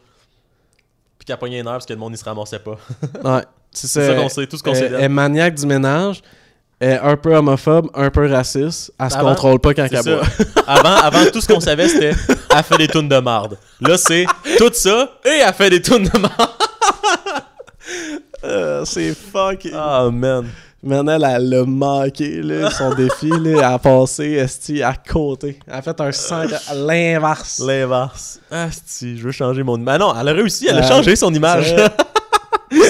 Puis 1.18 1.24
qu'elle 1.26 1.34
a 1.34 1.38
pogné 1.38 1.58
une 1.60 1.66
heure 1.66 1.74
parce 1.74 1.86
que 1.86 1.92
le 1.92 1.98
monde, 1.98 2.12
il 2.14 2.18
se 2.18 2.24
ramassait 2.24 2.58
pas. 2.58 2.76
Ouais. 3.24 3.42
C'est 3.72 3.86
ça. 3.86 4.14
qu'on 4.14 4.28
sait, 4.28 4.46
tout 4.48 4.56
ce 4.56 4.62
qu'on 4.64 4.74
sait 4.74 4.86
Elle 4.86 5.00
est 5.00 5.08
maniaque 5.08 5.54
du 5.54 5.64
ménage. 5.64 6.22
Elle 6.80 6.92
est 6.92 6.98
un 6.98 7.16
peu 7.16 7.36
homophobe, 7.36 7.88
un 7.94 8.10
peu 8.10 8.26
raciste. 8.26 8.92
Elle 8.98 9.10
se 9.10 9.16
Avant, 9.16 9.28
contrôle 9.28 9.58
pas 9.60 9.74
quand 9.74 9.86
elle 9.92 10.02
boit. 10.02 10.22
avant, 10.66 10.94
avant, 10.96 11.30
tout 11.30 11.40
ce 11.40 11.46
qu'on 11.46 11.60
savait, 11.60 11.88
c'était 11.88 12.14
elle 12.56 12.62
fait 12.64 12.78
des 12.78 12.88
tunes 12.88 13.08
de 13.08 13.18
marde. 13.18 13.58
Là, 13.80 13.96
c'est 13.98 14.24
tout 14.58 14.72
ça 14.72 15.08
et 15.24 15.40
elle 15.46 15.52
fait 15.54 15.70
des 15.70 15.80
tunes 15.82 16.04
de 16.04 16.18
marde. 16.18 16.34
Euh, 18.44 18.84
c'est 18.86 19.12
fucking. 19.14 19.72
Ah, 19.74 20.08
man. 20.10 20.48
Maintenant, 20.82 21.12
elle, 21.12 21.26
elle 21.36 21.54
a 21.54 21.64
manqué, 21.66 22.40
là, 22.42 22.70
son 22.78 22.94
défi, 22.94 23.28
là. 23.28 23.50
Elle 23.50 23.58
a 23.64 23.78
passé, 23.78 24.24
esti, 24.32 24.82
à 24.82 24.94
côté. 24.94 25.58
Elle 25.66 25.74
a 25.74 25.82
fait 25.82 26.00
un 26.00 26.10
100 26.10 26.36
à 26.68 26.74
l'inverse. 26.74 27.60
L'inverse. 27.66 28.40
Ah, 28.50 28.68
si, 28.86 29.18
je 29.18 29.22
veux 29.24 29.32
changer 29.32 29.62
mon 29.62 29.76
image. 29.78 29.98
Non, 30.00 30.14
elle 30.18 30.28
a 30.28 30.32
réussi, 30.32 30.66
elle 30.70 30.78
a 30.78 30.84
Euh, 30.84 30.88
changé 30.88 31.16
son 31.16 31.32
image. 31.34 31.74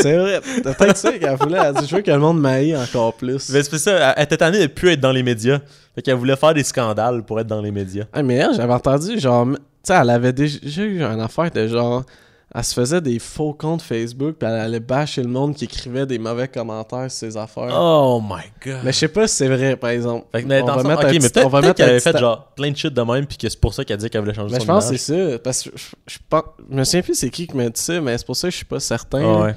C'est 0.02 0.16
vrai. 0.16 0.40
T'as 0.62 0.74
peut-être 0.74 0.96
ça 0.96 1.10
qu'elle 1.18 1.36
voulait. 1.36 1.58
Elle 1.58 1.66
a 1.66 1.72
dit, 1.72 1.86
je 1.88 1.96
veux 1.96 2.02
que 2.02 2.10
le 2.10 2.18
monde 2.18 2.40
m'aille 2.40 2.76
encore 2.76 3.14
plus. 3.14 3.50
Mais 3.50 3.62
c'est 3.62 3.78
ça, 3.78 4.14
elle 4.16 4.22
était 4.24 4.36
tannée 4.36 4.60
de 4.60 4.66
plus 4.66 4.90
être 4.90 5.00
dans 5.00 5.12
les 5.12 5.22
médias. 5.22 5.58
Fait 5.94 6.02
qu'elle 6.02 6.14
voulait 6.16 6.36
faire 6.36 6.54
des 6.54 6.62
scandales 6.64 7.22
pour 7.24 7.40
être 7.40 7.46
dans 7.48 7.60
les 7.62 7.70
médias. 7.72 8.04
Ah, 8.12 8.22
mais 8.22 8.34
elle, 8.36 8.54
j'avais 8.54 8.72
entendu, 8.72 9.18
genre, 9.18 9.46
tu 9.46 9.56
sais, 9.82 9.94
elle 9.94 10.10
avait 10.10 10.32
déjà 10.32 10.82
eu 10.82 11.02
une 11.02 11.20
affaire 11.20 11.50
de 11.50 11.66
genre, 11.66 12.04
elle 12.52 12.64
se 12.64 12.74
faisait 12.74 13.00
des 13.00 13.18
faux 13.20 13.52
comptes 13.52 13.82
Facebook, 13.82 14.36
puis 14.38 14.48
elle 14.48 14.58
allait 14.58 14.80
bâcher 14.80 15.22
le 15.22 15.28
monde 15.28 15.54
qui 15.54 15.64
écrivait 15.66 16.04
des 16.06 16.18
mauvais 16.18 16.48
commentaires 16.48 17.10
sur 17.10 17.18
ses 17.28 17.36
affaires. 17.36 17.70
Oh 17.72 18.20
my 18.22 18.42
god. 18.64 18.80
Mais 18.84 18.92
je 18.92 18.98
sais 18.98 19.08
pas 19.08 19.28
si 19.28 19.36
c'est 19.36 19.48
vrai, 19.48 19.76
par 19.76 19.90
exemple. 19.90 20.26
Fait 20.32 20.42
que, 20.42 20.48
mais 20.48 20.60
on 20.62 20.66
va 20.66 20.74
sens- 20.74 20.84
mais 20.84 21.18
petit- 21.20 21.38
on 21.44 21.48
va 21.48 21.60
mettre 21.60 21.74
qu'elle 21.74 21.90
avait 21.90 22.00
fait 22.00 22.18
genre 22.18 22.46
plein 22.56 22.70
de 22.72 22.76
shit 22.76 22.92
de 22.92 23.02
même, 23.02 23.26
puis 23.26 23.38
que 23.38 23.48
c'est 23.48 23.60
pour 23.60 23.72
ça 23.72 23.84
qu'elle 23.84 23.98
disait 23.98 24.10
qu'elle 24.10 24.22
voulait 24.22 24.34
changer 24.34 24.52
Mais 24.54 24.58
son 24.60 24.64
je 24.64 24.68
pense 24.68 24.90
que 24.90 24.96
c'est 24.96 25.32
ça, 25.32 25.38
parce 25.38 25.62
que 25.62 25.70
je, 26.08 26.18
pense, 26.28 26.42
je 26.70 26.76
me 26.76 26.84
souviens 26.84 27.02
plus 27.02 27.14
c'est 27.14 27.30
qui 27.30 27.46
qui 27.46 27.56
m'a 27.56 27.68
dit 27.68 27.80
ça, 27.80 28.00
mais 28.00 28.18
c'est 28.18 28.26
pour 28.26 28.36
ça 28.36 28.48
que 28.48 28.52
je 28.52 28.56
suis 28.56 28.66
pas 28.66 28.80
certain. 28.80 29.22
Ah 29.22 29.40
ouais. 29.44 29.54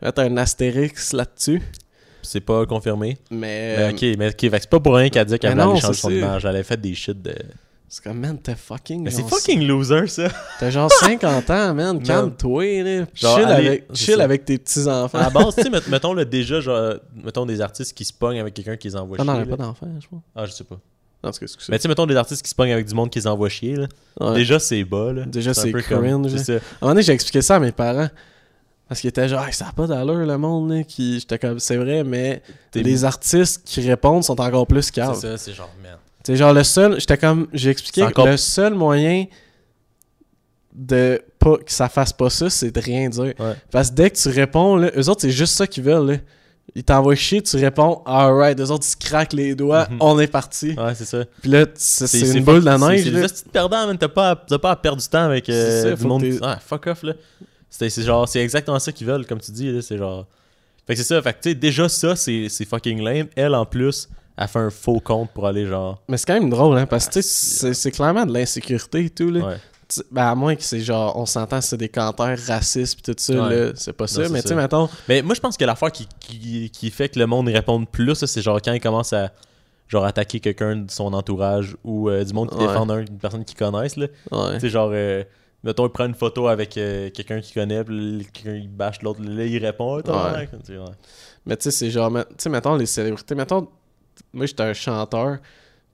vais 0.00 0.06
mettre 0.06 0.20
un 0.20 0.36
astérix 0.36 1.12
là-dessus. 1.14 1.62
C'est 2.22 2.40
pas 2.40 2.64
confirmé. 2.66 3.18
Mais, 3.30 3.76
Mais 3.76 3.76
euh, 3.78 3.90
ok, 3.90 4.18
mais 4.18 4.28
ok, 4.28 4.40
fait 4.40 4.50
que 4.50 4.58
c'est 4.60 4.70
pas 4.70 4.80
pour 4.80 4.94
rien 4.96 5.08
qu'elle 5.08 5.24
disait 5.24 5.38
qu'elle 5.38 5.58
voulait 5.58 5.80
changer 5.80 6.00
son 6.00 6.10
image. 6.10 6.44
Elle 6.44 6.50
avait 6.50 6.62
fait 6.64 6.80
des 6.80 6.94
shit 6.94 7.20
de. 7.20 7.34
C'est 7.88 8.02
comme, 8.02 8.18
man, 8.18 8.38
t'es 8.38 8.54
fucking. 8.54 9.02
Mais 9.04 9.10
c'est 9.10 9.22
fucking 9.28 9.66
loser 9.66 10.06
ça. 10.08 10.28
T'as 10.58 10.70
genre 10.70 10.90
50 10.90 11.50
ans, 11.50 11.74
man. 11.74 12.02
Calme-toi, 12.02 12.82
là. 12.82 13.06
Genre, 13.14 13.36
chill 13.38 13.44
allez, 13.46 13.66
avec, 13.68 13.86
c'est 13.92 13.96
chill 14.04 14.20
avec 14.20 14.44
tes 14.44 14.58
petits-enfants. 14.58 15.18
À 15.18 15.22
la 15.22 15.30
base, 15.30 15.54
tu 15.54 15.62
sais, 15.62 15.70
met- 15.70 15.80
mettons 15.88 16.12
le 16.12 16.24
déjà, 16.24 16.60
genre, 16.60 16.94
mettons 17.14 17.46
des 17.46 17.60
artistes 17.60 17.92
qui 17.96 18.04
se 18.04 18.12
pognent 18.12 18.40
avec 18.40 18.54
quelqu'un 18.54 18.76
qui 18.76 18.88
les 18.88 18.96
envoie 18.96 19.16
Ah 19.20 19.24
non, 19.24 19.34
chier. 19.34 19.42
elle 19.46 19.52
a 19.52 19.56
pas 19.56 19.62
d'enfants, 19.64 19.88
je 20.00 20.06
pense. 20.08 20.20
Ah, 20.34 20.44
je 20.46 20.52
sais 20.52 20.64
pas. 20.64 20.78
Non, 21.24 21.32
c'est 21.32 21.40
que 21.40 21.46
c'est 21.46 21.68
Mais 21.70 21.78
tu 21.78 21.82
sais, 21.82 21.88
mettons 21.88 22.06
des 22.06 22.16
artistes 22.16 22.42
qui 22.42 22.50
se 22.50 22.54
pognent 22.54 22.72
avec 22.72 22.86
du 22.86 22.94
monde 22.94 23.10
qui 23.10 23.18
les 23.18 23.26
envoie 23.26 23.48
chier. 23.48 23.76
Là. 23.76 23.86
Ouais. 24.20 24.34
Déjà, 24.34 24.58
c'est 24.58 24.84
bas. 24.84 25.12
Là. 25.12 25.24
Déjà, 25.24 25.54
c'est 25.54 25.72
comme- 25.72 25.80
cringe, 25.82 26.28
C'est 26.36 26.44
ça. 26.44 26.52
À 26.52 26.56
un 26.56 26.60
moment 26.82 26.90
donné, 26.92 27.02
j'ai 27.02 27.12
expliqué 27.12 27.40
ça 27.42 27.56
à 27.56 27.60
mes 27.60 27.72
parents. 27.72 28.08
Parce 28.88 29.00
qu'ils 29.00 29.08
étaient 29.08 29.28
genre, 29.28 29.44
Hey, 29.44 29.52
ça 29.52 29.64
n'a 29.64 29.72
pas 29.72 29.86
d'allure 29.86 30.26
le 30.26 30.38
monde. 30.38 30.70
Là, 30.70 30.82
qui... 30.84 31.18
J'étais 31.18 31.38
comme, 31.38 31.58
c'est 31.58 31.76
vrai, 31.76 32.04
mais 32.04 32.42
les 32.74 33.04
artistes 33.04 33.62
qui 33.64 33.80
répondent 33.88 34.22
sont 34.22 34.40
encore 34.40 34.66
plus 34.66 34.82
C'est 34.82 34.92
caves. 34.94 35.18
ça, 35.18 35.36
c'est 35.38 35.52
genre, 35.52 35.70
man. 35.82 35.96
C'est 36.26 36.34
genre 36.36 36.52
le 36.52 36.64
seul, 36.64 36.98
j'étais 36.98 37.16
comme, 37.18 37.46
j'ai 37.52 37.70
expliqué 37.70 38.02
encore- 38.02 38.26
le 38.26 38.36
seul 38.36 38.74
moyen 38.74 39.26
de 40.74 41.22
pas 41.38 41.56
que 41.58 41.72
ça 41.72 41.88
fasse 41.88 42.12
pas 42.12 42.30
ça, 42.30 42.50
c'est 42.50 42.70
de 42.70 42.80
rien 42.80 43.08
dire. 43.08 43.32
Ouais. 43.38 43.54
Parce 43.70 43.90
que 43.90 43.94
dès 43.94 44.10
que 44.10 44.16
tu 44.16 44.28
réponds, 44.28 44.76
là, 44.76 44.90
eux 44.96 45.08
autres, 45.08 45.20
c'est 45.20 45.30
juste 45.30 45.54
ça 45.54 45.66
qu'ils 45.66 45.84
veulent. 45.84 46.10
Là. 46.10 46.16
Ils 46.74 46.82
t'envoient 46.84 47.14
chier, 47.14 47.40
tu 47.42 47.56
réponds, 47.56 48.02
alright, 48.04 48.58
eux 48.58 48.70
autres, 48.72 48.84
ils 48.84 48.90
se 48.90 48.96
craquent 48.96 49.32
les 49.34 49.54
doigts, 49.54 49.86
Mhm. 49.88 49.98
on 50.00 50.18
est 50.18 50.26
parti. 50.26 50.72
Ouais, 50.76 50.94
c'est 50.96 51.04
ça. 51.04 51.24
Puis 51.40 51.48
là, 51.50 51.64
c'est 51.76 52.18
une 52.36 52.42
boule 52.44 52.64
de 52.64 52.70
c'est- 52.70 52.78
neige. 52.88 53.04
C'est 53.04 53.42
petits 53.44 53.48
perdants, 53.50 53.86
man. 53.86 53.96
T'as 53.96 54.08
pas, 54.08 54.30
à- 54.32 54.58
pas 54.58 54.70
à 54.72 54.76
perdre 54.76 55.00
du 55.00 55.08
temps 55.08 55.24
avec 55.24 55.48
euh, 55.48 55.82
ça, 55.82 55.92
du 55.96 56.04
monde. 56.04 56.24
Ah, 56.42 56.58
fuck 56.58 56.88
off, 56.88 57.04
là. 57.04 57.12
C'est 57.70 57.88
genre, 58.02 58.28
c'est 58.28 58.40
exactement 58.40 58.78
ça 58.80 58.90
qu'ils 58.90 59.06
veulent, 59.06 59.26
comme 59.26 59.40
tu 59.40 59.52
dis, 59.52 59.70
là. 59.70 59.80
C'est 59.80 59.96
genre. 59.96 60.26
Fait 60.86 60.94
que 60.94 60.98
c'est 61.00 61.06
ça. 61.06 61.22
Fait 61.22 61.32
que, 61.32 61.38
tu 61.40 61.48
sais, 61.50 61.54
déjà, 61.54 61.88
ça, 61.88 62.16
c'est 62.16 62.48
fucking 62.68 63.00
lame. 63.02 63.28
Elle, 63.36 63.54
en 63.54 63.64
plus, 63.64 64.08
a 64.36 64.46
fait 64.46 64.58
un 64.58 64.70
faux 64.70 65.00
compte 65.00 65.30
pour 65.30 65.46
aller, 65.46 65.66
genre. 65.66 66.02
Mais 66.08 66.16
c'est 66.16 66.26
quand 66.26 66.34
même 66.40 66.50
drôle, 66.50 66.76
hein, 66.78 66.86
parce 66.86 67.08
que 67.08 67.18
Ah, 67.18 67.22
c'est 67.22 67.74
c'est 67.74 67.90
clairement 67.90 68.26
de 68.26 68.32
l'insécurité 68.32 69.04
et 69.06 69.10
tout. 69.10 69.30
Là. 69.30 69.46
Ouais. 69.46 69.56
Ben, 70.10 70.26
à 70.26 70.34
moins 70.34 70.56
que 70.56 70.64
c'est 70.64 70.80
genre, 70.80 71.16
on 71.16 71.26
s'entend, 71.26 71.60
c'est 71.60 71.76
des 71.76 71.88
commentaires 71.88 72.36
racistes 72.48 72.96
pis 72.96 73.02
tout 73.02 73.14
ça, 73.16 73.32
Ouais. 73.34 73.66
là, 73.66 73.72
c'est 73.76 73.92
pas 73.92 74.08
ça. 74.08 74.28
mais 74.28 74.42
tu 74.42 74.48
sais, 74.48 74.54
mettons, 74.56 74.88
Mais 75.08 75.22
moi, 75.22 75.34
je 75.36 75.40
pense 75.40 75.56
que 75.56 75.64
l'affaire 75.64 75.92
qui, 75.92 76.08
qui, 76.18 76.70
qui 76.70 76.90
fait 76.90 77.08
que 77.08 77.18
le 77.20 77.26
monde 77.26 77.48
réponde 77.48 77.88
plus, 77.88 78.14
c'est 78.24 78.42
genre 78.42 78.60
quand 78.60 78.72
il 78.72 78.80
commence 78.80 79.12
à 79.12 79.30
genre 79.88 80.04
attaquer 80.04 80.40
quelqu'un 80.40 80.74
de 80.76 80.90
son 80.90 81.12
entourage 81.14 81.76
ou 81.84 82.10
euh, 82.10 82.24
du 82.24 82.32
monde 82.34 82.50
qui 82.50 82.56
Ouais. 82.56 82.66
défend 82.66 82.88
un- 82.90 82.98
une 83.06 83.18
personne 83.18 83.44
qu'ils 83.44 83.56
connaissent. 83.56 83.96
Là. 83.96 84.08
ouais. 84.32 84.54
Tu 84.54 84.60
sais, 84.62 84.68
genre, 84.70 84.90
euh, 84.92 85.22
mettons, 85.62 85.86
il 85.86 85.90
prend 85.92 86.06
une 86.06 86.14
photo 86.16 86.48
avec 86.48 86.76
euh, 86.76 87.08
quelqu'un 87.10 87.40
qu'il 87.40 87.54
connaît, 87.54 87.84
puis 87.84 88.26
quelqu'un 88.32 88.56
il 88.56 88.68
bâche 88.68 89.00
l'autre, 89.02 89.20
là, 89.22 89.44
il 89.44 89.64
répond. 89.64 89.98
Ouais. 89.98 90.48
Mais 91.46 91.56
tu 91.56 91.62
sais, 91.62 91.70
c'est 91.70 91.90
genre, 91.90 92.10
tu 92.10 92.24
sais, 92.38 92.48
mettons, 92.48 92.74
les 92.74 92.86
célébrités, 92.86 93.36
mettons, 93.36 93.68
moi, 94.36 94.46
j'étais 94.46 94.62
un 94.62 94.72
chanteur, 94.74 95.38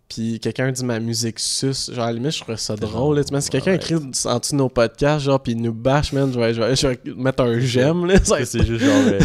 puis 0.09 0.38
quelqu'un 0.40 0.70
dit 0.72 0.84
ma 0.84 1.01
musique 1.01 1.38
sus, 1.38 1.90
genre, 1.93 2.05
à 2.05 2.07
la 2.09 2.12
limite, 2.14 2.32
je 2.32 2.40
trouve 2.43 2.57
ça 2.57 2.76
drôle, 2.76 3.16
là. 3.16 3.24
Tu 3.24 3.40
si 3.40 3.49
quelqu'un 3.51 3.74
écrit 3.74 3.95
en 3.95 4.01
dessus 4.38 4.53
de 4.53 4.57
nos 4.57 4.68
podcasts, 4.68 5.24
genre, 5.24 5.40
puis 5.43 5.53
il 5.53 5.62
nous 5.62 5.72
bâche, 5.72 6.12
man, 6.12 6.30
je 6.32 6.38
vais, 6.38 6.53
je 6.55 6.61
vais, 6.61 6.76
je 6.76 6.86
vais 6.88 6.99
mettre 7.16 7.43
un 7.43 7.59
j'aime, 7.61 8.05
là. 8.07 8.16
C'est 8.22 8.64
juste 8.66 8.84
genre, 8.84 9.03
euh, 9.07 9.18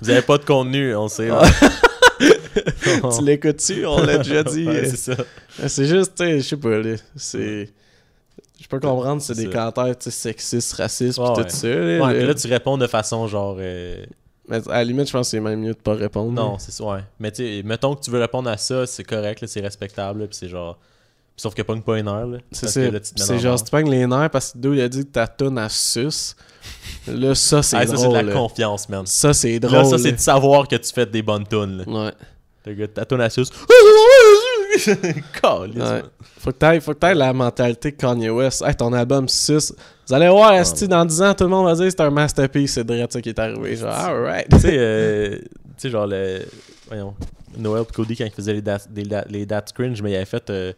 vous 0.00 0.10
avez 0.10 0.22
pas 0.22 0.38
de 0.38 0.44
contenu, 0.44 0.96
on 0.96 1.06
sait. 1.08 1.28
tu 2.18 3.24
l'écoutes-tu? 3.24 3.86
On 3.86 4.02
l'a 4.02 4.18
déjà 4.18 4.42
dit. 4.42 4.66
Ouais, 4.72 4.84
c'est 4.86 5.14
ça. 5.14 5.24
c'est 5.68 5.86
juste, 5.86 6.14
tu 6.16 6.24
sais, 6.24 6.40
je 6.40 6.48
sais 6.48 6.56
pas, 6.56 6.78
là, 6.78 6.96
c'est... 7.16 7.70
Je 8.60 8.68
peux 8.68 8.78
comprendre, 8.78 9.20
c'est 9.20 9.34
C'est 9.34 9.44
des 9.44 9.50
commentaires, 9.50 9.96
tu 9.98 10.04
sais, 10.04 10.10
sexistes, 10.10 10.74
racistes, 10.74 11.18
Ouais, 11.18 11.28
ouais. 11.30 11.42
tout 11.44 11.48
ça, 11.50 11.68
là. 11.68 12.12
Là, 12.12 12.34
tu 12.34 12.46
réponds 12.46 12.78
de 12.78 12.86
façon 12.86 13.26
genre. 13.26 13.56
euh, 13.58 14.04
Mais 14.52 14.68
à 14.68 14.74
la 14.78 14.84
limite, 14.84 15.06
je 15.08 15.12
pense 15.12 15.26
que 15.28 15.30
c'est 15.30 15.40
même 15.40 15.60
mieux 15.60 15.72
de 15.72 15.78
pas 15.78 15.94
répondre. 15.94 16.30
Non, 16.32 16.58
c'est 16.58 16.72
ça, 16.72 16.84
ouais. 16.84 17.00
Mais 17.18 17.32
tu 17.32 17.42
sais, 17.42 17.62
mettons 17.64 17.94
que 17.94 18.02
tu 18.02 18.10
veux 18.10 18.20
répondre 18.20 18.50
à 18.50 18.58
ça, 18.58 18.86
c'est 18.86 19.02
correct, 19.02 19.42
c'est 19.46 19.60
respectable, 19.60 20.20
là, 20.20 20.26
puis 20.26 20.36
c'est 20.36 20.48
genre. 20.48 20.78
Sauf 21.34 21.54
que 21.54 21.62
pogne 21.62 21.80
pas 21.80 21.98
une 21.98 22.08
heure, 22.08 22.26
là. 22.26 22.38
C'est 22.52 22.68
C'est 22.68 23.38
genre, 23.38 23.58
si 23.58 23.64
tu 23.64 23.70
pognes 23.70 23.90
les 23.90 24.06
nerfs 24.06 24.28
parce 24.30 24.52
que 24.52 24.58
Do, 24.58 24.74
il 24.74 24.82
a 24.82 24.88
dit 24.90 25.06
que 25.06 25.10
ta 25.12 25.26
tonne 25.26 25.56
à 25.56 25.70
sus. 25.70 26.36
Là, 27.08 27.34
ça, 27.34 27.62
c'est 27.62 27.76
Ah, 27.78 27.86
ça, 27.86 27.86
c'est 27.86 27.92
de 27.96 27.96
drôle. 28.02 28.12
la 28.16 28.22
là. 28.22 28.32
confiance, 28.34 28.88
man. 28.90 29.06
Ça, 29.06 29.32
c'est 29.32 29.58
drôle. 29.58 29.78
Là, 29.78 29.84
ça, 29.86 29.96
c'est 29.98 30.12
de 30.12 30.20
savoir 30.20 30.68
que 30.68 30.76
tu 30.76 30.92
fais 30.92 31.06
des 31.06 31.22
bonnes 31.22 31.46
tunes. 31.48 31.78
là. 31.78 32.04
Ouais. 32.04 32.12
Le 32.66 32.74
gars, 32.74 32.86
ta 32.88 33.04
tune 33.06 33.20
à 33.22 33.30
sus. 33.30 33.46
Calisse, 35.40 35.76
Ouais. 35.76 35.82
man. 35.82 36.02
Faut 36.38 36.50
que 36.50 36.56
t'ailles, 36.56 36.80
faut 36.80 36.92
que 36.94 36.98
t'ailles 36.98 37.16
la 37.16 37.32
mentalité 37.32 37.90
de 37.92 37.96
Kanye 37.96 38.30
West. 38.30 38.62
Hey, 38.66 38.74
ton 38.74 38.92
album 38.92 39.28
6. 39.28 39.74
Vous 40.08 40.14
allez 40.14 40.28
voir, 40.28 40.52
esti, 40.54 40.88
dans 40.88 41.04
10 41.04 41.22
ans, 41.22 41.34
tout 41.34 41.44
le 41.44 41.50
monde 41.50 41.66
va 41.66 41.74
dire 41.74 41.84
que 41.84 41.90
c'est 41.90 42.00
un 42.00 42.10
masterpiece. 42.10 42.72
C'est 42.74 42.84
direct 42.84 43.12
ça 43.12 43.20
qui 43.20 43.28
est 43.28 43.38
arrivé. 43.38 43.76
Genre, 43.76 43.90
alright. 43.92 44.48
tu 44.50 44.58
sais, 44.58 44.74
euh, 44.76 45.38
tu 45.38 45.44
sais, 45.78 45.90
genre, 45.90 46.06
le. 46.06 46.40
Voyons. 46.88 47.14
Noël 47.56 47.84
Cody, 47.94 48.16
quand 48.16 48.24
ils 48.24 48.30
faisaient 48.32 48.54
les 48.54 48.62
dat, 48.62 48.78
des 48.90 49.02
dat- 49.04 49.26
les 49.28 49.46
dat 49.46 49.62
cringe, 49.74 50.00
mais 50.02 50.12
il 50.12 50.16
avait 50.16 50.24
fait. 50.24 50.48
euh, 50.50 50.72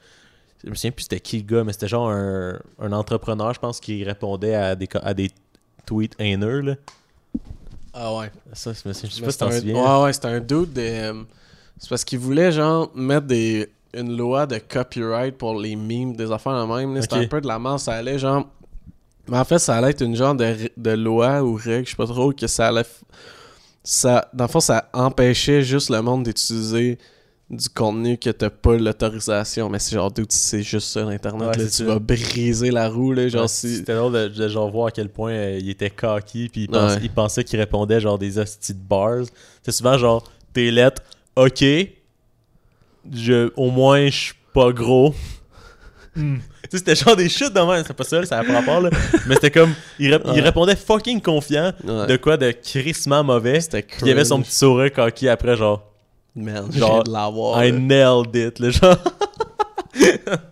je 0.64 0.70
me 0.70 0.74
souviens 0.74 0.90
plus 0.90 1.02
c'était 1.04 1.20
qui 1.20 1.38
le 1.38 1.44
gars, 1.44 1.62
mais 1.64 1.72
c'était 1.72 1.88
genre 1.88 2.10
un, 2.10 2.58
un 2.80 2.92
entrepreneur, 2.92 3.54
je 3.54 3.60
pense, 3.60 3.80
qui 3.80 4.02
répondait 4.04 4.54
à 4.54 4.74
des, 4.74 4.86
co- 4.88 4.98
à 5.02 5.14
des 5.14 5.30
tweets 5.86 6.14
haineux, 6.18 6.60
là. 6.60 6.74
Ah 7.92 8.14
ouais. 8.16 8.30
Ça, 8.54 8.72
je 8.72 8.88
me 8.88 8.92
souviens- 8.92 9.08
je 9.10 9.14
sais 9.14 9.20
Mais 9.20 9.26
pas 9.26 9.32
si 9.32 9.38
t'en 9.38 9.50
c'est 9.50 9.56
un- 9.56 9.60
souviens. 9.60 9.98
Ouais, 9.98 10.04
ouais, 10.04 10.12
c'était 10.12 10.28
un 10.28 10.40
doute 10.40 10.72
de. 10.72 10.80
euh, 10.82 11.22
c'est 11.78 11.88
parce 11.88 12.04
qu'il 12.04 12.18
voulait, 12.18 12.50
genre, 12.52 12.90
mettre 12.94 13.26
des, 13.26 13.68
une 13.96 14.16
loi 14.16 14.46
de 14.46 14.58
copyright 14.58 15.36
pour 15.36 15.58
les 15.60 15.76
memes, 15.76 16.14
des 16.16 16.30
affaires 16.32 16.66
de 16.66 16.72
même. 16.74 17.00
C'était 17.02 17.16
un 17.16 17.26
peu 17.26 17.40
de 17.40 17.46
la 17.46 17.58
masse. 17.58 17.84
Ça 17.84 17.94
allait, 17.94 18.18
genre. 18.18 18.46
Mais 19.28 19.38
en 19.38 19.44
fait, 19.44 19.58
ça 19.58 19.76
allait 19.76 19.90
être 19.90 20.02
une 20.02 20.14
genre 20.16 20.34
de, 20.34 20.54
de 20.76 20.90
loi 20.90 21.42
ou 21.42 21.54
règle, 21.54 21.86
je 21.86 21.90
sais 21.90 21.96
pas 21.96 22.06
trop, 22.06 22.32
que 22.32 22.46
ça 22.46 22.66
allait. 22.68 22.82
f- 22.82 23.02
Ça, 23.82 24.28
dans 24.34 24.44
le 24.44 24.48
fond, 24.50 24.60
ça 24.60 24.88
empêchait 24.92 25.62
juste 25.62 25.90
le 25.90 26.00
monde 26.02 26.24
d'utiliser 26.24 26.98
du 27.50 27.68
contenu 27.68 28.16
que 28.18 28.30
t'as 28.30 28.48
pas 28.50 28.76
l'autorisation. 28.76 29.68
Mais 29.68 29.78
c'est 29.78 29.94
genre, 29.94 30.10
dude, 30.10 30.30
c'est 30.32 30.62
juste 30.62 30.88
ça, 30.88 31.02
l'Internet. 31.04 31.56
Ouais, 31.56 31.68
tu 31.68 31.84
vas 31.84 31.98
briser 31.98 32.70
la 32.70 32.88
roue, 32.88 33.12
là. 33.12 33.28
Genre, 33.28 33.42
Ouais, 33.42 33.48
si. 33.48 33.76
C'était 33.76 33.94
drôle 33.94 34.12
de, 34.12 34.28
de 34.28 34.48
genre 34.48 34.70
voir 34.70 34.86
à 34.88 34.90
quel 34.90 35.08
point 35.10 35.32
euh, 35.32 35.58
il 35.60 35.68
était 35.70 35.90
cocky 35.90 36.48
puis 36.48 36.62
il, 36.62 36.68
pense- 36.68 36.94
Ouais. 36.94 37.00
il 37.02 37.10
pensait 37.10 37.44
qu'il 37.44 37.58
répondait 37.60 38.00
genre 38.00 38.18
des 38.18 38.38
hosties 38.38 38.74
de 38.74 38.78
bars. 38.78 39.24
C'est 39.62 39.72
souvent 39.72 39.96
genre 39.98 40.24
tes 40.52 40.70
lettres, 40.70 41.02
ok, 41.36 41.64
je, 43.12 43.50
au 43.56 43.70
moins 43.70 44.06
je 44.06 44.16
suis 44.16 44.34
pas 44.52 44.72
gros. 44.72 45.14
Hmm. 46.16 46.36
Tu 46.36 46.70
sais, 46.70 46.78
c'était 46.78 46.94
genre 46.94 47.16
des 47.16 47.28
shit 47.28 47.52
de 47.52 47.60
même, 47.60 47.82
c'est 47.86 47.92
pas 47.92 48.04
ça, 48.04 48.24
ça 48.24 48.36
n'a 48.36 48.44
pas 48.44 48.52
rapport 48.60 48.80
là. 48.80 48.90
Mais 49.26 49.34
c'était 49.34 49.50
comme, 49.50 49.74
il, 49.98 50.12
rép- 50.12 50.22
il 50.26 50.30
Ouais. 50.32 50.40
répondait 50.40 50.76
fucking 50.76 51.20
confiant 51.20 51.72
Ouais. 51.84 52.06
de 52.06 52.16
quoi 52.16 52.36
de 52.36 52.50
crissement 52.52 53.22
mauvais. 53.24 53.60
C'était 53.60 53.84
il 54.02 54.08
y 54.08 54.10
avait 54.12 54.24
son 54.24 54.40
petit 54.40 54.52
sourire 54.54 54.92
cocky 54.92 55.28
après 55.28 55.56
genre, 55.56 55.82
genre, 56.36 56.68
j'ai 56.70 56.80
de 56.80 57.10
l'avoir. 57.12 57.64
I 57.64 57.72
là. 57.72 57.78
nailed 57.78 58.34
it, 58.36 58.58
là, 58.60 58.70
genre. 58.70 58.96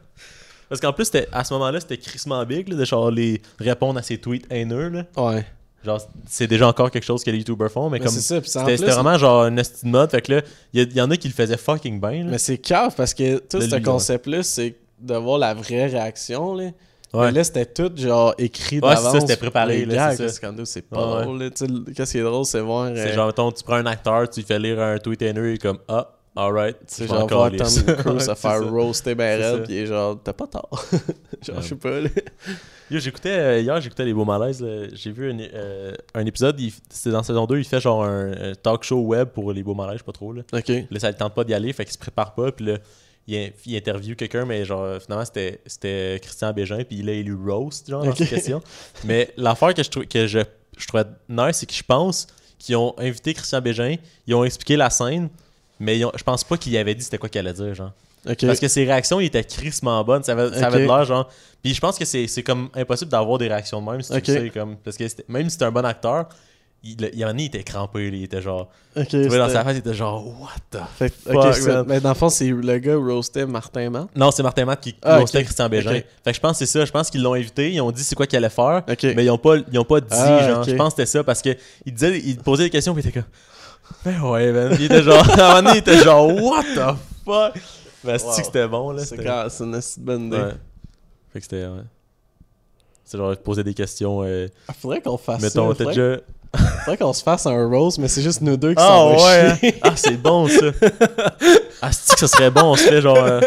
Parce 0.69 0.81
qu'en 0.81 0.93
plus, 0.93 1.11
à 1.33 1.45
ce 1.45 1.53
moment-là, 1.55 1.81
c'était 1.81 1.99
crissement 1.99 2.45
big, 2.47 2.69
là, 2.69 2.77
de 2.77 2.85
genre 2.85 3.11
les 3.11 3.43
répondre 3.59 3.99
à 3.99 4.03
ses 4.03 4.17
tweets 4.19 4.47
haineux, 4.51 4.89
là. 4.89 5.05
Ouais. 5.17 5.45
Genre, 5.85 6.01
c'est 6.29 6.47
déjà 6.47 6.69
encore 6.69 6.91
quelque 6.91 7.05
chose 7.05 7.25
que 7.25 7.31
les 7.31 7.39
YouTubers 7.39 7.71
font, 7.71 7.91
mais, 7.91 7.99
Mais 7.99 8.05
comme 8.07 8.15
c'était 8.15 8.77
vraiment 8.87 9.19
genre 9.19 9.43
un 9.43 9.57
esti 9.57 9.85
de 9.85 9.91
mode. 9.91 10.11
Fait 10.11 10.23
que 10.23 10.33
là, 10.35 10.43
il 10.73 10.93
y, 10.97 11.01
en 11.01 11.11
a 11.11 11.17
qui 11.17 11.29
le 11.29 11.35
faisaient 11.35 11.57
fucking 11.57 12.01
bien. 12.01 12.25
Là. 12.25 12.31
Mais 12.31 12.39
c'est 12.39 12.59
cave 12.59 12.95
parce 12.97 13.15
que 13.15 13.39
tout 13.39 13.61
ce 13.61 13.77
concept-là, 13.77 14.43
c'est 14.43 14.77
de 15.01 15.15
voir 15.17 15.39
la 15.39 15.55
vraie 15.55 15.87
réaction. 15.87 16.55
Là. 16.55 16.71
Ouais. 17.13 17.27
Mais 17.27 17.33
là, 17.33 17.45
c'était 17.45 17.67
tout 17.67 17.91
genre 17.95 18.35
écrit 18.39 18.77
Ouais, 18.77 18.95
d'avance. 18.95 19.13
ça, 19.13 19.21
c'était 19.21 19.37
préparé, 19.37 19.87
c'est 20.65 20.83
pas 20.89 21.17
Ouais, 21.19 21.25
drôle. 21.25 21.43
là. 21.43 21.51
Tu 21.51 21.67
sais, 21.67 21.73
Qu'est-ce 21.95 22.13
qui 22.13 22.19
est 22.19 22.23
drôle, 22.23 22.45
c'est 22.47 22.61
voir. 22.61 22.91
C'est 22.95 23.11
euh, 23.11 23.15
genre, 23.15 23.27
mettons, 23.27 23.53
tu 23.53 23.63
prends 23.65 23.75
un 23.77 23.87
acteur, 23.87 24.31
tu 24.31 24.41
lui 24.41 24.47
fais 24.47 24.59
lire 24.59 24.81
un 24.81 24.97
tweet 24.99 25.21
haineux, 25.21 25.53
et 25.53 25.59
comme, 25.59 25.79
ah, 25.89 26.09
alright. 26.35 26.77
C'est 26.87 27.07
genre 27.07 27.29
voir. 27.29 27.51
Tom 27.51 27.59
Cruise 27.99 28.25
se 28.25 28.31
Ouais, 28.31 28.35
faire 28.37 28.71
roaster 28.71 29.15
ben 29.15 29.43
raide, 29.43 29.87
genre, 29.87 30.19
t'as 30.25 30.33
pas 30.33 30.47
tort. 30.47 30.87
genre, 31.43 31.57
Ouais. 31.57 31.63
je 31.63 31.69
sais 31.69 31.75
pas, 31.75 32.01
j'écoutais, 32.99 33.31
euh, 33.39 33.61
hier, 33.61 33.81
j'écoutais 33.81 34.05
Les 34.05 34.13
Beaux 34.15 34.25
Malaises. 34.25 34.65
J'ai 34.93 35.11
vu 35.11 35.31
un, 35.31 35.39
euh, 35.39 35.93
un 36.15 36.27
épisode, 36.27 36.59
c'était 36.91 37.11
dans 37.11 37.23
saison 37.23 37.47
2, 37.47 37.59
il 37.59 37.65
fait 37.65 37.81
genre 37.81 38.05
un, 38.05 38.33
un 38.33 38.55
talk 38.55 38.83
show 38.85 39.01
web 39.01 39.29
pour 39.29 39.53
Les 39.53 39.63
Beaux 39.63 39.75
Malaises, 39.75 39.95
je 39.95 39.99
sais 39.99 40.05
pas 40.05 40.13
trop. 40.13 40.33
Là. 40.33 40.43
Ok. 40.53 40.69
Là, 40.91 40.99
ça 41.01 41.09
le 41.11 41.17
tente 41.17 41.35
pas 41.35 41.45
d'y 41.45 41.55
aller, 41.55 41.73
fait 41.73 41.85
qu'il 41.85 41.93
se 41.95 41.99
prépare 41.99 42.35
pas. 42.35 42.53
Puis 42.53 42.65
là, 42.67 42.79
il, 43.27 43.53
il 43.67 43.77
interview 43.77 44.15
quelqu'un, 44.17 44.45
mais 44.45 44.65
genre, 44.65 45.01
finalement, 45.01 45.25
c'était, 45.25 46.21
Christian 46.23 46.53
Bégin. 46.53 46.83
Puis 46.85 47.03
là, 47.03 47.13
il 47.15 47.27
lui 47.27 47.51
roast, 47.53 47.89
genre, 47.91 48.05
dans 48.05 48.11
Ok. 48.11 48.17
cette 48.19 48.31
question. 48.31 48.61
Mais 49.05 49.33
l'affaire 49.37 49.75
que 49.75 49.83
je, 49.83 49.91
que 49.91 50.27
je, 50.27 50.41
je 50.77 50.87
trouvais 50.87 51.05
nice, 51.29 51.57
c'est 51.59 51.67
que 51.67 51.75
je 51.75 51.83
pense 51.85 52.27
qu'ils 52.59 52.77
ont 52.77 52.95
invité 52.99 53.35
Christian 53.35 53.61
Bégin, 53.61 53.97
ils 54.27 54.35
ont 54.35 54.45
expliqué 54.45 54.77
la 54.77 54.89
scène, 54.91 55.29
mais 55.81 55.99
ils 55.99 56.05
ont- 56.05 56.13
je 56.15 56.23
pense 56.23 56.45
pas 56.45 56.57
qu'il 56.57 56.77
avait 56.77 56.95
dit 56.95 57.03
c'était 57.03 57.19
quoi 57.19 57.29
qu'il 57.29 57.39
allait 57.41 57.53
dire, 57.53 57.75
genre. 57.75 57.93
Parce 58.25 58.61
que 58.61 58.69
ses 58.69 58.85
réactions, 58.85 59.19
il 59.21 59.27
était 59.27 59.45
crissement 59.45 60.03
bonnes. 60.05 60.23
Ça 60.23 60.33
avait, 60.33 60.57
ça 60.59 60.67
avait 60.69 60.77
Ok. 60.77 60.83
de 60.83 60.87
l'air, 60.87 61.05
genre. 61.05 61.29
Puis 61.63 61.75
je 61.75 61.81
pense 61.81 61.99
que 61.99 62.05
c'est, 62.05 62.27
c'est 62.29 62.43
comme 62.43 62.69
impossible 62.75 63.11
d'avoir 63.11 63.39
des 63.39 63.49
réactions 63.49 63.81
de 63.83 63.91
même, 63.91 64.03
si 64.03 64.13
tu 64.21 64.33
le 64.33 64.41
sais, 64.41 64.51
comme. 64.51 64.77
Parce 64.77 64.97
que 64.97 65.05
même 65.29 65.45
si 65.45 65.51
c'était 65.53 65.65
un 65.65 65.73
bon 65.73 65.85
acteur, 65.85 66.29
il, 66.85 66.97
il 67.13 67.19
y 67.21 67.25
en 67.25 67.29
a, 67.29 67.33
il 67.41 67.45
était 67.47 67.63
crampé, 67.63 68.09
il 68.09 68.25
était 68.25 68.43
genre. 68.43 68.69
Tu 69.09 69.27
vois, 69.29 69.39
dans 69.39 69.49
sa 69.49 69.63
face, 69.65 69.75
il 69.75 69.79
était 69.79 69.95
genre, 69.95 70.25
what 70.41 70.51
the 70.73 70.79
Fait 70.99 71.13
Fuck, 71.13 71.87
mais 71.87 72.01
dans 72.01 72.09
le 72.09 72.15
fond, 72.17 72.29
c'est 72.29 72.49
le 72.51 72.79
gars 72.79 72.97
roastait 72.97 73.47
Martin 73.47 73.89
Matt? 73.91 74.09
Non, 74.17 74.31
c'est 74.33 74.43
Martin 74.43 74.65
Matt 74.65 74.81
qui 74.81 74.95
Ah, 75.03 75.19
roastait. 75.19 75.43
Christian 75.45 75.69
Bégin. 75.69 75.91
Fait 75.93 76.03
que 76.27 76.33
je 76.35 76.41
pense 76.41 76.59
que 76.59 76.65
c'est 76.67 76.79
ça. 76.79 76.85
Je 76.85 76.91
pense 76.91 77.09
qu'ils 77.11 77.23
l'ont 77.23 77.35
invité. 77.35 77.73
Ils 77.73 77.81
ont 77.81 77.91
dit 77.93 78.03
c'est 78.03 78.15
quoi 78.17 78.27
qu'il 78.27 78.37
allait 78.37 78.49
faire. 78.51 78.83
Mais 79.17 79.25
ils 79.25 79.31
ont 79.31 79.39
pas, 79.39 79.57
ils 79.73 79.79
ont 79.79 79.85
pas 79.85 80.01
dit, 80.01 80.07
Ah, 80.11 80.49
genre. 80.49 80.65
Je 80.65 80.75
pense 80.75 80.95
que 80.95 81.03
c'était 81.03 81.19
ça 81.19 81.25
parce 81.25 81.41
que 81.43 81.57
il 81.87 81.93
disait, 81.95 82.19
il 82.25 82.37
posait 82.39 82.65
des 82.65 82.71
questions 82.71 82.95
puis 82.95 83.03
il 83.05 83.09
était 83.09 83.21
comme. 83.21 83.31
Ben 84.05 84.21
ouais, 84.23 84.51
man. 84.53 84.77
Il 84.79 84.85
était 84.87 85.03
genre. 85.03 85.29
À 85.31 85.33
un 85.33 85.37
moment 85.37 85.63
donné, 85.71 85.77
il 85.77 85.79
était 85.79 86.03
genre, 86.03 86.27
what 86.43 86.63
the 86.75 86.97
fuck? 87.25 87.55
Ben, 88.05 88.19
c'est 88.19 88.27
Wow. 88.27 88.37
que 88.37 88.43
c'était 88.45 88.69
bon, 88.69 88.91
là? 88.91 89.05
C'est 89.05 89.17
grave, 89.17 89.49
c'est 89.51 89.65
une 89.65 89.81
bonne 89.99 90.27
idée. 90.27 90.37
Ouais. 90.37 90.53
Fait 91.33 91.39
que 91.39 91.45
c'était. 91.45 91.67
Ouais. 91.67 91.83
C'est 93.05 93.19
genre, 93.19 93.37
poser 93.37 93.63
des 93.65 93.75
questions. 93.75 94.23
Euh, 94.25 94.49
Ah, 94.69 94.73
faudrait 94.73 95.01
qu'on 95.01 95.19
fasse 95.19 95.41
mettons, 95.43 95.71
ça. 95.71 95.77
Faudrait, 95.77 95.95
déjà. 95.95 96.21
faudrait 96.85 96.97
qu'on 96.99 97.13
se 97.13 97.23
fasse 97.23 97.47
un 97.47 97.69
rose, 97.69 97.99
mais 97.99 98.09
c'est 98.09 98.23
juste 98.23 98.41
nous 98.41 98.57
deux 98.57 98.71
qui 98.75 98.83
Ah 98.83 98.87
s'en 98.89 99.11
ouais! 99.17 99.57
chier. 99.59 99.75
hein? 99.77 99.79
Ah, 99.83 99.93
c'est 99.97 100.17
bon 100.17 100.49
ça! 100.49 100.67
Ah, 101.85 101.91
c'est 101.91 102.15
que 102.15 102.21
ça 102.21 102.29
serait 102.29 102.51
bon, 102.51 102.63
on 102.73 102.77
se 102.77 102.85
fait 102.85 103.01
genre 103.03 103.17
euh, 103.19 103.41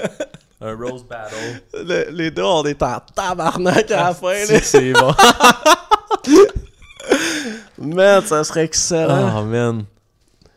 un 0.59 0.75
Rose 0.75 1.05
Battle. 1.05 1.35
Le- 1.73 2.09
les 2.11 2.31
deux, 2.31 2.43
on 2.43 2.63
est 2.65 2.83
en 2.83 2.99
tabarnak 3.15 3.89
à 3.91 3.95
la 4.07 4.13
fin. 4.13 4.33
C'est 4.45 4.53
Là. 4.53 4.59
que 4.59 4.65
c'est 4.65 4.91
bon? 4.91 5.13
Man, 7.77 8.23
ça 8.25 8.43
serait 8.43 8.65
excellent. 8.65 9.39
Oh 9.39 9.43
man. 9.45 9.85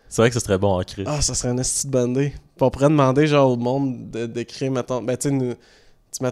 C'est 0.08 0.22
vrai 0.22 0.30
que 0.30 0.34
ça 0.34 0.40
serait 0.40 0.58
bon 0.58 0.78
en 0.80 0.82
crise. 0.82 1.06
Ah, 1.08 1.20
ça 1.20 1.34
serait 1.34 1.50
une 1.52 1.60
esti 1.60 1.86
de. 1.86 2.30
Puis 2.47 2.47
on 2.66 2.70
pourrait 2.70 2.88
demander 2.88 3.26
genre 3.26 3.50
au 3.52 3.56
monde 3.56 4.10
de- 4.10 4.26
d'écrire, 4.26 4.70
mettons. 4.70 5.02
Ben, 5.02 5.16
tu 5.16 5.28
sais, 5.30 5.34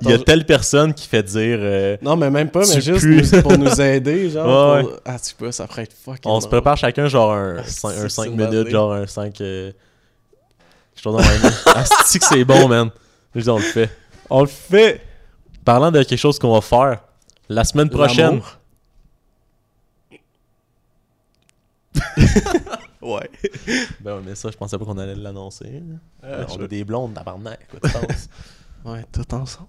Il 0.03 0.11
y 0.11 0.13
a 0.15 0.19
telle 0.19 0.47
personne 0.47 0.95
qui 0.95 1.07
fait 1.07 1.23
dire. 1.23 1.59
euh, 1.61 1.97
Non, 2.03 2.17
mais 2.17 2.31
même 2.31 2.51
pas, 2.51 2.61
mais 2.67 2.81
juste 2.81 3.05
nous- 3.05 3.43
pour 3.43 3.59
nous 3.59 3.81
aider, 3.81 4.31
genre. 4.31 4.77
Ouais, 4.77 4.83
pour- 4.83 4.93
Ah, 5.05 5.19
tu 5.19 5.25
sais 5.27 5.35
pas, 5.39 5.53
ça 5.53 5.67
ferait 5.67 5.83
être 5.83 5.93
fucking. 5.95 6.31
on 6.31 6.41
se 6.41 6.49
prépare 6.49 6.77
chacun 6.77 7.09
genre 7.09 7.33
un 7.33 7.57
Ah, 7.59 7.63
5, 7.65 7.91
c'est- 7.91 7.99
un 7.99 8.03
c'est 8.03 8.09
cinq 8.09 8.25
une 8.27 8.37
bonne 8.37 8.47
minutes, 8.51 8.63
idée. 8.63 8.71
genre 8.71 8.93
un 8.95 9.07
5. 9.07 9.41
Euh... 9.41 9.73
même. 11.05 11.15
Ah, 11.67 11.85
c'est 12.05 12.19
que 12.19 12.25
c'est 12.27 12.45
bon, 12.45 12.69
man. 12.69 12.91
Je 13.35 13.41
dis, 13.43 13.51
on 13.51 13.57
le 13.59 13.63
fait. 13.63 13.91
On 14.31 14.41
le 14.41 14.47
fait. 14.49 15.03
Parlant 15.65 15.91
de 15.93 16.03
quelque 16.03 16.19
chose 16.19 16.39
qu'on 16.39 16.53
va 16.55 16.61
faire 16.63 17.01
la 17.49 17.65
semaine 17.65 17.91
prochaine. 17.91 18.41
Ouais. 23.07 23.31
Ben 24.01 24.17
ouais, 24.17 24.23
mais 24.27 24.35
ça, 24.35 24.51
je 24.51 24.57
pensais 24.57 24.77
pas 24.79 24.85
qu'on 24.85 24.99
allait 24.99 25.15
l'annoncer. 25.15 25.83
Ah, 26.23 26.47
on 26.49 26.59
je- 26.59 26.65
a 26.65 26.69
des 26.69 26.85
blondes, 26.85 27.15
tabarnak. 27.15 27.67
Quoi, 27.71 27.81
tu 27.83 27.91
penses? 27.91 28.29
Ouais, 28.85 29.05
tout 29.11 29.35
ensemble. 29.35 29.69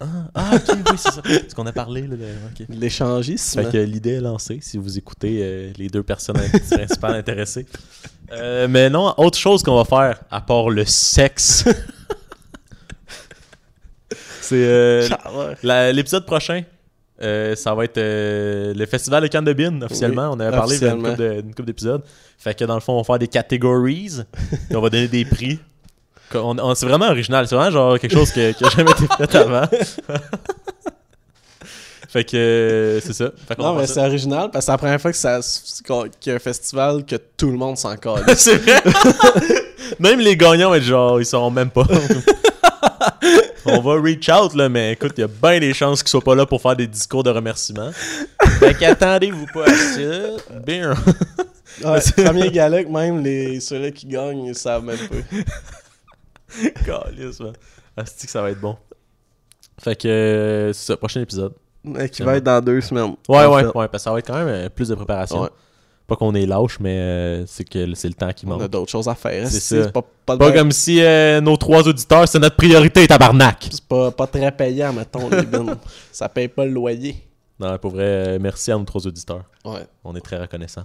Ah, 0.00 0.52
ok, 0.54 0.62
oui, 0.76 0.96
c'est 0.98 1.10
ça. 1.10 1.22
Ce 1.48 1.54
qu'on 1.54 1.66
a 1.66 1.72
parlé, 1.72 2.06
là. 2.06 2.16
de-. 2.16 2.64
L'échangisme. 2.70 3.62
Fait 3.64 3.70
que 3.70 3.76
l'idée 3.78 4.12
est 4.14 4.20
lancée 4.20 4.58
si 4.62 4.76
vous 4.78 4.96
écoutez 4.98 5.40
euh, 5.42 5.72
les 5.76 5.88
deux 5.88 6.02
personnes 6.02 6.36
principales 6.70 7.14
intéressées. 7.16 7.66
Euh, 8.32 8.66
mais 8.68 8.88
non, 8.90 9.12
autre 9.18 9.38
chose 9.38 9.62
qu'on 9.62 9.76
va 9.76 9.84
faire, 9.84 10.22
à 10.30 10.40
part 10.40 10.70
le 10.70 10.84
sexe. 10.86 11.64
C'est 14.40 14.54
euh, 14.64 15.92
l'épisode 15.92 16.24
prochain. 16.24 16.62
Euh, 17.22 17.54
ça 17.56 17.74
va 17.74 17.84
être 17.84 17.98
euh, 17.98 18.74
le 18.74 18.86
festival 18.86 19.22
de 19.22 19.28
Cannes 19.28 19.44
de 19.44 19.52
Bin, 19.52 19.80
officiellement. 19.82 20.30
Oui, 20.30 20.36
on 20.36 20.40
avait 20.40 20.56
parlé 20.56 20.78
d'une 20.78 21.54
couple 21.54 21.66
d'épisodes. 21.66 22.02
Fait 22.38 22.54
que 22.54 22.64
dans 22.64 22.74
le 22.74 22.80
fond, 22.80 22.92
on 22.94 22.98
va 22.98 23.04
faire 23.04 23.18
des 23.18 23.28
categories. 23.28 24.18
on 24.70 24.80
va 24.80 24.90
donner 24.90 25.08
des 25.08 25.24
prix. 25.24 25.58
On- 26.34 26.58
on- 26.58 26.74
c'est 26.74 26.86
vraiment 26.86 27.06
original. 27.08 27.46
C'est 27.48 27.54
vraiment 27.54 27.70
genre 27.70 27.98
quelque 27.98 28.12
chose 28.14 28.30
que- 28.32 28.52
qui 28.52 28.64
a 28.64 28.68
jamais 28.68 28.90
été 28.90 29.06
fait 29.16 29.34
avant. 29.36 29.66
fait 32.08 32.24
que 32.24 32.36
euh, 32.36 33.00
c'est 33.00 33.12
ça. 33.12 33.30
Fait 33.48 33.58
Non, 33.58 33.74
mais 33.74 33.86
c'est 33.86 34.00
original 34.04 34.50
parce 34.52 34.64
que 34.64 34.66
c'est 34.66 34.72
la 34.72 34.78
première 34.78 35.00
fois 35.00 35.12
que 35.12 35.16
ça, 35.18 35.40
qu'il 36.20 36.30
y 36.30 36.30
a 36.32 36.34
un 36.34 36.38
festival 36.38 37.04
que 37.04 37.16
tout 37.36 37.50
le 37.50 37.56
monde 37.56 37.76
s'en 37.78 37.96
colle. 37.96 38.24
c'est 38.36 38.56
vrai. 38.56 38.82
même 39.98 40.20
les 40.20 40.36
gagnants 40.36 40.74
être 40.74 40.82
genre, 40.84 41.20
ils 41.20 41.26
sauront 41.26 41.50
même 41.50 41.70
pas. 41.70 41.84
On 43.66 43.80
va 43.80 44.00
reach 44.00 44.28
out, 44.28 44.54
là, 44.54 44.68
mais 44.68 44.92
écoute, 44.92 45.12
il 45.16 45.22
y 45.22 45.24
a 45.24 45.28
bien 45.28 45.58
des 45.58 45.74
chances 45.74 46.02
qu'ils 46.02 46.10
soient 46.10 46.20
pas 46.20 46.34
là 46.34 46.46
pour 46.46 46.60
faire 46.60 46.76
des 46.76 46.86
discours 46.86 47.22
de 47.22 47.30
remerciement. 47.30 47.90
Fait 48.60 48.74
qu'attendez-vous 48.74 49.46
pas 49.52 49.64
à 49.64 49.74
ça. 49.74 50.60
Bien. 50.64 50.94
Ouais, 51.84 51.98
premier 52.24 52.50
gala 52.50 52.84
que 52.84 52.88
même 52.88 53.22
les, 53.22 53.60
ceux-là 53.60 53.90
qui 53.90 54.06
gagnent, 54.06 54.46
ils 54.46 54.54
savent 54.54 54.84
même 54.84 54.98
pas. 54.98 55.42
Calice, 56.86 57.40
man. 57.40 57.52
Asti 57.96 58.26
que 58.26 58.32
ça 58.32 58.42
va 58.42 58.50
être 58.50 58.60
bon? 58.60 58.76
Fait 59.82 59.96
que, 59.96 60.08
euh, 60.08 60.72
c'est 60.72 60.86
ça, 60.86 60.96
prochain 60.96 61.20
épisode. 61.20 61.52
Qui 62.10 62.22
va 62.22 62.36
être 62.36 62.44
dans 62.44 62.60
deux 62.60 62.80
semaines. 62.80 63.14
Ouais, 63.28 63.46
ouais, 63.46 63.62
fait. 63.62 63.66
ouais, 63.66 63.88
parce 63.88 63.90
que 63.90 63.98
ça 63.98 64.12
va 64.12 64.18
être 64.18 64.26
quand 64.26 64.38
même 64.38 64.48
euh, 64.48 64.68
plus 64.68 64.88
de 64.88 64.94
préparation. 64.94 65.42
Ouais. 65.42 65.48
Pas 66.06 66.14
qu'on 66.16 66.34
est 66.36 66.46
lâche, 66.46 66.78
mais 66.78 66.96
euh, 66.98 67.46
c'est 67.46 67.64
que 67.68 67.92
c'est 67.94 68.06
le 68.08 68.14
temps 68.14 68.32
qui 68.32 68.46
On 68.46 68.52
a 68.52 68.58
manque. 68.58 68.70
d'autres 68.70 68.90
choses 68.92 69.08
à 69.08 69.14
faire. 69.16 69.48
C'est 69.48 69.58
ça. 69.82 69.90
pas, 69.90 70.02
pas, 70.24 70.34
de 70.34 70.38
Pas 70.38 70.46
même- 70.50 70.54
comme 70.54 70.70
si 70.72 71.02
euh, 71.02 71.40
nos 71.40 71.56
trois 71.56 71.86
auditeurs, 71.88 72.28
c'est 72.28 72.38
notre 72.38 72.54
priorité, 72.56 73.06
tabarnak! 73.08 73.66
c'est 73.72 73.84
pas, 73.84 74.12
pas 74.12 74.26
très 74.28 74.52
payant, 74.52 74.92
mettons, 74.92 75.28
les 75.28 75.42
bins. 75.42 75.76
Ça 76.12 76.28
paye 76.28 76.46
pas 76.48 76.64
le 76.64 76.70
loyer. 76.70 77.16
Non, 77.58 77.76
pour 77.78 77.90
vrai, 77.92 78.04
euh, 78.04 78.38
merci 78.40 78.70
à 78.70 78.76
nos 78.78 78.84
trois 78.84 79.04
auditeurs. 79.06 79.42
Ouais, 79.64 79.84
On 80.04 80.14
est 80.14 80.20
très 80.20 80.38
reconnaissants. 80.38 80.84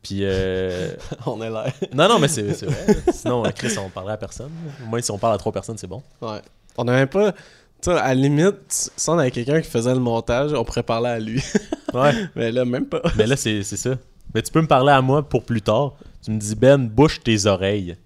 Puis, 0.00 0.20
euh... 0.22 0.92
on 1.26 1.40
est 1.42 1.50
là. 1.50 1.66
non, 1.94 2.08
non, 2.08 2.18
mais 2.20 2.28
c'est 2.28 2.42
vrai. 2.42 2.96
Sinon, 3.12 3.42
Chris, 3.54 3.74
on 3.84 3.88
parlerait 3.88 4.14
à 4.14 4.16
personne. 4.18 4.50
Au 4.84 4.86
moins, 4.88 5.00
si 5.00 5.10
on 5.10 5.18
parle 5.18 5.34
à 5.34 5.38
trois 5.38 5.52
personnes, 5.52 5.78
c'est 5.78 5.86
bon. 5.88 6.02
Ouais. 6.20 6.40
On 6.76 6.86
avait 6.86 7.06
pas. 7.06 7.32
Tu 7.32 7.38
sais, 7.90 7.92
à 7.92 8.08
la 8.08 8.14
limite, 8.14 8.54
si 8.68 9.10
on 9.10 9.18
avait 9.18 9.30
quelqu'un 9.32 9.60
qui 9.60 9.68
faisait 9.68 9.92
le 9.94 10.00
montage, 10.00 10.52
on 10.52 10.64
pourrait 10.64 10.82
parler 10.84 11.08
à 11.08 11.18
lui. 11.18 11.42
Ouais. 11.94 12.12
Mais 12.36 12.52
là, 12.52 12.64
même 12.64 12.86
pas. 12.86 13.00
mais 13.16 13.26
là, 13.26 13.36
c'est 13.36 13.62
ça. 13.64 13.90
Mais 14.34 14.42
tu 14.42 14.50
peux 14.52 14.60
me 14.62 14.66
parler 14.66 14.92
à 14.92 15.00
moi 15.02 15.22
pour 15.28 15.44
plus 15.44 15.62
tard. 15.62 15.94
Tu 16.24 16.30
me 16.30 16.38
dis, 16.38 16.54
Ben, 16.54 16.88
bouche 16.88 17.20
tes 17.20 17.46
oreilles. 17.46 17.96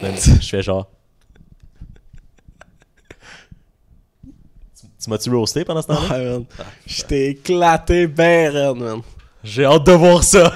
Ben, 0.00 0.14
je 0.16 0.46
fais 0.48 0.62
genre. 0.62 0.88
Tu- 4.78 4.86
Tu 5.02 5.10
m'as-tu 5.10 5.30
roasté 5.30 5.64
pendant 5.64 5.82
ce 5.82 5.86
temps-là? 5.88 6.18
Ouais, 6.18 6.30
man. 6.30 6.44
Je 6.86 7.02
t'ai 7.02 7.28
éclaté 7.30 8.06
ben 8.06 8.52
raide, 8.52 8.76
man. 8.76 9.00
J'ai 9.44 9.64
hâte 9.64 9.84
de 9.86 9.92
voir 9.92 10.22
ça. 10.24 10.52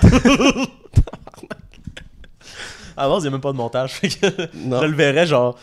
base, 2.96 3.18
il 3.18 3.22
n'y 3.22 3.28
a 3.28 3.30
même 3.30 3.40
pas 3.40 3.52
de 3.52 3.56
montage. 3.56 3.92
fait 3.92 4.08
que 4.08 4.56
Non. 4.56 4.80
je 4.82 4.86
le 4.86 4.94
verrai 4.96 5.26
genre 5.26 5.56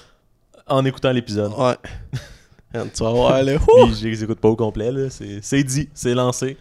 en 0.68 0.84
écoutant 0.86 1.12
l'épisode. 1.12 1.52
Ouais. 1.58 1.76
Tu 2.74 3.04
vas 3.04 3.12
voir, 3.12 3.42
là. 3.44 3.54
Je 3.94 4.08
les 4.08 4.24
écoute 4.24 4.40
pas 4.40 4.50
au 4.50 4.56
complet. 4.56 4.92
là. 4.92 5.10
C'est 5.42 5.64
dit, 5.64 5.90
c'est 5.94 6.14
lancé. 6.14 6.58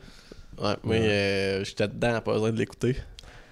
Ouais, 0.60 0.74
mais 0.84 1.00
euh, 1.02 1.64
j'étais 1.64 1.88
dedans, 1.88 2.20
pas 2.20 2.32
besoin 2.34 2.50
de 2.52 2.58
l'écouter. 2.58 2.96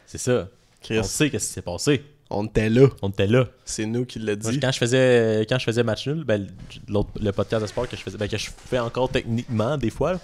C'est 0.06 0.18
ça. 0.18 0.48
Chris, 0.82 0.98
On 0.98 1.02
sait 1.02 1.30
qu'est-ce 1.30 1.46
qui 1.48 1.52
s'est 1.54 1.62
passé. 1.62 2.02
on 2.30 2.44
était 2.46 2.68
là. 2.68 2.88
On 3.02 3.08
était 3.10 3.26
là. 3.26 3.46
C'est 3.64 3.86
nous 3.86 4.04
qui 4.04 4.18
l'a 4.18 4.36
Moi, 4.36 4.52
dit. 4.52 4.60
quand 4.60 4.72
je 4.72 4.78
faisais 4.78 5.46
quand 5.48 5.58
je 5.58 5.64
faisais 5.64 5.82
match 5.82 6.06
nul, 6.06 6.24
ben, 6.24 6.46
l'autre- 6.88 7.10
le 7.20 7.32
podcast 7.32 7.62
de 7.62 7.66
sport 7.66 7.88
que 7.88 7.96
je 7.96 8.02
faisais, 8.02 8.16
ben, 8.18 8.28
que 8.28 8.36
je 8.36 8.48
fais 8.68 8.78
encore 8.78 9.08
techniquement 9.10 9.76
des 9.78 9.90
fois, 9.90 10.12
là. 10.14 10.18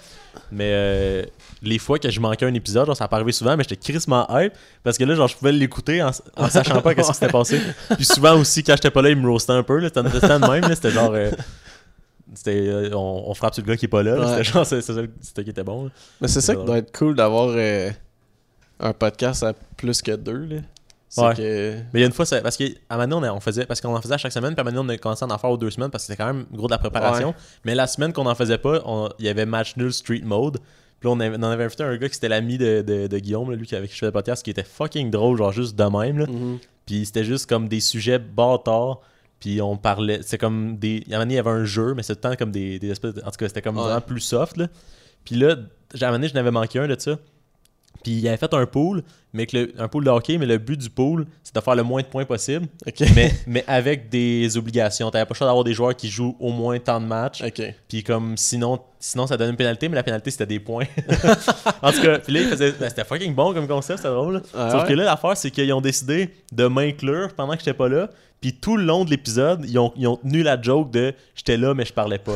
mais 0.51 0.69
euh, 0.73 1.23
les 1.63 1.77
fois 1.79 1.97
que 1.99 2.09
je 2.09 2.19
manquais 2.19 2.45
un 2.45 2.53
épisode, 2.53 2.85
genre, 2.87 2.97
ça 2.97 3.07
pas 3.07 3.15
arrivé 3.17 3.31
souvent, 3.31 3.55
mais 3.57 3.63
j'étais 3.63 3.77
crissement 3.77 4.27
hype 4.39 4.53
parce 4.83 4.97
que 4.97 5.03
là, 5.03 5.15
genre, 5.15 5.27
je 5.27 5.35
pouvais 5.37 5.51
l'écouter 5.51 6.01
en, 6.03 6.11
en 6.37 6.49
sachant 6.49 6.81
pas 6.81 6.93
qu'est-ce 6.95 7.09
qui 7.09 7.13
s'était 7.15 7.31
passé. 7.31 7.59
Puis 7.95 8.05
souvent 8.05 8.37
aussi, 8.39 8.63
quand 8.63 8.73
j'étais 8.75 8.91
pas 8.91 9.01
là, 9.01 9.09
il 9.09 9.15
me 9.17 9.29
roastait 9.29 9.53
un 9.53 9.63
peu. 9.63 9.77
là. 9.79 9.87
C'était 9.93 10.07
c'était 10.09 10.39
de 10.39 10.47
même. 10.47 10.61
là. 10.61 10.75
C'était 10.75 10.91
genre. 10.91 11.11
euh, 11.13 11.31
c'était, 12.33 12.67
euh, 12.67 12.89
on, 12.95 13.23
on 13.27 13.33
frappe 13.33 13.53
sur 13.53 13.63
le 13.63 13.67
gars 13.69 13.77
qui 13.77 13.85
est 13.85 13.89
pas 13.89 14.03
là. 14.03 14.19
Ouais. 14.19 14.27
C'était 14.27 14.43
genre, 14.43 14.65
c'est 14.65 14.81
ça 14.81 14.93
qui 15.43 15.49
était 15.49 15.63
bon. 15.63 15.85
là. 15.85 15.89
Mais 16.21 16.27
c'est 16.27 16.41
ça 16.41 16.55
qui 16.55 16.63
doit 16.65 16.77
être 16.77 16.97
cool 16.97 17.15
d'avoir 17.15 17.49
euh, 17.55 17.89
un 18.79 18.93
podcast 18.93 19.43
à 19.43 19.53
plus 19.77 20.01
que 20.01 20.15
deux, 20.15 20.45
là. 20.45 20.57
C'est 21.09 21.21
Ouais. 21.21 21.35
que. 21.35 21.73
Mais 21.93 21.99
il 21.99 22.01
y 22.01 22.03
a 22.03 22.07
une 22.07 22.13
fois, 22.13 22.25
parce 22.41 22.55
qu'à 22.55 23.05
donné, 23.07 23.27
on, 23.29 23.35
on 23.35 23.39
faisait, 23.41 23.65
parce 23.65 23.81
qu'on 23.81 23.93
en 23.93 24.01
faisait 24.01 24.13
à 24.13 24.17
chaque 24.17 24.31
semaine, 24.31 24.55
puis 24.55 24.61
à 24.61 24.71
donné, 24.71 24.79
on 24.79 24.87
a 24.87 24.97
commencé 24.97 25.25
à 25.25 25.27
en 25.27 25.37
faire 25.37 25.49
aux 25.49 25.57
deux 25.57 25.69
semaines 25.69 25.89
parce 25.91 26.05
que 26.05 26.13
c'était 26.13 26.23
quand 26.23 26.33
même 26.33 26.45
gros 26.53 26.67
de 26.67 26.71
la 26.71 26.77
préparation. 26.77 27.33
Mais 27.65 27.75
la 27.75 27.85
semaine 27.87 28.13
qu'on 28.13 28.25
en 28.27 28.35
faisait 28.35 28.57
pas, 28.57 28.81
il 29.19 29.25
y 29.25 29.29
avait 29.29 29.45
match 29.45 29.75
nul 29.75 29.91
street 29.91 30.21
mode. 30.23 30.59
Puis 31.01 31.09
là, 31.09 31.15
on, 31.15 31.19
avait- 31.19 31.35
on 31.37 31.43
avait 31.43 31.63
invité 31.65 31.83
un 31.83 31.97
gars 31.97 32.07
qui 32.07 32.15
était 32.15 32.29
l'ami 32.29 32.57
de, 32.57 32.81
de, 32.81 33.07
de 33.07 33.17
Guillaume, 33.19 33.49
là, 33.49 33.57
lui 33.57 33.65
qui 33.67 33.75
avec 33.75 33.89
qui 33.89 33.95
je 33.95 33.99
faisais 33.99 34.07
le 34.09 34.13
podcast, 34.13 34.41
qui 34.43 34.51
était 34.51 34.63
fucking 34.63 35.09
drôle, 35.11 35.37
genre 35.37 35.51
juste 35.51 35.75
de 35.75 35.83
même. 35.83 36.19
Là. 36.19 36.27
Mhm. 36.27 36.59
Puis 36.85 37.05
c'était 37.05 37.23
juste 37.25 37.49
comme 37.49 37.67
des 37.67 37.79
sujets 37.81 38.19
bâtards. 38.19 39.01
Puis 39.41 39.61
on 39.61 39.75
parlait, 39.75 40.19
c'est 40.23 40.37
comme 40.37 40.77
des. 40.77 41.03
À 41.11 41.15
un 41.15 41.17
moment 41.17 41.19
donné, 41.23 41.33
il 41.33 41.37
y 41.37 41.39
avait 41.39 41.49
un 41.49 41.65
jeu, 41.65 41.93
mais 41.95 42.03
c'était 42.03 42.37
comme 42.37 42.51
des, 42.51 42.79
des 42.79 42.89
espèces. 42.91 43.15
de- 43.15 43.21
en 43.21 43.31
tout 43.31 43.37
cas, 43.37 43.47
c'était 43.49 43.61
comme 43.61 43.75
Ouais. 43.77 43.83
vraiment 43.83 43.99
plus 44.01 44.21
soft. 44.21 44.55
Là. 44.55 44.67
Puis 45.25 45.35
là, 45.35 45.49
à 45.49 45.53
un 45.53 45.99
moment 46.07 46.11
donné, 46.13 46.27
je 46.29 46.33
n'avais 46.35 46.51
manqué 46.51 46.79
un 46.79 46.87
de 46.87 46.95
ça. 46.97 47.17
Puis 48.03 48.13
il 48.13 48.27
avait 48.27 48.37
fait 48.37 48.51
un 48.55 48.65
pool, 48.65 49.03
mais 49.31 49.45
que 49.45 49.57
le- 49.57 49.73
un 49.77 49.87
pool 49.87 50.03
de 50.05 50.09
hockey, 50.09 50.37
mais 50.39 50.47
le 50.47 50.57
but 50.57 50.75
du 50.77 50.89
pool, 50.89 51.27
c'est 51.43 51.53
de 51.53 51.59
faire 51.61 51.75
le 51.75 51.83
moins 51.83 52.01
de 52.01 52.07
points 52.07 52.25
possible, 52.25 52.65
mais, 53.15 53.31
mais 53.45 53.63
avec 53.67 54.09
des 54.09 54.57
obligations. 54.57 55.11
T'avais 55.11 55.25
pas 55.25 55.33
le 55.33 55.37
choix 55.37 55.45
d'avoir 55.45 55.63
des 55.63 55.73
joueurs 55.73 55.95
qui 55.95 56.09
jouent 56.09 56.35
au 56.39 56.51
moins 56.51 56.79
tant 56.79 56.99
de 56.99 57.05
matchs. 57.05 57.43
Puis 57.87 58.03
comme 58.03 58.37
sinon, 58.37 58.79
sinon 58.99 59.27
ça 59.27 59.37
donne 59.37 59.51
une 59.51 59.55
pénalité, 59.55 59.87
mais 59.87 59.95
la 59.95 60.03
pénalité 60.03 60.31
c'était 60.31 60.47
des 60.47 60.59
points. 60.59 60.85
en 61.81 61.91
tout 61.91 62.01
cas, 62.01 62.19
puis 62.19 62.33
là, 62.33 62.41
il 62.41 62.47
faisait- 62.47 62.71
ben, 62.71 62.89
c'était 62.89 63.03
fucking 63.05 63.35
bon 63.35 63.53
comme 63.53 63.67
concept, 63.67 63.99
c'était 63.99 64.09
drôle. 64.13 64.41
Ah 64.55 64.71
Sauf 64.71 64.83
ouais? 64.83 64.87
que 64.89 64.93
là, 64.93 65.03
l'affaire, 65.03 65.37
c'est 65.37 65.51
qu'ils 65.51 65.71
ont 65.73 65.81
décidé 65.81 66.29
de 66.51 66.65
m'inclure 66.67 67.33
pendant 67.35 67.53
que 67.53 67.59
j'étais 67.59 67.73
pas 67.73 67.89
là. 67.89 68.09
Puis 68.41 68.53
tout 68.53 68.75
le 68.75 68.83
long 68.83 69.05
de 69.05 69.11
l'épisode, 69.11 69.63
ils 69.67 69.77
ont, 69.77 69.93
ils 69.95 70.07
ont 70.07 70.17
tenu 70.17 70.41
la 70.41 70.59
joke 70.59 70.89
de 70.91 71.13
j'étais 71.35 71.57
là, 71.57 71.73
mais 71.75 71.85
je 71.85 71.93
parlais 71.93 72.17
pas. 72.17 72.33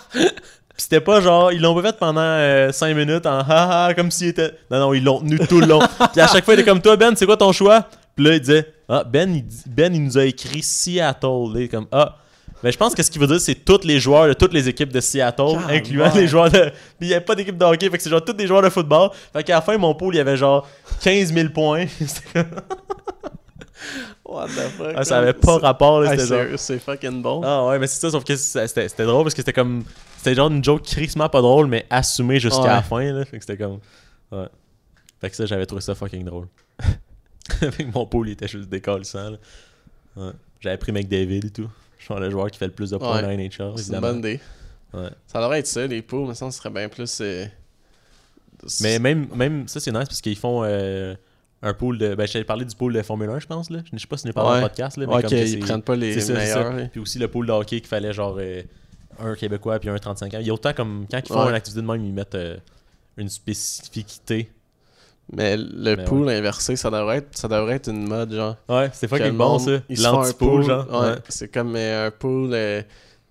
c'était 0.76 1.00
pas 1.00 1.20
genre, 1.22 1.50
ils 1.50 1.60
l'ont 1.60 1.74
pas 1.74 1.90
fait 1.90 1.98
pendant 1.98 2.70
5 2.72 2.94
minutes 2.94 3.24
en 3.26 3.38
haha, 3.40 3.94
comme 3.94 4.10
s'il 4.10 4.28
était. 4.28 4.52
Non, 4.70 4.78
non, 4.80 4.94
ils 4.94 5.02
l'ont 5.02 5.20
tenu 5.20 5.38
tout 5.38 5.60
le 5.60 5.66
long. 5.66 5.80
Puis 6.12 6.20
à 6.20 6.26
chaque 6.26 6.44
fois, 6.44 6.54
il 6.54 6.60
était 6.60 6.68
comme 6.68 6.82
toi, 6.82 6.96
Ben, 6.96 7.14
c'est 7.16 7.26
quoi 7.26 7.38
ton 7.38 7.52
choix? 7.52 7.86
Puis 8.14 8.24
là, 8.24 8.34
il 8.34 8.40
disait, 8.40 8.66
ah, 8.88 9.02
Ben, 9.04 9.34
il, 9.34 9.46
dit- 9.46 9.62
ben, 9.66 9.94
il 9.94 10.04
nous 10.04 10.18
a 10.18 10.24
écrit 10.24 10.62
Seattle. 10.62 11.52
Il 11.54 11.62
est 11.62 11.68
comme, 11.68 11.86
ah. 11.90 12.16
Mais 12.62 12.70
je 12.70 12.76
pense 12.76 12.94
que 12.94 13.02
ce 13.02 13.10
qu'il 13.10 13.22
veut 13.22 13.26
dire, 13.26 13.40
c'est 13.40 13.54
tous 13.54 13.80
les 13.84 13.98
joueurs 13.98 14.26
de 14.28 14.34
toutes 14.34 14.52
les 14.52 14.68
équipes 14.68 14.92
de 14.92 15.00
Seattle, 15.00 15.56
incluant 15.70 16.12
les 16.14 16.26
joueurs 16.26 16.50
de. 16.50 16.58
Puis 16.98 17.02
il 17.02 17.06
n'y 17.08 17.14
avait 17.14 17.24
pas 17.24 17.34
d'équipe 17.34 17.56
de 17.56 17.64
hockey, 17.64 17.88
fait 17.88 17.96
que 17.96 18.02
c'est 18.02 18.10
genre 18.10 18.22
tous 18.22 18.34
des 18.34 18.46
joueurs 18.46 18.60
de 18.60 18.68
football. 18.68 19.08
Fait 19.32 19.42
qu'à 19.42 19.54
la 19.54 19.60
fin, 19.62 19.78
mon 19.78 19.94
pool, 19.94 20.14
il 20.14 20.18
y 20.18 20.20
avait 20.20 20.36
genre 20.36 20.68
15 21.02 21.32
000 21.32 21.48
points. 21.48 21.86
What 24.24 24.46
the 24.48 24.50
fuck? 24.76 24.92
Ah, 24.96 25.04
ça 25.04 25.18
avait 25.18 25.32
pas 25.32 25.58
rapport, 25.58 26.00
là, 26.00 26.10
c'était 26.16 26.26
genre. 26.48 26.58
c'est- 26.58 26.78
fucking 26.78 27.22
bon. 27.22 27.40
Ah 27.44 27.66
ouais, 27.66 27.78
mais 27.78 27.86
c'est 27.86 28.00
ça, 28.00 28.10
sauf 28.10 28.24
que 28.24 28.36
c'était 28.36 29.04
drôle 29.04 29.24
parce 29.24 29.34
que 29.34 29.40
c'était 29.42 29.52
comme. 29.52 29.84
C'était 30.18 30.34
genre 30.34 30.50
une 30.50 30.62
joke 30.62 30.82
crissement 30.82 31.28
pas 31.28 31.40
drôle, 31.40 31.66
mais 31.66 31.86
assumée 31.90 32.38
jusqu'à 32.40 32.60
Ouais. 32.62 32.68
la 32.68 32.82
fin, 32.82 33.12
là. 33.12 33.24
Fait 33.24 33.38
que 33.38 33.44
c'était 33.44 33.62
comme. 33.62 33.80
Ouais. 34.32 34.46
Fait 35.20 35.30
que 35.30 35.36
ça, 35.36 35.46
j'avais 35.46 35.66
trouvé 35.66 35.80
ça 35.82 35.94
fucking 35.94 36.24
drôle. 36.24 36.46
Fait 37.58 37.70
que 37.84 37.92
mon 37.92 38.06
pool, 38.06 38.28
il 38.28 38.32
était 38.32 38.48
juste 38.48 38.68
décalissant, 38.68 39.30
là. 39.30 39.36
Ouais. 40.16 40.32
J'avais 40.60 40.76
pris 40.78 40.92
McDavid 40.92 41.46
et 41.46 41.50
tout. 41.50 41.68
Je 41.98 42.04
suis 42.04 42.14
le 42.14 42.30
joueur 42.30 42.50
qui 42.50 42.58
fait 42.58 42.66
le 42.66 42.72
plus 42.72 42.90
de 42.90 42.96
points 42.96 43.16
Ouais. 43.16 43.22
dans 43.22 43.28
NHL, 43.30 43.72
C'est 43.76 43.92
une 43.94 44.00
bonne 44.00 44.18
idée. 44.18 44.40
Ouais. 44.92 45.08
Ça 45.26 45.40
devrait 45.40 45.60
être 45.60 45.66
ça, 45.66 45.86
les 45.86 46.02
poules, 46.02 46.28
mais 46.28 46.34
ça, 46.34 46.50
serait 46.50 46.70
bien 46.70 46.88
plus. 46.88 47.18
euh, 47.20 47.46
Mais 48.82 48.98
même, 48.98 49.26
même 49.34 49.68
ça, 49.68 49.80
c'est 49.80 49.90
nice 49.92 50.06
parce 50.06 50.20
qu'ils 50.20 50.36
font 50.36 50.62
euh, 50.64 51.14
un 51.62 51.74
pool 51.74 51.98
de. 51.98 52.14
Ben, 52.14 52.26
j'avais 52.26 52.44
parlé 52.44 52.64
du 52.64 52.74
pool 52.74 52.92
de 52.92 53.02
Formule 53.02 53.28
1, 53.30 53.40
je 53.40 53.46
pense, 53.46 53.68
là. 53.70 53.80
Je 53.92 53.98
sais 53.98 54.06
pas 54.06 54.16
si 54.16 54.26
on 54.26 54.30
est 54.30 54.32
parlé 54.32 54.50
dans 54.50 54.56
le 54.56 54.62
podcast, 54.62 54.96
là. 54.96 55.06
Mais 55.06 55.14
Ouais, 55.14 55.22
comme 55.22 55.30
que 55.30 55.60
prennent 55.60 55.82
pas 55.82 55.96
les 55.96 56.20
ça, 56.20 56.32
meilleurs. 56.32 56.72
ça. 56.78 56.84
Puis 56.90 57.00
aussi 57.00 57.18
le 57.18 57.28
pool 57.28 57.46
de 57.46 57.52
hockey 57.52 57.80
qu'il 57.80 57.88
fallait 57.88 58.12
genre 58.12 58.36
euh, 58.38 58.62
un 59.18 59.34
Québécois 59.34 59.78
puis 59.78 59.88
un 59.90 59.96
35 59.98 60.34
ans. 60.34 60.38
Il 60.40 60.46
y 60.46 60.50
a 60.50 60.54
autant 60.54 60.72
comme 60.72 61.06
quand 61.10 61.18
ils 61.18 61.26
font 61.28 61.42
Ouais. 61.42 61.48
une 61.50 61.54
activité 61.54 61.82
de 61.82 61.86
même, 61.86 62.04
ils 62.04 62.12
mettent 62.14 62.34
euh, 62.34 62.56
une 63.16 63.28
spécificité. 63.28 64.50
Mais 65.32 65.56
le 65.56 65.96
Mais 65.96 66.04
pool 66.04 66.28
inversé, 66.28 66.74
ça 66.76 66.90
devrait, 66.90 67.18
être, 67.18 67.36
ça 67.38 67.46
devrait 67.46 67.74
être 67.76 67.88
une 67.88 68.08
mode, 68.08 68.34
genre. 68.34 68.56
Ouais, 68.68 68.90
c'est 68.92 69.06
fucking 69.06 69.36
bon 69.36 69.58
ça. 69.60 69.80
L'anti-pool, 69.88 70.48
pool, 70.48 70.64
genre. 70.64 71.16
C'est 71.28 71.52
comme 71.52 71.76
euh, 71.76 72.08
un 72.08 72.10
pool 72.10 72.56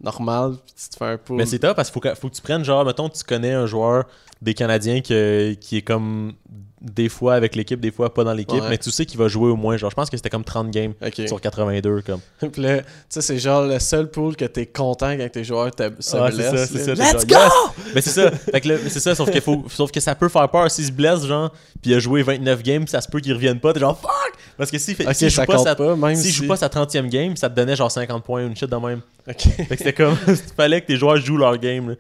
normal, 0.02 0.54
puis 0.66 0.74
tu 0.82 0.90
te 0.90 0.96
fais 0.96 1.06
un 1.06 1.18
pool. 1.18 1.38
Mais 1.38 1.46
c'est 1.46 1.60
top 1.60 1.76
parce 1.76 1.90
qu'il 1.90 1.94
faut 1.96 2.00
que, 2.00 2.16
faut 2.16 2.30
que 2.30 2.36
tu 2.36 2.42
prennes 2.42 2.64
genre, 2.64 2.86
mettons, 2.86 3.10
tu 3.10 3.22
connais 3.24 3.52
un 3.54 3.66
joueur 3.66 4.06
des 4.42 4.54
Canadiens 4.54 5.02
que- 5.02 5.54
qui 5.56 5.76
est 5.78 5.82
comme 5.82 6.34
des 6.82 7.10
fois 7.10 7.34
avec 7.36 7.56
l'équipe, 7.56 7.80
des 7.80 7.92
fois 7.92 8.14
pas 8.14 8.24
dans 8.24 8.34
l'équipe, 8.34 8.62
Ouais. 8.62 8.70
mais 8.70 8.78
tu 8.78 8.90
sais 8.92 9.06
qu'il 9.06 9.20
va 9.20 9.28
jouer 9.28 9.50
au 9.50 9.56
moins. 9.56 9.76
Genre, 9.78 9.90
je 9.90 9.96
pense 9.96 10.10
que 10.10 10.16
c'était 10.18 10.30
comme 10.30 10.44
30 10.46 10.72
games 10.72 10.94
sur 11.28 11.42
82. 11.42 12.02
Comme. 12.04 12.22
Puis 12.52 12.62
là, 12.62 12.80
tu 12.80 12.86
sais, 13.10 13.22
c'est 13.22 13.38
genre 13.40 13.64
le 13.66 13.80
seul 13.80 14.10
pool 14.10 14.36
que 14.36 14.46
t'es 14.46 14.66
content 14.66 15.16
quand 15.18 15.30
tes 15.30 15.44
joueurs 15.44 15.72
te, 15.72 15.84
se 16.00 16.16
blessent. 16.32 16.56
ça, 16.56 16.68
c'est 16.68 16.96
là. 16.96 17.06
ça, 17.06 17.14
Let's 17.14 17.26
go! 17.28 17.36
yes! 17.36 17.54
Mais 17.96 18.02
c'est 18.02 18.10
ça. 18.12 18.32
Fait 18.32 18.62
que 18.62 18.78
c'est 18.90 19.00
ça, 19.00 19.16
sauf, 19.16 19.30
faut, 19.42 19.66
sauf 19.70 19.92
que 19.92 20.00
ça 20.00 20.16
peut 20.16 20.30
faire 20.30 20.48
peur 20.50 20.70
s'il 20.72 20.86
se 20.86 20.92
blesse, 20.92 21.26
genre, 21.26 21.52
puis 21.82 21.92
il 21.92 21.96
a 21.96 22.00
joué 22.00 22.24
29 22.24 22.64
games, 22.64 22.88
ça 22.88 23.02
se 23.02 23.08
peut 23.08 23.20
qu'il 23.20 23.34
revienne 23.34 23.60
pas. 23.60 23.74
T'es 23.74 23.80
genre 23.82 24.00
fuck! 24.00 24.12
Parce 24.58 24.72
que 24.72 24.78
s'il 24.78 24.96
fait- 24.96 25.06
Ok, 25.08 25.16
s'il 25.16 25.30
joue 25.30 25.46
pas 25.46 25.58
sa- 25.58 25.76
pas, 25.76 25.96
même 25.96 26.16
s'il 26.16 26.32
si... 26.32 26.38
joue 26.38 26.48
pas 26.48 26.58
sa 26.58 26.68
30e 26.68 27.08
game, 27.10 27.36
ça 27.36 27.50
te 27.50 27.56
donnait 27.56 27.76
genre 27.76 27.92
50 27.92 28.24
points 28.24 28.44
ou 28.44 28.48
une 28.48 28.56
shit 28.56 28.70
de 28.70 28.76
même. 28.76 29.02
Ok. 29.28 29.36
Fait 29.42 29.66
que 29.66 29.78
c'était 29.78 29.94
comme. 29.94 30.18
Il 30.28 30.36
fallait 30.58 30.82
que 30.82 30.88
tes 30.88 30.96
joueurs 30.98 31.18
jouent 31.18 31.38
leur 31.38 31.58
game. 31.58 31.90
Là. 31.90 31.96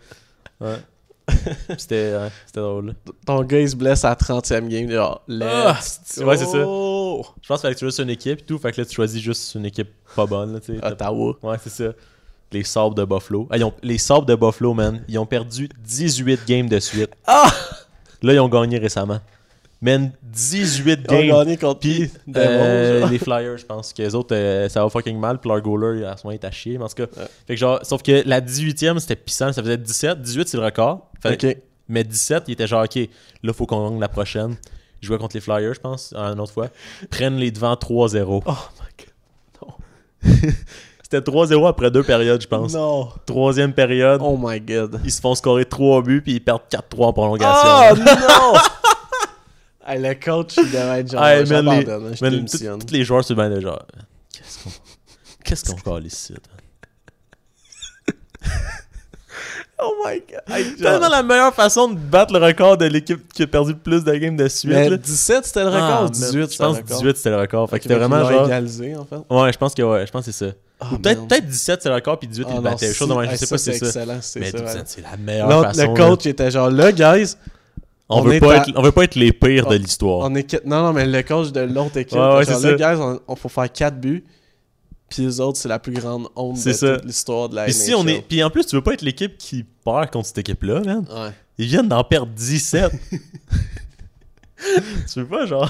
Ouais. 0.67 0.75
C'était 1.77 2.13
c'était 2.45 2.59
drôle. 2.59 2.95
Ton 3.25 3.43
gars, 3.43 3.59
il 3.59 3.69
se 3.69 3.75
blesse 3.75 4.03
à 4.05 4.09
la 4.09 4.15
30e 4.15 4.67
game, 4.67 4.89
genre, 4.89 5.21
Ah, 5.41 5.77
let's 5.77 6.17
ouais, 6.23 6.37
c'est 6.37 6.45
ça. 6.45 6.57
Je 6.57 7.47
pense 7.47 7.59
qu'il 7.59 7.61
fallait 7.61 7.73
que 7.73 7.79
tu 7.79 7.85
choisisses 7.85 7.99
une 8.03 8.09
équipe 8.09 8.39
et 8.39 8.43
tout. 8.43 8.57
Fait 8.57 8.71
que 8.71 8.81
là, 8.81 8.85
tu 8.85 8.95
choisis 8.95 9.21
juste 9.21 9.55
une 9.55 9.65
équipe 9.65 9.89
pas 10.15 10.25
bonne. 10.25 10.59
Là, 10.67 10.87
Ottawa. 10.91 11.35
Ouais, 11.43 11.57
c'est 11.63 11.69
ça. 11.69 11.91
Les 12.51 12.63
Sabres 12.63 12.95
de 12.95 13.05
Buffalo. 13.05 13.47
Ah, 13.51 13.57
ils 13.57 13.63
ont- 13.63 13.73
les 13.83 13.97
Sabres 13.97 14.25
de 14.25 14.35
Buffalo, 14.35 14.73
man, 14.73 15.03
ils 15.07 15.19
ont 15.19 15.25
perdu 15.25 15.69
18 15.83 16.39
games 16.47 16.67
de 16.69 16.79
suite. 16.79 17.11
Ah! 17.27 17.51
Là, 18.21 18.33
ils 18.33 18.39
ont 18.39 18.49
gagné 18.49 18.77
récemment. 18.79 19.19
Man, 19.81 20.11
18 20.23 20.99
Ils 21.09 21.13
ont 21.13 21.17
games. 21.19 21.27
gagné 21.27 21.57
contre 21.57 21.87
euh, 22.35 22.99
genre. 22.99 23.09
les 23.09 23.17
Flyers, 23.17 23.57
je 23.57 23.65
pense 23.65 23.93
que 23.93 24.01
les 24.01 24.13
autres, 24.13 24.35
euh, 24.35 24.67
ça 24.67 24.83
va 24.83 24.89
fucking 24.89 25.17
mal. 25.17 25.39
Puis 25.39 25.49
leur 25.49 25.61
goaler, 25.61 26.03
à 26.05 26.17
ce 26.17 26.25
moment, 26.27 26.31
il 26.37 26.43
est 26.43 26.45
à 26.45 26.51
chier. 26.51 26.77
Mais 26.77 26.83
en 26.83 26.87
tout 26.89 26.95
cas, 26.95 27.03
Ouais. 27.17 27.27
fait 27.47 27.53
que 27.55 27.59
genre, 27.59 27.79
sauf 27.83 28.01
que 28.03 28.21
la 28.25 28.41
18e, 28.41 28.99
c'était 28.99 29.15
pissant. 29.15 29.53
Ça 29.53 29.61
faisait 29.61 29.77
17. 29.77 30.21
18, 30.21 30.49
c'est 30.49 30.57
le 30.57 30.65
record. 30.65 31.09
Fait-. 31.21 31.63
Mais 31.87 32.03
17, 32.03 32.43
il 32.47 32.51
était 32.51 32.67
genre, 32.67 32.83
OK, 32.83 32.99
là, 33.41 33.53
faut 33.53 33.65
qu'on 33.65 33.89
gagne 33.89 33.99
la 34.01 34.09
prochaine. 34.09 34.55
Jouaient 35.01 35.17
contre 35.17 35.37
les 35.37 35.41
Flyers, 35.41 35.73
je 35.73 35.79
pense, 35.79 36.13
une 36.13 36.39
autre 36.41 36.51
fois. 36.51 36.67
Prennent 37.09 37.37
les 37.37 37.51
devants 37.51 37.73
3-0. 37.75 38.43
Oh 38.45 38.51
my 38.51 39.05
god. 39.63 39.73
C'était 41.01 41.21
3-0 41.31 41.67
après 41.67 41.89
deux 41.89 42.03
périodes, 42.03 42.41
je 42.41 42.47
pense. 42.47 42.73
Non. 42.73 43.07
Troisième 43.25 43.73
période, 43.73 44.21
Oh 44.23 44.37
my 44.39 44.59
god. 44.59 44.99
ils 45.03 45.11
se 45.11 45.21
font 45.21 45.33
scorer 45.33 45.65
3 45.65 46.03
buts 46.03 46.21
puis 46.21 46.33
ils 46.33 46.39
perdent 46.39 46.61
4-3 46.69 47.05
en 47.05 47.13
prolongation. 47.13 47.69
Oh 47.91 47.95
non! 47.97 48.59
hey, 49.89 50.01
le 50.01 50.13
coach, 50.15 50.55
il 50.57 50.65
devait 50.71 50.99
être 51.01 51.11
genre. 51.11 51.25
Hey, 51.25 51.45
j'abandonne, 51.45 52.15
je 52.15 52.25
démissionne. 52.25 52.79
tous 52.79 52.85
tous 52.87 52.93
les 52.93 53.03
joueurs 53.03 53.23
sur 53.23 53.35
le 53.35 53.41
banc 53.43 53.55
de 53.55 53.59
genre. 53.61 53.85
Qu'est-ce 54.33 54.63
qu'on. 54.63 54.69
Qu'est-ce 55.43 55.65
qu'on 55.65 55.77
colle 55.77 56.05
ici? 56.05 56.33
là? 56.33 56.39
Oh 59.81 59.93
my 60.05 60.19
god. 60.29 60.41
Hey, 60.53 60.75
Tellement 60.75 61.07
la 61.07 61.23
meilleure 61.23 61.53
façon 61.53 61.87
de 61.87 61.95
battre 61.97 62.33
le 62.37 62.45
record 62.45 62.75
de 62.75 62.83
l'équipe 62.83 63.31
qui 63.31 63.43
a 63.43 63.47
perdu 63.47 63.71
le 63.71 63.77
plus 63.77 64.03
de 64.03 64.13
games 64.13 64.35
de 64.35 64.49
suite. 64.49 64.73
Mais 64.73 64.89
là. 64.89 64.97
17, 64.97 65.45
c'était 65.45 65.61
le 65.63 65.69
record 65.69 65.81
Ah, 65.81 65.99
ou 66.01 66.03
man, 66.03 66.11
18, 66.11 66.51
Je 66.51 66.57
pense 66.57 66.77
record? 66.77 66.97
18 66.97 67.15
c'était 67.17 67.29
le 67.29 67.37
record. 67.37 67.69
Fait 67.69 67.75
Ok, 67.77 67.81
que 67.83 67.83
c'était 67.83 67.95
vraiment 67.95 68.29
genre. 68.29 68.45
égalisé, 68.45 68.97
en 68.97 69.05
fait. 69.05 69.15
Ouais, 69.29 69.53
je 69.53 69.57
pense 69.57 69.73
que 69.73 69.81
ouais, 69.81 70.05
je 70.05 70.11
pense 70.11 70.25
que 70.25 70.31
c'est 70.33 70.47
ça. 70.49 70.53
Ah, 70.81 70.87
peut-être 71.01 71.25
peut-être 71.29 71.45
17 71.47 71.81
c'est 71.81 71.87
le 71.89 71.95
record 71.95 72.19
puis 72.19 72.27
18 72.27 72.45
Ah, 72.45 72.51
il 72.51 72.55
non, 72.57 72.61
battait. 72.61 72.87
Quelque 72.87 72.95
chose 72.97 73.07
si. 73.09 73.15
même, 73.17 73.25
je 73.25 73.31
Hey, 73.31 73.37
sais 73.37 73.45
ça, 73.45 73.55
pas 73.55 73.57
si 73.57 73.63
c'est 73.63 73.79
ça. 73.79 73.85
excellent, 73.85 74.17
c'est 74.21 74.39
Mais 74.41 74.51
ça. 74.51 74.57
17 74.59 74.75
ouais. 74.75 74.83
c'est 74.85 75.01
la 75.01 75.17
meilleure 75.17 75.61
façon. 75.63 75.81
le 75.81 75.87
là. 75.87 75.93
coach 76.09 76.25
était 76.25 76.51
genre, 76.51 76.69
là, 76.71 76.91
guys, 76.91 77.35
On 78.11 78.19
on 78.19 78.21
veut 78.23 78.39
pas 78.39 78.53
à- 78.53 78.57
être 78.57 78.71
on 78.75 78.81
veut 78.81 78.91
pas 78.91 79.03
être 79.03 79.15
les 79.15 79.31
pires 79.31 79.67
de 79.67 79.75
l'histoire. 79.75 80.19
on 80.29 80.33
est... 80.35 80.43
que- 80.43 80.65
Non, 80.67 80.81
non, 80.83 80.93
mais 80.93 81.05
le 81.05 81.21
coach 81.21 81.51
de 81.51 81.61
l'autre 81.61 81.97
équipe, 81.97 82.17
Ouais, 82.17 82.37
ouais, 82.37 82.45
genre, 82.45 82.59
c'est 82.59 82.75
là, 82.77 82.95
guys, 82.95 82.99
on, 83.01 83.19
on 83.27 83.35
faut 83.35 83.49
faire 83.49 83.71
4 83.71 83.99
buts, 83.99 84.23
puis 85.09 85.23
les 85.23 85.39
autres, 85.39 85.57
c'est 85.59 85.69
la 85.69 85.77
plus 85.79 85.93
grande 85.93 86.27
honte 86.35 86.63
de 86.63 86.73
ça. 86.73 86.95
toute 86.95 87.05
l'histoire 87.05 87.49
de 87.49 87.55
la 87.55 87.65
Puis 87.65 87.73
si 87.73 87.93
on 87.93 88.05
est 88.07 88.21
puis 88.27 88.41
en 88.43 88.49
plus 88.49 88.65
tu 88.65 88.75
veux 88.75 88.81
pas 88.81 88.93
être 88.93 89.01
l'équipe 89.03 89.37
qui 89.37 89.63
perd 89.85 90.09
contre 90.11 90.27
cette 90.27 90.39
équipe 90.39 90.63
là, 90.63 90.81
man. 90.81 91.05
Ouais. 91.09 91.31
Ils 91.59 91.67
viennent 91.67 91.87
d'en 91.87 92.03
perdre 92.03 92.31
17. 92.33 92.91
tu 95.13 95.19
veux 95.19 95.25
pas, 95.27 95.45
genre. 95.45 95.69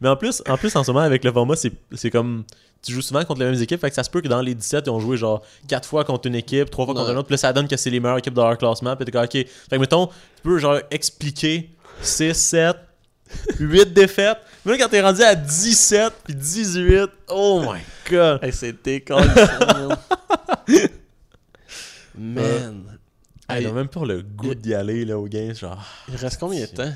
Mais 0.00 0.08
en 0.08 0.16
plus, 0.16 0.42
en 0.48 0.56
plus, 0.56 0.74
en 0.76 0.84
ce 0.84 0.90
moment, 0.90 1.04
avec 1.04 1.24
le 1.24 1.32
format, 1.32 1.54
c'est 1.56 2.10
comme. 2.10 2.44
Tu 2.82 2.92
joues 2.92 3.02
souvent 3.02 3.22
contre 3.24 3.40
les 3.40 3.50
mêmes 3.50 3.60
équipes, 3.62 3.80
fait 3.80 3.90
que 3.90 3.94
ça 3.96 4.02
se 4.04 4.08
peut 4.10 4.20
que 4.22 4.28
dans 4.28 4.40
les 4.40 4.54
17, 4.54 4.84
ils 4.86 4.90
ont 4.90 5.00
joué 5.00 5.16
genre 5.18 5.42
4 5.68 5.86
fois 5.86 6.04
contre 6.04 6.26
une 6.28 6.34
équipe, 6.34 6.70
3 6.70 6.86
fois 6.86 6.94
contre 6.94 7.06
Ouais. 7.08 7.12
une 7.12 7.18
autre, 7.18 7.26
puis 7.28 7.34
là 7.34 7.38
ça 7.38 7.52
donne 7.52 7.68
que 7.68 7.76
c'est 7.76 7.90
les 7.90 8.00
meilleures 8.00 8.18
équipes 8.18 8.32
de 8.34 8.40
leur 8.40 8.56
classement, 8.56 8.96
puis 8.96 9.04
t'es 9.04 9.12
comme, 9.12 9.24
ok. 9.24 9.30
Fait 9.32 9.46
que 9.70 9.76
mettons, 9.76 10.06
tu 10.06 10.12
peux 10.42 10.58
genre 10.58 10.78
expliquer 10.90 11.70
6, 12.00 12.32
7, 12.34 12.76
8 13.58 13.92
défaites. 13.92 14.38
Mais 14.64 14.72
là, 14.72 14.78
quand 14.78 14.88
t'es 14.88 15.00
rendu 15.02 15.22
à 15.22 15.34
17 15.34 16.12
puis 16.24 16.34
18, 16.34 17.06
oh 17.28 17.62
my 17.62 17.80
god. 18.10 18.42
Hey, 18.42 18.52
c'était 18.52 19.00
con. 19.02 19.20
Man. 22.18 22.98
Hey, 23.48 23.66
on 23.66 23.70
a 23.70 23.72
même 23.72 23.88
pas 23.88 24.04
le 24.04 24.22
goût 24.22 24.54
d'y 24.54 24.74
aller 24.74 25.04
là, 25.04 25.18
au 25.18 25.26
game, 25.26 25.54
genre. 25.54 25.82
il 26.08 26.16
reste 26.16 26.38
combien 26.38 26.60
de 26.62 26.66
temps? 26.66 26.92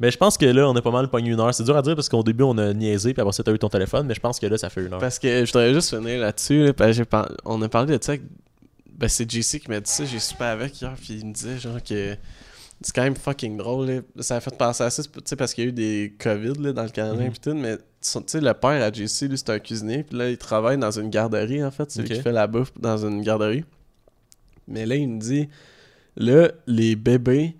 Mais 0.00 0.10
je 0.10 0.18
pense 0.18 0.36
que 0.36 0.46
là, 0.46 0.68
on 0.68 0.74
a 0.74 0.82
pas 0.82 0.90
mal 0.90 1.08
pogné 1.08 1.30
une 1.30 1.38
heure. 1.40 1.54
C'est 1.54 1.62
dur 1.64 1.76
à 1.76 1.82
dire 1.82 1.94
parce 1.94 2.08
qu'au 2.08 2.22
début, 2.24 2.42
on 2.44 2.58
a 2.58 2.72
niaisé, 2.72 3.12
puis 3.14 3.20
après 3.20 3.32
ça, 3.32 3.42
t'as 3.44 3.52
eu 3.52 3.58
ton 3.58 3.68
téléphone, 3.68 4.06
mais 4.06 4.14
je 4.14 4.20
pense 4.20 4.40
que 4.40 4.46
là, 4.46 4.58
ça 4.58 4.68
fait 4.70 4.84
une 4.84 4.92
heure. 4.92 4.98
Parce 4.98 5.18
que 5.18 5.44
je 5.44 5.52
voudrais 5.52 5.72
juste 5.74 5.90
finir 5.96 6.20
là-dessus. 6.20 6.64
Là, 6.66 6.72
parce 6.72 6.88
que 6.90 6.92
j'ai 6.94 7.04
par- 7.04 7.30
On 7.44 7.60
a 7.62 7.68
parlé 7.68 7.96
de 7.98 8.02
ça. 8.02 8.14
Ben, 8.98 9.08
c'est 9.08 9.30
JC 9.30 9.60
qui 9.60 9.68
m'a 9.70 9.80
dit 9.80 9.90
ça. 9.90 10.04
J'ai 10.04 10.18
super 10.18 10.48
avec 10.48 10.80
hier. 10.80 10.94
Puis 11.00 11.18
il 11.20 11.26
me 11.26 11.32
disait 11.32 11.58
genre 11.58 11.82
que 11.82 12.16
c'est 12.80 12.94
quand 12.94 13.02
même 13.02 13.14
fucking 13.16 13.56
drôle. 13.56 13.86
là. 13.86 14.00
Ça 14.20 14.36
a 14.36 14.40
fait 14.40 14.56
penser 14.56 14.82
à 14.82 14.90
ça. 14.90 15.02
parce 15.38 15.54
qu'il 15.54 15.64
y 15.64 15.66
a 15.66 15.70
eu 15.70 15.72
des 15.72 16.14
COVID 16.18 16.54
là, 16.58 16.72
dans 16.72 16.82
le 16.82 16.88
Canada 16.90 17.22
Mhm. 17.22 17.26
et 17.28 17.32
tout. 17.40 17.54
Mais 17.54 17.76
tu 17.76 17.82
sais, 18.26 18.40
le 18.40 18.54
père 18.54 18.82
à 18.82 18.90
JC, 18.92 19.28
lui, 19.28 19.38
c'est 19.38 19.50
un 19.50 19.58
cuisinier. 19.60 20.02
Puis 20.02 20.16
là, 20.18 20.30
il 20.30 20.36
travaille 20.38 20.78
dans 20.78 20.90
une 20.90 21.10
garderie 21.10 21.62
en 21.64 21.70
fait. 21.70 21.90
C'est 21.92 22.02
lui 22.02 22.08
qui 22.08 22.20
fait 22.20 22.32
la 22.32 22.46
bouffe 22.48 22.72
dans 22.78 23.06
une 23.06 23.22
garderie. 23.22 23.64
Mais 24.66 24.84
là, 24.86 24.96
il 24.96 25.08
me 25.08 25.20
dit 25.20 25.48
là, 26.16 26.50
les 26.66 26.96
bébés, 26.96 27.54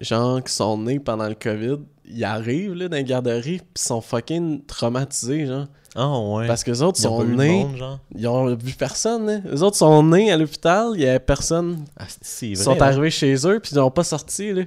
genre, 0.00 0.42
qui 0.42 0.52
sont 0.52 0.78
nés 0.78 0.98
pendant 0.98 1.28
le 1.28 1.34
COVID, 1.34 1.78
ils 2.08 2.24
arrivent 2.24 2.74
là, 2.74 2.88
dans 2.88 2.96
les 2.96 3.04
garderies. 3.04 3.58
Puis 3.58 3.84
sont 3.84 4.00
fucking 4.00 4.64
traumatisés, 4.66 5.46
genre. 5.46 5.66
Ah 5.94 6.18
ouais. 6.18 6.46
Parce 6.46 6.62
que 6.62 6.70
les 6.70 6.82
autres 6.82 6.98
Ils 7.00 7.04
sont 7.04 7.24
nés. 7.24 7.64
monde, 7.64 7.76
genre. 7.76 7.98
Ils 8.14 8.28
ont 8.28 8.54
vu 8.54 8.74
personne, 8.74 9.28
hein. 9.30 9.42
Les 9.50 9.62
autres 9.62 9.76
sont 9.76 10.02
nés 10.02 10.30
à 10.30 10.36
l'hôpital, 10.36 10.90
il 10.94 11.00
y 11.00 11.06
avait 11.06 11.18
personne. 11.18 11.84
Ah, 11.98 12.04
c'est 12.20 12.48
Ils 12.48 12.56
sont 12.56 12.72
hein. 12.72 12.86
arrivés 12.86 13.10
chez 13.10 13.34
eux, 13.46 13.60
puis 13.60 13.72
ils 13.72 13.78
ont 13.78 13.90
pas 13.90 14.04
sorti, 14.04 14.52
là. 14.52 14.62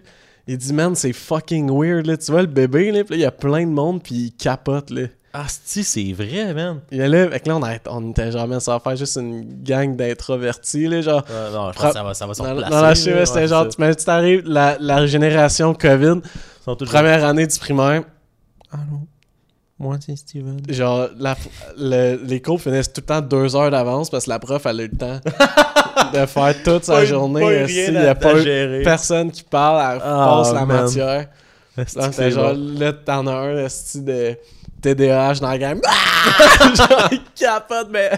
Il 0.47 0.57
dit, 0.57 0.73
man, 0.73 0.95
c'est 0.95 1.13
fucking 1.13 1.69
weird, 1.69 2.07
là. 2.07 2.17
Tu 2.17 2.31
vois 2.31 2.41
le 2.41 2.47
bébé, 2.47 2.91
là, 2.91 3.03
puis 3.03 3.11
là, 3.11 3.17
il 3.17 3.21
y 3.21 3.25
a 3.25 3.31
plein 3.31 3.61
de 3.67 3.71
monde, 3.71 4.01
puis 4.01 4.15
il 4.15 4.31
capote, 4.31 4.89
là. 4.89 5.03
Ah, 5.31 5.45
si, 5.47 5.83
c'est 5.83 6.11
vrai, 6.13 6.53
man. 6.55 6.79
Il 6.91 6.97
y 6.97 7.01
a 7.03 7.07
là, 7.07 7.23
avec 7.23 7.45
là, 7.45 7.55
on, 7.55 7.63
a- 7.63 7.77
on 7.89 8.09
était 8.11 8.31
genre, 8.31 8.47
man, 8.47 8.59
ça 8.59 8.73
va 8.73 8.79
faire 8.79 8.95
juste 8.95 9.15
une 9.17 9.61
gang 9.63 9.95
d'introvertis, 9.95 10.87
là, 10.87 11.01
genre. 11.01 11.23
Non, 11.53 11.71
je 11.71 11.77
pense 11.79 11.87
que 11.87 11.93
ça 11.93 12.03
va, 12.03 12.13
ça 12.15 12.25
va 12.25 12.33
se 12.33 12.41
replacer. 12.41 12.71
dans 12.71 12.81
la 12.81 12.95
chimie, 12.95 13.15
là. 13.15 13.25
c'était 13.27 13.39
Ouais, 13.41 13.47
genre, 13.47 13.67
tu 13.67 13.77
tu 13.95 14.05
t'arrives, 14.05 14.41
la, 14.45 14.77
la 14.79 15.05
génération 15.05 15.73
COVID, 15.75 16.21
sont 16.65 16.75
première 16.75 17.23
année 17.25 17.45
du 17.45 17.59
primaire, 17.59 18.03
Allô? 18.71 19.01
Moi, 19.77 19.97
c'est 20.05 20.15
Steven. 20.17 20.59
genre, 20.67 21.07
la, 21.17 21.37
le- 21.77 22.19
les 22.25 22.41
cours 22.41 22.59
finissent 22.59 22.91
tout 22.91 23.01
le 23.01 23.05
temps 23.05 23.21
deux 23.21 23.55
heures 23.55 23.71
d'avance 23.71 24.09
parce 24.09 24.25
que 24.25 24.29
la 24.31 24.39
prof, 24.39 24.65
elle 24.65 24.79
a 24.81 24.83
eu 24.83 24.87
le 24.91 24.97
temps 24.97 25.19
de 26.13 26.25
faire 26.25 26.63
toute 26.63 26.83
sa 26.83 26.93
Pas 26.95 27.05
journée. 27.05 27.39
pas 27.39 27.53
Il 27.69 27.93
y 27.93 27.97
a 27.97 28.13
pas 28.15 28.33
personne 28.83 29.31
qui 29.31 29.43
parle, 29.43 29.95
elle 29.95 30.01
Ah, 30.03 30.35
passe 30.43 30.53
la 30.53 30.65
man. 30.65 30.83
matière. 30.83 31.27
C'est 31.87 32.31
genre, 32.31 32.53
là, 32.53 32.91
t'en 32.93 33.25
as 33.27 33.31
un, 33.31 33.63
de 33.95 34.35
TDAH 34.79 35.35
dans 35.39 35.49
la 35.49 35.57
game. 35.57 35.81
Ah! 35.85 35.93
genre, 36.75 37.07
il 37.11 37.21
capote, 37.35 37.87
mais 37.91 38.11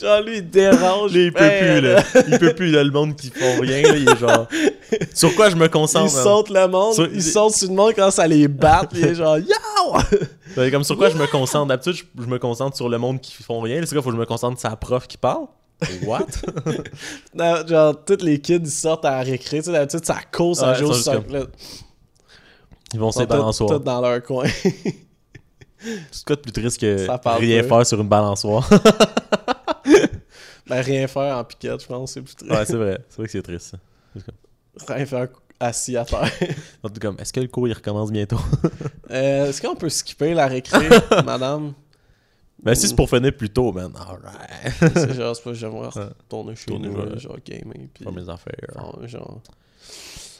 genre, 0.00 0.20
lui, 0.22 0.38
il 0.38 0.50
dérange. 0.50 1.12
Là, 1.14 1.20
il 1.20 1.32
peut 1.32 1.48
plus, 1.60 1.80
là. 1.80 2.02
Il 2.28 2.38
peut 2.38 2.54
plus, 2.54 2.70
là, 2.70 2.82
le 2.84 2.90
monde 2.90 3.14
qui 3.16 3.30
font 3.30 3.60
rien, 3.60 3.82
là, 3.82 3.96
il 3.96 4.08
est 4.08 4.16
genre... 4.18 4.46
Sur 5.14 5.34
quoi 5.36 5.50
je 5.50 5.56
me 5.56 5.64
Il 5.66 5.70
concentre, 5.70 6.12
man? 6.14 6.22
saute 6.24 6.50
le 6.50 6.66
monde, 6.68 6.94
Sur- 6.94 7.08
il 7.12 7.22
saute 7.22 7.54
sur 7.54 7.68
le 7.68 7.74
monde 7.74 7.92
quand 7.96 8.10
ça 8.10 8.26
les 8.26 8.48
bat, 8.48 8.82
il 8.92 9.04
est 9.04 9.14
genre, 9.14 9.38
yo! 9.38 9.46
Ben, 10.56 10.70
Comme 10.70 10.84
sur 10.84 10.96
quoi 10.96 11.08
je 11.10 11.16
me 11.16 11.26
concentre? 11.26 11.66
D'habitude, 11.66 11.94
je, 11.94 12.22
je 12.22 12.26
me 12.28 12.38
concentre 12.38 12.76
sur 12.76 12.88
le 12.88 12.96
monde 12.98 13.20
qui 13.20 13.42
font 13.42 13.60
rien. 13.60 13.80
Là, 13.80 13.86
C'est 13.86 13.94
quoi, 13.94 14.02
faut 14.02 14.10
que 14.10 14.14
je 14.14 14.20
me 14.20 14.26
concentre 14.26 14.60
sur 14.60 14.68
la 14.70 14.76
prof 14.76 15.06
qui 15.08 15.16
parle? 15.16 15.46
What? 16.04 16.26
Non, 17.34 17.66
genre, 17.66 18.04
tous 18.04 18.22
les 18.22 18.40
kids, 18.40 18.60
ils 18.62 18.70
sortent 18.70 19.04
à 19.04 19.10
la 19.12 19.22
récré, 19.22 19.58
tu 19.58 19.64
sais, 19.64 19.72
d'habitude, 19.72 20.04
ça 20.04 20.14
joue 20.34 20.52
ils 20.52 20.94
sont 20.94 20.94
sur 20.94 21.22
Ils 22.92 23.00
vont 23.00 23.10
balançoires. 23.10 23.70
tous 23.70 23.78
tous 23.78 23.84
dans 23.84 24.00
leur 24.00 24.22
coin. 24.22 24.44
C'est 26.10 26.24
quoi 26.26 26.36
de 26.36 26.40
plus 26.40 26.52
triste 26.52 26.80
que 26.80 27.06
rien 27.38 27.62
peu. 27.62 27.68
faire 27.68 27.86
sur 27.86 28.00
une 28.00 28.08
balançoire? 28.08 28.68
ben, 30.66 30.80
rien 30.80 31.06
faire 31.06 31.36
en 31.38 31.44
piquette, 31.44 31.82
je 31.82 31.86
pense, 31.86 32.12
c'est 32.12 32.22
plus 32.22 32.34
triste. 32.34 32.52
ouais, 32.52 32.64
c'est 32.64 32.76
vrai. 32.76 32.98
C'est 33.08 33.16
vrai 33.16 33.26
que 33.26 33.32
c'est 33.32 33.42
triste. 33.42 33.76
ça. 34.76 34.94
Rien 34.94 35.06
faire 35.06 35.28
assis 35.60 35.96
à 35.96 36.04
terre. 36.04 36.30
En 36.82 36.88
tout 36.88 37.00
cas, 37.00 37.12
est-ce 37.18 37.32
que 37.32 37.40
le 37.40 37.48
cours 37.48 37.68
il 37.68 37.72
recommence 37.72 38.10
bientôt? 38.10 38.40
Euh, 39.10 39.48
Est-ce 39.48 39.60
qu'on 39.60 39.76
peut 39.76 39.90
skipper 39.90 40.32
la 40.32 40.46
récré, 40.46 40.88
madame? 41.24 41.74
Ben 42.62 42.74
si 42.74 42.88
c'est 42.88 42.96
pour 42.96 43.08
finir 43.08 43.36
plus 43.36 43.50
tôt, 43.50 43.70
man. 43.70 43.92
Alright. 43.94 44.94
C'est 44.94 45.14
genre, 45.14 45.36
c'est 45.36 45.44
pas, 45.44 45.52
j'aimerais 45.52 45.88
retourner 45.88 46.56
chez 46.56 46.76
nous, 46.78 47.18
genre, 47.18 47.36
gamer, 47.44 47.88
pis... 47.92 48.02
Pas 48.02 48.10
mes 48.10 48.28
affaires. 48.28 48.54
Genre... 49.04 49.42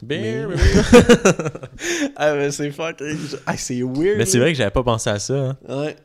Ben, 0.03 0.47
Mais- 0.49 0.55
ah, 2.15 2.33
mais 2.35 2.51
c'est 2.51 2.71
fucking... 2.71 3.17
Ah, 3.45 3.57
c'est 3.57 3.81
weird, 3.81 4.17
Mais 4.17 4.25
c'est 4.25 4.39
vrai 4.39 4.51
que 4.51 4.57
j'avais 4.57 4.71
pas 4.71 4.83
pensé 4.83 5.09
à 5.09 5.19
ça. 5.19 5.33
Hein. 5.49 5.57
Ouais. 5.69 5.95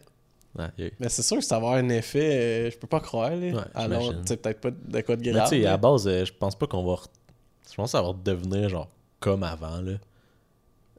Yeah. 0.76 0.90
Mais 0.98 1.08
c'est 1.08 1.22
sûr 1.22 1.36
que 1.38 1.44
ça 1.44 1.56
va 1.60 1.68
avoir 1.68 1.74
un 1.74 1.88
effet, 1.90 2.20
euh, 2.66 2.70
je 2.70 2.76
peux 2.76 2.86
pas 2.88 3.00
croire, 3.00 3.30
là. 3.30 3.36
Ouais, 3.36 3.54
Alors, 3.74 4.10
tu 4.10 4.16
sais, 4.26 4.36
peut-être 4.36 4.60
pas 4.60 4.70
de 4.70 5.00
quoi 5.00 5.16
de 5.16 5.22
Mais 5.24 5.30
grave. 5.32 5.48
tu 5.48 5.60
sais, 5.60 5.66
à 5.66 5.70
la 5.72 5.76
base, 5.76 6.06
euh, 6.08 6.24
je 6.24 6.32
pense 6.32 6.56
pas 6.58 6.66
qu'on 6.66 6.84
va. 6.84 6.94
re- 6.94 7.06
Je 7.70 7.74
pense 7.76 7.92
que 7.92 7.98
ça 7.98 8.02
va 8.02 8.12
devenir 8.24 8.68
genre 8.68 8.88
comme 9.20 9.42
avant, 9.44 9.80
là. 9.80 9.92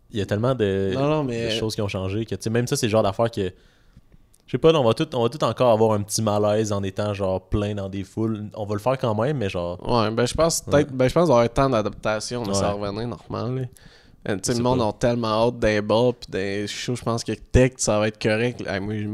Il 0.10 0.20
y 0.20 0.22
a 0.22 0.26
tellement 0.26 0.56
de, 0.56 0.92
Non, 0.94 1.08
non, 1.10 1.24
de 1.26 1.30
mais... 1.30 1.52
choses 1.52 1.76
qui 1.76 1.82
ont 1.82 1.88
changé 1.90 2.26
que, 2.26 2.36
tu 2.36 2.42
sais, 2.44 2.50
même 2.50 2.66
ça, 2.66 2.76
c'est 2.78 2.86
le 2.88 2.92
genre 2.92 3.04
d'affaires 3.04 3.30
que. 3.30 3.52
Je 4.52 4.58
sais 4.58 4.60
pas, 4.60 4.74
on 4.78 4.84
va, 4.84 4.94
tout, 4.94 5.08
on 5.16 5.24
va 5.24 5.30
tout 5.30 5.42
encore 5.46 5.72
avoir 5.72 5.94
un 5.94 6.02
petit 6.02 6.22
malaise 6.22 6.74
en 6.74 6.84
étant 6.84 7.14
genre 7.14 7.40
plein 7.40 7.74
dans 7.74 7.88
des 7.88 8.04
foules. 8.04 8.50
On 8.58 8.66
va 8.66 8.74
le 8.76 8.82
faire 8.82 8.98
quand 8.98 9.16
même, 9.16 9.38
mais 9.38 9.48
genre. 9.48 9.80
Ouais, 9.90 10.12
ben 10.12 10.26
je 10.26 10.34
pense 10.34 10.60
peut-être 10.60 10.92
ben 10.92 11.08
je 11.08 11.14
pense 11.14 11.24
avoir 11.30 11.40
un 11.40 11.48
temps 11.48 11.70
d'adaptation, 11.70 12.44
mais 12.46 12.54
ça 12.54 12.76
Ouais. 12.76 12.82
va 12.82 12.88
revenir 12.90 13.08
normal. 13.08 13.70
Euh, 14.28 14.36
Tu 14.36 14.52
sais, 14.52 14.58
le 14.58 14.62
monde 14.62 14.80
pas. 14.80 14.90
a 14.90 14.94
tellement 14.94 15.48
hâte 15.48 15.58
d'un 15.60 15.82
bas 15.82 16.12
pis 16.20 16.30
des 16.30 16.68
shows, 16.68 16.96
je 16.98 17.02
pense 17.02 17.24
que 17.24 17.32
tech 17.32 17.72
ça 17.78 17.98
va 17.98 18.10
être 18.10 18.22
correct. 18.22 18.60
Moi, 18.82 18.96
je 18.98 19.08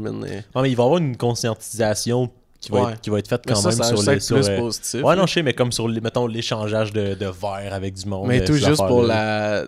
Ah, 0.56 0.62
mais 0.62 0.70
il 0.72 0.76
va 0.76 0.82
y 0.82 0.86
avoir 0.86 0.98
une 0.98 1.16
conscientisation 1.16 2.30
qui 2.60 2.72
va, 2.72 2.82
Ouais. 2.82 2.92
être, 2.94 3.00
qui 3.00 3.10
va 3.10 3.20
être 3.20 3.28
faite 3.28 3.44
quand 3.46 3.54
ça, 3.54 3.68
même 3.68 3.78
ça 3.78 3.84
sur 3.96 4.10
les. 4.10 4.18
Sur, 4.18 4.36
plus 4.38 4.48
euh, 4.48 4.58
positif. 4.58 5.04
Ouais, 5.04 5.14
non, 5.14 5.26
je 5.26 5.34
sais, 5.34 5.42
mais 5.44 5.54
comme 5.54 5.70
sur, 5.70 5.86
les, 5.86 6.00
mettons, 6.00 6.26
l'échangeage 6.26 6.92
de, 6.92 7.14
de 7.14 7.26
verre 7.26 7.72
avec 7.74 7.94
du 7.94 8.06
monde. 8.06 8.26
Mais 8.26 8.42
euh, 8.42 8.44
tout 8.44 8.54
juste 8.54 8.84
pour 8.88 9.04
la. 9.04 9.66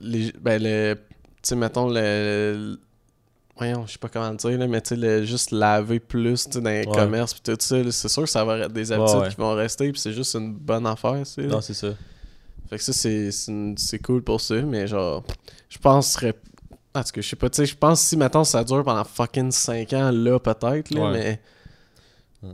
Les, 0.00 0.32
ben, 0.40 0.62
le. 0.62 0.94
Tu 0.94 1.00
sais, 1.42 1.56
mettons 1.56 1.88
le. 1.90 2.78
Voyons, 3.58 3.86
je 3.86 3.92
sais 3.92 3.98
pas 3.98 4.08
comment 4.08 4.32
dire, 4.32 4.56
là, 4.58 4.66
mais 4.68 4.80
tu 4.80 4.96
sais, 4.96 5.26
juste 5.26 5.50
laver 5.50 5.98
plus 5.98 6.48
dans 6.48 6.60
les 6.70 6.86
Ouais. 6.86 6.94
commerces 6.94 7.34
pis 7.34 7.42
tout 7.42 7.56
ça, 7.58 7.76
c'est 7.90 8.08
sûr 8.08 8.22
que 8.22 8.28
ça 8.28 8.44
va 8.44 8.58
être 8.58 8.72
des 8.72 8.92
habitudes 8.92 9.18
Ouais, 9.20 9.28
qui 9.30 9.34
vont 9.36 9.54
rester 9.54 9.90
pis 9.92 9.98
c'est 10.00 10.12
juste 10.12 10.34
une 10.36 10.54
bonne 10.54 10.86
affaire, 10.86 11.12
là. 11.14 11.44
Non, 11.44 11.60
c'est 11.60 11.74
ça. 11.74 11.88
Fait 12.70 12.76
que 12.78 12.82
ça, 12.84 12.92
c'est- 12.92 13.98
cool 14.02 14.22
pour 14.22 14.40
ça, 14.40 14.54
mais 14.62 14.86
genre, 14.86 15.24
je 15.68 15.78
penserais. 15.78 16.34
En 16.94 17.02
tout 17.02 17.10
cas, 17.12 17.20
je 17.20 17.28
sais 17.28 17.36
pas, 17.36 17.50
tu 17.50 17.56
sais, 17.56 17.66
je 17.66 17.76
pense 17.76 18.00
si 18.00 18.16
maintenant 18.16 18.44
ça 18.44 18.62
dure 18.64 18.84
pendant 18.84 19.04
fucking 19.04 19.50
5 19.50 19.92
ans, 19.92 20.10
là, 20.12 20.38
peut-être, 20.38 20.90
là, 20.90 21.00
Ouais. 21.02 21.12
mais. 21.12 21.40
Euh, 22.44 22.52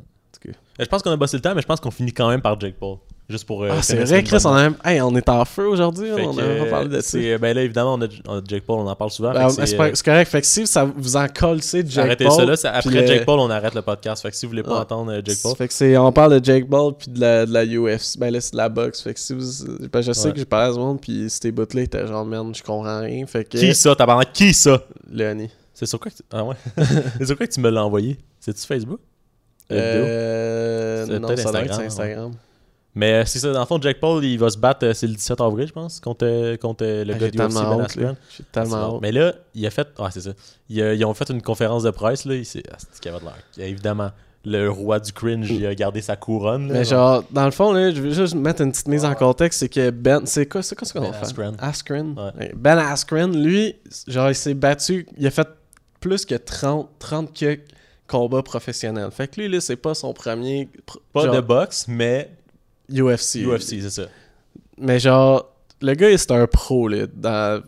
Je 0.79 0.85
pense 0.87 1.03
qu'on 1.03 1.11
a 1.13 1.17
bossé 1.17 1.37
le 1.37 1.41
temps, 1.43 1.55
mais 1.55 1.63
je 1.63 1.67
pense 1.67 1.81
qu'on 1.81 1.91
finit 1.91 2.13
quand 2.13 2.29
même 2.29 2.43
par 2.43 2.59
Jake 2.61 2.77
Paul. 2.81 2.99
Juste 3.27 3.47
pour. 3.47 3.63
euh, 3.65 3.71
Ah, 3.73 3.81
c'est 3.81 3.97
vrai, 4.05 4.23
Chris, 4.23 4.37
on, 4.45 4.51
a 4.53 4.65
même- 4.65 4.77
hey, 4.85 5.01
on 5.01 5.17
est 5.17 5.27
en 5.31 5.47
feu 5.47 5.67
aujourd'hui, 5.67 6.11
on 6.13 6.37
a 6.37 6.67
parlé 6.69 6.89
de 6.91 6.97
euh, 6.97 7.01
ça. 7.01 7.09
c'est- 7.13 7.39
Ben 7.39 7.55
là, 7.57 7.63
évidemment, 7.63 7.95
on 7.95 8.03
a, 8.03 8.07
on 8.29 8.39
a 8.39 8.43
Jake 8.47 8.65
Paul, 8.65 8.81
on 8.81 8.87
en 8.87 8.95
parle 8.95 9.11
souvent. 9.11 9.33
Ben, 9.33 9.49
c'est 9.49 9.81
euh, 9.81 9.93
correct, 10.05 10.31
fait 10.31 10.41
que 10.43 10.47
si 10.47 10.67
ça 10.67 10.85
vous 10.85 11.17
en 11.17 11.27
colle, 11.29 11.63
c'est 11.63 11.91
Jake 11.91 12.05
Arrêtez 12.05 12.25
Paul. 12.27 12.57
ça 12.57 12.69
là. 12.71 12.77
Après 12.79 13.07
Jake 13.07 13.25
Paul, 13.25 13.41
on 13.41 13.49
arrête 13.49 13.75
le 13.75 13.81
podcast. 13.81 14.21
Fait 14.21 14.31
que 14.31 14.37
si 14.37 14.45
vous 14.45 14.51
voulez 14.51 14.63
pas 14.63 14.75
Ouais. 14.75 14.81
entendre 14.81 15.11
euh, 15.13 15.23
Jake 15.25 15.39
Paul. 15.43 15.57
Fait 15.57 15.69
que 15.69 15.73
c'est, 15.73 15.97
on 15.97 16.13
parle 16.13 16.39
de 16.39 16.45
Jake 16.45 16.69
Paul 16.69 16.93
puis 16.99 17.11
de 17.11 17.21
la, 17.21 17.47
de 17.47 17.53
la 17.55 17.65
UFC. 17.65 18.19
Ben 18.19 18.31
là, 18.31 18.43
c'est 18.43 18.53
de 18.53 18.59
la 18.59 18.69
boxe. 18.69 19.01
Fait 19.01 19.15
que 19.15 19.21
si 19.21 19.33
vous, 19.33 19.41
ben, 19.91 20.03
je 20.03 20.13
sais 20.13 20.27
Ouais. 20.27 20.33
que 20.33 20.39
j'ai 20.41 20.45
parlé 20.45 20.71
à 20.71 20.75
ce 20.75 20.79
monde 20.79 21.01
puis 21.01 21.31
ces 21.31 21.51
bouts-là 21.51 21.81
étaient 21.81 22.07
genre, 22.07 22.27
man, 22.27 22.55
je 22.55 22.63
comprends 22.63 23.01
rien. 23.01 23.25
Fait 23.27 23.45
que. 23.45 23.57
Qui 23.57 23.75
ça, 23.75 23.95
t'as 23.97 24.25
Qui 24.27 24.53
ça? 24.53 24.83
Lenny. 25.11 25.49
C'est 25.73 25.87
sur 25.87 25.99
quoi 25.99 26.11
que 26.11 26.17
tu... 26.17 26.23
Ah 26.31 26.45
ouais 26.45 26.55
C'est 27.19 27.27
sur 27.27 27.37
quoi 27.39 27.47
que 27.47 27.53
tu 27.53 27.61
me 27.61 27.71
l'as 27.71 27.85
envoyé? 27.85 28.19
C'est-tu 28.39 28.67
Facebook? 28.67 29.01
Euh. 29.73 31.07
Non, 31.19 31.29
ça 31.37 31.51
doit 31.51 31.61
être 31.63 31.71
Instagram, 31.71 31.81
Instagram. 31.87 32.33
Mais 32.95 33.13
euh, 33.13 33.25
c'est 33.27 33.39
ça, 33.41 33.53
dans 33.53 33.61
le 33.61 33.67
fond, 33.67 33.81
Jake 33.81 33.99
Paul, 34.01 34.25
il 34.25 34.39
va 34.39 34.49
se 34.51 34.57
battre, 34.59 34.87
euh, 34.87 34.95
c'est 34.95 35.07
le 35.09 35.15
17 35.15 35.41
avril, 35.41 35.67
je 35.67 35.73
pense, 35.73 35.99
contre, 36.01 36.25
euh, 36.27 36.57
contre 36.57 36.85
le 36.85 37.13
Ah, 37.15 37.19
gars 37.19 37.29
du 37.31 37.39
UFC, 37.39 37.55
Ben 37.55 37.81
Askren. 37.81 38.17
J'ai 38.37 38.45
tellement. 38.53 39.01
Mais 39.01 39.11
là, 39.13 39.35
il 39.55 39.67
a 39.67 39.71
fait. 39.71 39.89
Ah, 39.99 40.11
c'est 40.13 40.21
ça. 40.21 40.31
Il 40.69 40.81
a- 40.81 40.95
ils 40.95 41.05
ont 41.05 41.13
fait 41.15 41.29
une 41.31 41.43
conférence 41.43 41.83
de 41.83 41.91
presse, 41.91 42.25
là. 42.25 42.35
Il 42.37 42.47
s'est. 42.47 42.63
Ah, 42.73 42.77
c'est 42.79 43.01
qu'il 43.01 43.11
avait 43.11 43.21
de 43.21 43.25
l'air. 43.25 43.35
A 43.59 43.63
Évidemment, 43.69 44.11
le 44.45 44.69
roi 44.69 45.01
du 45.01 45.11
cringe, 45.13 45.51
il 45.51 45.67
a 45.67 45.75
gardé 45.75 46.03
sa 46.03 46.17
couronne. 46.17 46.69
Là, 46.69 46.75
Mais 46.75 46.85
genre, 46.85 47.25
dans 47.31 47.47
le 47.47 47.51
fond, 47.51 47.73
là, 47.73 47.91
je 47.93 48.01
veux 48.01 48.13
juste 48.13 48.35
mettre 48.35 48.61
une 48.63 48.71
petite 48.73 48.89
mise 48.89 49.05
en 49.05 49.15
contexte, 49.15 49.61
c'est 49.61 49.69
que 49.69 49.91
Ben, 49.91 50.21
c'est 50.27 50.47
quoi, 50.47 50.63
c'est 50.63 50.77
quoi 50.77 50.87
ce 50.87 50.93
qu'on 50.93 51.01
Ben 51.01 51.07
va 51.09 51.13
faire? 51.15 51.23
Askren. 51.25 51.57
Askren? 51.59 52.15
Ouais. 52.39 52.53
Ben 52.55 52.79
Askren, 52.79 53.43
lui, 53.43 53.75
genre, 54.07 54.29
il 54.29 54.35
s'est 54.35 54.55
battu, 54.55 55.07
il 55.19 55.27
a 55.27 55.31
fait 55.31 55.49
plus 55.99 56.25
que 56.27 56.35
30, 56.35 56.91
30 56.99 57.33
que 57.37 57.59
combats 58.07 58.43
professionnels. 58.43 59.11
Fait 59.11 59.27
que 59.29 59.41
lui, 59.41 59.49
là, 59.49 59.61
c'est 59.61 59.77
pas 59.77 59.95
son 59.95 60.13
premier 60.13 60.69
pr- 60.87 60.99
Pas 61.13 61.25
genre, 61.25 61.35
de 61.37 61.41
boxe, 61.41 61.87
mais 61.89 62.31
UFC. 62.91 63.45
UFC, 63.45 63.81
c'est 63.81 63.91
ça. 63.91 64.03
Mais 64.79 64.99
genre, 64.99 65.51
le 65.81 65.95
gars, 65.95 66.17
c'est 66.17 66.31
un 66.33 66.47
pro, 66.47 66.89
là. 66.89 67.07
Dans- 67.15 67.63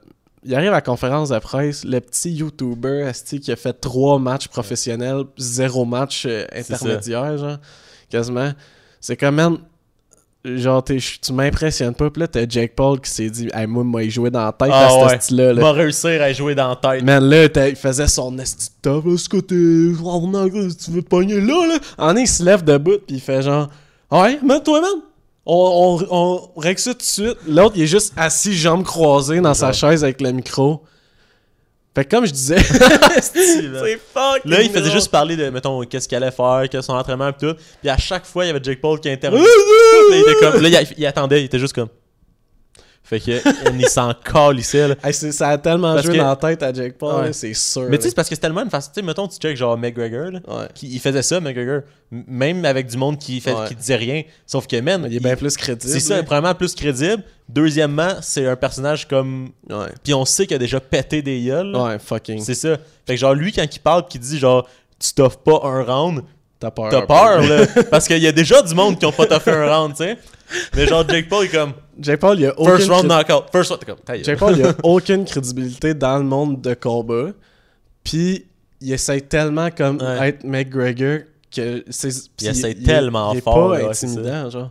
Il 0.44 0.54
arrive 0.54 0.68
à 0.68 0.72
la 0.76 0.80
conférence 0.80 1.30
de 1.30 1.38
presse, 1.40 1.84
le 1.84 1.98
petit 2.00 2.30
YouTuber, 2.32 3.02
asti, 3.02 3.40
qui 3.40 3.50
a 3.50 3.56
fait 3.56 3.72
trois 3.72 4.18
matchs 4.18 4.46
professionnels, 4.48 5.24
zéro 5.36 5.84
match 5.84 6.24
euh, 6.26 6.44
intermédiaire, 6.54 7.36
genre, 7.36 7.56
quasiment. 8.10 8.52
C'est 9.00 9.16
quand 9.16 9.32
même... 9.32 9.58
Genre, 10.44 10.84
tu 10.84 11.32
m'impressionnes 11.32 11.94
pas. 11.94 12.08
Puis 12.08 12.20
là, 12.20 12.28
t'as 12.28 12.46
Jake 12.48 12.76
Paul 12.76 13.00
qui 13.00 13.10
s'est 13.10 13.28
dit, 13.30 13.48
hey, 13.52 13.66
moi, 13.66 13.82
moi, 13.82 14.04
il 14.04 14.10
jouait 14.12 14.30
dans 14.30 14.44
la 14.44 14.52
tête 14.52 14.68
Ah 14.72 14.86
à 14.86 15.08
ce 15.08 15.22
style-là. 15.24 15.50
Il 15.50 15.56
là. 15.56 15.62
va 15.62 15.72
réussir 15.72 16.22
à 16.22 16.32
jouer 16.32 16.54
dans 16.54 16.68
la 16.68 16.76
tête. 16.76 17.02
Man, 17.02 17.24
là, 17.24 17.48
il 17.68 17.74
faisait 17.74 18.06
son 18.06 18.38
esti 18.38 18.68
de 18.68 18.72
top, 18.80 19.06
là, 19.06 19.16
ce 19.16 19.28
côté, 19.28 19.56
non, 19.56 20.46
gars, 20.46 20.68
tu 20.84 20.90
veux 20.92 21.02
pogner 21.02 21.40
là, 21.40 21.66
là. 21.66 21.78
En 21.98 22.14
il 22.14 22.28
se 22.28 22.44
lève 22.44 22.62
debout, 22.62 22.98
puis 23.04 23.16
il 23.16 23.20
fait 23.20 23.42
genre, 23.42 23.68
ouais, 24.12 24.38
man, 24.44 24.62
toi, 24.62 24.80
man, 24.80 25.02
on, 25.46 25.98
on, 26.10 26.16
on 26.54 26.60
règle 26.60 26.80
ça 26.80 26.92
tout 26.92 26.98
de 26.98 27.02
suite. 27.02 27.38
L'autre, 27.46 27.74
il 27.76 27.82
est 27.82 27.86
juste 27.86 28.12
assis, 28.16 28.54
jambes 28.54 28.84
croisées 28.84 29.40
dans 29.40 29.54
sa 29.54 29.72
chaise 29.72 30.02
avec 30.02 30.20
le 30.20 30.32
micro. 30.32 30.82
Fait 31.94 32.04
que 32.04 32.14
comme 32.14 32.26
je 32.26 32.32
disais, 32.32 32.58
c'est 33.22 33.96
fuck. 34.12 34.42
Là, 34.44 34.60
il 34.60 34.70
faisait 34.70 34.90
juste 34.90 35.10
parler 35.10 35.34
de, 35.34 35.48
mettons, 35.48 35.80
qu'est-ce 35.82 36.06
qu'il 36.06 36.16
allait 36.16 36.30
faire, 36.30 36.64
quel 36.70 36.82
son 36.82 36.92
entraînement 36.92 37.28
et 37.28 37.32
tout. 37.32 37.54
Puis 37.80 37.88
à 37.88 37.96
chaque 37.96 38.26
fois, 38.26 38.44
il 38.44 38.48
y 38.48 38.50
avait 38.50 38.60
Jake 38.62 38.82
Paul 38.82 39.00
qui 39.00 39.08
intervenait. 39.08 39.42
là, 39.42 39.48
il 40.10 40.20
était 40.20 40.34
comme, 40.34 40.60
là, 40.60 40.68
il, 40.68 40.94
il 40.98 41.06
attendait, 41.06 41.40
il 41.40 41.44
était 41.46 41.58
juste 41.58 41.72
comme. 41.72 41.88
Fait 43.08 43.20
que, 43.20 43.40
il 43.78 43.88
s'en 43.88 44.12
calissait, 44.14 44.88
là. 44.88 44.94
Hey, 45.04 45.12
ça 45.14 45.50
a 45.50 45.58
tellement 45.58 45.94
Parce 45.94 46.06
joué 46.06 46.14
que- 46.16 46.18
dans 46.22 46.28
la 46.28 46.34
tête 46.34 46.60
à 46.64 46.72
Jake 46.72 46.98
Paul, 46.98 47.26
Ouais. 47.26 47.32
c'est 47.32 47.54
sûr. 47.54 47.86
Mais 47.88 47.98
tu 47.98 48.02
sais, 48.02 48.08
c'est 48.08 48.14
parce 48.16 48.28
que 48.28 48.34
c'est 48.34 48.40
tellement 48.40 48.64
une 48.64 48.68
façon. 48.70 48.90
Tu 48.92 49.00
sais, 49.00 49.06
mettons, 49.06 49.28
tu 49.28 49.36
check 49.38 49.56
genre 49.56 49.78
McGregor, 49.78 50.32
là. 50.32 50.40
Ouais. 50.48 50.66
Qui, 50.74 50.88
il 50.88 50.98
faisait 50.98 51.22
ça, 51.22 51.38
McGregor. 51.38 51.82
Même 52.10 52.64
avec 52.64 52.88
du 52.88 52.96
monde 52.96 53.16
qui, 53.16 53.40
fait, 53.40 53.52
Ouais. 53.52 53.68
qui 53.68 53.76
disait 53.76 53.94
rien. 53.94 54.22
Sauf 54.44 54.66
que, 54.66 54.80
man, 54.80 55.06
Il 55.08 55.16
est 55.16 55.20
bien 55.20 55.36
plus 55.36 55.56
crédible. 55.56 55.92
C'est 55.92 56.00
ça, 56.00 56.20
premièrement, 56.24 56.54
plus 56.54 56.74
crédible. 56.74 57.22
Deuxièmement, 57.48 58.14
c'est 58.22 58.46
un 58.48 58.56
personnage 58.56 59.06
comme. 59.06 59.50
Puis 60.02 60.12
on 60.12 60.24
sait 60.24 60.46
qu'il 60.48 60.56
a 60.56 60.58
déjà 60.58 60.80
pété 60.80 61.22
des 61.22 61.40
gueules. 61.44 61.70
là. 61.70 61.84
Ouais, 61.84 61.98
fucking. 62.00 62.40
C'est 62.42 62.54
ça. 62.54 62.76
Fait 63.06 63.14
que, 63.14 63.20
genre, 63.20 63.34
lui, 63.34 63.52
quand 63.52 63.62
il 63.72 63.78
parle, 63.78 64.08
qui 64.08 64.18
dit, 64.18 64.36
genre, 64.38 64.68
tu 64.98 65.12
t'offres 65.14 65.38
pas 65.38 65.60
un 65.62 65.84
round, 65.84 66.22
T'as 66.58 66.70
peur. 66.72 66.88
t'as 66.90 67.02
peur, 67.02 67.42
là. 67.42 67.66
Parce 67.90 68.08
qu'il 68.08 68.18
y 68.18 68.26
a 68.26 68.32
déjà 68.32 68.62
du 68.62 68.74
monde 68.74 68.98
qui 68.98 69.06
ont 69.06 69.12
pas 69.12 69.26
t'offert 69.26 69.58
un 69.70 69.78
round, 69.78 69.92
tu 69.94 70.02
sais. 70.04 70.18
Mais 70.74 70.86
genre, 70.86 71.08
Jake 71.08 71.28
Paul 71.28 71.44
est 71.44 71.48
comme, 71.48 71.72
Jake 71.98 72.20
Paul, 72.20 72.38
il 72.38 72.46
a 72.46 72.58
aucune 72.58 72.76
first 72.76 72.90
round 72.90 73.06
knockout. 73.06 73.44
First 73.52 73.70
round, 73.70 73.84
comme. 73.84 73.96
Jake 74.22 74.38
Paul, 74.38 74.56
il 74.56 74.64
a 74.66 74.74
aucune 74.82 75.24
crédibilité 75.24 75.94
dans 75.94 76.18
le 76.18 76.24
monde 76.24 76.60
de 76.60 76.74
combat. 76.74 77.30
Puis, 78.04 78.46
il 78.80 78.92
essaie 78.92 79.20
tellement 79.22 79.70
comme 79.70 80.00
Ouais. 80.00 80.28
être 80.28 80.44
McGregor 80.44 81.20
que 81.54 81.84
c'est. 81.90 82.10
puis 82.36 82.46
essaie 82.48 82.72
il 82.72 82.82
est- 82.82 82.86
tellement 82.86 83.32
il 83.32 83.38
est 83.38 83.40
fort, 83.40 83.70
pas 83.70 83.78
là, 83.80 83.88
intimidant, 83.90 84.50
genre. 84.50 84.70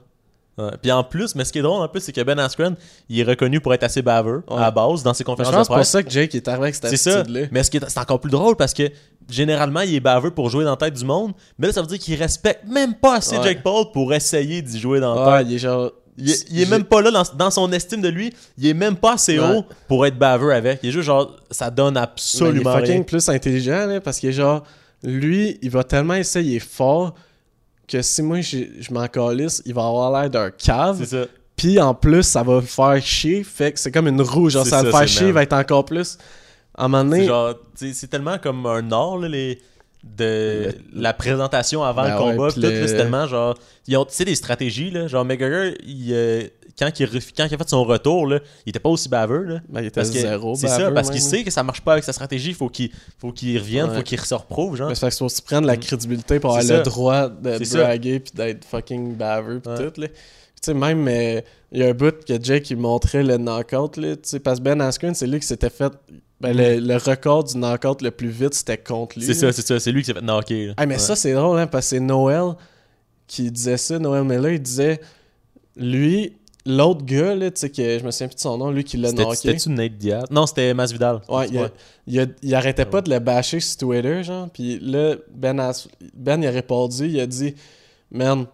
Ouais. 0.58 0.72
Puis 0.82 0.92
en 0.92 1.04
plus, 1.04 1.36
mais 1.36 1.44
ce 1.44 1.52
qui 1.52 1.60
est 1.60 1.62
drôle 1.62 1.84
un 1.84 1.88
peu, 1.90 2.00
c'est 2.00 2.14
que 2.14 2.22
Ben 2.22 2.40
Askren, 2.40 2.76
il 3.10 3.20
est 3.20 3.24
reconnu 3.24 3.60
pour 3.60 3.74
être 3.74 3.84
assez 3.84 4.02
baveux 4.02 4.44
Ouais. 4.50 4.56
à 4.58 4.62
la 4.62 4.72
base 4.72 5.04
dans 5.04 5.14
ses 5.14 5.24
Mais 5.28 5.34
je 5.34 5.44
conférences 5.44 5.68
pense 5.68 5.68
de 5.68 5.74
c'est 5.74 5.78
pour 5.78 5.86
ça 5.86 6.04
que 6.04 6.10
Jake 6.10 6.34
est 6.36 6.48
arrivé 6.48 6.64
avec 6.64 6.76
cette 6.76 6.90
C'est 6.90 6.98
ça. 6.98 7.20
attitude-là. 7.20 7.48
Mais 7.52 7.64
ce 7.64 7.70
qui 7.72 7.78
est, 7.78 7.90
c'est 7.90 8.00
encore 8.00 8.22
plus 8.22 8.32
drôle 8.32 8.56
parce 8.56 8.74
que 8.74 8.84
généralement, 9.30 9.82
il 9.82 9.94
est 9.96 10.00
baveux 10.00 10.32
pour 10.32 10.50
jouer 10.50 10.64
dans 10.64 10.72
la 10.72 10.78
tête 10.78 10.94
du 10.94 11.04
monde. 11.06 11.34
Mais 11.60 11.68
là, 11.68 11.74
ça 11.74 11.82
veut 11.82 11.88
dire 11.88 12.00
qu'il 12.00 12.16
respecte 12.16 12.66
même 12.68 12.94
pas 12.96 13.16
assez. 13.18 13.36
Jake 13.44 13.64
Paul 13.64 13.86
pour 13.92 14.14
essayer 14.14 14.62
d'y 14.62 14.80
jouer 14.80 15.00
dans 15.02 15.16
la 15.16 15.40
tête. 15.40 15.48
il 15.50 15.56
est 15.56 15.60
genre. 15.60 15.92
Il 16.18 16.32
est, 16.32 16.46
il 16.50 16.62
est 16.62 16.70
même 16.70 16.86
pas 16.86 17.02
là 17.02 17.12
dans, 17.12 17.24
dans 17.38 17.52
son 17.52 17.70
estime 17.74 18.02
de 18.02 18.08
lui. 18.08 18.34
Il 18.58 18.66
est 18.66 18.74
même 18.74 18.96
pas 18.96 19.16
assez 19.16 19.38
haut 19.38 19.66
pour 19.90 20.06
être 20.06 20.18
baveux 20.18 20.54
avec. 20.54 20.80
Il 20.82 20.88
est 20.88 20.92
juste 20.94 21.08
genre, 21.08 21.36
ça 21.52 21.70
donne 21.70 21.96
Mais 21.96 22.00
absolument 22.00 22.54
il 22.54 22.60
est 22.78 22.80
fucking 22.80 22.94
rien. 22.94 23.04
plus 23.04 23.28
intelligent, 23.28 23.86
là, 23.88 24.00
parce 24.00 24.22
que 24.22 24.32
genre, 24.32 24.64
lui, 25.04 25.58
il 25.62 25.70
va 25.70 25.84
tellement 25.84 26.14
essayer, 26.14 26.60
fort, 26.62 27.16
que 27.88 28.02
si 28.02 28.22
moi 28.22 28.42
je, 28.42 28.58
je 28.80 28.94
m'en 28.94 29.08
calisse, 29.08 29.62
il 29.66 29.74
va 29.74 29.86
avoir 29.86 30.12
l'air 30.22 30.30
d'un 30.30 30.52
cave. 30.52 30.98
C'est 31.00 31.18
ça. 31.24 31.26
Puis 31.56 31.80
en 31.80 31.94
plus, 31.94 32.24
ça 32.24 32.44
va 32.44 32.62
faire 32.62 33.02
chier. 33.02 33.44
Fait 33.44 33.72
que 33.72 33.80
c'est 33.80 33.92
comme 33.92 34.08
une 34.08 34.22
roue. 34.22 34.50
Genre, 34.50 34.66
ça 34.66 34.78
va 34.78 34.84
le 34.84 34.92
ça, 34.92 34.98
faire 35.00 35.08
chier, 35.08 35.28
il 35.28 35.34
va 35.34 35.44
être 35.44 35.54
encore 35.54 35.86
plus. 35.86 36.18
À 36.78 36.86
un 36.86 36.88
moment 36.90 37.16
C'est 37.16 37.28
donné, 37.28 37.94
c'est 37.94 38.08
tellement 38.10 38.38
comme 38.38 38.66
un 38.66 38.92
art, 38.92 39.18
là, 39.18 39.28
les. 39.30 39.60
De 40.04 40.68
Le- 40.94 41.02
la 41.02 41.14
présentation 41.14 41.84
avant 41.84 42.04
Ben 42.04 42.14
le 42.14 42.18
combat, 42.20 42.44
ouais, 42.44 42.50
pis 42.50 42.56
tout, 42.56 42.62
le- 42.62 42.88
c'est 42.88 42.96
tellement 42.98 43.26
genre. 43.26 43.58
Ils 43.88 43.98
ont, 43.98 44.06
tu 44.06 44.14
sais, 44.14 44.24
des 44.26 44.36
stratégies, 44.36 44.92
là. 44.92 45.08
Genre, 45.08 45.26
McGregor, 45.26 45.74
il, 45.84 46.10
euh, 46.14 46.44
quand, 46.78 46.90
il, 47.00 47.08
quand 47.36 47.46
il 47.46 47.54
a 47.54 47.58
fait 47.58 47.70
son 47.70 47.84
retour, 47.84 48.28
là, 48.28 48.40
il 48.66 48.70
était 48.70 48.80
pas 48.80 48.90
aussi 48.90 49.08
baveux, 49.10 49.44
là. 49.44 49.60
ben, 49.70 49.82
il 49.82 49.88
était 49.88 50.02
Parce 50.02 50.10
que 50.12 50.20
zéro. 50.20 50.56
c'est 50.56 50.68
ça, 50.68 50.92
parce 50.92 51.10
qu'il 51.10 51.22
sait 51.22 51.44
que 51.44 51.52
ça 51.52 51.64
marche 51.64 51.82
pas 51.82 51.94
avec 51.94 52.04
sa 52.04 52.14
stratégie, 52.14 52.54
faut 52.54 52.70
qu'il 52.70 52.92
faut 53.18 53.32
qu'il 53.32 53.58
revienne, 53.58 53.90
Ouais. 53.90 53.98
faut 53.98 54.04
qu'il 54.04 54.20
se 54.20 54.34
reprouve, 54.36 54.76
genre. 54.76 54.90
Mais 54.90 54.96
c'est 54.96 55.14
faut 55.18 55.30
se 55.30 55.42
prendre 55.42 55.68
la 55.68 55.78
crédibilité 55.78 56.40
pour 56.40 56.58
avoir 56.58 56.78
le 56.78 56.84
droit 56.84 57.30
de 57.30 57.58
draguer 57.76 58.20
puis 58.20 58.32
d'être 58.36 58.66
fucking 58.66 59.16
baveux 59.16 59.60
pis 59.62 59.70
Ouais. 59.70 59.92
tout, 59.92 60.02
là. 60.02 60.08
Tu 60.08 60.72
sais, 60.72 60.74
même, 60.74 61.08
euh, 61.08 61.42
il 61.72 61.80
y 61.80 61.84
a 61.84 61.90
un 61.90 61.94
bout 61.94 62.24
que 62.26 62.42
Jake, 62.42 62.70
il 62.72 62.78
montrait 62.78 63.24
le 63.24 63.38
knockout, 63.38 63.98
là, 63.98 64.16
tu 64.16 64.22
sais, 64.24 64.40
parce 64.40 64.60
que 64.60 64.64
Ben 64.64 64.82
Askren, 64.82 65.14
c'est 65.14 65.28
lui 65.28 65.40
qui 65.40 65.46
s'était 65.48 65.70
fait... 65.70 65.92
Ben, 66.42 66.56
le, 66.56 66.80
le 66.80 66.98
record 66.98 67.46
du 67.46 67.58
knockout 67.58 68.02
le 68.02 68.12
plus 68.12 68.28
vite, 68.30 68.54
c'était 68.54 68.78
contre 68.78 69.18
lui. 69.18 69.26
C'est 69.26 69.34
ça, 69.34 69.52
c'est 69.54 69.66
ça, 69.66 69.80
c'est 69.80 69.92
lui 69.92 70.02
qui 70.02 70.08
s'est 70.08 70.14
fait 70.14 70.22
knocker. 70.22 70.68
là. 70.68 70.74
Ah, 70.78 70.86
mais 70.86 70.96
Ouais. 70.96 71.00
ça, 71.00 71.16
c'est 71.16 71.34
drôle, 71.34 71.58
hein, 71.60 71.68
parce 71.68 71.86
que 71.86 71.90
c'est 71.92 72.00
Noël 72.02 72.54
qui 73.28 73.50
disait 73.52 73.78
ça, 73.78 74.00
Noël 74.00 74.24
Miller, 74.24 74.52
il 74.52 74.62
disait, 74.62 75.00
lui, 75.78 76.34
l'autre 76.66 77.06
gars, 77.06 77.36
là, 77.36 77.52
tu 77.52 77.60
sais, 77.62 77.70
que 77.70 78.00
je 78.00 78.04
me 78.04 78.12
souviens 78.12 78.28
plus 78.28 78.36
de 78.36 78.40
son 78.40 78.58
nom, 78.58 78.72
lui 78.72 78.84
qui 78.84 78.98
l'a 78.98 79.10
C'était- 79.10 79.24
knocké. 79.24 79.36
C'était-tu 79.38 79.70
Nate 79.70 79.98
Diaz? 79.98 80.24
Non, 80.32 80.46
c'était 80.46 80.74
Masvidal. 80.74 81.22
Ouais, 81.30 81.48
il, 81.50 81.58
a- 81.60 81.70
il, 82.08 82.20
a- 82.20 82.26
il 82.42 82.56
arrêtait 82.56 82.86
pas 82.86 83.02
de 83.02 83.10
le 83.10 83.20
bâcher 83.20 83.60
sur 83.60 83.78
Twitter, 83.78 84.24
genre. 84.24 84.50
Puis 84.52 84.80
là, 84.82 85.16
Ben, 85.34 85.60
As- 85.60 85.88
ben 86.16 86.42
il 86.42 86.48
a 86.48 86.52
répondu, 86.52 87.08
il 87.08 87.20
a 87.20 87.26
dit 87.28 87.54
Man, 88.12 88.46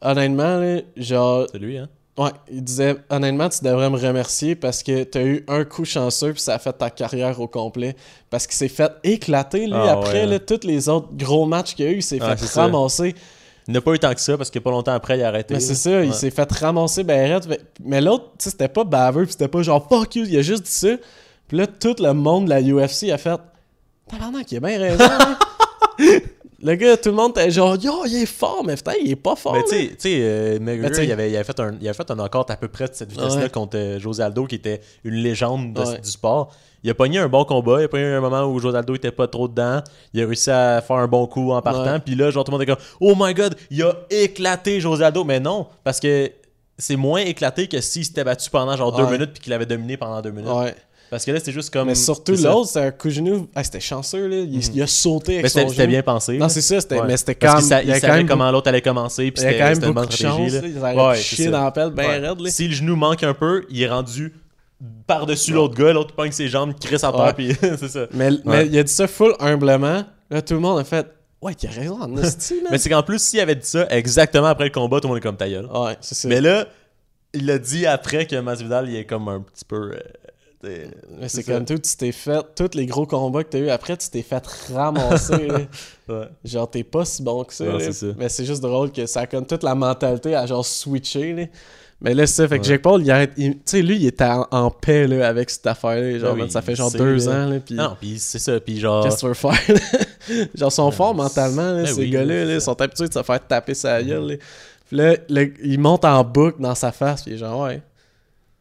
honnêtement, 0.00 0.56
là, 0.58 0.80
genre, 0.96 1.46
C'est 1.52 1.58
lui, 1.58 1.78
hein? 1.78 1.88
Ouais, 2.18 2.30
il 2.50 2.62
disait 2.62 2.96
Honnêtement, 3.08 3.48
tu 3.48 3.64
devrais 3.64 3.88
me 3.88 3.96
remercier 3.96 4.54
parce 4.54 4.82
que 4.82 5.04
t'as 5.04 5.22
eu 5.22 5.44
un 5.48 5.64
coup 5.64 5.84
chanceux, 5.84 6.32
puis 6.32 6.42
ça 6.42 6.54
a 6.54 6.58
fait 6.58 6.72
ta 6.72 6.90
carrière 6.90 7.40
au 7.40 7.46
complet. 7.46 7.94
Parce 8.28 8.46
qu'il 8.46 8.56
s'est 8.56 8.68
fait 8.68 8.92
éclater, 9.04 9.66
lui, 9.66 9.72
Ah, 9.74 9.92
après, 9.92 10.24
ouais, 10.24 10.26
là, 10.26 10.38
tous 10.38 10.66
les 10.66 10.88
autres 10.88 11.08
gros 11.12 11.46
matchs 11.46 11.74
qu'il 11.74 11.84
y 11.86 11.88
a 11.88 11.92
eu, 11.92 11.96
il 11.96 12.02
s'est 12.02 12.18
Ah, 12.20 12.36
fait 12.36 12.44
ça. 12.46 12.68
Il 13.68 13.74
n'a 13.74 13.80
pas 13.80 13.92
eu 13.92 13.98
tant 13.98 14.12
que 14.14 14.20
ça 14.20 14.36
parce 14.36 14.50
que 14.50 14.58
pas 14.58 14.70
longtemps 14.70 14.92
après, 14.92 15.18
il 15.18 15.22
a 15.22 15.28
arrêté. 15.28 15.54
Mais 15.54 15.60
c'est 15.60 15.74
ça, 15.74 16.02
il 16.04 16.12
s'est 16.14 16.30
fait 16.30 16.50
ramasser 16.52 17.04
ben 17.04 17.40
Mais 17.84 18.00
l'autre, 18.00 18.24
tu 18.38 18.44
sais, 18.44 18.50
c'était 18.50 18.68
pas 18.68 18.84
baveux, 18.84 19.24
puis 19.24 19.32
c'était 19.32 19.48
pas 19.48 19.62
genre 19.62 19.86
fuck 19.88 20.14
you, 20.16 20.24
il 20.28 20.36
a 20.38 20.42
juste 20.42 20.64
dit 20.64 20.70
ça. 20.70 20.88
Puis 21.48 21.56
là, 21.58 21.66
tout 21.66 21.96
le 22.00 22.12
monde 22.12 22.44
de 22.46 22.50
la 22.50 22.60
UFC 22.62 23.10
a 23.10 23.18
fait 23.18 23.38
Tabarnak, 24.08 24.50
il 24.50 24.56
a 24.56 24.60
bien 24.60 24.78
raison. 24.78 25.04
hein. 25.04 25.38
le 26.62 26.74
gars, 26.74 26.96
tout 26.96 27.08
le 27.10 27.14
monde 27.14 27.30
était 27.32 27.50
genre 27.50 27.76
yo, 27.76 28.04
il 28.06 28.16
est 28.22 28.26
fort, 28.26 28.62
mais 28.64 28.74
putain, 28.76 28.92
il 29.02 29.10
est 29.12 29.16
pas 29.16 29.36
fort. 29.36 29.54
Mais 29.54 29.62
tu 29.64 29.94
sais- 29.98 30.18
euh, 30.20 30.58
McGregor, 30.58 30.90
tu 30.90 30.96
sais- 30.96 31.04
il, 31.06 31.12
avait, 31.12 31.30
il, 31.30 31.34
avait 31.36 31.44
fait 31.44 31.58
un, 31.60 31.74
il 31.80 31.88
avait 31.88 31.96
fait 31.96 32.10
un 32.10 32.18
encore 32.18 32.46
à 32.48 32.56
peu 32.56 32.68
près 32.68 32.88
de 32.88 32.94
cette 32.94 33.10
vitesse-là 33.10 33.42
Ouais. 33.44 33.50
contre 33.50 33.76
euh, 33.78 33.98
José 33.98 34.22
Aldo, 34.22 34.46
qui 34.46 34.56
était 34.56 34.80
une 35.04 35.14
légende 35.14 35.72
de- 35.74 35.80
Ouais. 35.80 35.98
du 36.00 36.10
sport. 36.10 36.54
Il 36.82 36.90
a 36.90 36.94
pogné 36.94 37.18
un 37.18 37.28
bon 37.28 37.44
combat, 37.44 37.80
il 37.80 37.84
a 37.84 37.88
pogné 37.88 38.04
un 38.06 38.20
moment 38.20 38.44
où 38.44 38.58
José 38.58 38.78
Aldo 38.78 38.94
était 38.94 39.10
pas 39.10 39.26
trop 39.26 39.48
dedans. 39.48 39.82
Il 40.14 40.22
a 40.22 40.26
réussi 40.26 40.50
à 40.50 40.80
faire 40.80 40.96
un 40.96 41.06
bon 41.08 41.26
coup 41.26 41.52
en 41.52 41.60
partant. 41.60 42.00
Puis 42.00 42.14
là, 42.14 42.30
genre, 42.30 42.44
tout 42.44 42.50
le 42.52 42.58
monde 42.58 42.62
était 42.62 42.72
comme 42.74 42.82
Oh 43.00 43.14
my 43.18 43.34
god, 43.34 43.54
il 43.70 43.82
a 43.82 43.94
éclaté 44.10 44.80
José 44.80 45.04
Aldo. 45.04 45.24
Mais 45.24 45.40
non, 45.40 45.66
parce 45.84 46.00
que 46.00 46.30
c'est 46.78 46.96
moins 46.96 47.20
éclaté 47.20 47.66
que 47.68 47.80
s'il 47.80 48.04
s'était 48.04 48.24
battu 48.24 48.48
pendant 48.48 48.74
genre 48.76 48.92
deux 48.96 49.06
minutes 49.06 49.32
puis 49.34 49.42
qu'il 49.42 49.52
avait 49.52 49.66
dominé 49.66 49.96
pendant 49.98 50.22
deux 50.22 50.30
minutes. 50.30 50.50
Ouais. 50.50 50.74
Parce 51.10 51.24
que 51.24 51.32
là, 51.32 51.38
c'était 51.40 51.50
juste 51.50 51.72
comme. 51.72 51.88
Mais 51.88 51.96
surtout 51.96 52.36
c'est 52.36 52.44
l'autre, 52.44 52.68
c'était 52.68 52.80
un 52.86 52.90
coup 52.92 53.08
de 53.08 53.12
genou. 53.14 53.48
Ah, 53.54 53.64
c'était 53.64 53.80
chanceux, 53.80 54.28
là. 54.28 54.36
Il, 54.36 54.76
il 54.76 54.80
a 54.80 54.86
sauté 54.86 55.32
avec 55.40 55.42
Mais 55.42 55.48
son 55.48 55.68
c'était 55.68 55.88
bien 55.88 56.02
pensé. 56.04 56.38
Non, 56.38 56.48
c'est 56.48 56.60
ça, 56.60 56.76
Ouais. 56.76 57.02
mais 57.04 57.16
c'était 57.16 57.34
quand 57.34 57.54
même. 57.68 57.82
il 57.84 57.94
savait 57.96 58.18
même, 58.18 58.28
comment 58.28 58.48
l'autre 58.52 58.68
allait 58.68 58.80
commencer. 58.80 59.30
Puis 59.32 59.42
c'était 59.42 59.58
quand 59.58 59.64
même 59.64 59.74
c'était 59.74 59.86
une 59.88 59.92
bonne 59.92 60.06
de 60.06 60.12
stratégie. 60.12 60.50
chance. 60.50 60.62
là. 60.62 60.68
là. 60.92 60.92
Ils 60.94 60.98
Ouais, 61.08 61.16
c'est 61.16 61.22
chier 61.22 61.46
dans 61.48 61.64
la 61.64 61.72
pelle 61.72 61.92
Ouais. 61.96 62.18
raide, 62.18 62.40
là. 62.40 62.50
Si 62.50 62.68
le 62.68 62.74
genou 62.74 62.94
manque 62.94 63.24
un 63.24 63.34
peu, 63.34 63.64
il 63.70 63.82
est 63.82 63.88
rendu 63.88 64.32
par-dessus 65.06 65.52
l'autre 65.52 65.74
gars, 65.74 65.92
l'autre 65.92 66.14
pogne 66.14 66.32
ses 66.32 66.48
jambes, 66.48 66.72
crisse 66.80 67.04
à 67.04 67.12
terre, 67.12 67.34
puis 67.34 67.54
c'est 67.60 67.88
ça. 67.88 68.06
Mais, 68.12 68.30
mais 68.44 68.66
il 68.66 68.78
a 68.78 68.82
dit 68.82 68.92
ça 68.92 69.06
full 69.06 69.34
humblement. 69.40 70.04
Là, 70.30 70.42
tout 70.42 70.54
le 70.54 70.60
monde 70.60 70.78
a 70.78 70.84
fait 70.84 71.06
Ouais, 71.42 71.54
il 71.62 71.68
a 71.68 71.72
raison, 71.72 71.98
en 72.02 72.16
hostie. 72.16 72.62
Mais 72.70 72.78
c'est 72.78 72.90
qu'en 72.90 73.02
plus, 73.02 73.18
s'il 73.22 73.40
avait 73.40 73.54
dit 73.56 73.66
ça 73.66 73.86
exactement 73.90 74.46
après 74.48 74.64
le 74.64 74.70
combat, 74.70 75.00
tout 75.00 75.06
le 75.06 75.14
monde 75.14 75.18
est 75.18 75.22
comme 75.22 75.36
ta 75.36 75.48
gueule. 75.48 75.66
Ouais, 75.72 75.96
c'est 76.00 76.14
ça. 76.14 76.28
Mais 76.28 76.40
là, 76.40 76.66
il 77.32 77.50
a 77.50 77.58
dit 77.58 77.86
après 77.86 78.26
que 78.26 78.36
Masvidal, 78.36 78.88
il 78.88 78.96
est 78.96 79.06
comme 79.06 79.28
un 79.28 79.40
petit 79.40 79.64
peu. 79.64 79.92
euh, 80.64 80.86
Mais 81.18 81.28
c'est 81.28 81.42
comme 81.42 81.64
tout, 81.64 81.78
tu 81.78 81.96
t'es 81.96 82.12
fait, 82.12 82.42
tous 82.54 82.76
les 82.76 82.84
gros 82.86 83.06
combats 83.06 83.42
que 83.44 83.48
t'as 83.50 83.58
eu 83.58 83.70
après, 83.70 83.96
tu 83.96 84.08
t'es 84.10 84.22
fait 84.22 84.46
ramasser. 84.74 85.48
Ouais. 86.08 86.26
Genre, 86.44 86.68
t'es 86.68 86.82
pas 86.82 87.04
si 87.04 87.22
bon 87.22 87.44
que 87.44 87.62
là. 87.62 87.92
ça. 87.92 88.06
Mais 88.18 88.28
c'est 88.28 88.44
juste 88.44 88.60
drôle 88.62 88.90
que 88.90 89.06
ça 89.06 89.20
a 89.20 89.26
comme 89.28 89.46
toute 89.46 89.62
la 89.62 89.76
mentalité 89.76 90.34
à 90.34 90.44
genre 90.44 90.66
switcher. 90.66 91.32
là. 91.34 91.44
Mais 92.02 92.14
là, 92.14 92.26
c'est 92.26 92.34
ça. 92.34 92.48
Fait 92.48 92.58
que 92.58 92.62
Ouais. 92.62 92.68
Jake 92.68 92.82
Paul, 92.82 93.02
il 93.02 93.10
arrête. 93.10 93.34
Tu 93.34 93.60
sais, 93.66 93.82
lui, 93.82 93.96
il 93.96 94.06
était 94.06 94.24
en, 94.24 94.46
en 94.50 94.70
paix 94.70 95.06
là, 95.06 95.28
avec 95.28 95.50
cette 95.50 95.66
affaire-là. 95.66 96.18
Genre, 96.18 96.34
Ah 96.38 96.42
oui, 96.42 96.50
ça 96.50 96.62
fait 96.62 96.74
genre 96.74 96.90
deux 96.90 97.16
là. 97.26 97.32
ans. 97.44 97.48
Là, 97.50 97.60
puis 97.60 97.74
Non, 97.74 97.96
puis 98.00 98.18
c'est 98.18 98.38
ça. 98.38 98.58
Puis 98.58 98.80
genre. 98.80 99.04
qu'est-ce 99.04 99.16
que 99.16 99.20
tu 99.20 99.26
veux 99.26 99.34
faire? 99.34 99.52
genre, 100.54 100.68
ils 100.68 100.74
sont 100.74 100.90
forts 100.90 101.14
mentalement, 101.14 101.72
là, 101.72 101.82
Ben 101.82 101.86
ces 101.86 102.00
oui, 102.00 102.10
gars-là. 102.10 102.44
Ils 102.54 102.60
sont 102.60 102.80
habitués 102.80 103.08
de 103.08 103.12
se 103.12 103.22
faire 103.22 103.46
taper 103.46 103.74
sa 103.74 104.02
gueule. 104.02 104.28
là. 104.30 104.34
Puis 104.88 104.96
là, 104.96 105.14
le- 105.28 105.52
il 105.62 105.78
monte 105.78 106.04
en 106.06 106.24
boucle 106.24 106.60
dans 106.60 106.74
sa 106.74 106.90
face. 106.90 107.22
Puis 107.22 107.36
genre, 107.36 107.60
ouais. 107.64 107.82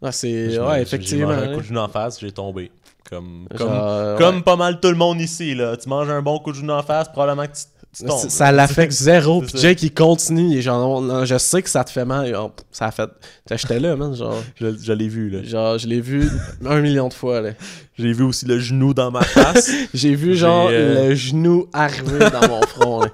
Ouais, 0.02 0.11
c'est. 0.11 0.52
j'ai- 0.52 0.60
Ouais, 0.60 0.76
j'ai 0.76 0.82
effectivement. 0.82 1.28
mangé 1.28 1.45
un 1.48 1.53
coup 1.56 1.61
de 1.61 1.66
genou 1.66 1.80
en 1.80 1.88
face, 1.90 2.20
j'ai 2.20 2.32
tombé. 2.32 2.72
Comme, 3.10 3.48
comme, 3.57 3.68
Genre, 3.70 4.18
comme 4.18 4.36
ouais. 4.38 4.41
pas 4.44 4.56
mal 4.56 4.80
tout 4.80 4.90
le 4.90 4.95
monde 4.95 5.20
ici, 5.22 5.56
là. 5.56 5.76
Tu 5.78 5.90
manges 5.90 6.10
un 6.10 6.22
bon 6.22 6.38
coup 6.40 6.52
de 6.52 6.57
genou 6.57 6.74
en 6.74 6.84
face, 6.84 7.07
probablement 7.10 7.48
que 7.48 7.53
tu, 7.53 7.64
tu 7.95 8.03
tombes. 8.06 8.20
Ça- 8.20 8.30
Ça 8.30 8.52
l'affecte 8.52 8.91
zéro. 8.94 9.41
Puis. 9.41 9.57
Jake, 9.57 9.82
il 9.84 9.94
continue. 9.94 10.48
Il 10.52 10.57
est 10.57 10.61
genre, 10.61 11.02
non, 11.02 11.26
je 11.26 11.38
sais 11.38 11.61
que 11.61 11.70
ça 11.70 11.84
te 11.84 11.90
fait 11.91 12.06
mal. 12.06 12.36
On- 12.36 12.52
Ça 12.72 12.86
a 12.88 12.91
fait. 12.91 13.10
J'étais 13.52 13.80
là, 13.80 13.95
man. 13.95 14.16
Genre, 14.16 14.41
Je, 14.56 14.78
je 14.78 14.94
l'ai 14.94 15.07
vu, 15.07 15.30
là. 15.30 15.44
genre 15.44 15.78
je 15.78 15.88
l'ai 15.88 16.02
vu 16.02 16.30
un 16.66 16.82
million 16.82 17.07
de 17.07 17.14
fois. 17.14 17.41
là. 17.41 17.52
J'ai 17.98 18.14
vu 18.14 18.24
aussi 18.24 18.45
le 18.45 18.60
genou 18.60 18.94
dans 18.94 19.11
ma 19.11 19.22
face. 19.24 19.72
J'ai 19.94 20.16
vu, 20.16 20.36
genre, 20.36 20.70
euh, 20.72 21.10
le 21.10 21.16
genou 21.16 21.68
arriver 21.74 22.20
dans 22.30 22.48
mon 22.48 22.61
front. 22.61 23.02
là. 23.02 23.10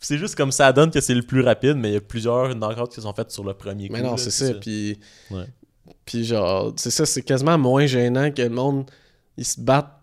C'est 0.00 0.16
juste 0.18 0.36
comme 0.36 0.52
ça 0.52 0.72
donne 0.72 0.90
que 0.90 1.00
c'est 1.00 1.14
le 1.14 1.22
plus 1.22 1.40
rapide, 1.42 1.74
mais 1.76 1.90
il 1.90 1.94
y 1.94 1.96
a 1.96 2.00
plusieurs 2.00 2.54
knockouts 2.54 2.86
qui 2.86 3.00
sont 3.02 3.12
faits 3.12 3.30
sur 3.30 3.44
le 3.44 3.52
premier 3.54 3.88
coup. 3.88 3.92
Mais 3.94 4.02
non, 4.02 4.16
c'est 4.16 4.30
ça. 4.30 4.54
Puis, 4.54 4.98
Ouais. 5.30 5.44
puis 6.06 6.24
genre, 6.24 6.72
c'est 6.76 6.90
ça, 6.90 7.04
c'est 7.04 7.22
quasiment 7.22 7.58
moins 7.58 7.84
gênant 7.86 8.30
que 8.30 8.40
le 8.42 8.48
monde, 8.48 8.86
ils 9.36 9.44
se 9.44 9.60
battent 9.60 9.97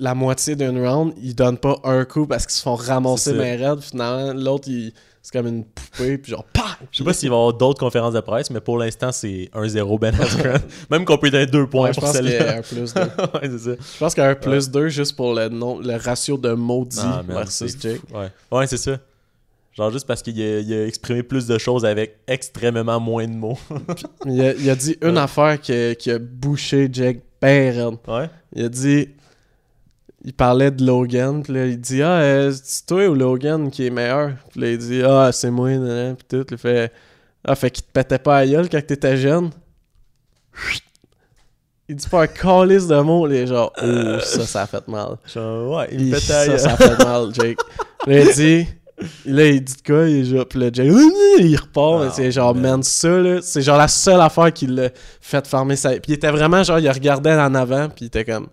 la 0.00 0.14
moitié 0.14 0.56
d'un 0.56 0.72
round, 0.88 1.12
ils 1.22 1.34
donnent 1.34 1.58
pas 1.58 1.78
un 1.84 2.04
coup 2.04 2.26
parce 2.26 2.44
qu'ils 2.46 2.54
se 2.56 2.62
font 2.62 2.74
ramasser 2.74 3.30
C'est 3.30 3.36
ça. 3.36 3.42
main 3.42 3.56
raide. 3.70 3.80
Finalement, 3.80 4.32
l'autre, 4.32 4.68
il- 4.68 4.92
c'est 5.22 5.32
comme 5.32 5.48
une 5.48 5.64
poupée. 5.64 6.18
Puis 6.18 6.30
genre, 6.32 6.44
PAH! 6.52 6.62
Je 6.92 6.98
sais 6.98 7.04
pas 7.04 7.12
s'il 7.12 7.28
va 7.30 7.34
y 7.34 7.38
avoir 7.38 7.52
d'autres 7.54 7.80
conférences 7.80 8.14
de 8.14 8.20
presse, 8.20 8.48
mais 8.50 8.60
pour 8.60 8.78
l'instant, 8.78 9.10
c'est 9.10 9.50
1-0 9.54 9.98
Ben 9.98 10.14
Askren. 10.20 10.60
Même 10.90 11.04
qu'on 11.04 11.18
peut 11.18 11.30
donner 11.30 11.46
2 11.46 11.66
points 11.66 11.88
Ouais, 11.88 11.92
pour 11.92 12.04
pense 12.04 12.16
qu'il 12.16 12.28
y 12.30 12.34
a 12.36 12.62
celle-là. 12.62 12.62
Je 13.42 13.98
pense 13.98 14.14
qu'il 14.14 14.22
y 14.22 14.26
a 14.26 14.30
un 14.30 14.34
plus 14.36 14.70
2 14.70 14.88
juste 14.88 15.16
pour 15.16 15.34
le, 15.34 15.48
nom, 15.48 15.78
le 15.80 15.96
ratio 15.96 16.36
de 16.38 16.52
maudit 16.52 17.00
Ah, 17.02 17.22
versus 17.26 17.76
Jake. 17.80 18.00
Ouais, 18.14 18.28
ouais 18.52 18.66
c'est 18.68 18.76
ça. 18.76 18.98
Genre 19.72 19.90
juste 19.90 20.06
parce 20.06 20.22
qu'il 20.22 20.40
a, 20.40 20.82
a 20.82 20.86
exprimé 20.86 21.22
plus 21.22 21.46
de 21.46 21.58
choses 21.58 21.84
avec 21.84 22.18
extrêmement 22.26 22.98
moins 23.00 23.26
de 23.26 23.34
mots. 23.34 23.58
Il 24.24 24.40
a, 24.40 24.54
il 24.54 24.70
a 24.70 24.74
dit 24.76 24.96
une 25.02 25.18
affaire 25.18 25.60
qui 25.60 25.72
a, 25.72 25.94
qui 25.94 26.10
a 26.10 26.18
bouché 26.18 26.88
Jake 26.90 27.20
ben 27.42 27.74
raide. 27.76 27.98
ouais. 28.08 28.30
Il 28.54 28.64
a 28.64 28.68
dit. 28.70 29.08
Il 30.28 30.32
parlait 30.34 30.72
de 30.72 30.84
Logan, 30.84 31.40
puis 31.44 31.52
là, 31.54 31.66
il 31.66 31.80
dit 31.80 32.02
Ah, 32.02 32.18
euh, 32.18 32.52
c'est 32.52 32.84
toi 32.84 33.06
ou 33.06 33.14
Logan 33.14 33.70
qui 33.70 33.86
est 33.86 33.90
meilleur 33.90 34.32
Puis 34.50 34.60
là, 34.60 34.70
il 34.72 34.78
dit 34.78 35.00
Ah, 35.02 35.30
c'est 35.32 35.52
moi, 35.52 35.70
nan, 35.70 36.16
puis 36.16 36.26
tout. 36.28 36.44
Il 36.50 36.58
fait 36.58 36.92
Ah, 37.44 37.54
fait 37.54 37.70
qu'il 37.70 37.84
te 37.84 37.92
pétait 37.92 38.18
pas 38.18 38.38
à 38.38 38.46
gueule 38.46 38.68
quand 38.68 38.84
t'étais 38.84 39.16
jeune. 39.16 39.50
Il 41.88 41.94
dit 41.94 42.08
pas 42.08 42.22
un 42.22 42.26
calice 42.26 42.88
de 42.88 42.98
mots, 43.00 43.26
les 43.28 43.46
genre 43.46 43.72
Oh, 43.80 44.18
ça, 44.20 44.44
ça 44.46 44.62
a 44.62 44.66
fait 44.66 44.86
mal. 44.88 45.16
Genre, 45.32 45.76
ouais, 45.78 45.88
il 45.92 46.06
me 46.06 46.18
ça, 46.18 46.40
à 46.40 46.58
ça 46.58 46.72
a 46.72 46.76
fait 46.76 47.04
mal, 47.04 47.32
Jake. 47.32 47.58
Là, 48.06 48.20
il 48.20 48.34
dit. 48.34 48.66
Là, 49.26 49.46
il 49.46 49.62
dit 49.62 49.74
de 49.74 49.82
quoi, 49.86 50.08
il 50.08 50.16
est 50.20 50.24
genre, 50.24 50.46
puis 50.46 50.58
là, 50.58 50.70
Jake, 50.72 50.90
il 51.38 51.56
repart, 51.56 52.06
Ah, 52.08 52.12
c'est 52.12 52.32
genre, 52.32 52.54
man. 52.54 52.82
ça, 52.82 53.08
là, 53.10 53.38
c'est 53.42 53.62
genre 53.62 53.78
la 53.78 53.86
seule 53.86 54.20
affaire 54.20 54.52
qui 54.52 54.66
l'a 54.66 54.88
fait 55.20 55.46
farmer 55.46 55.76
sa. 55.76 55.90
Puis 55.90 56.00
il 56.08 56.14
était 56.14 56.32
vraiment 56.32 56.64
genre, 56.64 56.80
il 56.80 56.90
regardait 56.90 57.34
en 57.34 57.54
avant, 57.54 57.88
puis 57.90 58.06
il 58.06 58.08
était 58.08 58.24
comme. 58.24 58.48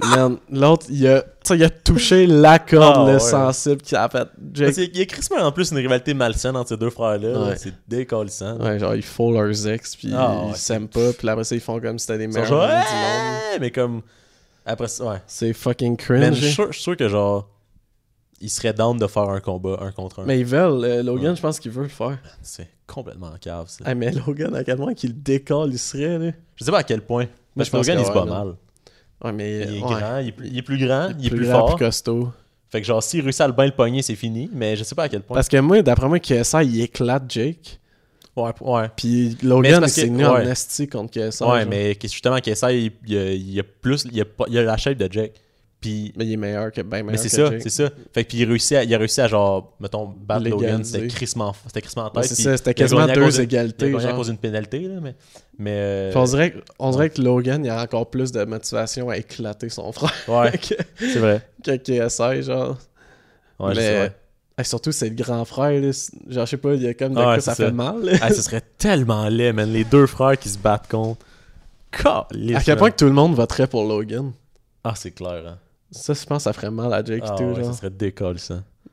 Man, 0.00 0.36
l'autre, 0.50 0.86
il 0.90 1.06
a, 1.08 1.24
il 1.50 1.70
touché 1.84 2.26
la 2.26 2.58
corde, 2.58 3.08
Ah, 3.08 3.12
ouais. 3.14 3.18
sensible, 3.18 3.82
qui 3.82 3.96
a 3.96 4.08
fait. 4.08 4.28
Jake. 4.52 4.66
Parce 4.74 4.86
qu'il 4.86 4.96
y 4.98 5.02
a 5.02 5.06
crissement 5.06 5.38
en 5.38 5.52
plus 5.52 5.70
une 5.70 5.78
rivalité 5.78 6.14
malsaine 6.14 6.56
entre 6.56 6.68
ces 6.70 6.76
deux 6.76 6.90
frères-là. 6.90 7.46
Ouais. 7.48 7.56
C'est 7.56 7.74
décalissant. 7.88 8.58
Ouais, 8.58 8.78
genre, 8.78 8.94
ils 8.94 9.02
font 9.02 9.30
leurs 9.32 9.66
ex, 9.68 9.96
puis 9.96 10.12
Ah, 10.14 10.44
ils 10.48 10.56
s'aiment 10.56 10.88
pas, 10.88 11.12
puis 11.12 11.28
après 11.28 11.44
ça, 11.44 11.54
ils 11.54 11.60
font 11.60 11.80
comme 11.80 11.98
si 11.98 12.06
c'était 12.06 12.24
Ils 12.24 12.32
sont 12.32 12.40
meilleurs 12.40 12.46
genre, 12.48 12.68
du 12.68 12.74
monde. 12.74 13.60
Mais 13.60 13.70
comme. 13.70 14.02
Après 14.66 14.88
ça, 14.88 15.04
ouais. 15.04 15.22
C'est 15.26 15.52
fucking 15.52 15.96
cringe. 15.96 16.34
je 16.34 16.46
suis 16.70 16.72
sûr, 16.82 16.96
que 16.96 17.08
genre. 17.08 17.48
Il 18.40 18.50
serait 18.50 18.72
down 18.72 18.96
de 18.96 19.06
faire 19.08 19.28
un 19.30 19.40
combat 19.40 19.78
un 19.80 19.90
contre 19.90 20.20
un. 20.20 20.24
Mais 20.24 20.38
ils 20.38 20.46
veulent, 20.46 20.84
euh, 20.84 21.02
Logan, 21.02 21.34
je 21.34 21.42
pense 21.42 21.58
qu'il 21.58 21.72
veut 21.72 21.82
le 21.82 21.88
faire. 21.88 22.18
C'est 22.40 22.68
complètement 22.86 23.32
cave, 23.40 23.66
ça. 23.68 23.82
Ah, 23.84 23.96
mais 23.96 24.12
Logan, 24.12 24.54
à 24.54 24.62
quel 24.62 24.76
point 24.76 24.94
qu'il 24.94 25.10
le 25.10 25.16
décolle, 25.16 25.70
il 25.72 25.78
serait, 25.78 26.18
là. 26.18 26.30
Je 26.54 26.64
sais 26.64 26.70
pas 26.70 26.78
à 26.78 26.82
quel 26.84 27.00
point. 27.00 27.26
Mais 27.56 27.64
je 27.64 27.70
je 27.70 27.72
pense 27.72 27.84
Logan, 27.88 27.96
que 27.96 28.02
il 28.02 28.06
se 28.06 28.12
bat 28.16 28.24
mal. 28.24 28.54
Ouais, 29.24 29.32
mais. 29.32 29.66
Il 29.68 29.76
est 29.76 29.82
ouais. 29.82 30.00
grand, 30.00 30.18
il 30.18 30.28
est, 30.28 30.32
plus, 30.32 30.46
il 30.48 30.58
est 30.58 30.62
plus 30.62 30.78
grand, 30.78 31.08
il 31.18 31.26
est 31.26 31.30
plus, 31.30 31.46
grand, 31.46 31.58
fort. 31.60 31.76
plus 31.76 31.84
costaud. 31.84 32.32
Fait 32.70 32.80
que 32.80 32.86
genre, 32.86 33.02
s'il 33.02 33.22
réussit 33.22 33.40
à 33.40 33.46
le 33.46 33.52
bien 33.54 33.64
le 33.66 33.72
pogner, 33.72 34.02
c'est 34.02 34.14
fini. 34.14 34.50
Mais 34.52 34.76
je 34.76 34.84
sais 34.84 34.94
pas 34.94 35.04
à 35.04 35.08
quel 35.08 35.22
point. 35.22 35.34
Parce 35.34 35.48
que 35.48 35.56
moi, 35.56 35.80
d'après 35.82 36.06
moi, 36.08 36.18
KSI, 36.18 36.58
il 36.64 36.82
éclate 36.82 37.24
Jake. 37.28 37.80
Ouais, 38.36 38.50
ouais. 38.60 38.88
Puis 38.94 39.36
Logan, 39.42 39.82
c'est 39.86 40.02
il 40.02 40.04
s'est 40.04 40.06
venu 40.08 40.24
en 40.26 40.38
esti 40.38 40.86
contre 40.86 41.10
KSI. 41.10 41.42
Ouais, 41.42 41.60
genre. 41.60 41.68
mais 41.68 41.96
justement, 42.00 42.38
KSI, 42.38 42.92
il, 43.06 43.12
il, 43.12 43.58
a- 43.58 43.62
plus. 43.62 44.06
Il 44.12 44.20
a, 44.20 44.24
il 44.48 44.58
a 44.58 44.62
la 44.62 44.76
shape 44.76 44.98
de 44.98 45.08
Jack. 45.10 45.32
Puis. 45.80 46.12
Mais 46.16 46.26
il 46.26 46.32
est 46.32 46.36
meilleur 46.36 46.72
que 46.72 46.80
ben 46.80 47.04
meilleur 47.04 47.12
Mais 47.12 47.16
c'est 47.18 47.28
ça, 47.28 47.50
c'est 47.60 47.68
ça. 47.70 47.90
Fait 48.12 48.24
que 48.24 48.28
puis 48.30 48.38
il, 48.38 48.44
réussit 48.48 48.76
à, 48.76 48.82
il 48.84 48.92
a 48.94 48.98
réussi 48.98 49.20
à 49.20 49.28
genre, 49.28 49.76
mettons, 49.80 50.06
battre 50.06 50.48
Logan. 50.48 50.82
C'était 50.82 51.06
crissement, 51.06 51.54
c'était 51.66 51.86
en 52.00 52.10
tête. 52.10 52.24
c'est 52.24 52.34
ça, 52.42 52.56
c'était 52.56 52.74
quasiment 52.74 53.06
deux 53.06 53.14
de- 53.14 53.30
Il 53.30 53.40
a 53.40 53.42
égalités. 53.42 53.94
à 53.94 54.12
cause 54.12 54.26
d'une 54.26 54.38
pénalité, 54.38 54.80
là, 54.80 54.96
mais. 55.00 55.14
mais 55.58 55.72
euh, 55.74 56.12
on 56.16 56.24
dirait, 56.24 56.50
que- 56.50 56.58
on 56.80 56.90
dirait 56.90 57.10
que 57.10 57.22
Logan, 57.22 57.64
il 57.64 57.70
a 57.70 57.80
encore 57.82 58.10
plus 58.10 58.32
de 58.32 58.44
motivation 58.44 59.08
à 59.08 59.16
éclater 59.18 59.68
son 59.68 59.92
frère 59.92 60.12
Ouais, 60.26 60.52
que, 60.58 60.74
c'est 60.98 61.18
vrai. 61.18 61.42
que 61.64 61.76
KSI, 61.76 62.42
genre. 62.42 62.76
Ouais, 63.60 63.74
mais 63.74 64.00
ouais. 64.00 64.12
Ah, 64.60 64.64
surtout, 64.64 64.90
c'est 64.90 65.08
le 65.08 65.14
grand 65.14 65.44
frère, 65.44 65.80
là. 65.80 65.90
Genre, 66.28 66.44
je 66.44 66.50
sais 66.50 66.56
pas, 66.56 66.74
il 66.74 66.82
y 66.82 66.88
a 66.88 66.94
comme 66.94 67.16
Ah, 67.16 67.38
ça 67.40 67.54
c'est 67.54 67.62
fait 67.62 67.68
ça. 67.68 67.72
mal. 67.72 68.02
là. 68.02 68.12
Ah, 68.20 68.32
ce 68.34 68.42
serait 68.42 68.62
tellement 68.76 69.28
laid, 69.28 69.52
man. 69.52 69.72
Les 69.72 69.84
deux 69.84 70.06
frères 70.08 70.36
qui 70.36 70.48
se 70.48 70.58
battent 70.58 70.88
contre. 70.90 71.24
Calisse, 71.92 72.56
à 72.56 72.60
quel 72.62 72.76
point 72.76 72.90
que 72.90 72.96
tout 72.96 73.04
le 73.04 73.12
monde 73.12 73.34
voterait 73.36 73.68
pour 73.68 73.84
Logan? 73.84 74.32
Ah, 74.84 74.94
c'est 74.96 75.12
clair, 75.12 75.42
hein. 75.46 75.58
Ça, 75.90 76.12
je 76.14 76.24
pense, 76.26 76.42
ça 76.44 76.52
ferait 76.52 76.70
mal 76.70 76.92
à 76.92 77.02
Jake 77.02 77.22
Ah, 77.26 77.32
et 77.34 77.36
tout, 77.38 77.44
ouais, 77.44 77.54
genre. 77.64 77.74
ça 77.74 77.80
serait. 77.88 77.90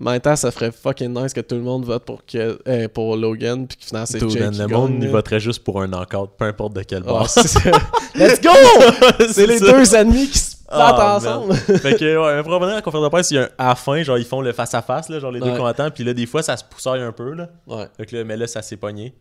En 0.02 0.12
même 0.12 0.20
temps, 0.20 0.36
ça 0.36 0.52
ferait 0.52 0.72
fucking 0.72 1.14
nice 1.14 1.34
que 1.34 1.40
tout 1.42 1.56
le 1.56 1.62
monde 1.62 1.86
vote 1.86 2.04
pour, 2.04 2.26
que, 2.26 2.60
euh, 2.68 2.88
pour 2.90 3.16
Logan, 3.16 3.66
puis 3.68 3.78
que 3.78 3.86
finalement, 3.86 4.06
c'est 4.06 4.20
Tout, 4.20 4.30
Jake 4.30 4.54
le 4.58 4.68
monde, 4.68 4.98
il 5.02 5.10
voterait 5.10 5.40
juste 5.40 5.64
pour 5.64 5.82
un 5.82 5.88
knockout, 5.88 6.32
peu 6.38 6.46
importe 6.46 6.74
de 6.74 6.82
quel 6.84 7.04
Ah, 7.06 7.08
bord. 7.08 7.30
ça. 7.30 7.42
Let's 8.16 8.42
go! 8.42 8.50
C'est 9.32 9.48
les 9.48 9.60
ça. 9.60 9.72
deux 9.72 9.96
ennemis 9.96 10.28
qui 10.30 10.38
se 10.40 10.56
battent 10.70 10.96
Ah, 10.98 11.16
ensemble. 11.18 11.54
fait 11.56 11.96
que, 11.98 12.18
ouais, 12.18 12.44
pour 12.44 12.52
revenir 12.54 12.74
à 12.74 12.76
la 12.76 12.82
conférence 12.82 13.06
de 13.06 13.10
presse, 13.10 13.32
il 13.32 13.36
y 13.36 13.38
a 13.38 13.44
un 13.44 13.50
à 13.58 13.68
la 13.70 13.76
fin, 13.76 14.02
genre, 14.04 14.18
ils 14.18 14.26
font 14.26 14.42
le 14.42 14.52
face-à-face, 14.52 15.08
là, 15.10 15.20
genre, 15.20 15.32
les 15.32 15.40
deux 15.40 15.56
combattants, 15.56 15.90
puis 15.92 16.04
là, 16.04 16.14
des 16.14 16.26
fois, 16.26 16.42
ça 16.44 16.58
se 16.58 16.64
poussaille 16.64 17.02
un 17.02 17.12
peu, 17.14 17.34
là. 17.34 17.50
Ouais. 17.68 17.88
Fait 17.98 18.06
que 18.06 18.16
là, 18.18 18.24
mais 18.26 18.36
là, 18.38 18.48
ça 18.48 18.62
s'est 18.62 18.78
pogné. 18.78 19.14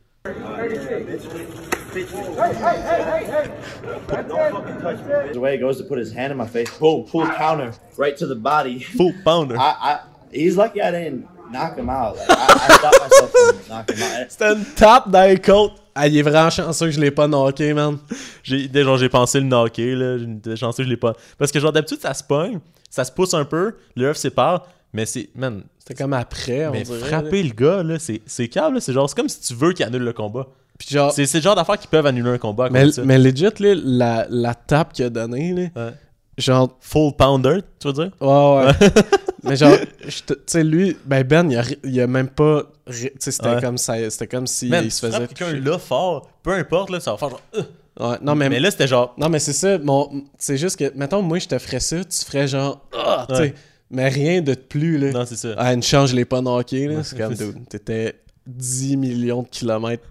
The 5.33 5.39
way 5.41 5.53
he 5.53 5.59
goes 5.59 5.79
to 5.79 5.85
put 5.85 5.99
his 5.99 6.13
hand 6.13 6.33
in 6.33 6.37
my 6.39 6.47
face, 6.47 6.71
boom, 6.79 7.07
full 7.07 7.27
counter, 7.27 7.73
right 7.97 8.17
to 8.17 8.27
the 8.27 8.35
body. 8.35 8.81
Full 8.81 9.13
pounder. 9.25 9.57
I, 9.57 9.75
I, 9.81 10.01
he's 10.33 10.57
lucky 10.57 10.81
I 10.83 10.91
didn't 10.91 11.27
knock 11.51 11.77
him 11.77 11.89
out. 11.89 12.17
Like, 12.17 12.31
I, 12.31 12.35
I 12.35 12.77
stopped 12.79 13.01
myself 13.01 13.31
from 13.31 13.57
knocking 13.69 13.97
him 13.97 14.03
out. 14.23 14.29
C'était 14.31 14.53
une 14.55 14.65
tape 14.75 15.09
dans 15.11 15.29
les 15.29 15.39
côtes. 15.41 15.73
Ah, 15.95 16.09
il 16.09 16.17
est 16.17 16.23
vraiment 16.23 16.51
chanceux 16.51 16.87
que 16.87 16.93
je 16.93 17.01
l'ai 17.01 17.13
pas 17.13 17.29
knocké, 17.29 17.73
man. 17.73 17.99
J'ai, 18.43 18.69
genre, 18.83 18.97
j'ai 18.97 19.09
pensé 19.09 19.39
le 19.39 19.47
knocker, 19.47 19.95
là. 19.95 20.19
J'ai 20.45 20.57
chanceux, 20.57 20.83
je 20.83 20.89
l'ai 20.89 20.97
pas. 20.97 21.13
Parce 21.39 21.53
que, 21.53 21.61
genre, 21.61 21.71
d'habitude, 21.73 22.01
ça 22.01 22.13
se 22.15 22.25
pogne, 22.25 22.59
ça 22.91 23.05
se 23.05 23.13
pousse 23.13 23.33
un 23.35 23.45
peu, 23.45 23.77
le 23.95 24.09
œuf 24.09 24.17
sépare, 24.17 24.67
mais 24.93 25.07
c'est, 25.07 25.29
man, 25.37 25.63
C'était 25.79 25.95
comme 26.03 26.13
après, 26.13 26.67
on 26.67 26.73
mais 26.73 26.83
dirait. 26.83 26.99
frapper 26.99 27.43
le 27.45 27.53
gars, 27.55 27.85
là, 27.85 28.01
c'est, 28.01 28.21
c'est 28.27 28.49
câble, 28.49 28.75
là. 28.75 28.81
C'est 28.81 28.93
genre, 28.93 29.09
c'est 29.09 29.15
comme 29.17 29.29
si 29.29 29.41
tu 29.41 29.55
veux 29.55 29.73
qu'il 29.73 29.85
annule 29.87 30.03
le 30.03 30.13
combat. 30.13 30.49
Puis 30.79 30.89
genre, 30.91 31.13
C'est, 31.13 31.27
c'est 31.27 31.39
le 31.39 31.43
genre 31.43 31.55
d'affaires 31.55 31.79
qui 31.79 31.87
peuvent 31.87 32.07
annuler 32.07 32.31
un 32.31 32.39
combat, 32.39 32.69
mais, 32.71 32.83
comme 32.83 32.93
ça. 32.93 33.03
mais 33.05 33.19
legit, 33.19 33.45
là, 33.61 33.75
la, 33.85 34.27
la 34.29 34.55
tape 34.55 34.93
qu'il 34.93 35.05
a 35.05 35.11
donnée, 35.11 35.71
Ouais. 35.77 35.93
genre, 36.37 36.77
Full 36.81 37.13
pounder, 37.17 37.61
tu 37.79 37.87
veux 37.89 37.93
dire? 37.93 38.11
ouais, 38.21 38.65
ouais. 38.67 38.73
mais 39.45 39.57
genre, 39.57 39.77
je 40.07 40.23
tu 40.25 40.35
sais, 40.47 40.65
lui, 40.65 40.97
ben 41.05 41.23
Ben, 41.23 41.51
il 41.51 41.57
a, 41.59 41.63
il 41.85 42.01
a 42.01 42.07
même 42.07 42.29
pas. 42.29 42.65
Tu 42.87 42.93
sais, 43.19 43.31
c'était 43.31 43.49
Ouais. 43.55 43.61
comme 43.61 43.79
ça, 43.79 43.95
c'était 44.11 44.27
comme 44.27 44.47
si 44.47 44.69
Man, 44.69 44.85
il 44.85 44.91
se 44.91 45.07
faisait. 45.07 45.19
quelqu'un 45.29 45.53
là 45.53 45.79
fort, 45.79 46.29
peu 46.43 46.53
importe, 46.53 46.91
là, 46.91 46.99
ça 47.01 47.13
va 47.13 47.19
faire 47.19 47.31
genre. 47.31 47.43
euh, 47.57 47.63
Ouais, 48.01 48.17
non, 48.23 48.35
mais, 48.35 48.49
Mais 48.49 48.59
là, 48.59 48.73
c'était 48.73 48.89
genre. 48.89 49.15
non, 49.17 49.29
mais 49.29 49.39
c'est 49.39 49.53
ça. 49.53 49.79
Mon... 49.79 50.25
C'est 50.37 50.57
juste 50.57 50.77
que, 50.77 50.93
mettons, 50.97 51.23
moi, 51.23 51.39
je 51.39 51.47
te 51.47 51.57
ferais 51.61 51.79
ça, 51.79 52.05
tu 52.05 52.25
ferais 52.25 52.49
genre. 52.49 52.81
Ah. 52.93 53.25
Ouais. 53.31 53.55
Mais 53.91 54.09
rien 54.09 54.41
de 54.43 54.55
plus, 54.55 54.99
là. 54.99 55.13
Non, 55.13 55.25
c'est 55.25 55.37
ça. 55.37 55.55
Ah, 55.57 55.73
une 55.73 55.83
change 55.85 56.13
les 56.13 56.25
pas 56.25 56.41
knocké, 56.41 56.89
là. 56.89 57.05
C'est 57.05 57.17
comme, 57.17 57.35
dude, 57.35 57.69
t'étais 57.69 58.17
10 58.47 58.97
millions 58.97 59.43
de 59.43 59.49
kilomètres 59.49 60.07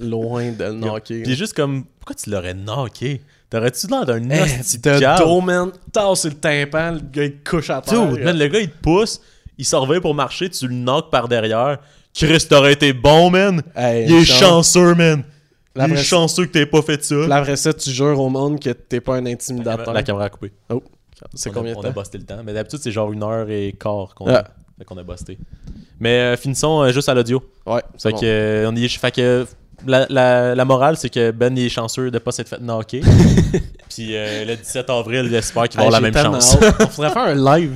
loin 0.00 0.52
de 0.52 0.64
le 0.64 0.72
knocker. 0.72 1.22
Puis 1.22 1.34
juste 1.36 1.54
comme, 1.54 1.84
pourquoi 2.00 2.14
tu 2.16 2.30
l'aurais 2.30 2.54
knocké? 2.54 3.20
T'aurais-tu 3.48 3.86
l'air 3.88 4.06
d'un 4.06 4.30
Eh, 4.30 4.42
hostie 4.60 4.78
de 4.78 5.18
dos, 5.18 5.40
man. 5.40 5.70
Tasse 5.92 6.24
le 6.26 6.34
tympan, 6.34 6.92
le 6.92 7.00
gars, 7.00 7.24
il 7.24 7.42
couche 7.42 7.70
à 7.70 7.80
terre. 7.80 8.06
Dude, 8.06 8.22
man, 8.22 8.38
le 8.38 8.46
gars, 8.46 8.60
il 8.60 8.70
te 8.70 8.78
pousse, 8.80 9.20
il 9.58 9.64
s'en 9.64 9.86
pour 10.00 10.14
marcher, 10.14 10.48
tu 10.50 10.68
le 10.68 10.74
knock 10.74 11.10
par 11.10 11.26
derrière. 11.26 11.78
Chris, 12.14 12.46
t'aurais 12.48 12.74
été 12.74 12.92
bon, 12.92 13.30
man. 13.30 13.62
Hey, 13.74 14.06
il 14.08 14.14
est 14.16 14.24
chance. 14.24 14.38
chanceux, 14.72 14.94
man. 14.94 15.24
La 15.74 15.86
il 15.86 15.92
est 15.92 15.94
vraie- 15.94 16.02
chanceux 16.04 16.46
que 16.46 16.50
t'aies 16.52 16.66
pas 16.66 16.82
fait 16.82 17.02
ça. 17.04 17.14
Puis 17.22 17.32
après 17.32 17.56
ça, 17.56 17.72
tu 17.72 17.90
jures 17.90 18.18
au 18.20 18.28
monde 18.28 18.60
que 18.60 18.70
t'es 18.70 19.00
pas 19.00 19.16
un 19.16 19.22
La, 19.22 19.30
intimidateur. 19.30 19.92
la 19.92 20.02
caméra 20.02 20.24
a 20.26 20.28
coupé. 20.28 20.52
Oh, 20.68 20.82
c'est 21.34 21.50
On 21.50 21.52
combien 21.52 21.72
de 21.72 21.78
On 21.78 21.82
temps? 21.82 21.88
a 21.88 21.92
busté 21.92 22.18
le 22.18 22.24
temps. 22.24 22.40
Mais 22.44 22.52
d'habitude, 22.52 22.80
c'est 22.82 22.90
genre 22.92 23.12
une 23.12 23.22
heure 23.22 23.48
et 23.50 23.74
quart 23.78 24.14
qu'on 24.16 24.26
Ah. 24.28 24.38
a, 24.38 24.44
fait 24.80 24.84
qu'on 24.86 24.96
a 24.96 25.02
busté. 25.02 25.36
Mais 26.00 26.18
euh, 26.20 26.36
finissons 26.38 26.82
euh, 26.82 26.90
juste 26.92 27.08
à 27.10 27.14
l'audio. 27.14 27.42
Ouais, 27.66 27.82
Fait 28.02 28.12
que, 28.12 28.18
euh, 28.24 28.70
on 28.70 28.74
y 28.74 28.88
fait 28.88 29.10
que 29.14 29.46
la, 29.86 30.06
la, 30.08 30.54
la 30.54 30.64
morale, 30.64 30.96
c'est 30.96 31.10
que 31.10 31.30
Ben 31.32 31.54
il 31.56 31.66
est 31.66 31.68
chanceux 31.68 32.10
de 32.10 32.18
pas 32.18 32.32
s'être 32.32 32.48
fait 32.48 32.60
knocker. 32.60 33.02
Puis 33.90 34.12
le 34.12 34.54
17 34.56 34.88
avril, 34.88 35.28
j'espère 35.30 35.68
qu'il 35.68 35.78
va 35.80 35.86
avoir 35.86 36.00
la 36.00 36.10
même 36.10 36.14
chance. 36.14 36.56
on 36.80 36.86
faudrait 36.86 37.10
faire 37.12 37.22
un 37.22 37.58
live. 37.58 37.72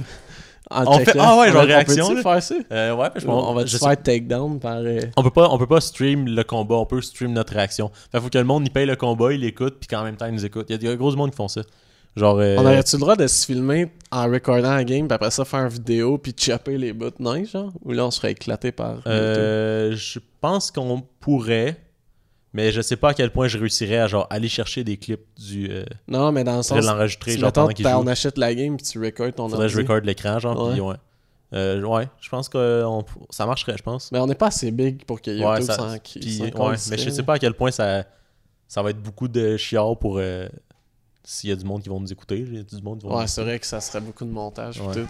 en 0.70 0.84
On 0.86 0.98
fait- 1.00 1.16
ah 1.18 1.38
ouais, 1.38 1.48
genre 1.52 1.60
On- 1.60 1.64
on 1.64 1.66
réaction, 1.66 2.14
là? 2.14 2.22
faire 2.22 2.42
ça? 2.42 2.54
Ouais, 2.94 3.10
je 3.16 3.26
On, 3.26 3.50
on 3.50 3.54
va 3.54 3.66
je 3.66 3.76
faire 3.76 4.02
takedown 4.02 4.58
par. 4.58 4.78
On 5.16 5.22
peut 5.22 5.30
pas, 5.30 5.48
on 5.50 5.58
peut 5.58 5.66
pas 5.66 5.80
stream 5.82 6.26
le 6.26 6.42
combat, 6.44 6.76
on 6.76 6.86
peut 6.86 7.02
stream 7.02 7.32
notre 7.34 7.52
réaction. 7.52 7.90
Fait 8.10 8.20
faut 8.20 8.30
que 8.30 8.38
le 8.38 8.44
monde 8.44 8.64
il 8.66 8.70
paye 8.70 8.86
le 8.86 8.96
combat, 8.96 9.32
il 9.34 9.40
l'écoute, 9.40 9.76
puis 9.78 9.88
qu'en 9.88 10.04
même 10.04 10.16
temps 10.16 10.26
il 10.26 10.32
nous 10.32 10.44
écoute. 10.46 10.66
Il 10.70 10.72
y 10.72 10.74
a 10.76 10.78
des 10.78 10.96
gros 10.96 11.10
du 11.10 11.16
monde 11.18 11.30
qui 11.32 11.36
font 11.36 11.48
ça. 11.48 11.60
Genre. 12.16 12.38
euh, 12.38 12.56
On 12.58 12.62
aurait-tu 12.64 12.96
le 12.96 13.00
droit 13.00 13.16
de 13.16 13.26
se 13.26 13.44
filmer 13.46 13.90
en 14.12 14.30
recordant 14.30 14.74
la 14.74 14.84
game, 14.84 15.08
puis 15.08 15.14
après 15.14 15.30
ça 15.30 15.44
faire 15.44 15.60
une 15.62 15.68
vidéo, 15.68 16.16
puis 16.18 16.34
chopper 16.38 16.78
les 16.78 16.92
bouts 16.92 17.10
de 17.10 17.22
neige, 17.22 17.50
genre? 17.52 17.72
Ou 17.84 17.92
là, 17.92 18.06
on 18.06 18.10
serait 18.10 18.32
éclaté 18.32 18.70
par. 18.72 18.98
Euh, 19.06 19.92
je 19.96 20.20
pense 20.40 20.70
qu'on 20.70 21.02
pourrait, 21.20 21.76
mais 22.52 22.70
je 22.70 22.80
sais 22.82 22.96
pas 22.96 23.08
à 23.10 23.14
quel 23.14 23.30
point 23.32 23.48
je 23.48 23.58
réussirais 23.58 23.98
à 23.98 24.06
genre 24.06 24.26
aller 24.30 24.48
chercher 24.48 24.84
des 24.84 24.96
clips 24.96 25.26
du. 25.36 25.68
Euh, 25.70 25.84
Non, 26.06 26.30
mais 26.30 26.44
dans 26.44 26.58
le 26.58 26.62
sens. 26.62 26.84
l'enregistrer 26.84 27.32
Si 27.32 27.38
genre 27.40 27.52
pendant 27.52 27.68
qu'il 27.68 27.84
joue. 27.86 27.92
on 27.96 28.06
achète 28.06 28.38
la 28.38 28.54
game, 28.54 28.76
puis 28.76 28.86
tu 28.86 29.00
recordes 29.00 29.34
ton 29.34 29.48
Faudrait 29.48 29.66
que 29.66 29.72
je 29.72 29.78
ordi. 29.78 29.88
record 29.92 30.06
l'écran, 30.06 30.38
genre. 30.38 30.66
Ouais. 30.68 30.72
puis 30.72 30.80
ouais. 30.80 30.94
Euh, 31.52 31.82
ouais, 31.82 32.08
je 32.20 32.28
pense 32.28 32.48
que 32.48 32.82
on- 32.84 33.04
ça 33.30 33.46
marcherait, 33.46 33.76
je 33.76 33.82
pense. 33.82 34.10
Mais 34.10 34.18
on 34.18 34.26
n'est 34.26 34.34
pas 34.34 34.48
assez 34.48 34.70
big 34.72 35.04
pour 35.04 35.20
que 35.20 35.30
YouTube 35.30 35.48
Ouais, 35.48 35.62
ça- 35.62 35.74
s'en 35.74 35.96
Puis, 35.98 36.40
ouais, 36.42 36.74
mais 36.90 36.98
je 36.98 37.10
sais 37.10 37.22
pas 37.22 37.34
à 37.34 37.38
quel 37.38 37.54
point 37.54 37.70
ça, 37.70 38.04
ça 38.66 38.82
va 38.82 38.90
être 38.90 39.00
beaucoup 39.00 39.28
de 39.28 39.56
chiard 39.56 39.96
pour 39.96 40.18
euh, 40.18 40.48
s'il 41.24 41.50
y 41.50 41.52
a 41.52 41.56
du 41.56 41.64
monde 41.64 41.82
qui 41.82 41.88
vont 41.88 41.98
nous 42.00 42.12
écouter. 42.12 42.38
Il 42.38 42.54
y 42.56 42.60
a 42.60 42.62
du 42.62 42.82
monde 42.82 43.00
qui 43.00 43.06
vont 43.06 43.16
Ouais, 43.18 43.26
c'est 43.26 43.42
vrai 43.42 43.58
que 43.58 43.66
ça 43.66 43.80
serait 43.80 44.00
beaucoup 44.00 44.24
de 44.24 44.30
montage 44.30 44.80
Ouais. 44.80 44.92
tout. 44.94 45.08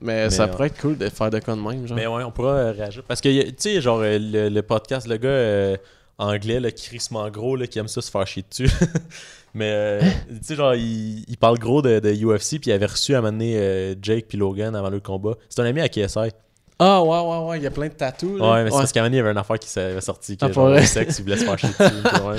Mais, 0.00 0.24
Mais, 0.24 0.30
ça 0.30 0.48
pourrait 0.48 0.66
être 0.66 0.80
cool 0.80 0.98
de 0.98 1.08
faire 1.08 1.30
de 1.30 1.38
quoi 1.38 1.54
de 1.54 1.60
même, 1.60 1.86
genre. 1.86 1.96
Mais 1.96 2.06
ouais, 2.06 2.24
on 2.24 2.32
pourra 2.32 2.50
euh, 2.54 2.72
réagir. 2.72 3.04
Parce 3.06 3.20
que, 3.20 3.42
tu 3.50 3.54
sais, 3.58 3.80
genre, 3.80 4.00
euh, 4.00 4.18
le, 4.18 4.48
le 4.48 4.62
podcast, 4.62 5.06
le 5.06 5.16
gars 5.18 5.28
euh, 5.28 5.76
anglais, 6.18 6.58
là, 6.58 6.72
crissement 6.72 7.28
gros, 7.30 7.54
là, 7.54 7.66
qui 7.68 7.78
aime 7.78 7.86
ça 7.88 8.00
se 8.02 8.10
faire 8.10 8.26
chier 8.26 8.44
dessus. 8.48 8.68
Mais, 9.54 9.70
euh, 9.72 10.00
tu 10.28 10.38
sais, 10.42 10.54
genre, 10.56 10.74
il, 10.74 11.24
il 11.28 11.36
parle 11.38 11.58
gros 11.60 11.80
de, 11.80 12.00
de 12.00 12.10
UFC, 12.12 12.58
puis 12.60 12.70
il 12.70 12.72
avait 12.72 12.86
reçu 12.86 13.14
à 13.14 13.18
un 13.18 13.20
moment 13.20 13.32
donné 13.32 13.56
euh, 13.56 13.94
Jake 14.02 14.26
puis 14.28 14.36
Logan 14.36 14.74
avant 14.74 14.90
le 14.90 14.98
combat. 14.98 15.34
C'est 15.48 15.60
un 15.60 15.64
ami 15.64 15.80
à 15.80 15.88
KSI. 15.88 16.30
Ah, 16.78 17.02
ouais, 17.02 17.08
ouais, 17.20 17.48
ouais, 17.50 17.58
il 17.58 17.62
y 17.62 17.66
a 17.66 17.70
plein 17.70 17.86
de 17.88 17.92
tatous. 17.92 18.38
là. 18.38 18.52
Ouais, 18.52 18.64
mais 18.64 18.70
c'est 18.70 18.76
parce 18.78 18.92
qu'à 18.92 19.00
un 19.00 19.04
moment 19.04 19.14
il 19.14 19.16
y 19.18 19.20
avait 19.20 19.30
une 19.30 19.38
affaire 19.38 19.58
qui 19.58 19.68
s'est 19.68 20.00
sortie, 20.00 20.36
que 20.36 20.44
Ah, 20.46 20.52
genre, 20.52 20.70
le 20.70 20.82
sexe, 20.82 21.18
il 21.20 21.22
voulait 21.22 21.36
se 21.36 21.44
dessus. 21.44 21.66
ouais. 22.26 22.36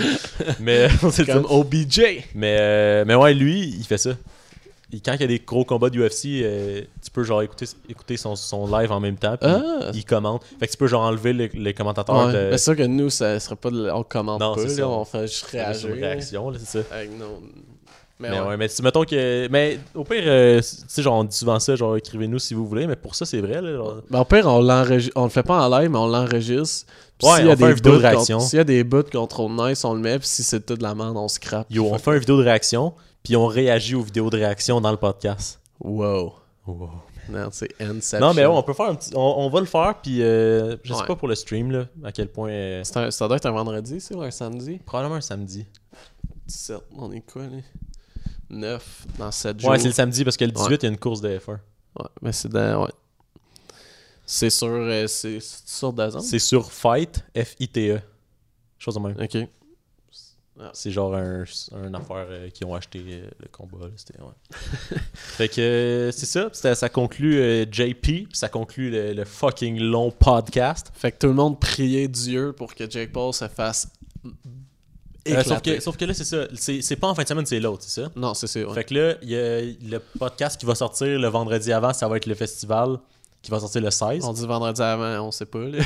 Mais, 0.60 0.88
c'est 1.12 1.26
Comme 1.26 1.45
OBJ. 1.49 2.02
Mais, 2.36 2.57
euh, 2.60 3.06
mais 3.07 3.16
ouais, 3.16 3.34
lui, 3.34 3.62
il 3.78 3.84
fait 3.86 3.98
ça. 3.98 4.12
Il- 4.91 5.02
quand 5.02 5.14
il 5.14 5.22
y 5.22 5.24
a 5.24 5.28
des 5.28 5.40
gros 5.40 5.64
combats 5.66 5.90
de 5.90 5.98
UFC, 5.99 6.41
euh, 6.44 6.82
tu 7.03 7.12
peux 7.12 7.24
genre 7.24 7.41
écouter, 7.41 7.66
écouter 7.90 8.18
son, 8.18 8.36
son 8.36 8.68
live 8.68 8.91
en 8.91 8.99
même 8.99 9.16
temps. 9.16 9.36
Puis 9.38 9.49
Ah. 9.49 9.90
il 9.94 10.06
commente. 10.06 10.44
Fait 10.60 10.68
que 10.68 10.72
tu 10.72 10.78
peux 10.78 10.88
genre 10.88 11.02
enlever 11.03 11.32
les, 11.34 11.48
les 11.53 11.74
commentateurs 11.74 12.28
Ouais. 12.28 12.34
de. 12.34 12.38
Mais 12.52 12.57
c'est 12.57 12.66
sûr 12.66 12.76
que 12.76 12.84
nous, 12.84 13.10
ça 13.10 13.40
serait 13.40 13.56
pas 13.56 13.72
de... 13.72 13.90
on 13.90 14.03
commente 14.03 14.40
Non, 14.41 14.53
pas, 14.56 14.62
c'est 14.62 14.68
là, 14.68 14.74
ça. 14.76 14.88
on 14.90 15.06
fait 15.06 15.28
juste 15.28 15.45
réagir. 15.45 15.90
une 15.95 16.03
réaction, 16.03 16.49
là, 16.49 16.57
c'est 16.64 16.80
ça. 16.84 16.95
Avec 16.95 17.18
nos... 17.18 17.41
Mais, 18.18 18.30
Mais, 18.30 18.40
ouais. 18.40 18.48
ouais. 18.48 18.58
mais 18.58 18.68
si 18.70 18.82
mettons 18.82 19.04
que. 19.04 19.48
Mais 19.50 19.78
au 19.94 20.06
pire, 20.06 20.24
euh, 20.26 20.60
tu 20.62 20.68
sais, 20.88 21.02
genre, 21.02 21.16
on 21.16 21.24
dit 21.26 21.36
souvent 21.36 21.60
ça, 21.60 21.76
genre, 21.76 21.98
écrivez-nous 21.98 22.40
si 22.40 22.54
vous 22.54 22.66
voulez, 22.66 22.88
mais 22.88 22.96
pour 22.96 23.14
ça, 23.14 23.26
c'est 23.26 23.42
vrai, 23.42 23.62
là. 23.62 23.74
genre. 23.76 23.96
Ben, 24.10 24.22
au 24.22 24.26
pire, 24.26 24.48
on, 24.48 24.62
l'enregistre- 24.62 25.12
on 25.20 25.24
le 25.26 25.30
fait 25.30 25.44
pas 25.44 25.68
en 25.68 25.80
live, 25.80 25.90
mais 25.90 25.98
on 25.98 26.08
l'enregistre. 26.08 26.86
Puis 27.18 27.28
Ouais, 27.28 27.36
s'il 27.38 27.46
y 27.48 27.50
a 27.50 27.54
on 27.54 27.58
fait 27.58 27.66
une 27.70 27.74
vidéo 27.74 27.92
bouts 27.94 27.98
de 28.00 28.04
réaction. 28.08 28.40
S'il 28.40 28.58
y 28.58 28.60
a 28.62 28.64
des 28.64 28.84
bouts 28.86 29.04
qu'on 29.12 29.28
trouve 29.28 29.52
nice, 29.52 29.84
on 29.84 29.94
le 29.94 30.00
met. 30.00 30.18
Puis 30.20 30.28
si 30.30 30.44
c'est 30.44 30.66
tout 30.66 30.76
de 30.76 30.84
la 30.84 30.96
merde, 30.96 31.18
on 31.18 31.28
scrape. 31.28 31.68
Yo, 31.70 31.86
on 31.92 31.98
fait 31.98 32.12
une 32.14 32.20
vidéo 32.20 32.38
de 32.38 32.44
réaction, 32.44 32.94
puis 33.24 33.36
on 33.36 33.48
réagit 33.48 33.96
aux 33.96 34.02
vidéos 34.04 34.30
de 34.30 34.38
réaction 34.38 34.80
dans 34.80 34.92
le 34.92 34.98
podcast. 34.98 35.60
Wow. 35.82 36.34
Non, 37.28 37.50
c'est 37.52 37.70
Inception. 37.82 38.20
Non, 38.20 38.34
mais 38.34 38.46
ouais, 38.46 38.54
on 38.56 38.64
peut 38.64 38.74
faire 38.74 38.86
un 38.88 38.96
petit. 38.96 39.12
On, 39.16 39.20
on 39.40 39.50
va 39.50 39.60
le 39.60 39.66
faire, 39.66 39.96
puis 40.02 40.22
euh, 40.22 40.78
je 40.84 40.94
sais 40.94 41.02
Ouais. 41.02 41.08
pas 41.08 41.16
pour 41.16 41.28
le 41.28 41.36
stream, 41.36 41.72
là, 41.72 41.86
à 42.04 42.12
quel 42.12 42.28
point. 42.30 42.50
euh, 42.50 42.82
C'est 42.84 42.98
un- 42.98 43.12
ça 43.12 43.28
doit 43.28 43.38
être 43.38 43.46
un 43.48 43.52
vendredi, 43.52 44.00
ça, 44.00 44.16
ou 44.16 44.22
un 44.22 44.32
samedi? 44.32 44.80
probablement 44.86 45.16
un 45.16 45.22
samedi. 45.22 45.66
17, 46.48 46.78
on 46.98 47.12
est 47.12 47.22
quoi, 47.22 47.42
là? 47.44 47.58
9 48.50 49.06
dans 49.18 49.32
7 49.32 49.60
jours. 49.60 49.70
Ouais, 49.72 49.80
c'est 49.80 49.88
le 49.88 49.94
samedi 49.94 50.24
parce 50.24 50.38
que 50.38 50.46
le 50.46 50.52
18, 50.52 50.68
Ouais. 50.70 50.76
il 50.82 50.84
y 50.84 50.86
a 50.86 50.90
une 50.90 50.98
course 50.98 51.22
de 51.22 51.30
F1. 51.38 51.52
Ouais, 52.00 52.06
mais 52.22 52.32
c'est 52.32 52.50
dans... 52.50 52.84
Ouais. 52.86 52.92
C'est 54.26 54.50
sur... 54.50 54.68
euh, 54.70 55.08
c'est 55.08 55.40
sur 55.42 55.94
Dazon? 55.94 56.20
C'est 56.20 56.40
sur 56.40 56.72
Fight, 56.72 57.24
F-I-T-E. 57.38 58.00
Chose 58.80 58.96
de 58.96 59.00
même. 59.00 59.16
Ok. 59.22 59.38
C'est 60.72 60.90
genre 60.90 61.14
un, 61.14 61.44
un 61.74 61.94
affaire 61.96 62.28
euh, 62.30 62.50
qui 62.50 62.64
ont 62.64 62.74
acheté 62.74 63.04
euh, 63.06 63.30
le 63.42 63.48
combat. 63.50 63.78
là, 63.82 63.92
C'était, 63.98 64.18
ouais. 64.22 64.98
fait 65.14 65.50
que 65.50 65.60
euh, 65.62 66.12
c'est 66.14 66.26
ça. 66.26 66.50
Ça 66.76 66.88
conclut 66.88 67.40
euh, 67.40 67.66
JP, 67.70 68.00
puis 68.02 68.28
ça 68.32 68.48
conclut 68.48 68.90
le, 68.90 69.12
le 69.14 69.26
fucking 69.26 69.78
long 69.82 70.12
podcast. 70.12 70.92
Fait 70.96 71.12
que 71.12 71.18
tout 71.18 71.28
le 71.28 71.34
monde 71.34 71.60
priait 71.60 72.08
Dieu 72.08 72.54
pour 72.54 72.74
que 72.74 72.90
Jake 72.90 73.12
Paul 73.12 73.34
se 73.34 73.50
fasse 73.50 73.90
Euh, 75.27 75.43
sauf, 75.43 75.61
que, 75.61 75.80
sauf 75.80 75.97
que 75.97 76.06
là, 76.06 76.14
c'est 76.14 76.23
ça. 76.23 76.45
C'est, 76.56 76.95
pas 76.97 77.07
en 77.07 77.15
fin 77.15 77.23
de 77.23 77.27
semaine, 77.27 77.45
c'est 77.47 77.60
l'autre, 77.60 77.84
c'est 77.88 78.02
ça? 78.02 78.10
Non, 78.15 78.34
c'est 78.35 78.45
ça, 78.47 78.60
ouais. 78.60 78.73
Fait 78.73 78.84
que 78.84 78.93
là, 78.93 79.14
il 79.23 79.30
y 79.30 79.35
a 79.35 79.60
le 79.61 79.99
podcast 80.19 80.60
qui 80.60 80.65
va 80.68 80.76
sortir 80.76 81.07
le 81.19 81.27
vendredi 81.27 81.72
avant, 81.73 81.93
ça 81.93 82.07
va 82.07 82.18
être 82.18 82.27
le 82.27 82.35
festival 82.35 82.97
qui 83.41 83.49
va 83.52 83.60
sortir 83.60 83.81
le 83.81 83.89
16. 83.91 84.23
On 84.26 84.34
dit 84.34 84.45
vendredi 84.45 84.81
avant, 84.81 85.27
on 85.27 85.31
sait 85.31 85.45
pas, 85.45 85.60
là. 85.60 85.80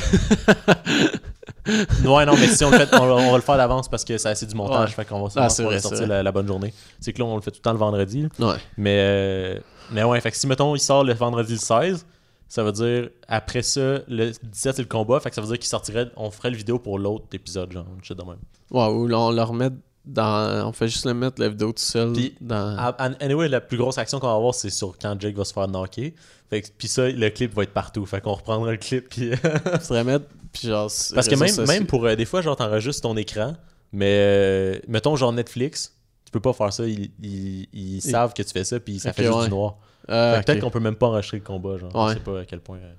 Ouais, 2.04 2.24
non, 2.26 2.34
mais 2.36 2.48
si 2.48 2.64
on 2.64 2.70
le 2.70 2.78
fait, 2.78 2.88
on, 2.94 3.02
on 3.02 3.30
va 3.30 3.36
le 3.36 3.42
faire 3.42 3.56
d'avance 3.56 3.88
parce 3.88 4.04
que 4.04 4.16
c'est 4.18 4.28
assez 4.30 4.46
du 4.46 4.54
montage. 4.54 4.90
Ouais. 4.90 4.94
Fait 4.94 5.04
qu'on 5.04 5.22
va 5.26 5.28
Ah, 5.36 5.48
vrai, 5.62 5.78
sortir 5.78 6.06
la, 6.06 6.22
la 6.22 6.32
bonne 6.32 6.46
journée. 6.46 6.72
C'est 7.00 7.12
que 7.12 7.18
là, 7.18 7.26
on 7.26 7.36
le 7.36 7.42
fait 7.42 7.50
tout 7.50 7.58
le 7.58 7.62
temps 7.62 7.72
le 7.72 7.78
vendredi. 7.78 8.28
là. 8.38 8.48
Ouais. 8.48 8.56
Mais, 8.76 8.96
euh, 8.98 9.58
mais 9.92 10.02
ouais, 10.02 10.20
fait 10.20 10.30
que 10.30 10.36
si, 10.36 10.46
mettons, 10.46 10.74
il 10.74 10.80
sort 10.80 11.04
le 11.04 11.12
vendredi 11.14 11.52
le 11.52 11.58
16, 11.58 12.06
ça 12.50 12.62
veut 12.64 12.72
dire, 12.72 13.08
après 13.28 13.62
ça, 13.62 14.00
le 14.08 14.30
17, 14.32 14.76
c'est 14.76 14.82
le 14.82 14.88
combat. 14.88 15.18
Fait 15.20 15.30
que 15.30 15.36
ça 15.36 15.40
veut 15.40 15.46
dire 15.46 15.58
qu'il 15.58 15.68
sortirait, 15.68 16.10
on 16.16 16.30
ferait 16.30 16.50
le 16.50 16.56
vidéo 16.56 16.78
pour 16.78 16.98
l'autre 16.98 17.24
épisode, 17.32 17.72
genre, 17.72 17.86
une 17.96 18.04
shit 18.04 18.18
de 18.18 18.22
même. 18.24 18.36
Ouais, 18.70 18.86
ou 18.88 19.10
on 19.14 19.30
le 19.30 19.42
remet 19.42 19.70
dans... 20.04 20.66
On 20.68 20.72
fait 20.72 20.88
juste 20.88 21.06
le 21.06 21.14
mettre, 21.14 21.40
la 21.40 21.48
vidéo 21.48 21.68
tout 21.72 21.80
seul, 21.82 22.12
Puis, 22.12 22.34
dans... 22.40 22.76
An- 22.98 23.14
Anyway, 23.20 23.48
la 23.48 23.60
plus 23.60 23.78
grosse 23.78 23.98
action 23.98 24.18
qu'on 24.18 24.26
va 24.26 24.34
avoir, 24.34 24.54
c'est 24.54 24.68
sur 24.70 24.98
quand 24.98 25.18
Jake 25.20 25.36
va 25.36 25.44
se 25.44 25.52
faire 25.52 25.68
knocker. 25.68 26.12
Fait 26.50 26.62
que, 26.62 26.68
puis 26.76 26.88
ça, 26.88 27.08
le 27.08 27.30
clip 27.30 27.54
va 27.54 27.62
être 27.62 27.72
partout. 27.72 28.04
Fait 28.04 28.20
qu'on 28.20 28.34
reprendra 28.34 28.72
le 28.72 28.76
clip. 28.78 29.08
Puis, 29.08 29.30
Faudrait 29.80 30.02
mettre, 30.04 30.26
puis 30.52 30.66
genre... 30.68 30.90
Parce 31.14 31.28
que 31.28 31.36
même, 31.36 31.48
sociaux. 31.48 31.66
même 31.66 31.86
pour 31.86 32.04
euh, 32.04 32.16
des 32.16 32.24
fois, 32.24 32.40
genre, 32.42 32.56
t'enregistres 32.56 33.02
ton 33.02 33.16
écran, 33.16 33.54
mais 33.92 34.16
euh, 34.18 34.78
mettons, 34.88 35.14
genre 35.14 35.32
Netflix, 35.32 35.94
tu 36.24 36.32
peux 36.32 36.40
pas 36.40 36.52
faire 36.52 36.72
ça. 36.72 36.84
Ils, 36.86 37.10
ils- 37.22 37.68
ils 37.72 38.00
savent 38.02 38.32
que 38.34 38.42
tu 38.42 38.50
fais 38.50 38.64
ça, 38.64 38.80
puis 38.80 38.98
ça 38.98 39.12
fait 39.12 39.24
juste 39.24 39.36
ouais. 39.36 39.44
du 39.44 39.50
noir. 39.50 39.76
Ah, 40.10 40.34
Fait 40.34 40.40
que 40.40 40.46
Peut-être 40.46 40.58
ok. 40.58 40.62
qu'on 40.64 40.70
peut 40.70 40.80
même 40.80 40.96
pas 40.96 41.06
enregistrer 41.06 41.38
le 41.38 41.44
combat, 41.44 41.78
genre. 41.78 41.94
Ouais. 41.94 42.12
Je 42.12 42.18
sais 42.18 42.24
pas 42.24 42.40
à 42.40 42.44
quel 42.44 42.60
point. 42.60 42.78
euh. 42.78 42.92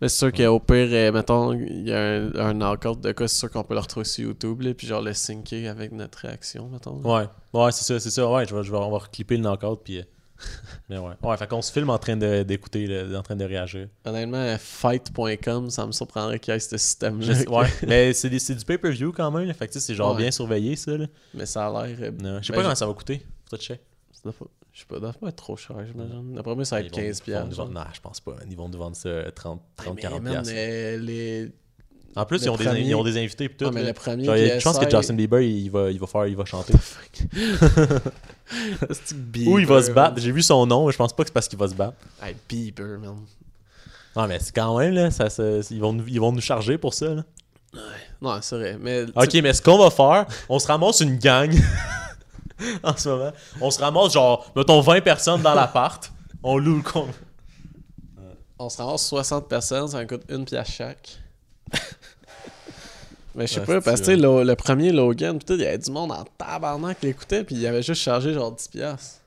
Mais 0.00 0.08
c'est 0.08 0.18
sûr 0.18 0.32
qu'au 0.32 0.58
pire, 0.60 0.88
euh, 0.90 1.12
mettons, 1.12 1.52
il 1.52 1.88
y 1.88 1.92
a 1.92 1.98
un, 1.98 2.34
un 2.34 2.52
knockout 2.54 3.00
de 3.00 3.12
cas, 3.12 3.28
c'est 3.28 3.38
sûr 3.38 3.50
qu'on 3.50 3.62
peut 3.64 3.74
le 3.74 3.80
retrouver 3.80 4.04
sur 4.04 4.24
YouTube, 4.24 4.60
là, 4.62 4.74
puis 4.74 4.86
genre 4.86 5.00
le 5.02 5.12
syncer 5.14 5.66
avec 5.68 5.92
notre 5.92 6.18
réaction, 6.18 6.68
mettons. 6.68 7.00
Ouais, 7.02 7.26
ouais, 7.52 7.72
c'est 7.72 7.84
ça, 7.84 8.00
c'est 8.00 8.10
ça. 8.10 8.28
Ouais, 8.30 8.44
je 8.46 8.54
vais, 8.54 8.62
je 8.64 8.70
vais, 8.72 8.76
on 8.78 8.90
va 8.90 8.98
reclipper 8.98 9.36
le 9.36 9.42
knockout, 9.42 9.80
puis. 9.84 9.98
euh, 9.98 10.02
Mais 10.90 10.98
ouais. 10.98 11.12
Ouais, 11.22 11.36
fait 11.36 11.46
qu'on 11.48 11.62
se 11.62 11.72
filme 11.72 11.90
en 11.90 11.98
train 11.98 12.16
de- 12.16 12.42
d'écouter, 12.42 12.86
le- 12.88 13.16
en 13.16 13.22
train 13.22 13.36
de 13.36 13.44
réagir. 13.44 13.86
Honnêtement, 14.04 14.36
euh, 14.38 14.56
fight.com, 14.58 15.70
ça 15.70 15.86
me 15.86 15.92
surprendrait 15.92 16.40
qu'il 16.40 16.52
y 16.52 16.56
ait 16.56 16.60
ce 16.60 16.76
système-là. 16.76 17.34
Sais- 17.34 17.48
ouais, 17.48 17.66
mais 17.86 18.12
c'est 18.12 18.28
des- 18.28 18.40
c'est 18.40 18.56
du 18.56 18.64
pay-per-view 18.64 19.12
quand 19.12 19.30
même, 19.30 19.46
là. 19.46 19.54
Fait 19.54 19.68
que 19.68 19.72
tu 19.72 19.78
sais, 19.80 19.86
c'est 19.86 19.94
genre 19.94 20.10
Ouais. 20.12 20.22
bien 20.22 20.30
surveillé, 20.32 20.74
ça, 20.76 20.96
là. 20.98 21.06
Mais 21.34 21.46
ça 21.46 21.68
a 21.68 21.86
l'air. 21.86 21.96
euh, 22.00 22.10
Non, 22.20 22.40
Je 22.42 22.46
sais 22.46 22.52
Ben, 22.52 22.56
pas 22.56 22.62
je- 22.62 22.62
comment 22.64 22.74
ça 22.74 22.86
va 22.86 22.92
coûter. 22.94 23.24
Faut 23.48 23.56
check. 23.56 23.80
Je 24.74 24.80
sais 24.80 24.86
pas, 24.86 24.96
ça 24.96 25.00
doit 25.00 25.12
pas 25.12 25.28
être 25.28 25.36
trop 25.36 25.56
cher, 25.56 25.76
j'imagine. 25.86 26.34
D'après 26.34 26.54
moi, 26.56 26.64
ça 26.64 26.76
va 26.76 26.82
être 26.82 26.92
vont- 26.94 27.00
15$. 27.00 27.22
ils 27.28 27.32
vont 27.32 27.40
nous 27.44 27.48
piastres, 27.54 27.72
Non, 27.72 27.80
je 27.94 28.00
pense 28.00 28.20
pas. 28.20 28.34
Ils 28.50 28.56
vont 28.56 28.68
nous 28.68 28.78
vendre 28.78 28.96
ça 28.96 29.08
euh, 29.08 29.30
30, 29.30 29.60
genre. 29.60 29.62
30 29.76 29.94
Mais 29.94 30.02
40 30.02 30.22
man, 30.22 30.32
piastres. 30.32 30.52
euh, 30.54 30.96
les... 30.98 31.52
En 32.16 32.26
plus, 32.26 32.42
ils 32.42 32.50
ont, 32.50 32.56
des, 32.56 32.64
ils 32.80 32.94
ont 32.94 33.02
des 33.04 33.16
invités 33.18 33.48
pis 33.48 33.56
tout. 33.56 33.64
Ouais, 33.66 33.70
mais 33.72 33.82
là. 33.82 33.88
le 33.88 33.94
premier 33.94 34.24
Genre, 34.24 34.36
il 34.36 34.46
y 34.46 34.50
a- 34.50 34.54
qui 34.54 34.60
je 34.60 34.64
pense 34.64 34.78
que 34.78 34.88
Justin 34.90 35.14
Bieber, 35.14 35.40
il 35.40 35.68
va, 35.70 35.90
il 35.90 35.98
va 35.98 36.06
faire, 36.06 36.26
il 36.26 36.36
va 36.36 36.44
chanter. 36.44 36.74
Ou 39.46 39.58
il 39.58 39.66
va 39.66 39.82
se 39.82 39.90
battre. 39.90 40.20
J'ai 40.20 40.32
vu 40.32 40.42
son 40.42 40.66
nom, 40.66 40.86
mais 40.86 40.92
je 40.92 40.98
pense 40.98 41.12
pas 41.12 41.22
que 41.24 41.28
c'est 41.30 41.34
parce 41.34 41.48
qu'il 41.48 41.58
va 41.58 41.68
se 41.68 41.74
battre. 41.74 41.96
Hey, 42.22 42.34
Bieber, 42.48 42.98
man. 42.98 43.16
Non, 44.16 44.28
mais 44.28 44.38
c'est 44.40 44.54
quand 44.54 44.78
même, 44.78 44.94
là, 44.94 45.10
ça, 45.10 45.26
ils, 45.70 45.80
vont 45.80 45.92
nous, 45.92 46.04
ils 46.06 46.20
vont 46.20 46.30
nous 46.32 46.40
charger 46.40 46.78
pour 46.78 46.94
ça, 46.94 47.14
là. 47.14 47.24
Non, 48.22 48.38
c'est 48.40 48.56
vrai. 48.56 48.78
Mais 48.80 49.02
Ok, 49.16 49.34
mais 49.42 49.52
ce 49.52 49.60
qu'on 49.60 49.78
va 49.78 49.90
faire, 49.90 50.26
on 50.48 50.58
se 50.60 50.66
ramasse 50.68 51.00
une 51.00 51.16
gang 51.18 51.50
en 52.82 52.96
ce 52.96 53.08
moment. 53.08 53.32
On 53.60 53.70
se 53.70 53.80
ramasse 53.80 54.12
genre, 54.12 54.50
mettons 54.56 54.80
20 54.80 55.00
personnes 55.02 55.42
dans 55.42 55.54
l'appart. 55.54 56.10
On 56.42 56.58
loue 56.58 56.76
le 56.76 56.82
con. 56.82 57.06
on 58.58 58.68
se 58.68 58.76
ramasse 58.82 59.06
60 59.06 59.48
personnes, 59.48 59.88
ça 59.88 60.04
coûte 60.04 60.22
une 60.28 60.44
pièce 60.44 60.68
chaque. 60.70 61.18
mais 63.34 63.46
je 63.46 63.54
sais 63.54 63.60
Ouais, 63.60 63.66
pas, 63.66 63.80
parce 63.80 64.00
que 64.00 64.06
tu 64.06 64.10
sais, 64.12 64.16
le, 64.16 64.44
le 64.44 64.54
premier 64.54 64.92
Logan, 64.92 65.38
il 65.48 65.56
y 65.60 65.66
avait 65.66 65.78
du 65.78 65.90
monde 65.90 66.12
en 66.12 66.24
tabarnak 66.38 67.00
qui 67.00 67.06
l'écoutait, 67.06 67.42
puis 67.44 67.56
il 67.56 67.66
avait 67.66 67.82
juste 67.82 68.02
chargé 68.02 68.32
genre 68.32 68.52
10 68.52 68.68
pièces. 68.68 69.20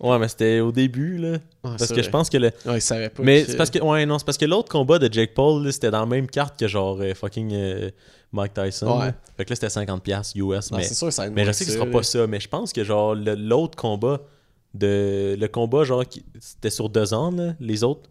Ouais, 0.00 0.18
mais 0.18 0.26
c'était 0.28 0.58
au 0.60 0.72
début, 0.72 1.16
là. 1.16 1.38
parce 1.62 1.92
que 1.92 2.02
je 2.02 2.10
pense 2.10 2.28
que 2.28 2.36
le. 2.36 2.50
Ouais, 2.66 2.78
il 2.78 2.82
savait 2.82 3.08
pas. 3.08 3.22
Mais 3.22 3.44
que- 3.44 3.52
c'est 3.52 3.56
parce 3.56 3.70
que. 3.70 3.78
Ouais, 3.78 4.04
non, 4.04 4.18
c'est 4.18 4.24
parce 4.24 4.36
que 4.36 4.44
l'autre 4.46 4.68
combat 4.68 4.98
de 4.98 5.10
Jake 5.12 5.32
Paul, 5.32 5.64
là, 5.64 5.70
c'était 5.70 5.92
dans 5.92 6.00
la 6.00 6.06
même 6.06 6.26
carte 6.26 6.58
que 6.58 6.66
genre 6.66 6.98
euh, 7.00 7.14
fucking 7.14 7.52
euh, 7.54 7.90
Mike 8.32 8.54
Tyson. 8.54 8.98
Ouais. 9.00 9.12
Fait 9.36 9.44
que 9.44 9.50
là, 9.50 9.56
c'était 9.56 9.66
50$ 9.68 10.32
US. 10.36 10.70
Non, 10.70 10.78
mais 10.78 10.84
sûr 10.84 11.12
ça 11.12 11.28
mais 11.30 11.44
je 11.44 11.52
sais 11.52 11.64
que 11.64 11.70
ce 11.70 11.76
sera 11.76 11.86
pas 11.90 12.02
ça. 12.02 12.26
Mais 12.26 12.40
je 12.40 12.48
pense 12.48 12.72
que 12.72 12.82
genre 12.84 13.14
l'autre 13.14 13.76
combat 13.76 14.20
de. 14.74 15.36
Le 15.38 15.46
combat, 15.48 15.84
genre, 15.84 16.02
c'était 16.40 16.70
sur 16.70 16.88
deux 16.88 17.12
ans, 17.14 17.30
là, 17.30 17.54
les 17.60 17.84
autres. 17.84 18.08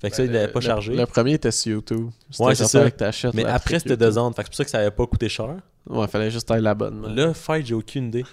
Fait 0.00 0.10
que 0.10 0.16
ça, 0.16 0.22
Ben, 0.22 0.28
il 0.28 0.32
l'avait 0.34 0.46
le- 0.46 0.52
pas 0.52 0.60
le- 0.60 0.66
chargé. 0.66 0.94
Le 0.94 1.06
premier 1.06 1.32
était 1.34 1.50
sur 1.50 1.72
YouTube. 1.72 2.10
Ouais, 2.38 2.54
c'est 2.54 2.66
ça. 2.66 2.90
que 2.90 3.36
mais 3.36 3.44
après, 3.44 3.78
c'était 3.78 3.96
deux 3.96 4.18
ans. 4.18 4.30
Fait 4.32 4.42
que 4.42 4.48
c'est 4.48 4.50
pour 4.50 4.56
ça 4.56 4.64
que 4.64 4.70
ça 4.70 4.78
avait 4.78 4.90
pas 4.90 5.06
coûté 5.06 5.28
cher. 5.28 5.56
Ouais, 5.88 6.06
fallait 6.06 6.30
juste 6.30 6.50
aller 6.50 6.60
l'abonnement. 6.62 7.08
Là, 7.08 7.32
Fight, 7.32 7.64
j'ai 7.66 7.74
aucune 7.74 8.08
idée. 8.08 8.24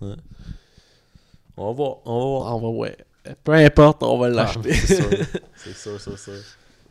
Ouais. 0.00 0.14
On 1.56 1.66
va 1.68 1.72
voir. 1.72 1.96
On 2.06 2.18
va 2.18 2.24
voir. 2.26 2.56
on 2.56 2.60
va, 2.60 2.68
ouais. 2.78 2.96
Peu 3.44 3.52
importe, 3.52 4.02
on 4.02 4.18
va 4.18 4.26
Ah, 4.26 4.30
l'acheter. 4.30 4.72
c'est 4.74 4.96
sûr. 4.96 5.10
C'est 5.54 5.76
sûr, 5.76 6.00
c'est 6.00 6.18
sûr. 6.18 6.32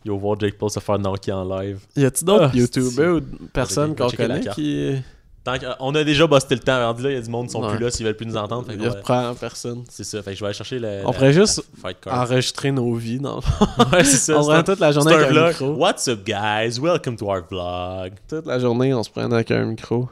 Yo, 0.03 0.17
voir 0.17 0.39
Jake 0.39 0.57
Paul 0.57 0.69
se 0.69 0.79
faire 0.79 0.97
knocker 0.97 1.31
en 1.31 1.43
live. 1.59 1.79
y 1.95 2.05
a-tu 2.05 2.25
d'autres 2.25 2.49
Ah, 2.53 2.57
YouTubers 2.57 3.17
ou 3.17 3.21
personnes 3.53 3.95
qu'on 3.95 4.09
connaît 4.09 4.41
qui. 4.55 4.95
Tant 5.43 5.55
on 5.79 5.95
a 5.95 6.03
déjà 6.03 6.27
busté 6.27 6.53
le 6.53 6.61
temps. 6.61 6.77
Rendu 6.87 7.01
là, 7.01 7.09
il 7.09 7.15
y 7.15 7.17
a 7.17 7.21
du 7.21 7.29
monde 7.29 7.47
qui 7.47 7.53
sont 7.53 7.63
Ouais. 7.63 7.75
plus 7.75 7.83
là 7.83 7.89
s'ils 7.89 8.05
veulent 8.05 8.15
plus 8.15 8.27
nous 8.27 8.37
entendre. 8.37 8.65
Fait 8.67 8.73
Il 8.73 8.77
que 8.79 8.83
y 8.83 8.87
a 8.87 8.91
ouais, 8.91 9.01
prend 9.01 9.33
personne. 9.33 9.83
C'est 9.89 10.03
ça. 10.03 10.21
Fait 10.21 10.31
que 10.31 10.35
je 10.37 10.41
vais 10.41 10.45
aller 10.47 10.53
chercher 10.55 10.77
le. 10.77 11.01
On 11.03 11.07
la- 11.07 11.13
pourrait 11.13 11.33
juste 11.33 11.63
la 11.75 11.81
Fight 11.81 11.97
card. 11.99 12.13
Enregistrer 12.19 12.71
nos 12.71 12.93
vies 12.93 13.19
dans 13.19 13.37
le 13.37 13.41
fond. 13.41 13.65
Ouais, 13.91 14.03
c'est 14.03 14.17
ça. 14.17 14.39
on 14.39 14.43
prend 14.43 14.61
toute 14.63 14.79
la 14.79 14.91
journée 14.91 15.13
avec 15.13 15.27
un 15.29 15.31
vlog. 15.31 15.47
micro. 15.49 15.73
What's 15.73 16.07
up, 16.07 16.23
guys? 16.23 16.79
Welcome 16.79 17.15
to 17.17 17.25
our 17.25 17.41
vlog. 17.49 18.13
Toute 18.27 18.45
la 18.45 18.59
journée, 18.59 18.93
on 18.93 19.01
se 19.01 19.09
prend 19.09 19.31
avec 19.31 19.49
un 19.49 19.65
micro. 19.65 20.07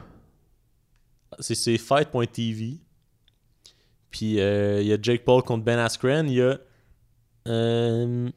C'est 1.38 1.54
c'est 1.54 1.78
fight.tv. 1.78 2.78
Puis 4.10 4.40
euh, 4.40 4.80
il 4.82 4.88
y 4.88 4.92
a 4.92 4.98
Jake 5.00 5.24
Paul 5.24 5.42
contre 5.44 5.62
Ben 5.64 5.78
Askren. 5.78 6.28
Il 6.28 6.34
y 6.34 6.42
a 6.42 6.58
euh, 7.46 8.28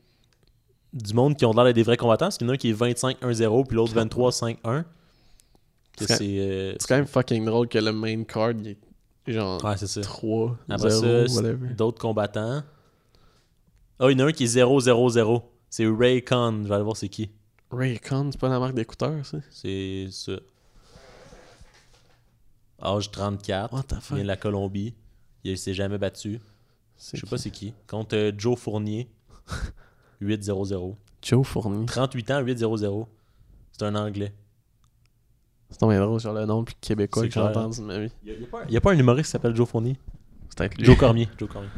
du 0.94 1.14
monde 1.14 1.36
qui 1.36 1.46
ont 1.46 1.54
l'air 1.54 1.66
d'être 1.66 1.76
des 1.76 1.84
vrais 1.84 1.98
combattants. 1.98 2.26
Parce 2.26 2.38
qu'il 2.38 2.46
y 2.48 2.50
en 2.50 2.52
a 2.52 2.54
un 2.54 2.58
qui 2.58 2.70
est 2.70 2.74
25-1-0, 2.74 3.66
puis 3.66 3.76
l'autre 3.76 3.94
23-5-1. 3.94 4.84
Que 5.98 6.06
C'est- 6.08 6.18
c'est. 6.18 6.36
euh, 6.40 6.76
quand 6.88 6.96
même 6.96 7.06
fucking 7.08 7.46
drôle 7.46 7.68
que 7.68 7.78
le 7.78 7.92
main 7.92 8.24
card 8.24 8.52
il 8.52 8.68
est 8.70 8.78
genre 9.28 9.64
ouais, 9.64 9.78
c'est 9.78 9.88
ça. 9.88 10.02
3, 10.02 10.58
Après 10.70 10.90
0, 10.90 11.28
ça, 11.28 11.42
d'autres 11.76 12.00
combattants. 12.02 12.64
Ah, 14.00 14.10
il 14.10 14.18
y 14.20 14.22
en 14.22 14.26
a 14.26 14.30
un 14.30 14.32
qui 14.32 14.44
est 14.46 14.48
0-0-0. 14.48 15.44
C'est 15.70 15.86
Ray 15.88 16.24
Khan. 16.24 16.62
Je 16.64 16.68
vais 16.68 16.74
aller 16.76 16.84
voir 16.84 16.98
c'est 16.98 17.10
qui. 17.10 17.30
Raycon, 17.72 18.30
c'est 18.32 18.40
pas 18.40 18.50
la 18.50 18.60
marque 18.60 18.76
d'écouteurs, 18.76 19.26
ça? 19.26 19.38
C'est 19.50 20.08
ça. 20.12 20.34
Âge 22.84 23.10
34. 23.12 23.74
What 23.74 23.84
the 23.84 23.92
Il 23.94 24.02
fuck? 24.02 24.16
vient 24.16 24.24
de 24.24 24.28
la 24.28 24.38
Colombie. 24.38 24.94
Il 25.44 25.58
s'est 25.58 25.74
jamais 25.74 25.98
battu. 25.98 26.40
Je 26.98 27.18
sais 27.20 27.28
pas 27.28 27.38
c'est 27.38 27.50
qui. 27.52 27.74
Contre 27.88 28.16
euh, 28.16 28.32
Joe 28.38 28.58
Fournier. 28.58 29.10
8-0-0. 30.24 30.96
Joe 31.22 31.46
Fournier. 31.46 31.86
38 31.86 32.32
ans, 32.32 32.44
8-0-0. 32.44 33.08
C'est 33.72 33.84
un 33.84 33.96
Anglais. 33.96 34.34
C'est 35.70 35.80
tombé 35.80 35.98
drôle 35.98 36.20
sur 36.20 36.34
le 36.34 36.46
nom 36.46 36.64
plus 36.64 36.76
québécois 36.80 37.24
que 37.24 37.34
j'ai 37.34 37.40
entendu 37.40 37.80
de 37.80 37.86
ma 37.86 38.00
vie. 38.00 38.12
Il 38.26 38.48
n'y 38.70 38.78
a, 38.78 38.82
pas 38.82 38.92
un 38.92 38.98
humoriste 38.98 39.26
qui 39.28 39.32
s'appelle 39.32 39.56
Joe 39.56 39.68
Fournier? 39.68 39.98
C'est. 40.56 40.72
Joe 40.80 40.96
Cormier. 41.00 41.28
Joe 41.38 41.50
Cormier. 41.50 41.70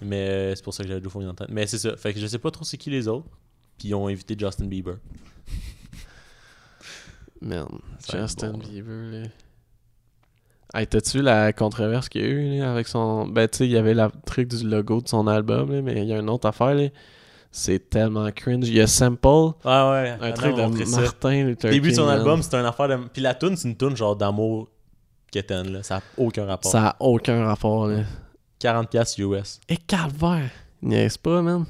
Mais 0.00 0.28
euh, 0.28 0.54
c'est 0.54 0.64
pour 0.64 0.72
ça 0.72 0.82
que 0.82 0.88
j'avais 0.88 1.02
Joe 1.02 1.12
Fournier 1.12 1.28
en 1.28 1.34
tête. 1.34 1.48
Mais 1.50 1.66
c'est 1.66 1.78
ça. 1.78 1.96
Fait 1.96 2.14
que 2.14 2.20
je 2.20 2.26
sais 2.26 2.38
pas 2.38 2.50
trop 2.50 2.64
c'est 2.64 2.78
qui 2.78 2.88
les 2.88 3.08
autres. 3.08 3.26
Puis 3.78 3.88
ils 3.88 3.94
ont 3.94 4.08
invité 4.08 4.34
Justin 4.38 4.66
Bieber. 4.66 4.96
Être 7.42 7.68
Justin 8.10 8.52
bon. 8.52 8.58
Bieber, 8.58 9.10
là. 9.12 9.28
Hey, 10.74 10.86
t'as-tu 10.86 11.18
vu 11.18 11.22
la 11.22 11.52
controverse 11.52 12.08
qu'il 12.08 12.22
y 12.22 12.24
a 12.24 12.28
eu 12.28 12.58
là, 12.58 12.72
avec 12.72 12.88
son. 12.88 13.26
Ben, 13.26 13.48
tu 13.48 13.58
sais, 13.58 13.66
il 13.66 13.70
y 13.70 13.76
avait 13.76 13.94
le 13.94 14.08
truc 14.24 14.48
du 14.48 14.66
logo 14.66 15.00
de 15.00 15.08
son 15.08 15.26
album, 15.26 15.72
là, 15.72 15.82
mais 15.82 16.02
il 16.02 16.08
y 16.08 16.12
a 16.12 16.18
une 16.18 16.28
autre 16.28 16.48
affaire, 16.48 16.74
là. 16.74 16.88
C'est 17.58 17.88
tellement 17.88 18.30
cringe. 18.32 18.68
Il 18.68 18.74
y 18.74 18.80
a 18.82 18.86
Sample, 18.86 19.54
Ah 19.64 19.90
ouais. 19.90 20.14
un 20.20 20.32
truc 20.32 20.54
de. 20.56 20.90
Martin 20.90 21.44
Luther 21.44 21.70
début 21.70 21.90
de 21.90 21.94
son 21.94 22.06
album, 22.08 22.42
c'était 22.42 22.58
une 22.58 22.66
affaire 22.66 22.86
de. 22.88 22.96
Puis 23.10 23.22
la 23.22 23.34
tune, 23.34 23.56
c'est 23.56 23.66
une 23.68 23.76
tune 23.76 23.96
genre 23.96 24.14
d'amour 24.14 24.68
quétaine, 25.32 25.72
là. 25.72 25.82
Ça 25.82 25.96
a 25.96 26.02
aucun 26.18 26.44
rapport. 26.44 26.70
Ça 26.70 26.88
a 26.88 26.96
aucun 27.00 27.46
rapport, 27.46 27.86
là. 27.88 28.02
40$ 28.60 29.18
US. 29.20 29.60
Et 29.70 29.76
calvaire! 29.78 30.50
Niaise 30.82 31.16
pas, 31.16 31.40
man. 31.40 31.64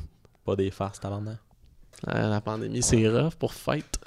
Pas 0.44 0.56
des 0.56 0.70
farces, 0.72 0.98
tabarnak. 0.98 1.38
La, 2.04 2.28
la 2.28 2.40
pandémie, 2.40 2.82
c'est 2.82 3.08
rough 3.08 3.34
pour 3.38 3.54
fight. 3.54 3.98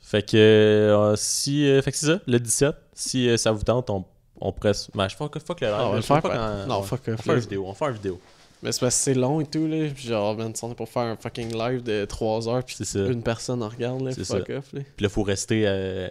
Fait 0.00 0.22
que 0.28 0.36
euh, 0.38 1.16
si. 1.16 1.68
euh, 1.68 1.82
fait 1.82 1.92
que 1.92 1.98
c'est 1.98 2.06
ça, 2.06 2.20
le 2.26 2.38
17. 2.40 2.74
Si 2.94 3.28
euh, 3.28 3.36
ça 3.36 3.52
vous 3.52 3.62
tente, 3.62 3.90
on, 3.90 4.04
on 4.40 4.52
presse. 4.52 4.90
Ben, 4.94 5.06
je 5.08 5.16
fuck, 5.16 5.38
fuck 5.38 5.60
le 5.60 5.66
live. 5.66 5.76
Ah, 5.78 5.86
on 5.88 5.92
va 5.92 6.02
faire 6.02 6.22
pas 6.22 6.28
quoi? 6.30 6.36
quand- 6.38 6.66
Non, 6.66 6.80
ouais. 6.80 6.86
fuck 6.86 7.00
On 7.08 7.16
fait 7.16 7.36
vidéo. 7.40 7.64
On 7.66 7.74
fait 7.74 7.84
une 7.86 7.92
vidéo. 7.92 8.20
Mais 8.66 8.72
c'est 8.72 8.80
parce 8.80 8.96
que 8.96 9.02
c'est 9.02 9.14
long 9.14 9.40
et 9.40 9.46
tout, 9.46 9.66
là. 9.68 9.86
Puis 9.94 10.08
genre, 10.08 10.36
man, 10.36 10.52
on 10.60 10.70
est 10.72 10.74
pour 10.74 10.88
faire 10.88 11.02
un 11.04 11.16
fucking 11.16 11.56
live 11.56 11.84
de 11.84 12.04
3 12.04 12.48
heures, 12.48 12.64
puis 12.64 12.74
C'est 12.76 12.84
ça. 12.84 12.98
une 13.06 13.22
personne 13.22 13.62
en 13.62 13.68
regarde, 13.68 14.02
là. 14.02 14.10
Fuck 14.12 14.24
ça. 14.24 14.36
off, 14.38 14.72
là. 14.72 14.80
Puis 14.96 15.04
là, 15.04 15.08
faut 15.08 15.22
rester. 15.22 15.62
euh, 15.66 16.08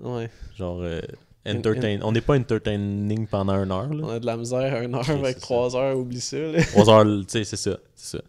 Ouais. 0.00 0.30
genre. 0.56 0.78
euh, 0.80 1.00
entertain. 1.44 1.98
On 2.02 2.12
n'est 2.12 2.20
pas 2.20 2.36
entertaining 2.36 3.26
pendant 3.26 3.54
une 3.62 3.72
heure, 3.72 3.88
On 3.90 3.94
là. 3.96 4.12
a 4.14 4.20
de 4.20 4.26
la 4.26 4.36
misère 4.36 4.72
à 4.74 4.78
une 4.84 4.94
heure 4.94 5.10
avec 5.10 5.34
c'est 5.34 5.40
3 5.40 5.74
heures, 5.76 5.98
oublie 5.98 6.20
ça, 6.20 6.36
là. 6.38 6.62
Trois 6.62 6.88
heures, 6.88 7.04
tu 7.04 7.24
sais, 7.28 7.42
c'est 7.44 7.56
ça. 7.56 7.76
C'est 7.96 8.16
ça. 8.18 8.22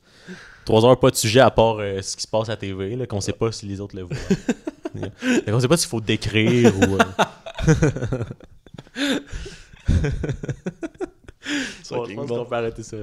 Trois 0.65 0.83
heures, 0.85 0.99
pas 0.99 1.11
de 1.11 1.15
sujet 1.15 1.39
à 1.41 1.51
part 1.51 1.77
euh, 1.79 2.01
ce 2.01 2.15
qui 2.15 2.23
se 2.23 2.27
passe 2.27 2.49
à 2.49 2.57
TV, 2.57 2.95
là, 2.95 3.05
qu'on 3.05 3.21
sait 3.21 3.33
pas 3.33 3.51
si 3.51 3.67
les 3.67 3.79
autres 3.79 3.95
le 3.95 4.01
voient. 4.03 4.15
Fait 5.45 5.51
qu'on 5.51 5.59
sait 5.59 5.67
pas 5.67 5.77
s'il 5.77 5.89
faut 5.89 6.01
décrire 6.01 6.73
ou. 6.75 6.97
euh, 6.97 8.23
Bon, 11.89 11.95
je 11.95 12.01
fucking 12.01 12.15
pense 12.15 12.27
bon. 12.27 12.37
qu'on 12.37 12.45
peut 12.45 12.55
arrêter 12.55 12.83
ça. 12.83 12.97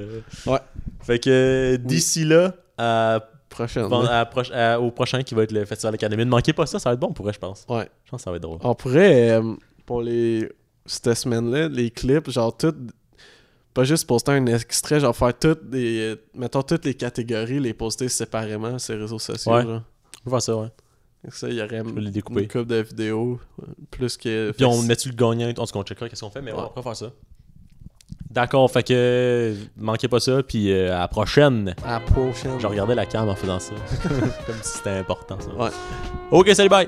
Ouais. 0.47 0.59
Fait 1.03 1.19
que 1.19 1.31
euh, 1.31 1.77
d'ici 1.77 2.25
là, 2.25 2.55
à- 2.79 3.21
Prochaine. 3.49 3.89
pen- 3.89 4.07
à 4.11 4.25
proche- 4.25 4.53
à- 4.53 4.79
au 4.81 4.91
prochain 4.91 5.23
qui 5.23 5.35
va 5.35 5.45
être 5.45 5.53
le 5.53 5.65
Festival 5.65 5.95
Académie, 5.95 6.25
ne 6.27 6.31
manquez 6.31 6.53
pas 6.53 6.67
ça, 6.67 6.79
ça 6.79 6.91
va 6.91 6.95
être 6.95 7.01
bon 7.01 7.13
pour 7.13 7.29
eux, 7.29 7.33
je 7.33 7.39
pense. 7.39 7.65
Ouais. 7.69 7.89
Je 8.05 8.11
pense 8.11 8.21
que 8.21 8.25
ça 8.25 8.31
va 8.31 8.37
être 8.37 8.43
drôle. 8.43 8.59
On 8.63 8.75
pourrait, 8.75 9.31
euh, 9.31 9.55
pour 9.87 10.03
les 10.03 10.49
cette 10.85 11.15
semaine-là, 11.15 11.69
les 11.69 11.91
clips, 11.91 12.31
genre 12.31 12.55
tout. 12.57 12.75
Pas 13.73 13.85
juste 13.85 14.07
poster 14.07 14.33
un 14.33 14.47
extrait, 14.47 15.01
genre 15.01 15.15
faire 15.17 15.39
toutes 15.39 15.69
des. 15.69 16.17
Mettons 16.35 16.63
toutes 16.63 16.85
les 16.85 16.95
catégories, 16.95 17.61
les 17.61 17.75
poster 17.75 18.09
séparément 18.09 18.79
sur 18.79 18.95
les 18.95 19.01
réseaux 19.03 19.19
sociaux. 19.19 19.53
Ouais. 19.53 19.63
genre. 19.63 19.83
On 20.27 20.31
va 20.31 20.37
faire 20.39 20.43
ça, 20.43 20.57
ouais. 20.57 20.69
Ça, 21.31 21.49
il 21.49 21.55
y 21.57 21.63
aurait 21.63 21.83
les 21.97 22.11
découper. 22.11 22.43
une 22.43 22.49
couple 22.49 22.67
de 22.67 22.77
vidéos. 22.77 23.41
euh, 23.63 23.67
Plus 23.91 24.17
que. 24.17 24.53
Puis 24.53 24.65
on 24.65 24.81
met-tu 24.83 25.09
le 25.11 25.15
gagnant, 25.15 25.49
en 25.49 25.53
tout 25.53 25.73
cas, 25.73 25.79
on 25.79 25.83
checkera 25.83 26.09
qu'est-ce 26.09 26.21
qu'on 26.23 26.31
fait, 26.31 26.43
mais 26.43 26.53
Ouais. 26.53 26.59
on 26.59 26.73
va 26.75 26.83
faire 26.83 26.97
ça. 26.97 27.11
D'accord, 28.37 28.71
fait 28.71 28.83
que 28.83 29.55
manquez 29.79 30.09
pas 30.09 30.21
ça, 30.21 30.43
puis 30.43 30.71
euh, 30.71 30.95
à 30.95 30.99
la 30.99 31.09
prochaine. 31.09 31.75
À 31.83 31.93
la 31.93 32.01
prochaine. 32.01 32.61
Je 32.61 32.67
regardais 32.67 32.95
la 32.95 33.07
cam 33.07 33.27
en 33.31 33.35
faisant 33.35 33.59
ça. 33.59 33.73
Comme 34.47 34.57
si 34.61 34.77
c'était 34.77 34.91
important 34.91 35.39
ça. 35.41 35.55
Ouais. 35.55 35.71
Ok, 36.31 36.51
salut, 36.55 36.69
bye! 36.69 36.87